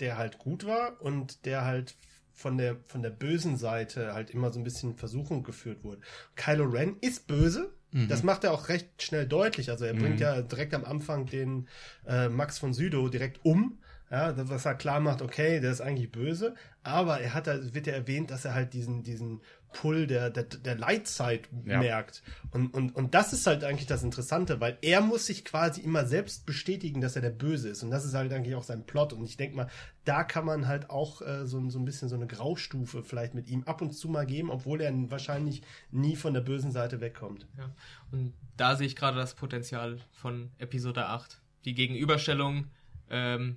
der 0.00 0.18
halt 0.18 0.36
gut 0.36 0.66
war 0.66 1.00
und 1.00 1.46
der 1.46 1.64
halt 1.64 1.96
von 2.34 2.58
der, 2.58 2.76
von 2.86 3.02
der 3.02 3.08
bösen 3.08 3.56
Seite 3.56 4.12
halt 4.12 4.28
immer 4.28 4.52
so 4.52 4.60
ein 4.60 4.64
bisschen 4.64 4.90
in 4.90 4.96
Versuchung 4.96 5.44
geführt 5.44 5.82
wurde. 5.82 6.02
Kylo 6.36 6.64
Ren 6.64 6.98
ist 7.00 7.26
böse. 7.26 7.72
Das 7.90 8.22
macht 8.22 8.44
er 8.44 8.52
auch 8.52 8.68
recht 8.68 9.02
schnell 9.02 9.26
deutlich. 9.26 9.70
Also 9.70 9.86
er 9.86 9.94
bringt 9.94 10.20
ja 10.20 10.42
direkt 10.42 10.74
am 10.74 10.84
Anfang 10.84 11.24
den 11.24 11.68
äh, 12.06 12.28
Max 12.28 12.58
von 12.58 12.74
Südow 12.74 13.08
direkt 13.08 13.42
um. 13.46 13.78
Ja, 14.10 14.34
was 14.48 14.64
er 14.64 14.74
klar 14.74 15.00
macht, 15.00 15.20
okay, 15.20 15.60
der 15.60 15.70
ist 15.70 15.82
eigentlich 15.82 16.10
böse, 16.10 16.54
aber 16.82 17.20
er 17.20 17.34
hat, 17.34 17.46
da 17.46 17.74
wird 17.74 17.86
ja 17.86 17.92
erwähnt, 17.92 18.30
dass 18.30 18.46
er 18.46 18.54
halt 18.54 18.72
diesen, 18.72 19.02
diesen 19.02 19.42
Pull 19.72 20.06
der, 20.06 20.30
der, 20.30 20.44
der 20.44 20.76
Lightside 20.76 21.42
Ja. 21.64 21.78
merkt. 21.78 22.22
Und, 22.50 22.72
und, 22.74 22.94
und 22.96 23.14
das 23.14 23.32
ist 23.32 23.46
halt 23.46 23.64
eigentlich 23.64 23.86
das 23.86 24.02
Interessante, 24.02 24.60
weil 24.60 24.78
er 24.82 25.00
muss 25.00 25.26
sich 25.26 25.44
quasi 25.44 25.80
immer 25.82 26.06
selbst 26.06 26.46
bestätigen, 26.46 27.00
dass 27.00 27.16
er 27.16 27.22
der 27.22 27.30
Böse 27.30 27.68
ist. 27.68 27.82
Und 27.82 27.90
das 27.90 28.04
ist 28.04 28.14
halt 28.14 28.32
eigentlich 28.32 28.54
auch 28.54 28.62
sein 28.62 28.84
Plot. 28.86 29.12
Und 29.12 29.24
ich 29.24 29.36
denke 29.36 29.56
mal, 29.56 29.68
da 30.04 30.24
kann 30.24 30.44
man 30.46 30.66
halt 30.66 30.88
auch 30.90 31.20
äh, 31.22 31.46
so, 31.46 31.58
ein- 31.58 31.70
so 31.70 31.78
ein 31.78 31.84
bisschen 31.84 32.08
so 32.08 32.16
eine 32.16 32.26
Graustufe 32.26 33.02
vielleicht 33.02 33.34
mit 33.34 33.48
ihm 33.48 33.62
ab 33.64 33.82
und 33.82 33.92
zu 33.92 34.08
mal 34.08 34.24
geben, 34.26 34.50
obwohl 34.50 34.80
er 34.80 34.92
wahrscheinlich 35.10 35.62
nie 35.90 36.16
von 36.16 36.32
der 36.34 36.40
bösen 36.40 36.72
Seite 36.72 37.00
wegkommt. 37.00 37.46
Ja. 37.58 37.70
Und 38.10 38.32
da 38.56 38.74
sehe 38.74 38.86
ich 38.86 38.96
gerade 38.96 39.18
das 39.18 39.34
Potenzial 39.34 39.98
von 40.12 40.50
Episode 40.58 41.06
8. 41.06 41.40
Die 41.66 41.74
Gegenüberstellung, 41.74 42.66
ähm, 43.10 43.56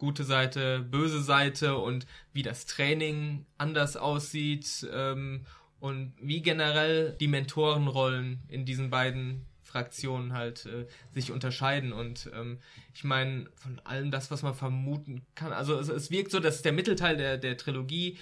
gute 0.00 0.24
Seite, 0.24 0.80
böse 0.80 1.22
Seite 1.22 1.76
und 1.76 2.06
wie 2.32 2.42
das 2.42 2.66
Training 2.66 3.46
anders 3.58 3.96
aussieht 3.96 4.88
ähm, 4.92 5.42
und 5.78 6.12
wie 6.20 6.42
generell 6.42 7.16
die 7.20 7.28
Mentorenrollen 7.28 8.40
in 8.48 8.64
diesen 8.64 8.90
beiden 8.90 9.46
Fraktionen 9.62 10.32
halt 10.32 10.66
äh, 10.66 10.86
sich 11.12 11.30
unterscheiden. 11.30 11.92
Und 11.92 12.28
ähm, 12.34 12.58
ich 12.92 13.04
meine, 13.04 13.46
von 13.54 13.78
allem 13.84 14.10
das, 14.10 14.30
was 14.32 14.42
man 14.42 14.54
vermuten 14.54 15.22
kann, 15.36 15.52
also 15.52 15.78
es, 15.78 15.88
es 15.88 16.10
wirkt 16.10 16.32
so, 16.32 16.40
dass 16.40 16.62
der 16.62 16.72
Mittelteil 16.72 17.16
der, 17.16 17.38
der 17.38 17.56
Trilogie, 17.56 18.18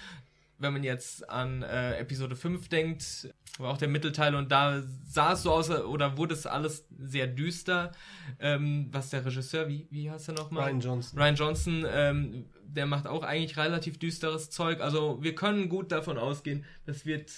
wenn 0.59 0.73
man 0.73 0.83
jetzt 0.83 1.29
an 1.31 1.63
äh, 1.63 1.97
Episode 1.99 2.35
5 2.37 2.69
denkt, 2.69 3.33
war 3.59 3.71
auch 3.73 3.79
der 3.79 3.89
Mittelteil 3.89 4.35
und 4.35 4.51
da 4.51 4.83
sah 5.05 5.33
es 5.33 5.43
so 5.43 5.53
aus, 5.53 5.71
oder 5.71 6.17
wurde 6.17 6.35
es 6.35 6.47
alles 6.47 6.87
sehr 6.99 7.27
düster, 7.27 7.93
ähm, 8.41 8.89
was 8.93 9.11
der 9.11 9.25
Regisseur, 9.25 9.69
wie, 9.69 9.87
wie 9.91 10.11
heißt 10.11 10.29
er 10.29 10.35
nochmal? 10.35 10.65
Ryan 10.65 10.81
Johnson. 10.81 11.19
Ryan 11.19 11.35
Johnson, 11.37 11.87
ähm, 11.89 12.47
der 12.65 12.87
macht 12.87 13.07
auch 13.07 13.23
eigentlich 13.23 13.57
relativ 13.57 13.99
düsteres 13.99 14.51
Zeug. 14.51 14.81
Also 14.81 15.23
wir 15.23 15.35
können 15.35 15.69
gut 15.69 15.91
davon 15.93 16.19
ausgehen, 16.19 16.65
das 16.87 17.07
wird 17.07 17.31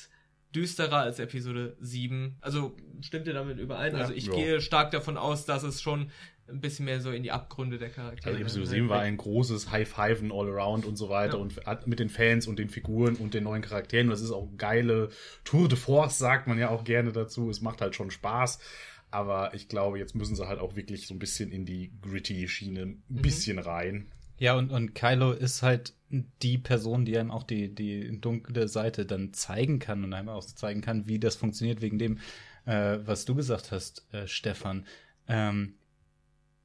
düsterer 0.54 0.96
als 0.98 1.18
Episode 1.20 1.76
7. 1.80 2.36
Also 2.40 2.76
stimmt 3.00 3.26
ihr 3.28 3.34
damit 3.34 3.58
überein? 3.58 3.92
Ja. 3.94 4.00
also 4.00 4.12
ich 4.12 4.26
Ja. 4.26 4.34
gehe 4.34 4.60
stark 4.60 4.90
davon 4.90 5.16
aus, 5.16 5.44
dass 5.46 5.62
es 5.62 5.80
schon 5.80 6.10
ein 6.50 6.60
bisschen 6.60 6.84
mehr 6.84 7.00
so 7.00 7.10
in 7.10 7.22
die 7.22 7.30
Abgründe 7.32 7.78
der 7.78 7.90
Charaktere 7.90 8.30
Also 8.30 8.40
Episode 8.42 8.66
7 8.66 8.88
war 8.88 9.00
ein 9.00 9.16
großes 9.16 9.70
High-Fiven 9.70 10.32
all 10.32 10.48
around 10.48 10.84
und 10.84 10.96
so 10.96 11.08
weiter 11.08 11.36
Ja. 11.38 11.42
und 11.42 11.86
mit 11.86 11.98
den 11.98 12.08
Fans 12.08 12.46
und 12.46 12.58
den 12.58 12.68
Figuren 12.68 13.16
und 13.16 13.34
den 13.34 13.44
neuen 13.44 13.62
Charakteren. 13.62 14.06
Und 14.06 14.10
das 14.12 14.20
ist 14.20 14.30
auch 14.32 14.48
eine 14.48 14.56
geile 14.56 15.10
Tour 15.44 15.68
de 15.68 15.78
Force, 15.78 16.18
sagt 16.18 16.46
man 16.46 16.58
ja 16.58 16.70
auch 16.70 16.84
gerne 16.84 17.12
dazu. 17.12 17.48
Es 17.50 17.60
macht 17.60 17.80
halt 17.80 17.94
schon 17.94 18.10
Spaß. 18.10 18.58
Aber 19.12 19.54
ich 19.54 19.68
glaube, 19.68 19.98
jetzt 19.98 20.14
müssen 20.14 20.36
sie 20.36 20.46
halt 20.46 20.60
auch 20.60 20.76
wirklich 20.76 21.06
so 21.06 21.14
ein 21.14 21.18
bisschen 21.18 21.50
in 21.50 21.64
die 21.64 21.90
gritty 22.00 22.46
Schiene 22.48 22.82
ein 22.82 23.02
bisschen 23.08 23.58
rein. 23.58 24.06
Ja, 24.38 24.54
und, 24.56 24.70
und 24.70 24.94
Kylo 24.94 25.32
ist 25.32 25.62
halt 25.62 25.94
die 26.08 26.58
Person, 26.58 27.04
die 27.04 27.18
einem 27.18 27.30
auch 27.30 27.42
die, 27.42 27.74
die 27.74 28.20
dunkle 28.20 28.68
Seite 28.68 29.04
dann 29.04 29.32
zeigen 29.34 29.78
kann 29.80 30.02
und 30.04 30.14
einem 30.14 30.28
auch 30.30 30.44
zeigen 30.44 30.80
kann, 30.80 31.06
wie 31.08 31.18
das 31.18 31.36
funktioniert, 31.36 31.82
wegen 31.82 31.98
dem, 31.98 32.18
äh, 32.64 32.98
was 33.04 33.24
du 33.24 33.34
gesagt 33.34 33.70
hast, 33.72 34.06
äh, 34.14 34.26
Stefan. 34.26 34.86
Ähm, 35.28 35.74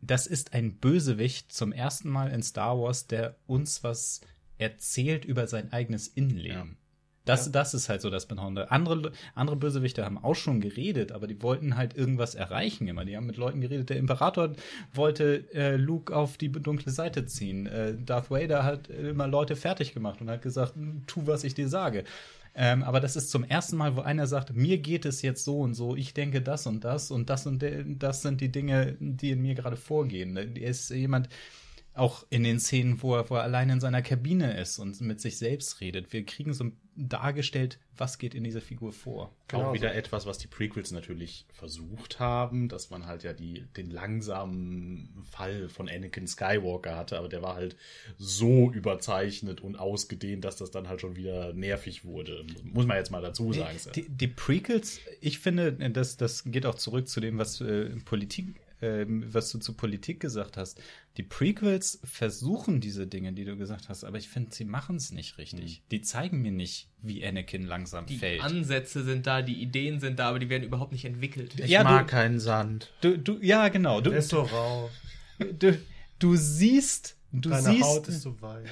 das 0.08 0.28
ist 0.28 0.54
ein 0.54 0.78
Bösewicht 0.78 1.52
zum 1.52 1.72
ersten 1.72 2.10
Mal 2.10 2.32
in 2.32 2.44
Star 2.44 2.80
Wars, 2.80 3.08
der 3.08 3.36
uns 3.48 3.84
was 3.84 4.22
erzählt 4.58 5.26
über 5.26 5.48
sein 5.48 5.72
eigenes 5.74 6.08
Innenleben. 6.08 6.78
Das, 7.26 7.52
das 7.52 7.74
ist 7.74 7.90
halt 7.90 8.02
so 8.02 8.12
das 8.12 8.28
Besondere. 8.28 8.70
Andere, 8.70 9.12
andere 9.34 9.56
Bösewichte 9.56 10.06
haben 10.06 10.24
auch 10.24 10.36
schon 10.36 10.62
geredet, 10.62 11.12
aber 11.12 11.26
die 11.26 11.42
wollten 11.42 11.76
halt 11.76 11.98
irgendwas 11.98 12.36
erreichen 12.36 12.88
immer. 12.88 13.04
Die 13.04 13.18
haben 13.18 13.26
mit 13.26 13.38
Leuten 13.38 13.62
geredet. 13.62 13.90
Der 13.90 13.98
Imperator 13.98 14.52
wollte 14.94 15.52
äh, 15.54 15.76
Luke 15.76 16.16
auf 16.16 16.38
die 16.38 16.52
dunkle 16.52 16.92
Seite 16.92 17.26
ziehen. 17.26 17.66
Äh, 17.66 17.96
Darth 17.98 18.30
Vader 18.30 18.64
hat 18.64 18.90
immer 18.90 19.28
Leute 19.28 19.56
fertig 19.56 19.96
gemacht 19.96 20.22
und 20.22 20.30
hat 20.30 20.44
gesagt, 20.44 20.76
tu, 21.08 21.26
was 21.26 21.44
ich 21.44 21.56
dir 21.56 21.68
sage. 21.68 22.04
Ähm, 22.56 22.84
aber 22.84 23.02
das 23.02 23.16
ist 23.16 23.32
zum 23.32 23.44
ersten 23.44 23.76
Mal, 23.76 23.98
wo 23.98 24.02
einer 24.02 24.28
sagt, 24.28 24.56
mir 24.56 24.78
geht 24.78 25.06
es 25.06 25.22
jetzt 25.22 25.44
so 25.44 25.60
und 25.60 25.74
so, 25.74 25.96
ich 25.96 26.14
denke 26.14 26.42
das 26.42 26.68
und 26.68 26.86
das 26.86 27.12
und 27.12 27.30
das 27.30 27.46
und 27.46 27.64
das 28.00 28.22
sind 28.22 28.40
die 28.40 28.52
Dinge, 28.52 28.96
die 29.00 29.32
in 29.32 29.42
mir 29.42 29.56
gerade 29.56 29.76
vorgehen. 29.76 30.38
Er 30.38 30.70
ist 30.70 30.90
jemand, 30.90 31.28
auch 31.96 32.26
in 32.30 32.44
den 32.44 32.60
Szenen, 32.60 33.02
wo 33.02 33.16
er, 33.16 33.30
wo 33.30 33.36
er 33.36 33.44
allein 33.44 33.70
in 33.70 33.80
seiner 33.80 34.02
Kabine 34.02 34.60
ist 34.60 34.80
und 34.80 35.00
mit 35.02 35.22
sich 35.22 35.38
selbst 35.38 35.80
redet. 35.82 36.12
Wir 36.12 36.26
kriegen 36.26 36.54
so 36.54 36.72
dargestellt, 36.96 37.80
was 37.98 38.18
geht 38.18 38.34
in 38.34 38.44
dieser 38.44 38.62
Figur 38.62 38.94
vor. 38.94 39.34
auch 39.52 39.74
wieder 39.74 39.94
etwas, 39.94 40.26
was 40.26 40.38
die 40.38 40.48
Prequels 40.48 40.92
natürlich 40.92 41.46
versucht 41.54 42.20
haben, 42.20 42.70
dass 42.70 42.90
man 42.90 43.06
halt 43.06 43.24
ja 43.24 43.34
die, 43.34 43.66
den 43.76 43.90
langsamen 43.90 45.24
Fall 45.30 45.70
von 45.70 45.90
Anakin 45.90 46.28
Skywalker 46.28 46.96
hatte, 46.96 47.18
aber 47.18 47.30
der 47.30 47.42
war 47.42 47.56
halt 47.56 47.76
so 48.18 48.72
überzeichnet 48.72 49.62
und 49.62 49.76
ausgedehnt, 49.78 50.46
dass 50.46 50.56
das 50.58 50.72
dann 50.72 50.88
halt 50.88 51.02
schon 51.02 51.16
wieder 51.16 51.54
nervig 51.54 52.06
wurde. 52.06 52.46
Muss 52.64 52.86
man 52.86 52.98
jetzt 52.98 53.12
mal 53.12 53.22
dazu 53.22 53.52
sagen. 53.52 53.78
Die, 53.96 54.08
die 54.10 54.28
Prequels, 54.28 55.00
ich 55.22 55.40
finde, 55.40 55.74
das, 55.92 56.18
das 56.18 56.44
geht 56.46 56.66
auch 56.66 56.76
zurück 56.76 57.08
zu 57.08 57.20
dem, 57.20 57.38
was 57.38 57.62
äh, 57.62 57.90
Politik, 58.06 58.56
äh, 58.82 59.06
was 59.08 59.52
du 59.52 59.60
zu 59.60 59.74
Politik 59.74 60.20
gesagt 60.20 60.58
hast. 60.58 60.82
Die 61.18 61.24
Prequels 61.24 62.00
versuchen 62.04 62.82
diese 62.82 63.08
Dinge, 63.08 63.32
die 63.32 63.46
du 63.46 63.56
gesagt 63.56 63.88
hast, 63.88 64.04
aber 64.04 64.18
ich 64.18 64.28
finde, 64.28 64.54
sie 64.54 64.66
machen 64.66 64.98
es 64.98 65.12
nicht 65.12 65.38
richtig. 65.38 65.82
Die 65.90 66.02
zeigen 66.02 66.42
mir 66.42 66.52
nicht, 66.52 66.90
wie 67.02 67.26
Anakin 67.26 67.64
langsam 67.66 68.06
Die 68.06 68.18
fällt. 68.18 68.42
Ansätze 68.42 69.04
sind 69.06 69.26
da, 69.26 69.42
die 69.42 69.62
Ideen 69.62 70.00
sind 70.02 70.20
da, 70.20 70.28
aber 70.30 70.40
die 70.40 70.50
werden 70.50 70.64
überhaupt 70.64 70.92
nicht 70.92 71.06
entwickelt. 71.06 71.58
ich 71.58 71.70
ja, 71.72 71.84
du- 71.84 71.90
mag 71.90 72.08
keinen 72.10 72.40
Sand. 72.42 72.92
Du, 73.02 73.18
du, 73.18 73.38
ja, 73.42 73.70
genau. 73.70 74.02
Du, 74.02 74.10
Der 74.10 74.20
ist 74.20 74.30
so 74.30 74.42
rau. 74.42 74.90
du, 75.40 75.78
du 76.20 76.36
siehst, 76.36 77.16
du 77.32 77.50
Deine 77.50 77.64
siehst, 77.72 77.84
Haut 77.84 78.08
ist 78.10 78.22
so 78.22 78.42
weich. 78.42 78.68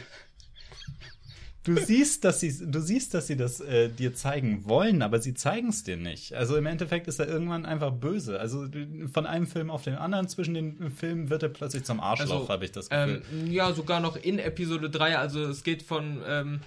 Du 1.64 1.78
siehst, 1.78 2.24
dass 2.26 2.40
sie, 2.40 2.54
du 2.70 2.80
siehst, 2.80 3.14
dass 3.14 3.28
sie 3.28 3.36
das 3.38 3.60
äh, 3.62 3.90
dir 3.90 4.14
zeigen 4.14 4.66
wollen, 4.66 5.02
aber 5.02 5.20
sie 5.22 5.34
zeigen 5.34 5.70
es 5.70 5.84
dir 5.84 5.98
nicht. 5.98 6.34
Also 6.34 6.56
im 6.58 6.66
Endeffekt 6.66 7.08
ist 7.08 7.20
er 7.20 7.28
irgendwann 7.28 7.66
einfach 7.66 7.92
böse. 7.92 8.40
Also 8.40 8.68
du- 8.68 9.08
von 9.12 9.26
einem 9.26 9.48
Film 9.48 9.70
auf 9.70 9.84
den 9.84 9.96
anderen, 9.96 10.28
zwischen 10.28 10.54
den 10.54 10.92
Filmen 10.92 11.30
wird 11.30 11.44
er 11.44 11.50
plötzlich 11.50 11.84
zum 11.84 12.00
Arschloch, 12.00 12.32
Also, 12.32 12.50
habe 12.50 12.66
ich 12.66 12.72
das 12.72 12.90
Gefühl. 12.90 13.22
Ähm, 13.32 13.52
ja, 13.52 13.72
sogar 13.74 14.00
noch 14.00 14.16
in 14.16 14.40
Episode 14.40 14.90
3. 14.90 15.18
Also 15.18 15.44
es 15.46 15.64
geht 15.64 15.84
von 15.84 16.22
ähm, 16.28 16.60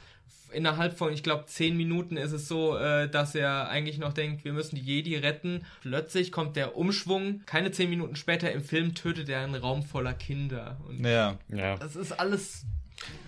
innerhalb 0.52 0.96
von, 0.96 1.12
ich 1.12 1.22
glaube, 1.22 1.44
10 1.46 1.76
Minuten 1.76 2.16
ist 2.16 2.32
es 2.32 2.48
so, 2.48 2.76
äh, 2.78 3.08
dass 3.10 3.34
er 3.34 3.68
eigentlich 3.68 3.98
noch 3.98 4.12
denkt, 4.14 4.44
wir 4.44 4.52
müssen 4.52 4.76
die 4.76 4.82
Jedi 4.82 5.16
retten. 5.16 5.62
Plötzlich 5.82 6.32
kommt 6.32 6.56
der 6.56 6.76
Umschwung. 6.76 7.42
Keine 7.46 7.72
10 7.72 7.90
Minuten 7.90 8.16
später 8.16 8.50
im 8.52 8.62
Film 8.62 8.94
tötet 8.94 9.28
er 9.28 9.40
einen 9.40 9.56
Raum 9.56 9.82
voller 9.82 10.14
Kinder. 10.14 10.78
Und 10.88 11.04
ja. 11.04 11.36
Ja. 11.48 11.76
das 11.76 11.96
ist 11.96 12.12
alles. 12.12 12.64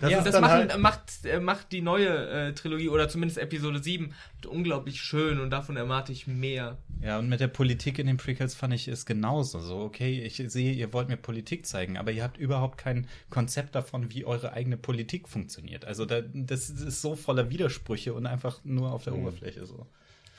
Das 0.01 0.11
ja, 0.11 0.21
das 0.21 0.39
machen, 0.39 0.51
halt, 0.51 0.77
macht, 0.79 1.25
äh, 1.25 1.39
macht 1.39 1.71
die 1.71 1.81
neue 1.81 2.07
äh, 2.07 2.53
Trilogie 2.53 2.89
oder 2.89 3.07
zumindest 3.07 3.37
Episode 3.37 3.81
7 3.81 4.13
unglaublich 4.47 5.01
schön 5.01 5.39
und 5.39 5.49
davon 5.51 5.77
erwarte 5.77 6.11
ich 6.11 6.27
mehr. 6.27 6.77
Ja, 7.01 7.19
und 7.19 7.29
mit 7.29 7.39
der 7.39 7.47
Politik 7.47 7.99
in 7.99 8.07
den 8.07 8.17
Prequels 8.17 8.55
fand 8.55 8.73
ich 8.73 8.87
es 8.87 9.05
genauso. 9.05 9.59
So, 9.59 9.79
okay, 9.79 10.21
ich 10.21 10.37
sehe, 10.47 10.73
ihr 10.73 10.91
wollt 10.93 11.09
mir 11.09 11.17
Politik 11.17 11.65
zeigen, 11.65 11.97
aber 11.97 12.11
ihr 12.11 12.23
habt 12.23 12.37
überhaupt 12.37 12.77
kein 12.77 13.07
Konzept 13.29 13.75
davon, 13.75 14.11
wie 14.11 14.25
eure 14.25 14.53
eigene 14.53 14.77
Politik 14.77 15.27
funktioniert. 15.27 15.85
Also 15.85 16.05
da, 16.05 16.21
das 16.21 16.69
ist 16.69 17.01
so 17.01 17.15
voller 17.15 17.49
Widersprüche 17.49 18.13
und 18.13 18.25
einfach 18.25 18.63
nur 18.63 18.91
auf 18.91 19.03
der 19.03 19.15
Oberfläche 19.15 19.65
so. 19.65 19.85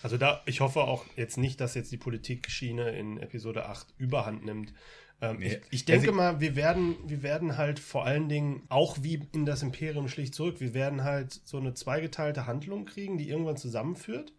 Also 0.02 0.16
da, 0.16 0.40
ich 0.46 0.60
hoffe 0.60 0.80
auch 0.80 1.04
jetzt 1.16 1.36
nicht, 1.36 1.60
dass 1.60 1.74
jetzt 1.74 1.92
die 1.92 1.98
Politikschiene 1.98 2.90
in 2.90 3.18
Episode 3.18 3.66
8 3.66 3.86
überhand 3.98 4.44
nimmt. 4.44 4.72
Ähm, 5.22 5.38
Nee. 5.38 5.46
ich, 5.46 5.60
ich 5.70 5.84
denke 5.84 6.08
Also- 6.08 6.16
mal, 6.16 6.40
wir 6.40 6.56
werden, 6.56 6.96
wir 7.06 7.22
werden 7.22 7.56
halt 7.58 7.78
vor 7.78 8.06
allen 8.06 8.28
Dingen, 8.28 8.62
auch 8.68 8.98
wie 9.02 9.20
in 9.32 9.44
das 9.44 9.62
Imperium 9.62 10.08
schlicht 10.08 10.34
zurück, 10.34 10.60
wir 10.60 10.72
werden 10.74 11.04
halt 11.04 11.40
so 11.44 11.58
eine 11.58 11.74
zweigeteilte 11.74 12.46
Handlung 12.46 12.86
kriegen, 12.86 13.18
die 13.18 13.28
irgendwann 13.28 13.56
zusammenführt. 13.58 14.32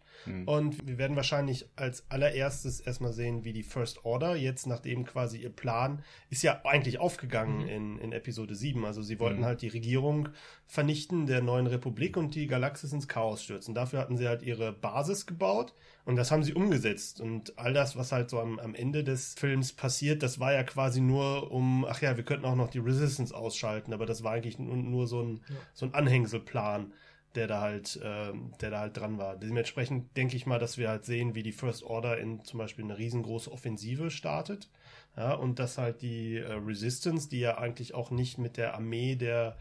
Und 0.46 0.86
wir 0.86 0.98
werden 0.98 1.16
wahrscheinlich 1.16 1.68
als 1.76 2.10
allererstes 2.10 2.80
erstmal 2.80 3.12
sehen, 3.12 3.44
wie 3.44 3.52
die 3.52 3.62
First 3.62 4.04
Order 4.04 4.36
jetzt, 4.36 4.66
nachdem 4.66 5.04
quasi 5.04 5.38
ihr 5.38 5.50
Plan 5.50 6.02
ist 6.30 6.42
ja 6.42 6.60
eigentlich 6.64 6.98
aufgegangen 6.98 7.68
in, 7.68 7.98
in 7.98 8.12
Episode 8.12 8.54
7. 8.54 8.84
Also 8.84 9.02
sie 9.02 9.18
wollten 9.18 9.44
halt 9.44 9.62
die 9.62 9.68
Regierung 9.68 10.28
vernichten 10.66 11.26
der 11.26 11.42
neuen 11.42 11.66
Republik 11.66 12.16
und 12.16 12.34
die 12.34 12.46
Galaxis 12.46 12.92
ins 12.92 13.08
Chaos 13.08 13.42
stürzen. 13.42 13.74
Dafür 13.74 13.98
hatten 13.98 14.16
sie 14.16 14.26
halt 14.26 14.42
ihre 14.42 14.72
Basis 14.72 15.26
gebaut 15.26 15.74
und 16.04 16.16
das 16.16 16.30
haben 16.30 16.42
sie 16.42 16.54
umgesetzt. 16.54 17.20
Und 17.20 17.58
all 17.58 17.72
das, 17.72 17.96
was 17.96 18.10
halt 18.10 18.30
so 18.30 18.40
am, 18.40 18.58
am 18.58 18.74
Ende 18.74 19.04
des 19.04 19.34
Films 19.34 19.72
passiert, 19.72 20.22
das 20.22 20.40
war 20.40 20.52
ja 20.52 20.62
quasi 20.62 21.00
nur 21.00 21.52
um, 21.52 21.84
ach 21.84 22.00
ja, 22.00 22.16
wir 22.16 22.24
könnten 22.24 22.46
auch 22.46 22.56
noch 22.56 22.70
die 22.70 22.78
Resistance 22.78 23.34
ausschalten, 23.34 23.92
aber 23.92 24.06
das 24.06 24.22
war 24.22 24.32
eigentlich 24.32 24.58
nur, 24.58 24.76
nur 24.76 25.06
so 25.06 25.22
ein, 25.22 25.40
so 25.74 25.86
ein 25.86 25.94
Anhängselplan 25.94 26.92
der 27.34 27.46
da 27.46 27.60
halt, 27.60 28.00
ähm, 28.02 28.52
der 28.60 28.70
da 28.70 28.80
halt 28.80 28.96
dran 28.96 29.18
war. 29.18 29.36
Dementsprechend 29.36 30.16
denke 30.16 30.36
ich 30.36 30.46
mal, 30.46 30.58
dass 30.58 30.78
wir 30.78 30.88
halt 30.88 31.04
sehen, 31.04 31.34
wie 31.34 31.42
die 31.42 31.52
First 31.52 31.82
Order 31.82 32.18
in 32.18 32.44
zum 32.44 32.58
Beispiel 32.58 32.84
eine 32.84 32.98
riesengroße 32.98 33.50
Offensive 33.50 34.10
startet. 34.10 34.68
Ja, 35.16 35.34
und 35.34 35.58
dass 35.58 35.76
halt 35.76 36.02
die 36.02 36.38
äh, 36.38 36.52
Resistance, 36.52 37.28
die 37.28 37.40
ja 37.40 37.58
eigentlich 37.58 37.94
auch 37.94 38.10
nicht 38.10 38.38
mit 38.38 38.56
der 38.56 38.74
Armee 38.74 39.14
der 39.14 39.56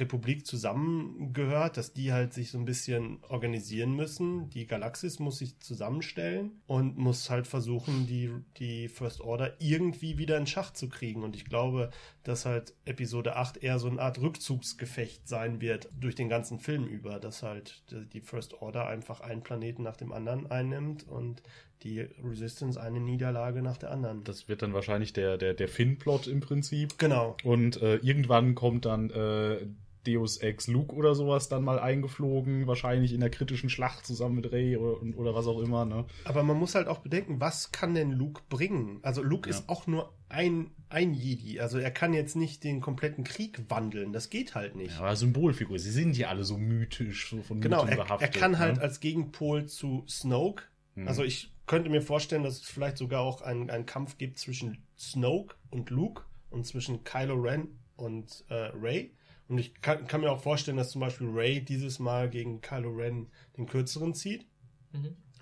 Republik 0.00 0.46
zusammengehört, 0.46 1.76
dass 1.76 1.92
die 1.92 2.12
halt 2.12 2.32
sich 2.32 2.50
so 2.50 2.58
ein 2.58 2.64
bisschen 2.64 3.18
organisieren 3.28 3.94
müssen. 3.94 4.50
Die 4.50 4.66
Galaxis 4.66 5.18
muss 5.18 5.38
sich 5.38 5.58
zusammenstellen 5.60 6.60
und 6.66 6.96
muss 6.98 7.30
halt 7.30 7.46
versuchen, 7.46 8.06
die, 8.06 8.30
die 8.58 8.88
First 8.88 9.20
Order 9.20 9.54
irgendwie 9.60 10.18
wieder 10.18 10.36
in 10.36 10.46
Schach 10.46 10.72
zu 10.72 10.88
kriegen. 10.88 11.22
Und 11.22 11.36
ich 11.36 11.44
glaube, 11.44 11.90
dass 12.24 12.44
halt 12.44 12.74
Episode 12.84 13.36
8 13.36 13.58
eher 13.58 13.78
so 13.78 13.88
eine 13.88 14.00
Art 14.00 14.20
Rückzugsgefecht 14.20 15.26
sein 15.26 15.60
wird 15.60 15.88
durch 15.98 16.14
den 16.14 16.28
ganzen 16.28 16.58
Film 16.58 16.86
über, 16.86 17.18
dass 17.18 17.42
halt 17.42 17.82
die 18.12 18.20
First 18.20 18.54
Order 18.54 18.86
einfach 18.86 19.20
einen 19.20 19.42
Planeten 19.42 19.82
nach 19.82 19.96
dem 19.96 20.12
anderen 20.12 20.50
einnimmt 20.50 21.06
und 21.08 21.42
die 21.82 22.00
Resistance 22.00 22.80
eine 22.80 23.00
Niederlage 23.00 23.62
nach 23.62 23.76
der 23.76 23.90
anderen. 23.90 24.24
Das 24.24 24.48
wird 24.48 24.62
dann 24.62 24.74
wahrscheinlich 24.74 25.12
der, 25.12 25.38
der, 25.38 25.54
der 25.54 25.68
Finn-Plot 25.68 26.26
im 26.26 26.40
Prinzip. 26.40 26.98
genau. 26.98 27.36
Und 27.44 27.80
äh, 27.80 27.96
irgendwann 27.96 28.54
kommt 28.54 28.84
dann 28.84 29.10
äh, 29.10 29.58
Deus 30.06 30.38
Ex 30.38 30.66
Luke 30.68 30.94
oder 30.94 31.14
sowas 31.14 31.48
dann 31.48 31.64
mal 31.64 31.78
eingeflogen, 31.78 32.66
wahrscheinlich 32.66 33.12
in 33.12 33.20
der 33.20 33.30
kritischen 33.30 33.68
Schlacht 33.70 34.06
zusammen 34.06 34.36
mit 34.36 34.52
Rey 34.52 34.76
oder, 34.76 35.00
oder 35.18 35.34
was 35.34 35.46
auch 35.46 35.60
immer. 35.60 35.84
Ne? 35.84 36.04
Aber 36.24 36.42
man 36.42 36.56
muss 36.56 36.74
halt 36.74 36.88
auch 36.88 36.98
bedenken, 36.98 37.40
was 37.40 37.72
kann 37.72 37.94
denn 37.94 38.12
Luke 38.12 38.42
bringen? 38.48 39.00
Also 39.02 39.22
Luke 39.22 39.48
Ja. 39.50 39.56
ist 39.56 39.68
auch 39.68 39.86
nur 39.86 40.12
ein, 40.28 40.70
ein 40.88 41.14
Jedi. 41.14 41.60
Also 41.60 41.78
er 41.78 41.90
kann 41.90 42.12
jetzt 42.14 42.36
nicht 42.36 42.64
den 42.64 42.80
kompletten 42.80 43.24
Krieg 43.24 43.60
wandeln. 43.68 44.12
Das 44.12 44.30
geht 44.30 44.54
halt 44.54 44.76
nicht. 44.76 44.92
Ja, 44.94 45.00
aber 45.00 45.16
Symbolfigur. 45.16 45.78
Sie 45.78 45.90
sind 45.90 46.16
ja 46.16 46.28
alle 46.28 46.44
so 46.44 46.56
mythisch, 46.58 47.30
so 47.30 47.42
von 47.42 47.60
Genau, 47.60 47.82
Mythen 47.82 47.88
er, 47.98 47.98
er 47.98 48.04
behaftet. 48.04 48.34
kann 48.34 48.58
halt 48.58 48.76
ne? 48.76 48.82
als 48.82 49.00
Gegenpol 49.00 49.66
zu 49.66 50.04
Snoke. 50.08 50.64
Also 51.06 51.22
ich 51.22 51.52
könnte 51.66 51.90
mir 51.90 52.02
vorstellen, 52.02 52.42
dass 52.42 52.54
es 52.54 52.62
vielleicht 52.62 52.96
sogar 52.98 53.20
auch 53.20 53.40
einen, 53.42 53.70
einen 53.70 53.86
Kampf 53.86 54.18
gibt 54.18 54.38
zwischen 54.38 54.78
Snoke 54.98 55.54
und 55.70 55.90
Luke 55.90 56.22
und 56.50 56.66
zwischen 56.66 57.04
Kylo 57.04 57.34
Ren 57.34 57.68
und 57.96 58.44
äh, 58.48 58.54
Rey. 58.54 59.12
Und 59.48 59.58
ich 59.58 59.80
kann, 59.80 60.06
kann 60.06 60.20
mir 60.20 60.30
auch 60.30 60.42
vorstellen, 60.42 60.76
dass 60.76 60.90
zum 60.90 61.00
Beispiel 61.00 61.28
Rey 61.28 61.60
dieses 61.64 61.98
Mal 61.98 62.28
gegen 62.28 62.60
Kylo 62.60 62.90
Ren 62.90 63.28
den 63.56 63.66
kürzeren 63.66 64.14
zieht. 64.14 64.46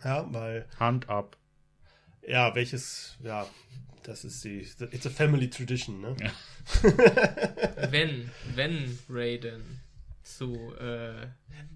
Ja, 0.05 0.27
weil 0.33 0.67
Hand 0.79 1.09
ab. 1.09 1.37
Ja, 2.27 2.55
welches, 2.55 3.17
ja, 3.23 3.47
das 4.03 4.25
ist 4.25 4.45
die, 4.45 4.59
it's 4.93 5.07
a 5.07 5.11
family 5.11 5.49
tradition, 5.51 6.01
ne? 6.01 6.15
Wenn, 7.91 8.31
wenn 8.55 8.99
Raiden 9.09 9.63
zu, 10.23 10.75
äh, 10.81 11.27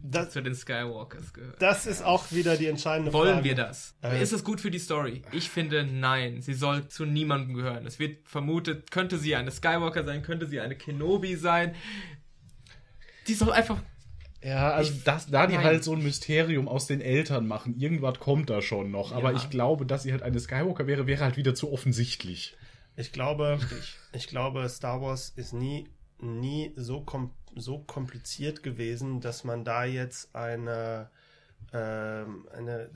Das, 0.03 0.31
zu 0.31 0.43
den 0.43 0.55
Skywalkers 0.57 1.33
gehört. 1.33 1.63
das 1.63 1.87
ist 1.87 2.03
auch 2.03 2.33
wieder 2.33 2.57
die 2.57 2.67
entscheidende 2.67 3.13
Wollen 3.13 3.35
Frage. 3.35 3.45
wir 3.45 3.55
das? 3.55 3.95
Äh, 4.03 4.21
ist 4.21 4.33
es 4.33 4.43
gut 4.43 4.61
für 4.61 4.73
die 4.73 4.81
Story? 4.81 5.23
Ich 5.31 5.49
finde, 5.51 5.85
nein. 5.85 6.43
Sie 6.43 6.55
soll 6.55 6.89
zu 6.89 7.05
niemandem 7.05 7.55
gehören. 7.55 7.87
Es 7.87 8.01
wird 8.01 8.27
vermutet, 8.29 8.91
könnte 8.91 9.19
sie 9.19 9.37
eine 9.37 9.53
Skywalker 9.53 10.05
sein, 10.05 10.23
könnte 10.23 10.47
sie 10.49 10.59
eine 10.61 10.75
Kenobi 10.77 11.37
sein. 11.37 11.75
Die 13.31 13.35
soll 13.37 13.53
einfach. 13.53 13.81
Ja, 14.43 14.71
also 14.73 14.93
das, 15.05 15.27
da 15.31 15.47
die 15.47 15.55
Nein. 15.55 15.65
halt 15.65 15.85
so 15.85 15.93
ein 15.93 16.03
Mysterium 16.03 16.67
aus 16.67 16.87
den 16.87 17.01
Eltern 17.01 17.47
machen, 17.47 17.79
irgendwas 17.79 18.19
kommt 18.19 18.51
da 18.51 18.61
schon 18.63 18.91
noch. 18.91 19.13
Aber 19.13 19.31
Ja. 19.33 19.37
ich 19.37 19.51
glaube, 19.51 19.87
dass 19.87 20.03
sie 20.03 20.13
halt 20.13 20.23
eine 20.23 20.41
Skywalker 20.41 20.87
wäre, 20.87 21.07
wäre 21.07 21.23
halt 21.23 21.37
wieder 21.37 21.55
zu 21.55 21.71
offensichtlich. 21.73 22.57
Ich 22.97 23.13
glaube, 23.13 23.61
ich 24.13 24.27
glaube, 24.29 24.69
Star 24.69 25.01
Wars 25.01 25.31
ist 25.37 25.53
nie, 25.53 25.89
nie 26.19 26.73
so, 26.75 27.03
kom 27.03 27.31
so 27.55 27.79
kompliziert 27.81 28.63
gewesen, 28.63 29.21
dass 29.21 29.45
man 29.45 29.63
da 29.65 29.85
jetzt 29.85 30.35
eine, 30.35 31.11
ähm, 31.73 32.49
eine, 32.57 32.89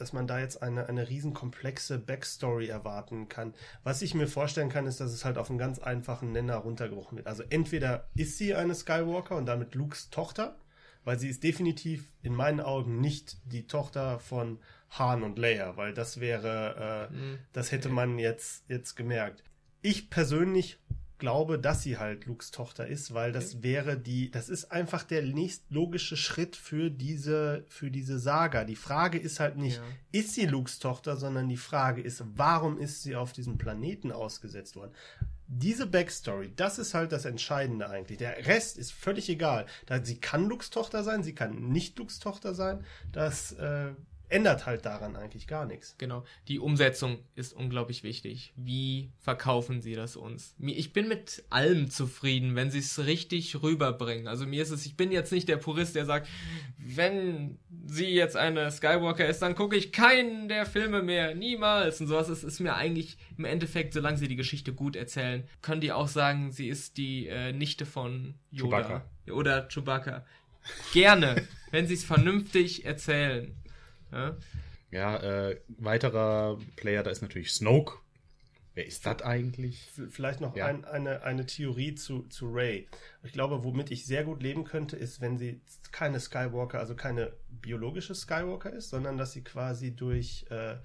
dass 0.00 0.12
man 0.12 0.26
da 0.26 0.38
jetzt 0.38 0.62
eine, 0.62 0.88
eine 0.88 1.08
riesen 1.08 1.34
komplexe 1.34 1.98
Backstory 1.98 2.68
erwarten 2.68 3.28
kann. 3.28 3.54
Was 3.82 4.02
ich 4.02 4.14
mir 4.14 4.26
vorstellen 4.26 4.68
kann, 4.68 4.86
ist, 4.86 5.00
dass 5.00 5.12
es 5.12 5.24
halt 5.24 5.38
auf 5.38 5.50
einen 5.50 5.58
ganz 5.58 5.78
einfachen 5.78 6.32
Nenner 6.32 6.56
runtergebrochen 6.56 7.16
wird. 7.16 7.26
Also 7.26 7.42
entweder 7.50 8.08
ist 8.14 8.38
sie 8.38 8.54
eine 8.54 8.74
Skywalker 8.74 9.36
und 9.36 9.46
damit 9.46 9.74
Lukes 9.74 10.10
Tochter, 10.10 10.56
weil 11.04 11.18
sie 11.18 11.28
ist 11.28 11.42
definitiv 11.42 12.10
in 12.22 12.34
meinen 12.34 12.60
Augen 12.60 13.00
nicht 13.00 13.38
die 13.44 13.66
Tochter 13.66 14.18
von 14.18 14.58
Han 14.90 15.22
und 15.22 15.38
Leia, 15.38 15.76
weil 15.76 15.94
das 15.94 16.20
wäre, 16.20 17.10
äh, 17.10 17.36
das 17.52 17.72
hätte 17.72 17.88
man 17.88 18.18
jetzt, 18.18 18.64
jetzt 18.68 18.94
gemerkt. 18.94 19.42
Ich 19.82 20.10
persönlich 20.10 20.78
glaube, 21.18 21.58
dass 21.58 21.82
sie 21.82 21.98
halt 21.98 22.26
Lukes 22.26 22.50
Tochter 22.50 22.86
ist, 22.86 23.14
weil 23.14 23.32
das 23.32 23.62
wäre 23.62 23.98
die, 23.98 24.30
das 24.30 24.48
ist 24.48 24.70
einfach 24.72 25.02
der 25.04 25.22
nächstlogische 25.22 26.16
Schritt 26.16 26.56
für 26.56 26.90
diese, 26.90 27.64
für 27.68 27.90
diese 27.90 28.18
Saga. 28.18 28.64
Die 28.64 28.76
Frage 28.76 29.18
ist 29.18 29.40
halt 29.40 29.56
nicht, 29.56 29.76
Ja. 29.78 29.82
ist 30.20 30.34
sie 30.34 30.46
Lukes 30.46 30.78
Tochter, 30.78 31.16
sondern 31.16 31.48
die 31.48 31.56
Frage 31.56 32.00
ist, 32.02 32.22
warum 32.34 32.78
ist 32.78 33.02
sie 33.02 33.16
auf 33.16 33.32
diesem 33.32 33.58
Planeten 33.58 34.12
ausgesetzt 34.12 34.76
worden? 34.76 34.92
Diese 35.50 35.86
Backstory, 35.86 36.52
das 36.54 36.78
ist 36.78 36.92
halt 36.92 37.10
das 37.10 37.24
Entscheidende 37.24 37.88
eigentlich. 37.88 38.18
Der 38.18 38.46
Rest 38.46 38.76
ist 38.76 38.92
völlig 38.92 39.28
egal. 39.30 39.64
Da, 39.86 40.04
sie 40.04 40.18
kann 40.18 40.46
Lukes 40.48 40.68
Tochter 40.70 41.02
sein, 41.02 41.22
sie 41.22 41.34
kann 41.34 41.70
nicht 41.70 41.98
Lukes 41.98 42.18
Tochter 42.18 42.52
sein. 42.54 42.84
Das 43.12 43.52
äh, 43.52 43.92
ändert 44.28 44.66
halt 44.66 44.84
daran 44.84 45.16
eigentlich 45.16 45.46
gar 45.46 45.64
nichts. 45.66 45.94
Genau. 45.98 46.24
Die 46.48 46.58
Umsetzung 46.58 47.18
ist 47.34 47.52
unglaublich 47.52 48.02
wichtig. 48.02 48.52
Wie 48.56 49.10
verkaufen 49.18 49.80
sie 49.80 49.94
das 49.94 50.16
uns? 50.16 50.54
Mir- 50.58 50.76
Ich 50.76 50.92
bin 50.92 51.08
mit 51.08 51.44
allem 51.50 51.90
zufrieden, 51.90 52.54
wenn 52.54 52.70
sie 52.70 52.78
es 52.80 52.98
richtig 53.06 53.62
rüberbringen. 53.62 54.28
Also 54.28 54.46
mir 54.46 54.62
ist 54.62 54.70
es, 54.70 54.84
ich 54.86 54.96
bin 54.96 55.10
jetzt 55.12 55.32
nicht 55.32 55.48
der 55.48 55.56
Purist, 55.56 55.94
der 55.94 56.04
sagt, 56.04 56.28
wenn 56.78 57.58
sie 57.86 58.06
jetzt 58.08 58.36
eine 58.36 58.70
Skywalker 58.70 59.26
ist, 59.26 59.40
dann 59.40 59.54
gucke 59.54 59.76
ich 59.76 59.92
keinen 59.92 60.48
der 60.48 60.66
Filme 60.66 61.02
mehr, 61.02 61.34
niemals 61.34 62.00
und 62.00 62.06
sowas. 62.06 62.28
Es 62.28 62.44
ist 62.44 62.60
mir 62.60 62.74
eigentlich 62.74 63.16
im 63.36 63.44
Endeffekt, 63.44 63.94
solange 63.94 64.18
sie 64.18 64.28
die 64.28 64.36
Geschichte 64.36 64.72
gut 64.72 64.96
erzählen, 64.96 65.44
können 65.62 65.80
die 65.80 65.92
auch 65.92 66.08
sagen, 66.08 66.52
sie 66.52 66.68
ist 66.68 66.96
die 66.98 67.26
äh, 67.28 67.52
Nichte 67.52 67.86
von 67.86 68.34
Yoda 68.50 68.82
Chewbacca. 68.82 69.10
oder 69.32 69.68
Chewbacca. 69.68 70.26
Gerne, 70.92 71.46
wenn 71.70 71.86
sie 71.86 71.94
es 71.94 72.04
vernünftig 72.04 72.84
erzählen. 72.84 73.54
Ja? 74.12 74.36
Ja, 74.90 75.16
äh, 75.18 75.60
weiterer 75.68 76.58
Player, 76.76 77.02
da 77.02 77.10
ist 77.10 77.20
natürlich 77.22 77.52
Snoke. 77.52 77.98
Wer 78.74 78.86
ist 78.86 79.04
das 79.06 79.22
eigentlich? 79.22 79.88
Vielleicht 80.10 80.40
noch 80.40 80.54
Ja. 80.56 80.66
ein, 80.66 80.84
eine, 80.84 81.22
eine 81.22 81.46
Theorie 81.46 81.96
zu, 81.96 82.22
zu 82.28 82.48
Ray. 82.48 82.86
Ich 83.24 83.32
glaube, 83.32 83.64
womit 83.64 83.90
ich 83.90 84.06
sehr 84.06 84.22
gut 84.22 84.40
leben 84.40 84.64
könnte, 84.64 84.96
ist, 84.96 85.20
wenn 85.20 85.36
sie 85.36 85.60
keine 85.90 86.20
Skywalker, 86.20 86.78
also 86.78 86.94
keine 86.94 87.32
biologische 87.50 88.14
Skywalker 88.14 88.72
ist, 88.72 88.90
sondern 88.90 89.18
dass 89.18 89.32
sie 89.32 89.42
quasi 89.42 89.96
durch, 89.96 90.46
äh, 90.50 90.76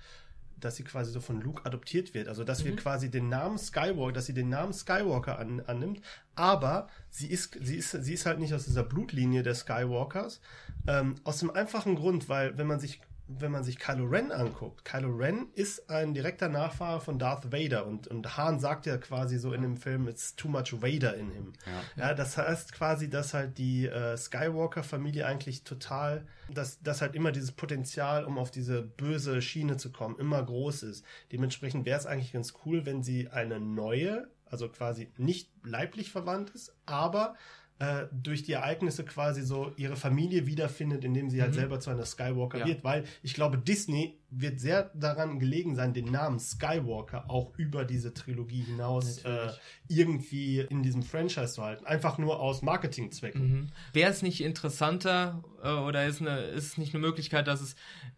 dass 0.59 0.75
sie 0.75 0.83
quasi 0.83 1.11
so 1.11 1.21
von 1.21 1.39
Luke 1.39 1.65
adoptiert 1.65 2.15
wird. 2.15 2.27
Also, 2.29 2.43
dass 2.43 2.65
wir 2.65 2.75
quasi 2.75 3.11
den 3.11 3.29
Namen 3.29 3.59
Skywalker, 3.59 4.13
dass 4.13 4.25
sie 4.25 4.33
den 4.33 4.49
Namen 4.49 4.73
Skywalker 4.73 5.37
an, 5.37 5.59
annimmt, 5.61 6.01
aber 6.35 6.87
sie 7.11 7.27
ist, 7.27 7.59
sie 7.61 7.75
ist, 7.77 7.91
sie 7.91 8.13
ist 8.15 8.25
halt 8.25 8.39
nicht 8.39 8.55
aus 8.55 8.65
dieser 8.65 8.83
Blutlinie 8.83 9.43
der 9.43 9.53
Skywalkers. 9.55 10.41
Ähm, 10.87 11.15
aus 11.25 11.37
dem 11.37 11.51
einfachen 11.51 11.95
Grund, 11.95 12.27
weil, 12.27 12.57
wenn 12.57 12.65
man 12.67 12.79
sich 12.79 13.01
wenn 13.39 13.51
man 13.51 13.64
sich 13.64 13.80
Kylo 13.80 14.05
Ren 14.05 14.31
anguckt, 14.31 14.85
Kylo 14.85 15.10
Ren 15.15 15.47
ist 15.53 15.89
ein 15.89 16.14
direkter 16.14 16.49
Nachfahre 16.49 17.01
von 17.01 17.19
Darth 17.19 17.51
Vader 17.51 17.85
und, 17.85 18.07
und 18.07 18.38
Han 18.38 18.60
sagt 18.60 18.85
ja 18.85 18.97
quasi 18.97 19.38
so 19.38 19.53
in 19.53 19.61
dem 19.61 19.77
Film, 19.77 20.07
it's 20.07 20.35
too 20.35 20.47
much 20.47 20.73
Vader 20.81 21.15
in 21.15 21.31
him. 21.31 21.53
Ja, 21.95 22.14
das 22.14 22.38
heißt 22.38 22.73
quasi, 22.73 23.10
dass 23.10 23.34
halt 23.34 23.57
die 23.57 23.88
äh, 23.88 24.18
Skywalker-Familie 24.18 25.26
eigentlich 25.26 25.64
total, 25.64 26.26
dass, 26.53 26.81
dass 26.81 27.01
halt 27.01 27.15
immer 27.15 27.31
dieses 27.31 27.51
Potenzial, 27.51 28.26
um 28.26 28.38
auf 28.38 28.51
diese 28.51 28.81
böse 28.81 29.41
Schiene 29.41 29.77
zu 29.77 29.91
kommen, 29.91 30.18
immer 30.19 30.43
groß 30.43 30.84
ist. 30.84 31.05
Dementsprechend 31.31 31.85
wäre 31.85 31.99
es 31.99 32.05
eigentlich 32.05 32.34
ganz 32.34 32.53
cool, 32.65 32.85
wenn 32.85 33.03
sie 33.03 33.30
eine 33.30 33.60
neue, 33.60 34.27
also 34.45 34.69
quasi 34.69 35.11
nicht 35.18 35.49
leiblich 35.64 36.11
verwandt 36.11 36.51
ist, 36.51 36.76
aber 36.85 37.35
äh, 37.79 38.05
durch 38.11 38.43
die 38.43 38.53
Ereignisse 38.53 39.03
quasi 39.03 39.41
so 39.41 39.71
ihre 39.77 39.95
Familie 39.95 40.45
wiederfindet, 40.45 41.03
indem 41.03 41.29
sie 41.29 41.41
halt 41.41 41.53
selber 41.53 41.79
zu 41.79 41.89
einer 41.89 42.05
Skywalker 42.05 42.59
Ja. 42.59 42.67
wird, 42.67 42.83
weil 42.83 43.03
ich 43.23 43.33
glaube, 43.33 43.57
Disney 43.57 44.17
wird 44.35 44.60
sehr 44.60 44.91
daran 44.93 45.39
gelegen 45.39 45.76
sein, 45.76 45.93
den 45.93 46.05
Namen 46.05 46.39
Skywalker 46.39 47.30
auch 47.30 47.53
über 47.57 47.85
diese 47.85 48.14
Trilogie 48.14 48.61
hinaus 48.61 49.19
äh, 49.19 49.49
irgendwie 49.88 50.60
in 50.60 50.84
diesem 50.84 51.03
Franchise 51.03 51.53
zu 51.53 51.64
halten. 51.64 51.85
Einfach 51.85 52.18
nur 52.18 52.39
aus 52.39 52.61
Marketingzwecken. 52.61 53.72
Wäre 53.93 54.11
es 54.11 54.22
nicht 54.22 54.41
interessanter 54.41 55.43
äh, 55.64 55.69
oder 55.69 56.05
ist, 56.05 56.22
eine, 56.22 56.39
ist 56.41 56.65
es 56.65 56.77
nicht 56.77 56.93
eine 56.93 57.01
Möglichkeit, 57.01 57.47
dass 57.47 57.61
es 57.61 57.76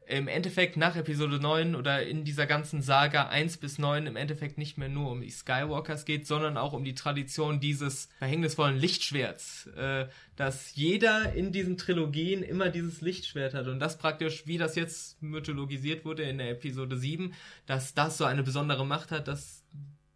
im 0.07 0.27
Endeffekt 0.27 0.77
nach 0.77 0.95
Episode 0.95 1.39
9 1.39 1.75
oder 1.75 2.05
in 2.05 2.25
dieser 2.25 2.45
ganzen 2.45 2.81
Saga 2.81 3.27
1 3.27 3.57
bis 3.57 3.79
9 3.79 4.05
im 4.05 4.15
Endeffekt 4.15 4.57
nicht 4.57 4.77
mehr 4.77 4.89
nur 4.89 5.11
um 5.11 5.21
die 5.21 5.31
Skywalkers 5.31 6.05
geht, 6.05 6.27
sondern 6.27 6.57
auch 6.57 6.73
um 6.73 6.83
die 6.83 6.93
Tradition 6.93 7.59
dieses 7.59 8.09
verhängnisvollen 8.19 8.77
Lichtschwerts, 8.77 9.67
äh, 9.75 10.07
dass 10.35 10.75
jeder 10.75 11.33
in 11.33 11.51
diesen 11.51 11.77
Trilogien 11.77 12.43
immer 12.43 12.69
dieses 12.69 13.01
Lichtschwert 13.01 13.53
hat 13.53 13.67
und 13.67 13.79
das 13.79 13.97
praktisch, 13.97 14.45
wie 14.47 14.57
das 14.57 14.75
jetzt 14.75 15.21
mythologisiert 15.21 16.03
wurde 16.05 16.23
in 16.23 16.37
der 16.37 16.51
Episode 16.51 16.97
7, 16.97 17.33
dass 17.65 17.93
das 17.93 18.17
so 18.17 18.25
eine 18.25 18.43
besondere 18.43 18.85
Macht 18.85 19.11
hat, 19.11 19.27
dass 19.27 19.63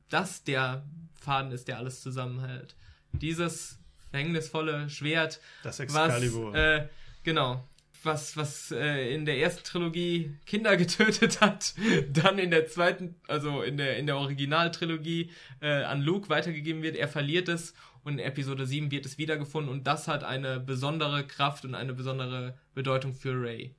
das 0.09 0.43
der 0.43 0.83
Faden 1.21 1.51
ist, 1.51 1.67
der 1.67 1.77
alles 1.77 2.01
zusammenhält. 2.01 2.75
Dieses 3.13 3.79
verhängnisvolle 4.11 4.89
Schwert, 4.89 5.39
Das 5.63 5.79
was, 5.79 5.85
Excalibur. 5.85 6.55
äh, 6.55 6.87
genau, 7.23 7.63
was, 8.03 8.37
was 8.37 8.71
äh, 8.71 9.13
in 9.13 9.25
der 9.25 9.37
ersten 9.39 9.63
Trilogie 9.63 10.35
Kinder 10.45 10.77
getötet 10.77 11.41
hat, 11.41 11.73
dann 12.11 12.39
in 12.39 12.49
der 12.51 12.67
zweiten, 12.67 13.15
also 13.27 13.61
in 13.61 13.77
der, 13.77 13.97
in 13.97 14.05
der 14.07 14.17
Originaltrilogie 14.17 15.31
äh, 15.61 15.83
an 15.83 16.01
Luke 16.01 16.29
weitergegeben 16.29 16.81
wird, 16.81 16.95
er 16.95 17.07
verliert 17.07 17.49
es 17.49 17.73
und 18.03 18.13
in 18.13 18.19
Episode 18.19 18.65
7 18.65 18.91
wird 18.91 19.05
es 19.05 19.17
wiedergefunden 19.17 19.71
und 19.71 19.87
das 19.87 20.07
hat 20.07 20.23
eine 20.23 20.59
besondere 20.59 21.25
Kraft 21.25 21.65
und 21.65 21.75
eine 21.75 21.93
besondere 21.93 22.57
Bedeutung 22.73 23.13
für 23.13 23.33
Ray. 23.33 23.75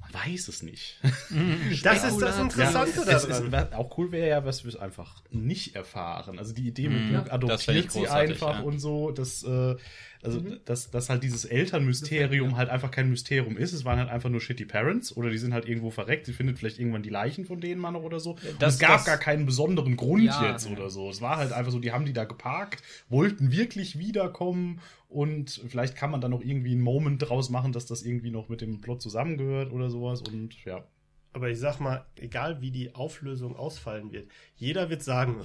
Man 0.00 0.14
weiß 0.14 0.48
es 0.48 0.62
nicht. 0.62 0.98
das 1.82 2.04
ist 2.04 2.20
das 2.20 2.38
Interessante 2.38 3.00
es, 3.00 3.26
daran. 3.28 3.52
wär- 3.52 3.78
auch 3.78 3.98
cool 3.98 4.12
wäre 4.12 4.28
ja, 4.28 4.44
was 4.44 4.64
wir 4.64 4.70
es 4.70 4.76
einfach 4.76 5.22
nicht 5.30 5.76
erfahren. 5.76 6.38
Also 6.38 6.54
die 6.54 6.66
Idee 6.66 6.88
mit 6.88 7.10
Luke 7.12 7.46
das 7.46 7.64
fänd 7.64 7.78
ich 7.78 7.84
adoptiert 7.84 7.92
sie 7.92 8.08
einfach 8.08 8.60
ja. 8.60 8.62
und 8.62 8.78
so, 8.78 9.10
dass, 9.10 9.42
äh, 9.42 9.76
also, 10.22 10.40
dass, 10.64 10.90
dass 10.90 11.08
halt 11.08 11.22
dieses 11.22 11.44
Elternmysterium 11.46 12.56
halt 12.56 12.68
einfach 12.68 12.90
kein 12.90 13.08
Mysterium 13.08 13.56
ist. 13.56 13.72
Es 13.72 13.84
waren 13.84 13.98
halt 13.98 14.10
einfach 14.10 14.28
nur 14.28 14.40
shitty 14.40 14.66
Parents 14.66 15.16
oder 15.16 15.30
die 15.30 15.38
sind 15.38 15.54
halt 15.54 15.66
irgendwo 15.66 15.90
verreckt. 15.90 16.26
Sie 16.26 16.32
findet 16.32 16.58
vielleicht 16.58 16.78
irgendwann 16.78 17.02
die 17.02 17.08
Leichen 17.10 17.44
von 17.46 17.60
denen 17.60 17.80
mal 17.80 17.90
noch 17.90 18.02
oder 18.02 18.20
so. 18.20 18.36
Das- 18.58 18.74
es 18.74 18.80
gab 18.80 18.92
das- 18.98 19.06
gar 19.06 19.16
keinen 19.18 19.46
besonderen 19.46 19.96
Grund 19.96 20.24
Ja. 20.24 20.50
jetzt 20.50 20.68
oder 20.70 20.90
so. 20.90 21.08
Es 21.10 21.20
war 21.20 21.36
halt 21.38 21.52
einfach 21.52 21.72
so, 21.72 21.78
die 21.78 21.92
haben 21.92 22.04
die 22.04 22.12
da 22.12 22.24
geparkt, 22.24 22.82
wollten 23.08 23.50
wirklich 23.52 23.98
wiederkommen 23.98 24.80
und 25.08 25.62
vielleicht 25.68 25.96
kann 25.96 26.10
man 26.10 26.20
dann 26.20 26.30
noch 26.32 26.42
irgendwie 26.42 26.72
einen 26.72 26.82
Moment 26.82 27.22
draus 27.28 27.48
machen, 27.50 27.72
dass 27.72 27.86
das 27.86 28.02
irgendwie 28.02 28.30
noch 28.30 28.48
mit 28.48 28.60
dem 28.60 28.80
Plot 28.80 29.00
zusammengehört 29.02 29.72
oder 29.72 29.90
sowas 29.90 30.20
und 30.22 30.64
ja. 30.64 30.84
Aber 31.32 31.48
ich 31.48 31.58
sag 31.60 31.78
mal, 31.80 32.04
egal 32.16 32.60
wie 32.60 32.72
die 32.72 32.94
Auflösung 32.94 33.54
ausfallen 33.56 34.10
wird, 34.12 34.28
jeder 34.56 34.90
wird 34.90 35.02
sagen, 35.02 35.36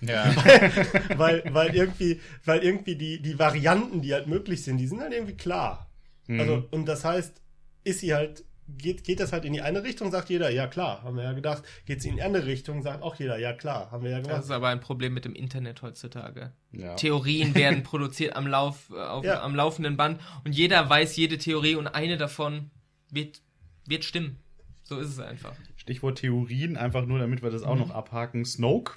Ja. 0.00 0.34
weil, 1.16 1.42
weil 1.52 1.74
irgendwie, 1.74 2.20
weil 2.44 2.62
irgendwie 2.62 2.96
die, 2.96 3.20
die 3.22 3.38
Varianten, 3.38 4.02
die 4.02 4.12
halt 4.12 4.26
möglich 4.26 4.62
sind, 4.62 4.76
die 4.78 4.86
sind 4.86 5.00
halt 5.00 5.12
irgendwie 5.12 5.36
klar. 5.36 5.90
Also, 6.28 6.66
und 6.72 6.86
das 6.86 7.04
heißt, 7.04 7.40
ist 7.84 8.00
sie 8.00 8.12
halt, 8.12 8.44
geht, 8.68 9.04
geht 9.04 9.20
das 9.20 9.32
halt 9.32 9.44
in 9.44 9.52
die 9.52 9.62
eine 9.62 9.84
Richtung, 9.84 10.10
sagt 10.10 10.28
jeder, 10.28 10.50
ja 10.50 10.66
klar, 10.66 11.02
haben 11.04 11.16
wir 11.16 11.22
ja 11.22 11.32
gedacht. 11.34 11.62
Geht 11.86 12.02
sie 12.02 12.08
in 12.08 12.16
die 12.16 12.22
andere 12.22 12.46
Richtung, 12.46 12.82
sagt 12.82 13.02
auch 13.04 13.14
jeder, 13.14 13.38
ja 13.38 13.52
klar, 13.52 13.92
haben 13.92 14.02
wir 14.02 14.10
ja 14.10 14.18
Das 14.18 14.26
gemacht. 14.26 14.42
ist 14.44 14.50
aber 14.50 14.68
ein 14.68 14.80
Problem 14.80 15.14
mit 15.14 15.24
dem 15.24 15.34
Internet 15.36 15.82
heutzutage. 15.82 16.52
Ja. 16.72 16.94
Theorien 16.96 17.54
werden 17.54 17.82
produziert 17.84 18.34
am, 18.34 18.48
Lauf, 18.48 18.90
äh, 18.92 18.98
auf, 19.00 19.24
Ja. 19.24 19.40
am 19.42 19.54
laufenden 19.54 19.96
Band 19.96 20.20
und 20.44 20.52
jeder 20.52 20.90
weiß 20.90 21.16
jede 21.16 21.38
Theorie 21.38 21.76
und 21.76 21.86
eine 21.86 22.16
davon 22.16 22.70
wird, 23.10 23.40
wird 23.86 24.04
stimmen. 24.04 24.36
So 24.82 24.98
ist 24.98 25.08
es 25.10 25.20
einfach. 25.20 25.54
Stichwort 25.76 26.18
Theorien, 26.18 26.76
einfach 26.76 27.06
nur, 27.06 27.20
damit 27.20 27.42
wir 27.44 27.50
das 27.50 27.62
auch 27.62 27.76
noch 27.76 27.90
abhaken. 27.90 28.44
Snoke, 28.44 28.94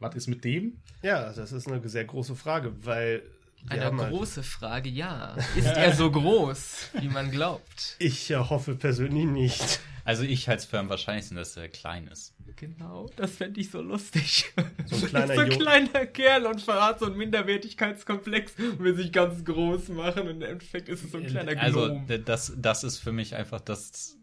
was 0.00 0.14
ist 0.14 0.26
mit 0.28 0.44
dem? 0.44 0.78
Ja, 1.02 1.32
das 1.32 1.52
ist 1.52 1.66
eine 1.68 1.86
sehr 1.88 2.04
große 2.04 2.34
Frage, 2.36 2.72
weil 2.84 3.22
Eine 3.68 3.84
halt- 3.86 4.10
große 4.10 4.42
Frage, 4.42 4.88
ja. 4.88 5.36
Ist 5.56 5.66
er 5.66 5.92
so 5.94 6.10
groß, 6.10 6.90
wie 7.00 7.08
man 7.08 7.30
glaubt? 7.30 7.96
ich 7.98 8.30
äh, 8.30 8.36
hoffe 8.36 8.74
persönlich 8.76 9.24
nicht. 9.26 9.80
Also 10.04 10.22
ich 10.22 10.48
halte 10.48 10.60
es 10.60 10.64
für 10.64 10.78
am 10.78 10.88
wahrscheinlichsten, 10.88 11.36
dass 11.36 11.54
er 11.56 11.68
klein 11.68 12.06
ist. 12.06 12.32
Genau, 12.56 13.10
das 13.16 13.32
fände 13.32 13.60
ich 13.60 13.70
so 13.70 13.82
lustig. 13.82 14.46
So 14.86 14.96
ein 14.96 15.02
kleiner 15.10 15.34
so 15.34 15.40
ein 15.42 15.48
kleiner 15.50 16.06
Kerl 16.06 16.46
und 16.46 16.62
verrat 16.62 16.98
so 17.00 17.06
einen 17.06 17.16
Minderwertigkeitskomplex 17.18 18.52
und 18.58 18.78
will 18.80 18.96
sich 18.96 19.12
ganz 19.12 19.44
groß 19.44 19.88
machen 19.90 20.22
und 20.22 20.42
im 20.42 20.42
Endeffekt 20.42 20.88
ist 20.88 21.04
es 21.04 21.12
so 21.12 21.18
ein 21.18 21.26
kleiner 21.26 21.60
Also 21.60 21.86
Gnome. 21.86 22.06
d- 22.06 22.18
das, 22.24 22.52
das 22.56 22.84
ist 22.84 22.98
für 22.98 23.12
mich 23.12 23.34
einfach 23.34 23.60
das 23.60 24.16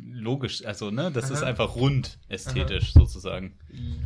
logisch, 0.00 0.64
also 0.64 0.90
ne, 0.90 1.10
das 1.12 1.30
ist 1.30 1.42
einfach 1.42 1.76
rund 1.76 2.18
ästhetisch 2.28 2.92
sozusagen. 2.94 3.54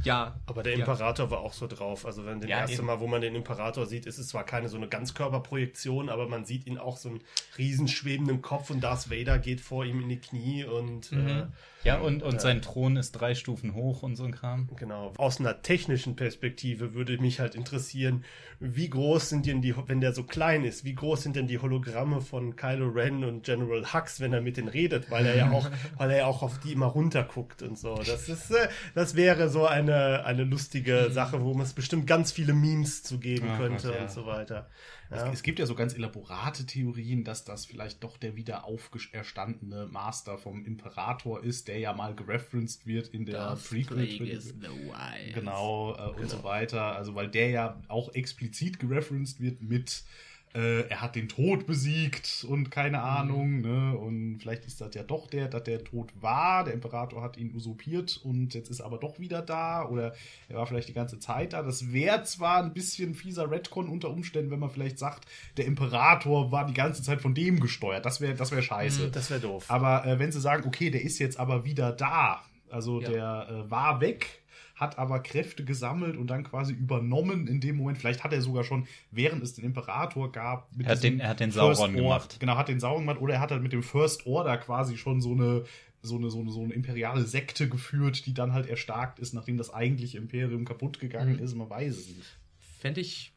Ja. 0.05 0.41
Aber 0.47 0.63
der 0.63 0.75
Ja. 0.75 0.81
Imperator 0.81 1.31
war 1.31 1.41
auch 1.41 1.53
so 1.53 1.67
drauf. 1.67 2.07
Also 2.07 2.25
wenn 2.27 2.41
das 2.41 2.49
Ja, 2.51 2.61
erste 2.61 2.77
eben. 2.77 2.87
Mal, 2.87 3.01
wo 3.01 3.07
man 3.07 3.21
den 3.21 3.35
Imperator 3.35 3.87
sieht, 3.87 4.07
ist 4.07 4.19
es 4.19 4.29
zwar 4.29 4.45
keine 4.45 4.69
so 4.69 4.77
eine 4.77 4.89
Ganzkörperprojektion, 4.89 6.09
aber 6.09 6.29
man 6.29 6.45
sieht 6.45 6.67
ihn 6.67 6.79
auch 6.79 6.97
so 6.97 7.11
einen 7.11 7.21
riesen 7.57 7.89
schwebenden 7.89 8.43
Kopf 8.43 8.71
und 8.71 8.81
Darth 8.83 9.11
Vader 9.11 9.39
geht 9.39 9.61
vor 9.61 9.85
ihm 9.85 10.01
in 10.03 10.09
die 10.09 10.19
Knie 10.21 10.65
und 10.65 11.13
äh, 11.13 11.47
Ja, 11.85 11.99
und, 11.99 12.23
und 12.23 12.41
sein 12.41 12.61
Thron 12.61 12.97
ist 12.97 13.13
drei 13.13 13.35
Stufen 13.35 13.75
hoch 13.75 14.03
und 14.03 14.17
so 14.17 14.25
ein 14.25 14.33
Kram. 14.33 14.69
Genau. 14.77 15.13
Aus 15.17 15.39
einer 15.39 15.63
technischen 15.63 16.17
Perspektive 16.17 16.95
würde 16.95 17.19
mich 17.19 17.41
halt 17.41 17.55
interessieren, 17.55 18.25
wie 18.61 18.91
groß 18.91 19.29
sind 19.29 19.47
denn 19.47 19.63
die, 19.63 19.75
wenn 19.87 20.01
der 20.01 20.13
so 20.13 20.25
klein 20.25 20.65
ist, 20.65 20.85
wie 20.85 20.95
groß 20.95 21.23
sind 21.23 21.37
denn 21.37 21.47
die 21.47 21.59
Hologramme 21.59 22.21
von 22.21 22.57
Kylo 22.57 22.89
Ren 22.89 23.23
und 23.23 23.45
General 23.45 23.93
Hux, 23.93 24.21
wenn 24.21 24.33
er 24.33 24.41
mit 24.41 24.57
denen 24.57 24.69
redet, 24.69 25.11
weil 25.11 25.27
er 25.27 25.37
ja 25.37 25.51
auch, 25.51 25.71
weil 25.97 26.11
er 26.11 26.19
ja 26.19 26.27
auch 26.27 26.43
auf 26.43 26.59
die 26.59 26.73
immer 26.73 26.87
runterguckt 26.87 27.63
und 27.63 27.79
so. 27.79 27.95
Das 27.97 28.29
ist, 28.29 28.51
äh, 28.51 28.69
das 28.95 29.15
wäre 29.15 29.49
so 29.49 29.67
eine, 29.67 30.25
eine 30.25 30.45
lustige 30.45 31.11
Sache, 31.11 31.43
wo 31.43 31.59
es 31.61 31.73
bestimmt 31.73 32.07
ganz 32.07 32.33
viele 32.33 32.55
Memes 32.55 33.05
zu 33.05 33.19
geben 33.19 33.47
Ja, 33.47 33.57
könnte 33.57 33.93
ja. 33.93 34.03
und 34.03 34.11
so 34.11 34.27
weiter. 34.27 34.69
Es, 35.11 35.21
Ja. 35.21 35.33
es 35.33 35.43
gibt 35.43 35.59
ja 35.59 35.67
so 35.67 35.75
ganz 35.75 35.95
elaborate 35.95 36.67
Theorien, 36.67 37.25
dass 37.25 37.45
das 37.45 37.65
vielleicht 37.65 38.05
doch 38.05 38.17
der 38.19 38.37
wieder 38.37 38.65
auferstandene 38.65 39.87
Master 39.87 40.37
vom 40.39 40.65
Imperator 40.65 41.43
ist, 41.43 41.69
der 41.69 41.79
ja 41.79 41.93
mal 41.95 42.15
gereferenced 42.15 42.87
wird 42.87 43.09
in 43.09 43.25
der 43.25 43.57
Prequel-Trilogie. 43.69 44.33
Genau, 45.35 45.97
äh, 45.97 46.21
und 46.21 46.29
so 46.29 46.45
weiter. 46.45 46.95
Also, 46.97 47.15
weil 47.15 47.29
der 47.29 47.51
ja 47.51 47.81
auch 47.89 48.15
explizit 48.15 48.79
gereferenced 48.79 49.41
wird 49.41 49.63
mit, 49.63 50.03
äh, 50.55 50.89
er 50.89 51.01
hat 51.03 51.15
den 51.15 51.29
Tod 51.29 51.67
besiegt 51.67 52.47
und 52.49 52.71
keine 52.71 53.03
Ahnung, 53.03 53.61
ne? 53.61 53.97
Und 53.97 54.39
vielleicht 54.41 54.65
ist 54.67 54.81
das 54.81 54.95
ja 54.95 55.03
doch 55.03 55.27
der, 55.27 55.49
dass 55.49 55.65
der 55.65 55.85
Tod 55.85 56.11
war. 56.21 56.65
Der 56.65 56.75
Imperator 56.75 57.23
hat 57.23 57.37
ihn 57.37 57.55
usurpiert 57.55 58.21
und 58.25 58.55
jetzt 58.55 58.71
ist 58.71 58.81
er 58.81 58.87
aber 58.87 58.99
doch 58.99 59.19
wieder 59.19 59.43
da. 59.43 59.87
Oder 59.87 60.15
er 60.49 60.57
war 60.57 60.67
vielleicht 60.67 60.89
die 60.89 60.95
ganze 60.95 61.19
Zeit 61.19 61.53
da. 61.53 61.63
Das 61.63 61.93
wäre 61.93 62.23
zwar 62.25 62.63
ein 62.63 62.73
bisschen 62.73 63.15
fieser 63.15 63.51
Redcon 63.51 63.89
unter 63.89 64.11
Umständen, 64.11 64.51
wenn 64.51 64.61
man 64.61 64.71
vielleicht 64.71 64.99
sagt, 64.99 65.27
der 65.57 65.67
Imperator 65.67 66.51
war 66.51 66.67
die 66.67 66.75
ganze 66.75 67.03
Zeit 67.03 67.21
von 67.21 67.35
dem 67.35 67.61
gesteuert. 67.61 68.05
Das 68.07 68.21
wäre 68.21 68.35
das 68.35 68.51
wär 68.53 68.63
scheiße. 68.63 69.11
Das 69.11 69.31
wäre 69.31 69.41
doof. 69.41 69.67
Aber 69.69 70.07
äh, 70.07 70.19
wenn 70.19 70.33
sie 70.33 70.41
sagen, 70.41 70.67
okay, 70.67 70.91
der 70.91 71.03
ist 71.03 71.19
jetzt 71.19 71.39
aber 71.39 71.65
wieder 71.65 71.93
da, 71.93 72.43
also 72.71 73.01
Ja. 73.01 73.09
der 73.11 73.49
äh, 73.67 73.71
war 73.71 74.01
weg, 74.01 74.38
hat 74.79 74.99
aber 74.99 75.21
Kräfte 75.21 75.65
gesammelt 75.65 76.17
und 76.17 76.29
dann 76.29 76.45
quasi 76.45 76.73
übernommen 76.73 77.47
in 77.47 77.61
dem 77.61 77.77
Moment. 77.77 77.99
Vielleicht 77.99 78.25
hat 78.25 78.33
er 78.33 78.41
sogar 78.43 78.65
schon, 78.65 78.87
während 79.11 79.43
es 79.43 79.55
den 79.55 79.65
Imperator 79.65 80.31
gab, 80.33 80.75
mit 80.77 80.87
Er 80.87 80.93
hat 80.93 81.03
den- 81.03 81.21
er 81.21 81.29
hat 81.31 81.41
den 81.41 81.51
Sauron 81.51 81.77
Order- 81.79 81.93
gemacht. 81.93 82.37
Genau, 82.41 82.57
hat 82.57 82.69
den 82.69 82.81
Sauron 82.81 83.01
gemacht 83.03 83.21
oder 83.21 83.35
er 83.35 83.41
hat 83.41 83.51
halt 83.51 83.63
mit 83.63 83.73
dem 83.73 83.83
First 83.83 84.27
Order 84.27 84.57
quasi 84.59 84.97
schon 84.97 85.21
so 85.21 85.33
eine 85.33 85.65
so 86.01 86.17
eine, 86.17 86.31
so 86.31 86.39
eine, 86.41 86.51
so 86.53 86.63
eine 86.63 86.73
imperiale 86.75 87.25
Sekte 87.25 87.69
geführt, 87.69 88.25
die 88.25 88.33
dann 88.33 88.53
halt 88.53 88.69
erstarkt 88.69 89.19
ist, 89.19 89.33
nachdem 89.35 89.57
das 89.59 89.75
eigentliche 89.75 90.17
Imperium 90.19 90.65
kaputt 90.65 91.01
gegangen 91.01 91.37
Mhm. 91.39 91.43
ist. 91.43 91.57
Man 91.57 91.69
weiß 91.69 91.97
es 91.97 92.09
nicht. 92.17 92.39
Fände 92.79 93.01
ich 93.01 93.33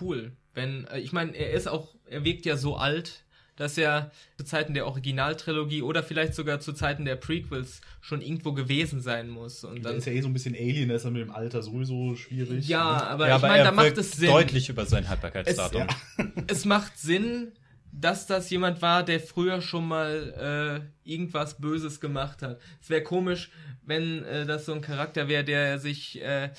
cool. 0.00 0.32
Wenn, 0.52 0.84
äh, 0.88 0.98
ich 0.98 1.12
meine, 1.12 1.30
er 1.36 1.52
ist 1.52 1.68
auch, 1.68 1.94
er 2.06 2.24
wirkt 2.24 2.44
ja 2.44 2.56
so 2.56 2.74
alt, 2.76 3.24
dass 3.62 3.78
er 3.78 4.10
zu 4.36 4.44
Zeiten 4.44 4.74
der 4.74 4.86
Originaltrilogie 4.86 5.82
oder 5.82 6.02
vielleicht 6.02 6.34
sogar 6.34 6.58
zu 6.58 6.72
Zeiten 6.72 7.04
der 7.04 7.14
Prequels 7.14 7.80
schon 8.00 8.20
irgendwo 8.20 8.52
gewesen 8.52 9.00
sein 9.00 9.28
muss. 9.28 9.62
Und 9.62 9.76
Dann 9.76 9.82
dann, 9.84 9.96
ist 9.98 10.06
ja 10.06 10.12
eh 10.12 10.20
so 10.20 10.28
ein 10.28 10.32
bisschen 10.32 10.56
Alien, 10.56 10.88
da 10.88 10.96
ist 10.96 11.04
er 11.04 11.12
mit 11.12 11.22
dem 11.22 11.30
Alter 11.30 11.62
sowieso 11.62 12.16
schwierig. 12.16 12.66
ja, 12.66 12.96
ne? 12.96 13.06
aber 13.06 13.28
ja, 13.28 13.36
ich 13.36 13.42
meine, 13.42 13.62
da 13.62 13.70
macht 13.70 13.96
es 13.96 14.12
Sinn. 14.12 14.30
deutlich 14.30 14.68
über 14.68 14.84
sein 14.84 15.08
Haltbarkeitsdatum. 15.08 15.86
Es 16.48 16.64
macht 16.64 16.98
Sinn, 16.98 17.52
dass 17.92 18.26
das 18.26 18.50
jemand 18.50 18.82
war, 18.82 19.04
der 19.04 19.20
früher 19.20 19.60
schon 19.60 19.86
mal 19.86 20.82
äh, 21.06 21.08
irgendwas 21.08 21.58
Böses 21.58 22.00
gemacht 22.00 22.42
hat. 22.42 22.60
Es 22.80 22.90
wäre 22.90 23.04
komisch, 23.04 23.50
wenn 23.86 24.24
äh, 24.24 24.44
das 24.44 24.66
so 24.66 24.72
ein 24.72 24.80
Charakter 24.80 25.28
wäre, 25.28 25.44
der 25.44 25.78
sich 25.78 26.20
äh, 26.20 26.50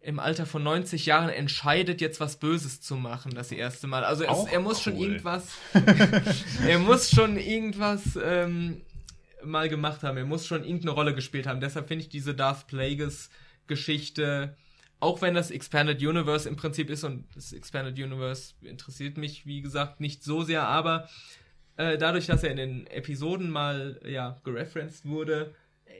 im 0.00 0.18
Alter 0.20 0.46
von 0.46 0.62
90 0.62 1.06
Jahren 1.06 1.28
entscheidet, 1.28 2.00
jetzt 2.00 2.20
was 2.20 2.38
Böses 2.38 2.80
zu 2.80 2.96
machen, 2.96 3.34
das 3.34 3.50
erste 3.50 3.86
Mal. 3.86 4.04
Also 4.04 4.24
es, 4.24 4.52
er 4.52 4.60
muss 4.60 4.80
schon 4.80 4.96
cool. 4.96 5.06
irgendwas, 5.06 5.54
er 6.66 6.78
muss 6.78 7.10
schon 7.10 7.36
irgendwas 7.36 8.18
ähm, 8.22 8.82
mal 9.42 9.68
gemacht 9.68 10.02
haben. 10.02 10.16
Er 10.16 10.24
muss 10.24 10.46
schon 10.46 10.62
irgendeine 10.62 10.92
Rolle 10.92 11.14
gespielt 11.14 11.46
haben. 11.46 11.60
Deshalb 11.60 11.88
finde 11.88 12.04
ich 12.04 12.08
diese 12.08 12.34
Darth 12.34 12.66
Plagueis 12.68 13.30
Geschichte, 13.66 14.56
auch 15.00 15.20
wenn 15.20 15.34
das 15.34 15.50
Expanded 15.50 16.02
Universe 16.02 16.48
im 16.48 16.56
Prinzip 16.56 16.90
ist 16.90 17.04
und 17.04 17.26
das 17.34 17.52
Expanded 17.52 17.98
Universe 17.98 18.54
interessiert 18.62 19.16
mich, 19.16 19.46
wie 19.46 19.62
gesagt, 19.62 20.00
nicht 20.00 20.24
so 20.24 20.42
sehr, 20.42 20.64
aber 20.64 21.08
äh, 21.76 21.98
dadurch, 21.98 22.26
dass 22.26 22.42
er 22.42 22.50
in 22.50 22.56
den 22.56 22.86
Episoden 22.88 23.50
mal 23.50 24.00
ja 24.04 24.40
gereferenced 24.42 25.06
wurde, 25.06 25.54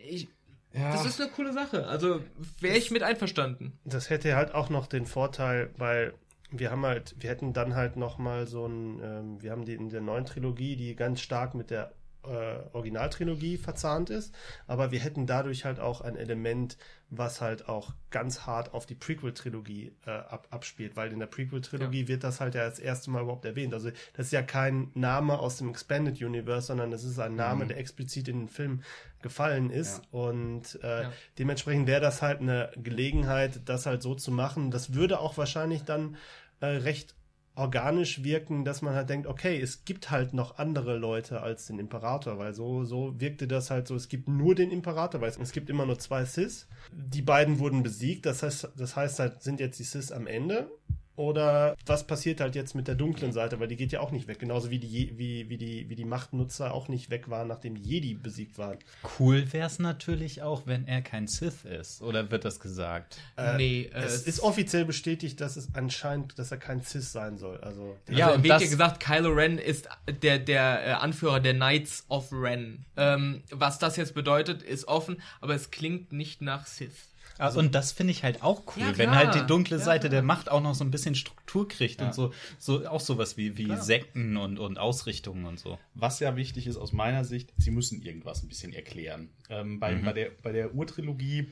ich, 0.09 0.29
das 0.73 1.07
ist 1.07 1.21
eine 1.21 1.31
coole 1.31 1.53
Sache. 1.53 1.87
Also 1.87 2.21
wäre 2.61 2.77
ich 2.77 2.91
mit 2.91 3.03
einverstanden. 3.03 3.79
das 3.85 4.11
hätte 4.11 4.37
halt 4.37 4.55
auch 4.55 4.71
noch 4.71 4.87
den 4.87 5.07
Vorteil, 5.07 5.71
weil 5.77 6.15
wir 6.51 6.71
haben 6.71 6.85
halt, 6.87 7.15
wir 7.19 7.31
hätten 7.31 7.53
dann 7.53 7.75
halt 7.75 7.97
noch 7.97 8.19
mal 8.19 8.47
so 8.47 8.67
ein, 8.67 9.01
ähm, 9.03 9.43
wir 9.43 9.51
haben 9.51 9.65
die 9.65 9.75
in 9.75 9.91
der 9.91 10.01
neuen 10.01 10.25
Trilogie, 10.25 10.77
die 10.77 10.95
ganz 10.97 11.21
stark 11.21 11.55
mit 11.55 11.71
der 11.71 11.93
äh, 12.25 12.59
Originaltrilogie 12.73 13.57
verzahnt 13.57 14.11
ist, 14.11 14.35
aber 14.67 14.91
wir 14.91 15.01
hätten 15.01 15.27
dadurch 15.27 15.65
halt 15.65 15.81
auch 15.81 16.01
ein 16.01 16.17
Element, 16.17 16.77
was 17.11 17.41
halt 17.41 17.69
auch 17.69 17.95
ganz 18.11 18.43
hart 18.47 18.75
auf 18.75 18.85
die 18.85 18.95
Prequel-Trilogie 18.95 19.93
äh, 20.07 20.11
ab, 20.11 20.47
abspielt, 20.51 20.97
weil 20.97 21.13
in 21.13 21.21
der 21.21 21.27
Prequel-Trilogie 21.27 22.07
wird 22.09 22.25
das 22.25 22.41
halt 22.41 22.55
ja 22.55 22.69
das 22.69 22.79
erste 22.79 23.11
Mal 23.11 23.23
überhaupt 23.23 23.45
erwähnt. 23.45 23.73
Also 23.73 23.91
das 24.15 24.27
ist 24.27 24.33
ja 24.33 24.43
kein 24.43 24.91
Name 24.95 25.39
aus 25.39 25.57
dem 25.59 25.71
Expanded 25.71 26.21
Universe, 26.23 26.67
sondern 26.67 26.91
das 26.91 27.05
ist 27.05 27.19
ein 27.19 27.35
Name, 27.35 27.67
der 27.67 27.79
explizit 27.79 28.29
in 28.29 28.41
den 28.41 28.49
Film 28.49 28.83
gefallen 29.23 29.71
ist 29.71 30.03
und 30.11 30.79
äh, 30.83 31.03
Ja. 31.05 31.13
dementsprechend 31.39 31.87
wäre 31.87 32.01
das 32.01 32.21
halt 32.23 32.41
eine 32.41 32.71
Gelegenheit, 32.77 33.61
das 33.65 33.87
halt 33.87 34.03
so 34.03 34.15
zu 34.15 34.31
machen. 34.31 34.71
Das 34.71 34.93
würde 34.95 35.19
auch 35.21 35.37
wahrscheinlich 35.39 35.83
dann 35.85 36.17
äh, 36.61 36.67
recht 36.67 37.15
organisch 37.59 38.23
wirken, 38.23 38.65
dass 38.65 38.83
man 38.83 38.95
halt 38.95 39.11
denkt, 39.11 39.27
okay, 39.27 39.61
es 39.61 39.85
gibt 39.85 40.11
halt 40.11 40.33
noch 40.33 40.59
andere 40.59 40.97
Leute 40.97 41.43
als 41.43 41.67
den 41.67 41.79
Imperator, 41.79 42.39
weil 42.39 42.55
so, 42.55 42.85
so 42.85 43.21
wirkte 43.21 43.49
das 43.49 43.71
halt 43.71 43.89
so, 43.89 43.97
es 43.97 44.09
gibt 44.09 44.29
nur 44.29 44.55
den 44.55 44.71
Imperator, 44.71 45.21
weil 45.21 45.31
es, 45.31 45.53
gibt 45.53 45.69
immer 45.69 45.85
nur 45.85 45.99
zwei 45.99 46.25
Sith. 46.25 46.69
Die 46.93 47.23
beiden 47.23 47.59
wurden 47.59 47.83
besiegt, 47.83 48.27
das 48.27 48.43
heißt, 48.43 48.71
das 48.77 48.97
heißt 48.97 49.19
halt, 49.19 49.43
sind 49.43 49.61
jetzt 49.61 49.79
die 49.79 49.85
Sith 49.85 50.13
am 50.13 50.27
Ende? 50.27 50.71
Oder 51.19 51.77
was 51.85 52.07
passiert 52.07 52.41
halt 52.41 52.55
jetzt 52.55 52.77
mit 52.77 52.87
der 52.87 52.95
dunklen 52.95 53.33
Seite, 53.33 53.59
weil 53.59 53.67
die 53.67 53.75
geht 53.77 53.91
ja 53.91 53.99
auch 53.99 54.13
nicht 54.13 54.29
weg, 54.29 54.39
genauso 54.39 54.71
wie 54.71 54.79
die, 54.79 55.19
wie, 55.19 55.49
wie 55.51 55.57
die, 55.59 55.89
wie 55.89 55.97
die 55.97 56.05
Machtnutzer 56.05 56.73
auch 56.73 56.87
nicht 56.87 57.11
weg 57.11 57.29
waren, 57.29 57.49
nachdem 57.49 57.75
die 57.75 57.83
Jedi 57.83 58.15
besiegt 58.15 58.57
waren. 58.57 58.79
Cool 59.19 59.53
wäre 59.53 59.67
es 59.67 59.81
natürlich 59.81 60.43
auch, 60.43 60.63
wenn 60.67 60.87
er 60.87 61.03
kein 61.03 61.27
Sith 61.27 61.65
ist. 61.65 62.03
Oder 62.03 62.31
wird 62.31 62.45
das 62.45 62.61
gesagt? 62.61 63.19
nee, 63.57 63.91
äh, 63.93 63.99
Es 63.99 64.23
ist 64.23 64.41
offiziell 64.41 64.85
bestätigt, 64.85 65.41
dass 65.41 65.57
es 65.57 65.75
anscheinend, 65.75 66.39
dass 66.39 66.53
er 66.53 66.59
kein 66.59 66.83
Sith 66.83 67.11
sein 67.11 67.37
soll. 67.37 67.59
Also 67.63 67.97
Ja, 68.09 68.29
also 68.29 68.45
wird 68.45 68.53
das- 68.53 68.63
ja 68.63 68.69
gesagt, 68.71 69.01
Kylo 69.01 69.31
Ren 69.31 69.59
ist 69.59 69.89
der, 70.23 70.39
der 70.39 70.87
äh, 70.87 70.91
Anführer 70.93 71.41
der 71.41 71.55
Knights 71.55 72.05
of 72.09 72.29
Ren. 72.33 72.85
Ähm, 72.97 73.43
was 73.51 73.81
das 73.81 73.97
jetzt 73.97 74.15
bedeutet, 74.15 74.63
ist 74.63 74.87
offen, 74.87 75.21
aber 75.41 75.57
es 75.57 75.73
klingt 75.73 76.13
nicht 76.13 76.43
nach 76.43 76.67
Sith. 76.67 77.09
Also, 77.39 77.61
und 77.61 77.75
das 77.75 77.93
finde 77.93 78.11
ich 78.11 78.25
halt 78.25 78.43
auch 78.43 78.63
cool, 78.77 78.83
Ja, 78.83 78.99
wenn 78.99 79.11
halt 79.15 79.35
die 79.35 79.47
dunkle 79.47 79.79
Ja, 79.79 79.83
Seite 79.85 80.09
klar. 80.09 80.11
der 80.11 80.23
Macht 80.23 80.51
auch 80.51 80.61
noch 80.61 80.75
so 80.75 80.85
ein 80.85 80.91
bisschen 80.91 81.15
Struktur 81.15 81.69
kriegt 81.69 82.03
und 82.03 82.13
so, 82.15 82.33
so 82.59 82.87
auch 82.89 83.01
sowas 83.01 83.37
wie, 83.37 83.57
wie 83.57 83.75
Sekten 83.77 84.37
und, 84.37 84.59
und 84.59 84.79
Ausrichtungen 84.79 85.45
und 85.47 85.59
so. 85.59 85.79
Was 85.95 86.21
ja 86.21 86.37
wichtig 86.37 86.67
ist 86.67 86.77
aus 86.77 86.93
meiner 86.93 87.25
Sicht, 87.25 87.53
sie 87.57 87.71
müssen 87.71 88.03
irgendwas 88.03 88.43
ein 88.43 88.49
bisschen 88.49 88.73
erklären. 88.73 89.31
Ähm, 89.49 89.79
bei, 89.81 89.95
bei, 89.95 90.13
der, 90.13 90.31
bei 90.43 90.53
der 90.53 90.75
Urtrilogie, 90.75 91.49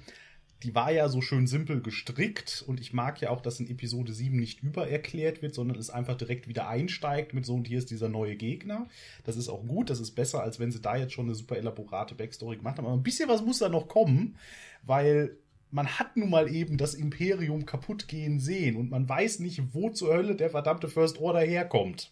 die 0.63 0.75
war 0.75 0.91
ja 0.91 1.09
so 1.11 1.21
schön 1.21 1.47
simpel 1.47 1.83
gestrickt 1.83 2.65
und 2.67 2.81
ich 2.81 2.93
mag 2.95 3.21
ja 3.21 3.29
auch, 3.31 3.41
dass 3.43 3.61
in 3.61 3.69
Episode 3.71 4.13
7 4.13 4.37
nicht 4.37 4.63
übererklärt 4.63 5.43
wird, 5.43 5.55
sondern 5.55 5.79
es 5.79 5.91
einfach 5.91 6.17
direkt 6.17 6.49
wieder 6.49 6.67
einsteigt 6.69 7.35
mit 7.35 7.45
so 7.45 7.55
und 7.55 7.69
hier 7.69 7.79
ist 7.79 7.91
dieser 7.91 8.09
neue 8.09 8.37
Gegner. 8.37 8.89
Das 9.25 9.37
ist 9.37 9.49
auch 9.51 9.65
gut, 9.67 9.91
das 9.91 10.01
ist 10.01 10.13
besser, 10.13 10.43
als 10.43 10.59
wenn 10.59 10.73
sie 10.73 10.81
da 10.81 10.97
jetzt 10.97 11.13
schon 11.13 11.27
eine 11.27 11.35
super 11.35 11.57
elaborate 11.59 12.15
Backstory 12.15 12.57
gemacht 12.57 12.79
haben. 12.79 12.87
Aber 12.87 12.97
ein 12.97 13.03
bisschen 13.03 13.29
was 13.29 13.43
muss 13.45 13.59
da 13.59 13.69
noch 13.69 13.87
kommen, 13.87 14.37
weil 14.83 15.37
man 15.77 15.99
hat 15.99 16.17
nun 16.17 16.31
mal 16.31 16.51
eben 16.51 16.79
das 16.79 16.95
Imperium 16.95 17.67
kaputt 17.67 18.09
gehen 18.09 18.41
sehen 18.41 18.77
und 18.77 18.91
man 18.91 19.07
weiß 19.07 19.41
nicht, 19.41 19.75
wo 19.75 19.91
zur 19.91 20.15
Hölle 20.15 20.35
der 20.35 20.49
verdammte 20.49 20.89
First 20.89 21.21
Order 21.21 21.41
herkommt. 21.41 22.11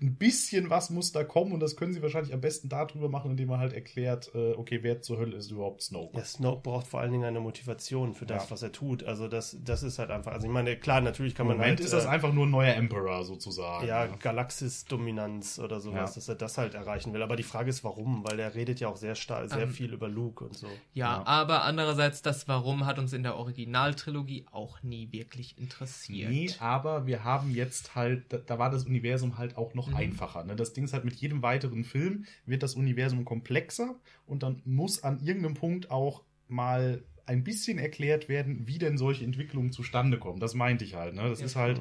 Ein 0.00 0.14
bisschen 0.16 0.70
was 0.70 0.90
muss 0.90 1.12
da 1.12 1.24
kommen 1.24 1.52
und 1.52 1.60
das 1.60 1.76
können 1.76 1.92
sie 1.92 2.02
wahrscheinlich 2.02 2.32
am 2.34 2.40
besten 2.40 2.68
darüber 2.68 3.08
machen, 3.08 3.32
indem 3.32 3.48
man 3.48 3.60
halt 3.60 3.72
erklärt, 3.72 4.30
äh, 4.34 4.52
okay, 4.52 4.80
wer 4.82 5.02
zur 5.02 5.18
Hölle 5.18 5.36
ist 5.36 5.50
überhaupt 5.50 5.82
Snoke. 5.82 6.16
Ja, 6.18 6.24
Snoke 6.24 6.62
braucht 6.62 6.86
vor 6.86 7.00
allen 7.00 7.12
Dingen 7.12 7.24
eine 7.24 7.40
Motivation 7.40 8.14
für 8.14 8.26
das, 8.26 8.44
Ja. 8.44 8.50
was 8.52 8.62
er 8.62 8.72
tut. 8.72 9.04
Also 9.04 9.28
das, 9.28 9.56
das 9.64 9.82
ist 9.82 9.98
halt 9.98 10.10
einfach. 10.10 10.32
Also 10.32 10.46
ich 10.46 10.52
meine, 10.52 10.76
klar, 10.76 11.00
natürlich 11.00 11.34
kann 11.34 11.44
Im 11.46 11.48
man 11.48 11.56
Moment 11.58 11.78
halt, 11.78 11.84
ist 11.84 11.92
das 11.92 12.04
äh, 12.04 12.08
einfach 12.08 12.32
nur 12.32 12.46
ein 12.46 12.50
neuer 12.50 12.74
Emperor 12.74 13.24
sozusagen. 13.24 13.86
ja, 13.86 14.06
Galaxis-Dominanz 14.06 15.58
oder 15.58 15.80
sowas, 15.80 16.10
Ja. 16.10 16.14
dass 16.14 16.28
er 16.28 16.34
das 16.34 16.58
halt 16.58 16.74
erreichen 16.74 17.12
will. 17.12 17.22
Aber 17.22 17.36
die 17.36 17.42
Frage 17.42 17.70
ist, 17.70 17.84
warum? 17.84 18.24
Weil 18.24 18.38
er 18.38 18.54
redet 18.54 18.80
ja 18.80 18.88
auch 18.88 18.96
sehr 18.96 19.14
stark, 19.14 19.48
sehr 19.50 19.62
Ähm, 19.62 19.70
viel 19.70 19.92
über 19.92 20.08
Luke 20.08 20.44
und 20.44 20.56
so. 20.56 20.66
Ja, 20.94 21.18
Ja. 21.18 21.26
aber 21.26 21.62
andererseits, 21.64 22.22
das 22.22 22.48
Warum 22.48 22.86
hat 22.86 22.98
uns 22.98 23.12
in 23.12 23.22
der 23.22 23.36
Originaltrilogie 23.36 24.46
auch 24.50 24.82
nie 24.82 25.12
wirklich 25.12 25.58
interessiert. 25.58 26.30
Nee, 26.30 26.50
aber 26.58 27.06
wir 27.06 27.24
haben 27.24 27.50
jetzt 27.54 27.94
halt, 27.94 28.32
da, 28.32 28.38
da 28.38 28.58
war 28.58 28.70
das 28.70 28.84
Universum 28.86 29.38
halt 29.38 29.56
auch 29.56 29.74
noch 29.74 29.79
einfacher. 29.88 30.44
Ne? 30.44 30.56
Das 30.56 30.72
Ding 30.72 30.84
ist 30.84 30.92
halt, 30.92 31.04
mit 31.04 31.14
jedem 31.14 31.42
weiteren 31.42 31.84
Film 31.84 32.24
wird 32.46 32.62
das 32.62 32.74
Universum 32.74 33.24
komplexer 33.24 33.96
und 34.26 34.42
dann 34.42 34.62
muss 34.64 35.02
an 35.02 35.20
irgendeinem 35.20 35.54
Punkt 35.54 35.90
auch 35.90 36.22
mal 36.48 37.02
ein 37.26 37.44
bisschen 37.44 37.78
erklärt 37.78 38.28
werden, 38.28 38.66
wie 38.66 38.78
denn 38.78 38.98
solche 38.98 39.24
Entwicklungen 39.24 39.72
zustande 39.72 40.18
kommen. 40.18 40.40
Das 40.40 40.54
meinte 40.54 40.84
ich 40.84 40.96
halt. 40.96 41.14
Ne? 41.14 41.28
Das 41.28 41.40
ist 41.40 41.54
halt, 41.54 41.80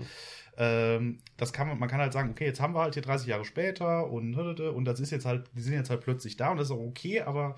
ähm, 0.57 1.19
das 1.37 1.53
kann 1.53 1.67
man, 1.67 1.79
man 1.79 1.89
kann 1.89 1.99
halt 1.99 2.13
sagen, 2.13 2.29
okay, 2.29 2.45
jetzt 2.45 2.59
haben 2.59 2.75
wir 2.75 2.81
halt 2.81 2.93
hier 2.93 3.03
30 3.03 3.27
Jahre 3.27 3.45
später 3.45 4.09
und 4.11 4.35
und 4.35 4.85
das 4.85 4.99
ist 4.99 5.11
jetzt 5.11 5.25
halt, 5.25 5.49
die 5.55 5.61
sind 5.61 5.73
jetzt 5.73 5.89
halt 5.89 6.01
plötzlich 6.01 6.37
da 6.37 6.51
und 6.51 6.57
das 6.57 6.67
ist 6.67 6.75
auch 6.75 6.85
okay, 6.85 7.21
aber 7.21 7.55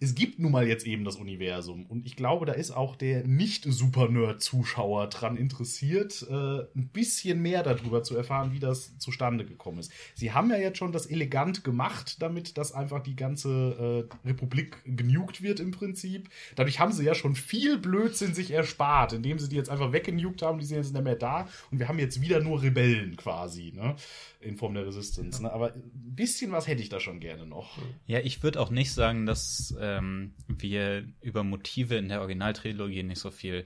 es 0.00 0.14
gibt 0.14 0.38
nun 0.38 0.52
mal 0.52 0.66
jetzt 0.66 0.86
eben 0.86 1.04
das 1.04 1.16
Universum. 1.16 1.86
Und 1.86 2.04
ich 2.04 2.16
glaube, 2.16 2.46
da 2.46 2.52
ist 2.52 2.70
auch 2.70 2.96
der 2.96 3.24
Nicht-Super-Nerd-Zuschauer 3.26 5.08
dran 5.08 5.36
interessiert, 5.36 6.26
äh, 6.28 6.60
ein 6.74 6.90
bisschen 6.92 7.40
mehr 7.40 7.62
darüber 7.62 8.02
zu 8.02 8.16
erfahren, 8.16 8.52
wie 8.52 8.58
das 8.58 8.98
zustande 8.98 9.44
gekommen 9.44 9.78
ist. 9.78 9.92
Sie 10.14 10.32
haben 10.32 10.50
ja 10.50 10.56
jetzt 10.56 10.78
schon 10.78 10.92
das 10.92 11.06
elegant 11.06 11.64
gemacht, 11.64 12.20
damit 12.20 12.58
dass 12.58 12.72
einfach 12.72 13.02
die 13.02 13.16
ganze 13.16 14.08
äh, 14.24 14.28
Republik 14.28 14.78
genugt 14.84 15.42
wird 15.42 15.60
im 15.60 15.70
Prinzip. 15.70 16.28
Dadurch 16.56 16.80
haben 16.80 16.92
sie 16.92 17.04
ja 17.04 17.14
schon 17.14 17.34
viel 17.34 17.78
Blödsinn 17.78 18.34
sich 18.34 18.50
erspart, 18.50 19.12
indem 19.12 19.38
sie 19.38 19.48
die 19.48 19.56
jetzt 19.56 19.70
einfach 19.70 19.92
weggenugt 19.92 20.42
haben, 20.42 20.58
die 20.58 20.66
sind 20.66 20.78
jetzt 20.78 20.92
nicht 20.92 21.04
mehr 21.04 21.16
da. 21.16 21.48
Und 21.70 21.78
wir 21.78 21.88
haben 21.88 21.98
jetzt 21.98 22.20
wieder 22.20 22.40
nur 22.40 22.62
Rebellen 22.62 23.16
quasi, 23.16 23.72
ne? 23.74 23.96
In 24.40 24.58
Form 24.58 24.74
der 24.74 24.86
Resistance. 24.86 25.42
Ne? 25.42 25.50
Aber 25.50 25.72
ein 25.72 25.90
bisschen 25.94 26.52
was 26.52 26.66
hätte 26.66 26.82
ich 26.82 26.90
da 26.90 27.00
schon 27.00 27.18
gerne 27.18 27.46
noch. 27.46 27.78
Ja, 28.06 28.18
ich 28.18 28.42
würde 28.42 28.60
auch 28.60 28.68
nicht 28.68 28.92
sagen, 28.92 29.24
dass 29.24 29.74
ähm, 29.98 30.34
wir 30.48 31.04
über 31.20 31.44
Motive 31.44 31.96
in 31.96 32.08
der 32.08 32.20
Originaltrilogie 32.20 33.02
nicht 33.02 33.20
so 33.20 33.30
viel 33.30 33.64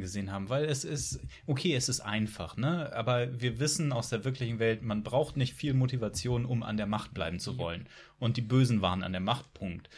gesehen 0.00 0.30
haben, 0.30 0.48
weil 0.48 0.64
es 0.66 0.84
ist, 0.84 1.20
okay, 1.46 1.74
es 1.74 1.88
ist 1.88 2.00
einfach, 2.00 2.56
ne? 2.56 2.92
Aber 2.92 3.40
wir 3.40 3.58
wissen 3.58 3.92
aus 3.92 4.08
der 4.10 4.24
wirklichen 4.24 4.58
Welt, 4.58 4.82
man 4.82 5.02
braucht 5.02 5.36
nicht 5.36 5.54
viel 5.54 5.74
Motivation, 5.74 6.44
um 6.44 6.62
an 6.62 6.76
der 6.76 6.86
Macht 6.86 7.14
bleiben 7.14 7.38
zu 7.38 7.58
wollen. 7.58 7.88
Und 8.18 8.36
die 8.36 8.42
Bösen 8.42 8.82
waren 8.82 9.02
an 9.02 9.12
der 9.12 9.20
Macht, 9.20 9.54
Punkt. 9.54 9.88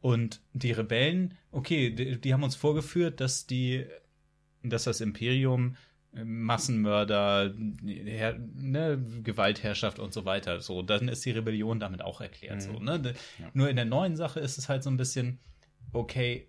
Und 0.00 0.40
die 0.52 0.72
Rebellen, 0.72 1.34
okay, 1.50 1.90
die, 1.90 2.20
die 2.20 2.32
haben 2.32 2.42
uns 2.42 2.56
vorgeführt, 2.56 3.20
dass 3.20 3.46
die, 3.46 3.86
dass 4.62 4.84
das 4.84 5.00
Imperium 5.00 5.76
Massenmörder, 6.24 7.52
Her 7.84 8.38
ne, 8.54 9.02
Gewaltherrschaft 9.22 9.98
und 9.98 10.12
so 10.12 10.24
weiter. 10.24 10.60
So, 10.60 10.82
dann 10.82 11.08
ist 11.08 11.24
die 11.24 11.30
Rebellion 11.32 11.80
damit 11.80 12.02
auch 12.02 12.20
erklärt. 12.20 12.62
So, 12.62 12.78
ne? 12.80 12.98
De- 13.00 13.14
Nur 13.54 13.68
in 13.68 13.76
der 13.76 13.84
neuen 13.84 14.16
Sache 14.16 14.40
ist 14.40 14.58
es 14.58 14.68
halt 14.68 14.82
so 14.82 14.90
ein 14.90 14.96
bisschen, 14.96 15.38
okay, 15.92 16.48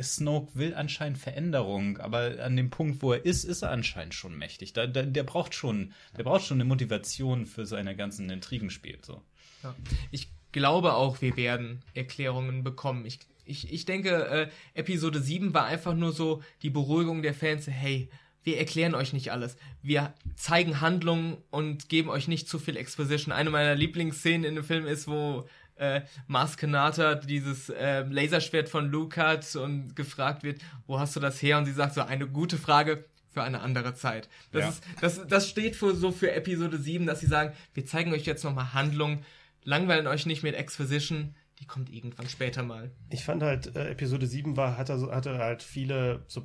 Snoke 0.00 0.54
will 0.56 0.74
anscheinend 0.74 1.18
Veränderung, 1.18 1.98
aber 1.98 2.42
an 2.42 2.56
dem 2.56 2.70
Punkt, 2.70 3.00
wo 3.00 3.12
er 3.12 3.24
ist, 3.24 3.44
ist 3.44 3.62
er 3.62 3.70
anscheinend 3.70 4.14
schon 4.14 4.36
mächtig. 4.36 4.72
Da, 4.72 4.86
da, 4.88 5.02
der 5.02 5.22
braucht 5.22 5.54
schon, 5.54 5.92
der 6.16 6.24
braucht 6.24 6.44
schon 6.44 6.56
eine 6.56 6.64
Motivation 6.64 7.46
für 7.46 7.64
seine 7.64 7.94
ganzen 7.94 8.28
Intrigenspiel. 8.28 8.98
So. 9.02 9.22
Ja. 9.62 9.74
Ich 10.10 10.28
glaube 10.50 10.94
auch, 10.94 11.20
wir 11.20 11.36
werden 11.36 11.82
Erklärungen 11.94 12.64
bekommen. 12.64 13.06
Ich, 13.06 13.20
ich, 13.44 13.72
ich 13.72 13.84
denke, 13.84 14.26
äh, 14.26 14.48
Episode 14.74 15.20
7 15.20 15.54
war 15.54 15.66
einfach 15.66 15.94
nur 15.94 16.12
so 16.12 16.42
die 16.62 16.70
Beruhigung 16.70 17.22
der 17.22 17.34
Fans, 17.34 17.68
hey, 17.68 18.08
wir 18.44 18.58
erklären 18.58 18.94
euch 18.94 19.12
nicht 19.12 19.32
alles. 19.32 19.56
Wir 19.82 20.14
zeigen 20.36 20.80
Handlungen 20.80 21.38
und 21.50 21.88
geben 21.88 22.08
euch 22.10 22.28
nicht 22.28 22.48
zu 22.48 22.58
viel 22.58 22.76
Exposition. 22.76 23.32
Eine 23.32 23.50
meiner 23.50 23.74
Lieblingsszenen 23.74 24.44
in 24.44 24.54
dem 24.54 24.64
Film 24.64 24.86
ist, 24.86 25.08
wo 25.08 25.48
äh, 25.76 26.02
Mars 26.26 26.56
Kanata 26.56 27.16
dieses 27.16 27.68
äh, 27.70 28.02
Laserschwert 28.02 28.68
von 28.68 28.90
Luke 28.90 29.20
hat 29.20 29.56
und 29.56 29.96
gefragt 29.96 30.42
wird, 30.44 30.60
wo 30.86 31.00
hast 31.00 31.16
du 31.16 31.20
das 31.20 31.42
her? 31.42 31.58
Und 31.58 31.64
sie 31.64 31.72
sagt 31.72 31.94
so, 31.94 32.02
eine 32.02 32.28
gute 32.28 32.58
Frage 32.58 33.06
für 33.30 33.42
eine 33.42 33.60
andere 33.60 33.94
Zeit. 33.94 34.28
Das, 34.52 34.62
Ja. 34.62 34.68
ist, 34.68 34.84
das, 35.00 35.26
das 35.26 35.48
steht 35.48 35.74
für, 35.74 35.94
so 35.96 36.12
für 36.12 36.30
Episode 36.32 36.78
7, 36.78 37.06
dass 37.06 37.20
sie 37.20 37.26
sagen, 37.26 37.52
wir 37.72 37.84
zeigen 37.86 38.12
euch 38.12 38.24
jetzt 38.26 38.44
nochmal 38.44 38.72
Handlung, 38.74 39.24
langweilen 39.64 40.06
euch 40.06 40.26
nicht 40.26 40.44
mit 40.44 40.54
Exposition, 40.54 41.34
die 41.58 41.66
kommt 41.66 41.90
irgendwann 41.90 42.28
später 42.28 42.62
mal. 42.62 42.90
Ich 43.10 43.24
fand 43.24 43.42
halt, 43.42 43.74
äh, 43.74 43.90
Episode 43.90 44.26
7 44.26 44.56
war, 44.56 44.76
hatte, 44.76 45.08
hatte 45.10 45.38
halt 45.38 45.62
viele 45.64 46.22
so 46.28 46.42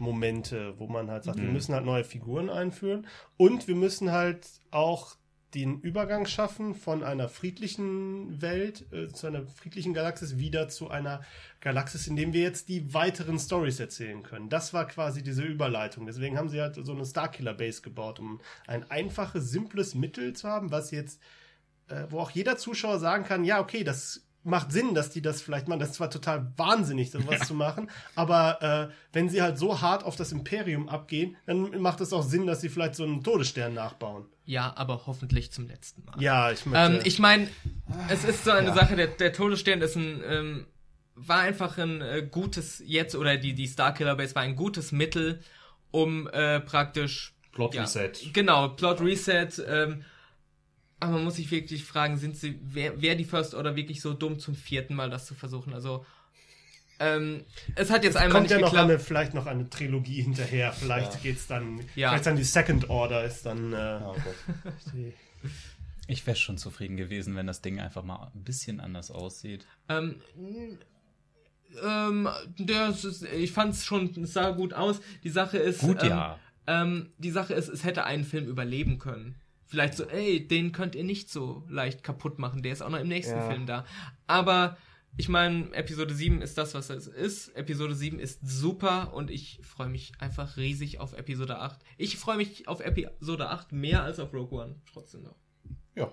Pilotfilm-Momente, 0.00 0.74
wo 0.78 0.86
man 0.86 1.10
halt 1.10 1.24
sagt, 1.24 1.38
wir 1.38 1.48
müssen 1.48 1.74
halt 1.74 1.84
neue 1.84 2.04
Figuren 2.04 2.50
einführen 2.50 3.06
und 3.36 3.68
wir 3.68 3.76
müssen 3.76 4.10
halt 4.10 4.46
auch 4.70 5.16
den 5.54 5.80
Übergang 5.80 6.26
schaffen 6.26 6.74
von 6.74 7.02
einer 7.02 7.28
friedlichen 7.28 8.40
Welt 8.40 8.86
äh, 8.92 9.08
zu 9.08 9.26
einer 9.26 9.44
friedlichen 9.46 9.94
Galaxis 9.94 10.38
wieder 10.38 10.68
zu 10.68 10.90
einer 10.90 11.22
Galaxis, 11.60 12.06
in 12.06 12.14
dem 12.14 12.32
wir 12.32 12.40
jetzt 12.40 12.68
die 12.68 12.94
weiteren 12.94 13.36
Stories 13.36 13.80
erzählen 13.80 14.22
können. 14.22 14.48
Das 14.48 14.72
war 14.72 14.86
quasi 14.86 15.24
diese 15.24 15.42
Überleitung. 15.42 16.06
Deswegen 16.06 16.38
haben 16.38 16.48
sie 16.48 16.60
halt 16.60 16.76
so 16.76 16.92
eine 16.92 17.04
Starkiller 17.04 17.54
Base 17.54 17.82
gebaut, 17.82 18.20
um 18.20 18.40
ein 18.68 18.88
einfaches, 18.92 19.50
simples 19.50 19.96
Mittel 19.96 20.34
zu 20.34 20.48
haben, 20.48 20.70
was 20.70 20.92
jetzt 20.92 21.20
äh, 21.88 22.06
wo 22.10 22.20
auch 22.20 22.30
jeder 22.30 22.56
Zuschauer 22.56 23.00
sagen 23.00 23.24
kann, 23.24 23.42
ja, 23.42 23.60
okay, 23.60 23.82
das 23.82 24.24
macht 24.42 24.72
Sinn, 24.72 24.94
dass 24.94 25.10
die 25.10 25.22
das 25.22 25.42
vielleicht 25.42 25.68
machen. 25.68 25.80
Das 25.80 25.90
ist 25.90 25.94
zwar 25.96 26.10
total 26.10 26.52
wahnsinnig, 26.56 27.10
sowas 27.10 27.46
zu 27.46 27.54
machen, 27.54 27.90
aber 28.14 28.90
äh, 28.90 28.94
wenn 29.12 29.28
sie 29.28 29.42
halt 29.42 29.58
so 29.58 29.80
hart 29.80 30.04
auf 30.04 30.16
das 30.16 30.32
Imperium 30.32 30.88
abgehen, 30.88 31.36
dann 31.46 31.80
macht 31.80 32.00
es 32.00 32.12
auch 32.12 32.22
Sinn, 32.22 32.46
dass 32.46 32.60
sie 32.60 32.68
vielleicht 32.68 32.94
so 32.94 33.04
einen 33.04 33.22
Todesstern 33.22 33.74
nachbauen. 33.74 34.26
Ja, 34.46 34.72
aber 34.76 35.06
hoffentlich 35.06 35.52
zum 35.52 35.68
letzten 35.68 36.04
Mal. 36.04 36.20
Ja, 36.20 36.50
ich 36.50 36.66
möchte, 36.66 36.94
Ähm, 36.94 37.00
ich 37.04 37.18
meine, 37.18 37.48
es 38.08 38.24
ist 38.24 38.44
so 38.44 38.50
eine 38.50 38.72
Sache, 38.72 38.96
der, 38.96 39.08
der 39.08 39.32
Todesstern 39.32 39.80
ist 39.80 39.96
ein, 39.96 40.22
ähm, 40.26 40.66
war 41.14 41.40
einfach 41.40 41.78
ein 41.78 42.00
äh, 42.00 42.26
gutes, 42.28 42.82
jetzt, 42.84 43.14
oder 43.14 43.36
die, 43.36 43.54
die 43.54 43.68
Starkiller 43.68 44.16
Base 44.16 44.34
war 44.34 44.42
ein 44.42 44.56
gutes 44.56 44.90
Mittel, 44.90 45.40
um 45.90 46.28
äh, 46.28 46.60
praktisch. 46.60 47.34
Plot 47.52 47.74
ja, 47.74 47.82
Reset. 47.82 48.12
Genau, 48.32 48.68
Plot 48.68 49.00
Reset. 49.00 49.48
Ähm, 49.66 50.04
aber 51.00 51.12
man 51.12 51.24
muss 51.24 51.36
sich 51.36 51.50
wirklich 51.50 51.84
fragen, 51.84 52.16
sind 52.18 52.36
sie, 52.36 52.58
wer, 52.62 53.00
wer 53.00 53.14
die 53.14 53.24
First 53.24 53.54
Order 53.54 53.74
wirklich 53.76 54.00
so 54.00 54.12
dumm 54.14 54.38
zum 54.38 54.54
vierten 54.54 54.94
Mal 54.94 55.10
das 55.10 55.26
zu 55.26 55.34
versuchen? 55.34 55.72
Also, 55.74 56.04
ähm, 56.98 57.44
es 57.76 57.90
hat 57.90 58.04
jetzt 58.04 58.16
einmal 58.18 58.32
kommt 58.32 58.42
nicht 58.44 58.52
ja 58.52 58.58
noch 58.58 58.70
geklappt. 58.72 58.90
eine, 58.90 58.98
vielleicht 58.98 59.32
noch 59.34 59.46
eine 59.46 59.68
Trilogie 59.70 60.20
hinterher. 60.22 60.72
Vielleicht 60.72 61.22
geht's 61.22 61.46
dann, 61.46 61.80
Ja. 61.96 62.10
vielleicht 62.10 62.26
dann 62.26 62.36
die 62.36 62.44
Second 62.44 62.90
Order 62.90 63.24
ist 63.24 63.46
dann. 63.46 63.72
Äh, 63.72 64.00
die, 64.94 65.12
Ich 66.06 66.26
wäre 66.26 66.36
schon 66.36 66.58
zufrieden 66.58 66.96
gewesen, 66.96 67.36
wenn 67.36 67.46
das 67.46 67.62
Ding 67.62 67.78
einfach 67.80 68.02
mal 68.02 68.32
ein 68.34 68.42
bisschen 68.42 68.80
anders 68.80 69.10
aussieht. 69.12 69.64
Ähm, 69.88 70.16
ähm, 71.84 72.28
das 72.58 73.04
ist, 73.04 73.22
ich 73.22 73.52
fand 73.52 73.74
es 73.74 73.84
schon, 73.84 74.10
es 74.22 74.32
sah 74.32 74.50
gut 74.50 74.74
aus. 74.74 75.00
Die 75.22 75.30
Sache 75.30 75.58
ist, 75.58 75.80
Gut, 75.80 76.02
ähm, 76.02 76.08
ja. 76.08 76.38
ähm, 76.66 77.12
die 77.18 77.30
Sache 77.30 77.54
ist, 77.54 77.68
es 77.68 77.84
hätte 77.84 78.04
einen 78.04 78.24
Film 78.24 78.46
überleben 78.48 78.98
können. 78.98 79.36
Vielleicht 79.70 79.94
so, 79.94 80.04
ey, 80.04 80.46
den 80.46 80.72
könnt 80.72 80.96
ihr 80.96 81.04
nicht 81.04 81.30
so 81.30 81.64
leicht 81.68 82.02
kaputt 82.02 82.40
machen, 82.40 82.60
der 82.62 82.72
ist 82.72 82.82
auch 82.82 82.88
noch 82.90 82.98
im 82.98 83.06
nächsten 83.06 83.36
Ja. 83.36 83.48
Film 83.48 83.66
da. 83.66 83.86
Aber 84.26 84.76
ich 85.16 85.28
meine, 85.28 85.72
Episode 85.74 86.12
7 86.12 86.42
ist 86.42 86.58
das, 86.58 86.74
was 86.74 86.90
es 86.90 87.06
ist. 87.06 87.48
Episode 87.56 87.94
7 87.94 88.18
ist 88.18 88.40
super 88.42 89.14
und 89.14 89.30
ich 89.30 89.60
freue 89.62 89.88
mich 89.88 90.12
einfach 90.18 90.56
riesig 90.56 90.98
auf 90.98 91.12
Episode 91.16 91.58
8. 91.58 91.78
Ich 91.98 92.16
freue 92.16 92.36
mich 92.36 92.66
auf 92.66 92.80
Episode 92.80 93.48
8 93.48 93.70
mehr 93.70 94.02
als 94.02 94.18
auf 94.18 94.32
Rogue 94.34 94.60
One. 94.60 94.80
Trotzdem 94.92 95.22
noch. 95.22 95.36
Ja. 95.94 96.10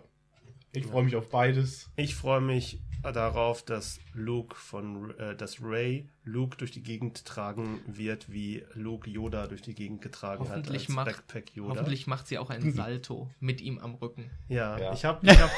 Ich 0.78 0.86
freue 0.88 1.04
mich 1.04 1.16
auf 1.16 1.30
beides. 1.30 1.90
ich 1.96 2.16
freue 2.16 2.42
mich 2.42 2.80
darauf, 3.04 3.64
dass 3.64 4.00
Luke 4.14 4.56
von, 4.56 5.18
äh, 5.18 5.36
dass 5.36 5.62
Ray 5.62 6.10
Luke 6.26 6.58
durch 6.58 6.72
die 6.72 6.84
Gegend 6.84 7.24
tragen 7.26 7.80
wird, 7.88 8.30
wie 8.32 8.64
Luke 8.74 9.10
Yoda 9.10 9.48
durch 9.48 9.62
die 9.62 9.76
Gegend 9.76 10.02
getragen 10.02 10.44
Hoffentlich 10.50 10.84
hat 10.84 10.90
als 10.90 10.96
macht, 10.96 11.06
Backpack 11.06 11.56
Yoda. 11.56 11.70
hoffentlich 11.80 12.08
macht 12.08 12.28
sie 12.28 12.38
auch 12.38 12.50
einen 12.50 12.74
Salto 12.74 13.30
mit 13.40 13.62
ihm 13.62 13.78
am 13.80 13.96
Rücken. 13.96 14.30
Ja, 14.50 14.78
Ja. 14.78 14.94
ich 14.94 15.06
habe, 15.06 15.26
ich 15.26 15.40
habe, 15.40 15.52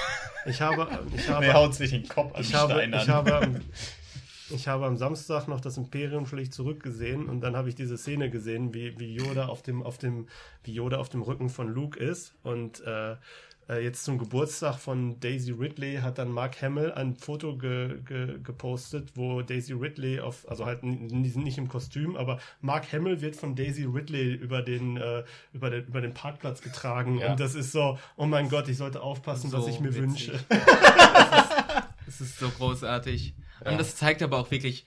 ich 0.45 0.61
habe, 0.61 0.87
ich 1.15 1.27
habe, 1.29 1.73
sich 1.73 1.89
den 1.91 2.07
Kopf 2.07 2.35
an 2.35 2.41
ich 2.41 2.53
habe, 2.53 2.83
ich 2.85 3.09
habe, 3.09 3.35
am- 3.35 3.61
ich 4.51 4.67
habe 4.67 4.85
am 4.85 4.97
Samstag 4.97 5.47
noch 5.47 5.61
das 5.61 5.77
Imperium 5.77 6.27
schlicht 6.27 6.53
zurückgesehen 6.53 7.29
und 7.29 7.41
dann 7.41 7.55
habe 7.55 7.69
ich 7.69 7.75
diese 7.75 7.97
Szene 7.97 8.29
gesehen, 8.29 8.73
wie, 8.75 8.99
wie 8.99 9.15
Yoda 9.15 9.47
auf 9.47 9.63
dem, 9.63 9.81
auf 9.81 9.97
dem, 9.97 10.27
wie 10.63 10.73
Yoda 10.73 10.97
auf 10.97 11.09
dem 11.09 11.21
Rücken 11.23 11.49
von 11.49 11.67
Luke 11.69 11.97
ist 11.99 12.35
und 12.43 12.81
äh, 12.81 13.15
äh, 13.69 13.83
jetzt 13.83 14.03
zum 14.03 14.17
Geburtstag 14.17 14.77
von 14.79 15.19
Daisy 15.19 15.51
Ridley 15.51 15.97
hat 15.97 16.17
dann 16.17 16.31
Mark 16.31 16.61
Hamill 16.61 16.91
ein 16.91 17.15
Foto 17.15 17.55
ge, 17.55 17.99
ge, 18.05 18.39
gepostet, 18.43 19.09
wo 19.15 19.41
Daisy 19.41 19.73
Ridley 19.73 20.19
auf, 20.19 20.49
also 20.49 20.65
halt 20.65 20.83
nicht 20.83 21.57
im 21.57 21.67
Kostüm, 21.67 22.15
aber 22.15 22.39
Mark 22.61 22.91
Hamill 22.91 23.21
wird 23.21 23.35
von 23.35 23.55
Daisy 23.55 23.83
Ridley 23.85 24.33
über 24.33 24.61
den, 24.61 24.97
äh, 24.97 25.23
über 25.53 25.69
den, 25.69 25.85
über 25.85 26.01
den 26.01 26.13
Parkplatz 26.13 26.61
getragen 26.61 27.19
Ja. 27.19 27.31
und 27.31 27.39
das 27.39 27.55
ist 27.55 27.71
so, 27.71 27.97
oh 28.17 28.25
mein 28.25 28.49
Gott, 28.49 28.67
ich 28.67 28.77
sollte 28.77 29.01
aufpassen, 29.01 29.51
was 29.51 29.63
So 29.65 29.69
ich 29.69 29.79
mir 29.79 29.93
witzig. 29.95 30.01
wünsche. 30.31 30.39
Es 32.07 32.21
ist 32.21 32.39
so 32.39 32.49
großartig. 32.49 33.35
Ja. 33.63 33.71
Und 33.71 33.79
das 33.79 33.95
zeigt 33.95 34.23
aber 34.23 34.39
auch 34.39 34.49
wirklich, 34.49 34.85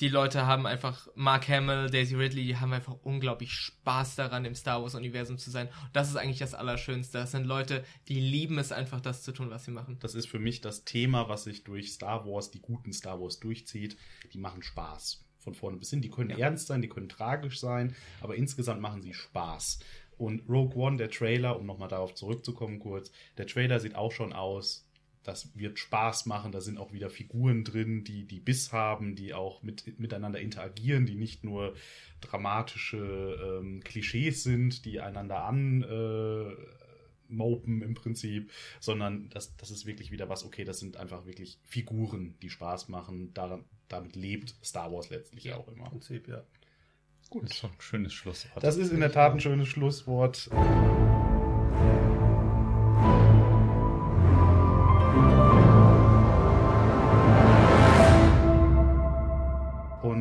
die 0.00 0.08
Leute 0.08 0.46
haben 0.46 0.66
einfach, 0.66 1.08
Mark 1.14 1.48
Hamill, 1.48 1.90
Daisy 1.90 2.14
Ridley, 2.14 2.46
die 2.46 2.56
haben 2.56 2.72
einfach 2.72 2.96
unglaublich 3.02 3.52
Spaß 3.52 4.16
daran, 4.16 4.46
im 4.46 4.54
Star 4.54 4.82
Wars-Universum 4.82 5.36
zu 5.36 5.50
sein. 5.50 5.68
Und 5.68 5.90
das 5.92 6.08
ist 6.08 6.16
eigentlich 6.16 6.38
das 6.38 6.54
Allerschönste. 6.54 7.18
Das 7.18 7.32
sind 7.32 7.44
Leute, 7.44 7.84
die 8.08 8.18
lieben 8.18 8.58
es 8.58 8.72
einfach, 8.72 9.00
das 9.00 9.22
zu 9.22 9.32
tun, 9.32 9.50
was 9.50 9.66
sie 9.66 9.70
machen. 9.70 9.98
Das 10.00 10.14
ist 10.14 10.26
für 10.26 10.38
mich 10.38 10.62
das 10.62 10.84
Thema, 10.84 11.28
was 11.28 11.44
sich 11.44 11.64
durch 11.64 11.92
Star 11.92 12.26
Wars, 12.26 12.50
die 12.50 12.60
guten 12.60 12.92
Star 12.92 13.20
Wars 13.20 13.40
durchzieht. 13.40 13.98
Die 14.32 14.38
machen 14.38 14.62
Spaß. 14.62 15.24
von 15.40 15.54
vorne 15.54 15.76
bis 15.78 15.90
hin. 15.90 16.02
Die 16.02 16.10
können 16.10 16.30
ernst 16.30 16.66
sein, 16.66 16.82
die 16.82 16.88
können 16.88 17.08
tragisch 17.08 17.60
sein, 17.60 17.96
aber 18.20 18.36
insgesamt 18.36 18.80
machen 18.80 19.02
sie 19.02 19.14
Spaß. 19.14 19.80
Und 20.18 20.46
Rogue 20.48 20.76
One, 20.76 20.98
der 20.98 21.10
Trailer, 21.10 21.58
um 21.58 21.66
nochmal 21.66 21.88
darauf 21.88 22.14
zurückzukommen 22.14 22.78
kurz, 22.78 23.10
der 23.38 23.46
Trailer 23.46 23.80
sieht 23.80 23.94
auch 23.94 24.12
schon 24.12 24.34
aus, 24.34 24.86
das 25.22 25.56
wird 25.56 25.78
Spaß 25.78 26.26
machen, 26.26 26.52
da 26.52 26.60
sind 26.60 26.78
auch 26.78 26.92
wieder 26.92 27.10
Figuren 27.10 27.64
drin, 27.64 28.04
die, 28.04 28.24
die 28.24 28.40
Biss 28.40 28.72
haben, 28.72 29.16
die 29.16 29.34
auch 29.34 29.62
mit, 29.62 29.98
miteinander 29.98 30.40
interagieren, 30.40 31.06
die 31.06 31.14
nicht 31.14 31.44
nur 31.44 31.74
dramatische 32.20 33.60
ähm, 33.60 33.82
Klischees 33.84 34.42
sind, 34.42 34.84
die 34.84 35.00
einander 35.00 35.44
an 35.44 35.82
äh, 35.82 36.54
mopen 37.28 37.82
im 37.82 37.94
Prinzip, 37.94 38.50
sondern 38.80 39.28
das, 39.30 39.56
das 39.56 39.70
ist 39.70 39.86
wirklich 39.86 40.10
wieder 40.10 40.28
was, 40.28 40.44
okay, 40.44 40.64
das 40.64 40.80
sind 40.80 40.96
einfach 40.96 41.26
wirklich 41.26 41.58
Figuren, 41.64 42.34
die 42.42 42.50
Spaß 42.50 42.88
machen. 42.88 43.32
Daran, 43.34 43.64
damit 43.88 44.16
lebt 44.16 44.54
Star 44.64 44.92
Wars 44.92 45.10
letztlich 45.10 45.52
auch 45.52 45.68
immer. 45.68 45.84
Im 45.84 45.90
Prinzip, 45.90 46.28
ja. 46.28 46.42
Gut. 47.28 47.44
Das 47.44 47.52
ist 47.52 47.64
doch 47.64 47.70
ein 47.70 47.80
schönes 47.80 48.12
Schlusswort. 48.12 48.64
Das 48.64 48.76
ist 48.76 48.90
in 48.90 49.00
der 49.00 49.12
Tat 49.12 49.32
ein 49.32 49.40
schönes 49.40 49.68
Schlusswort. 49.68 50.50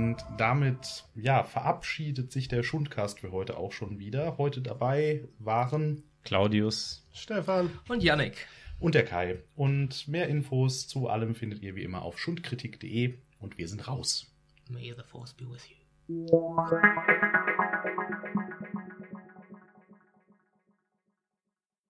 Und 0.09 0.25
damit, 0.37 1.03
ja, 1.13 1.43
verabschiedet 1.43 2.31
sich 2.31 2.47
der 2.47 2.63
Schundcast 2.63 3.19
für 3.19 3.31
heute 3.31 3.57
auch 3.57 3.71
schon 3.71 3.99
wieder. 3.99 4.39
Heute 4.39 4.59
dabei 4.59 5.27
waren 5.37 6.01
Claudius. 6.23 7.07
Stefan. 7.13 7.69
Und 7.87 8.01
Yannick. 8.01 8.47
und 8.79 8.95
der 8.95 9.05
Kai. 9.05 9.37
Und 9.55 10.07
mehr 10.07 10.27
Infos 10.27 10.87
zu 10.87 11.09
allem 11.09 11.35
findet 11.35 11.61
ihr 11.61 11.75
wie 11.75 11.83
immer 11.83 12.01
auf 12.01 12.17
schundkritik.de 12.17 13.19
und 13.39 13.59
wir 13.59 13.67
sind 13.67 13.87
raus. 13.87 14.33
May 14.67 14.95
the 14.97 15.03
force 15.03 15.31
be 15.31 15.47
with 15.47 15.69
you. 16.07 16.25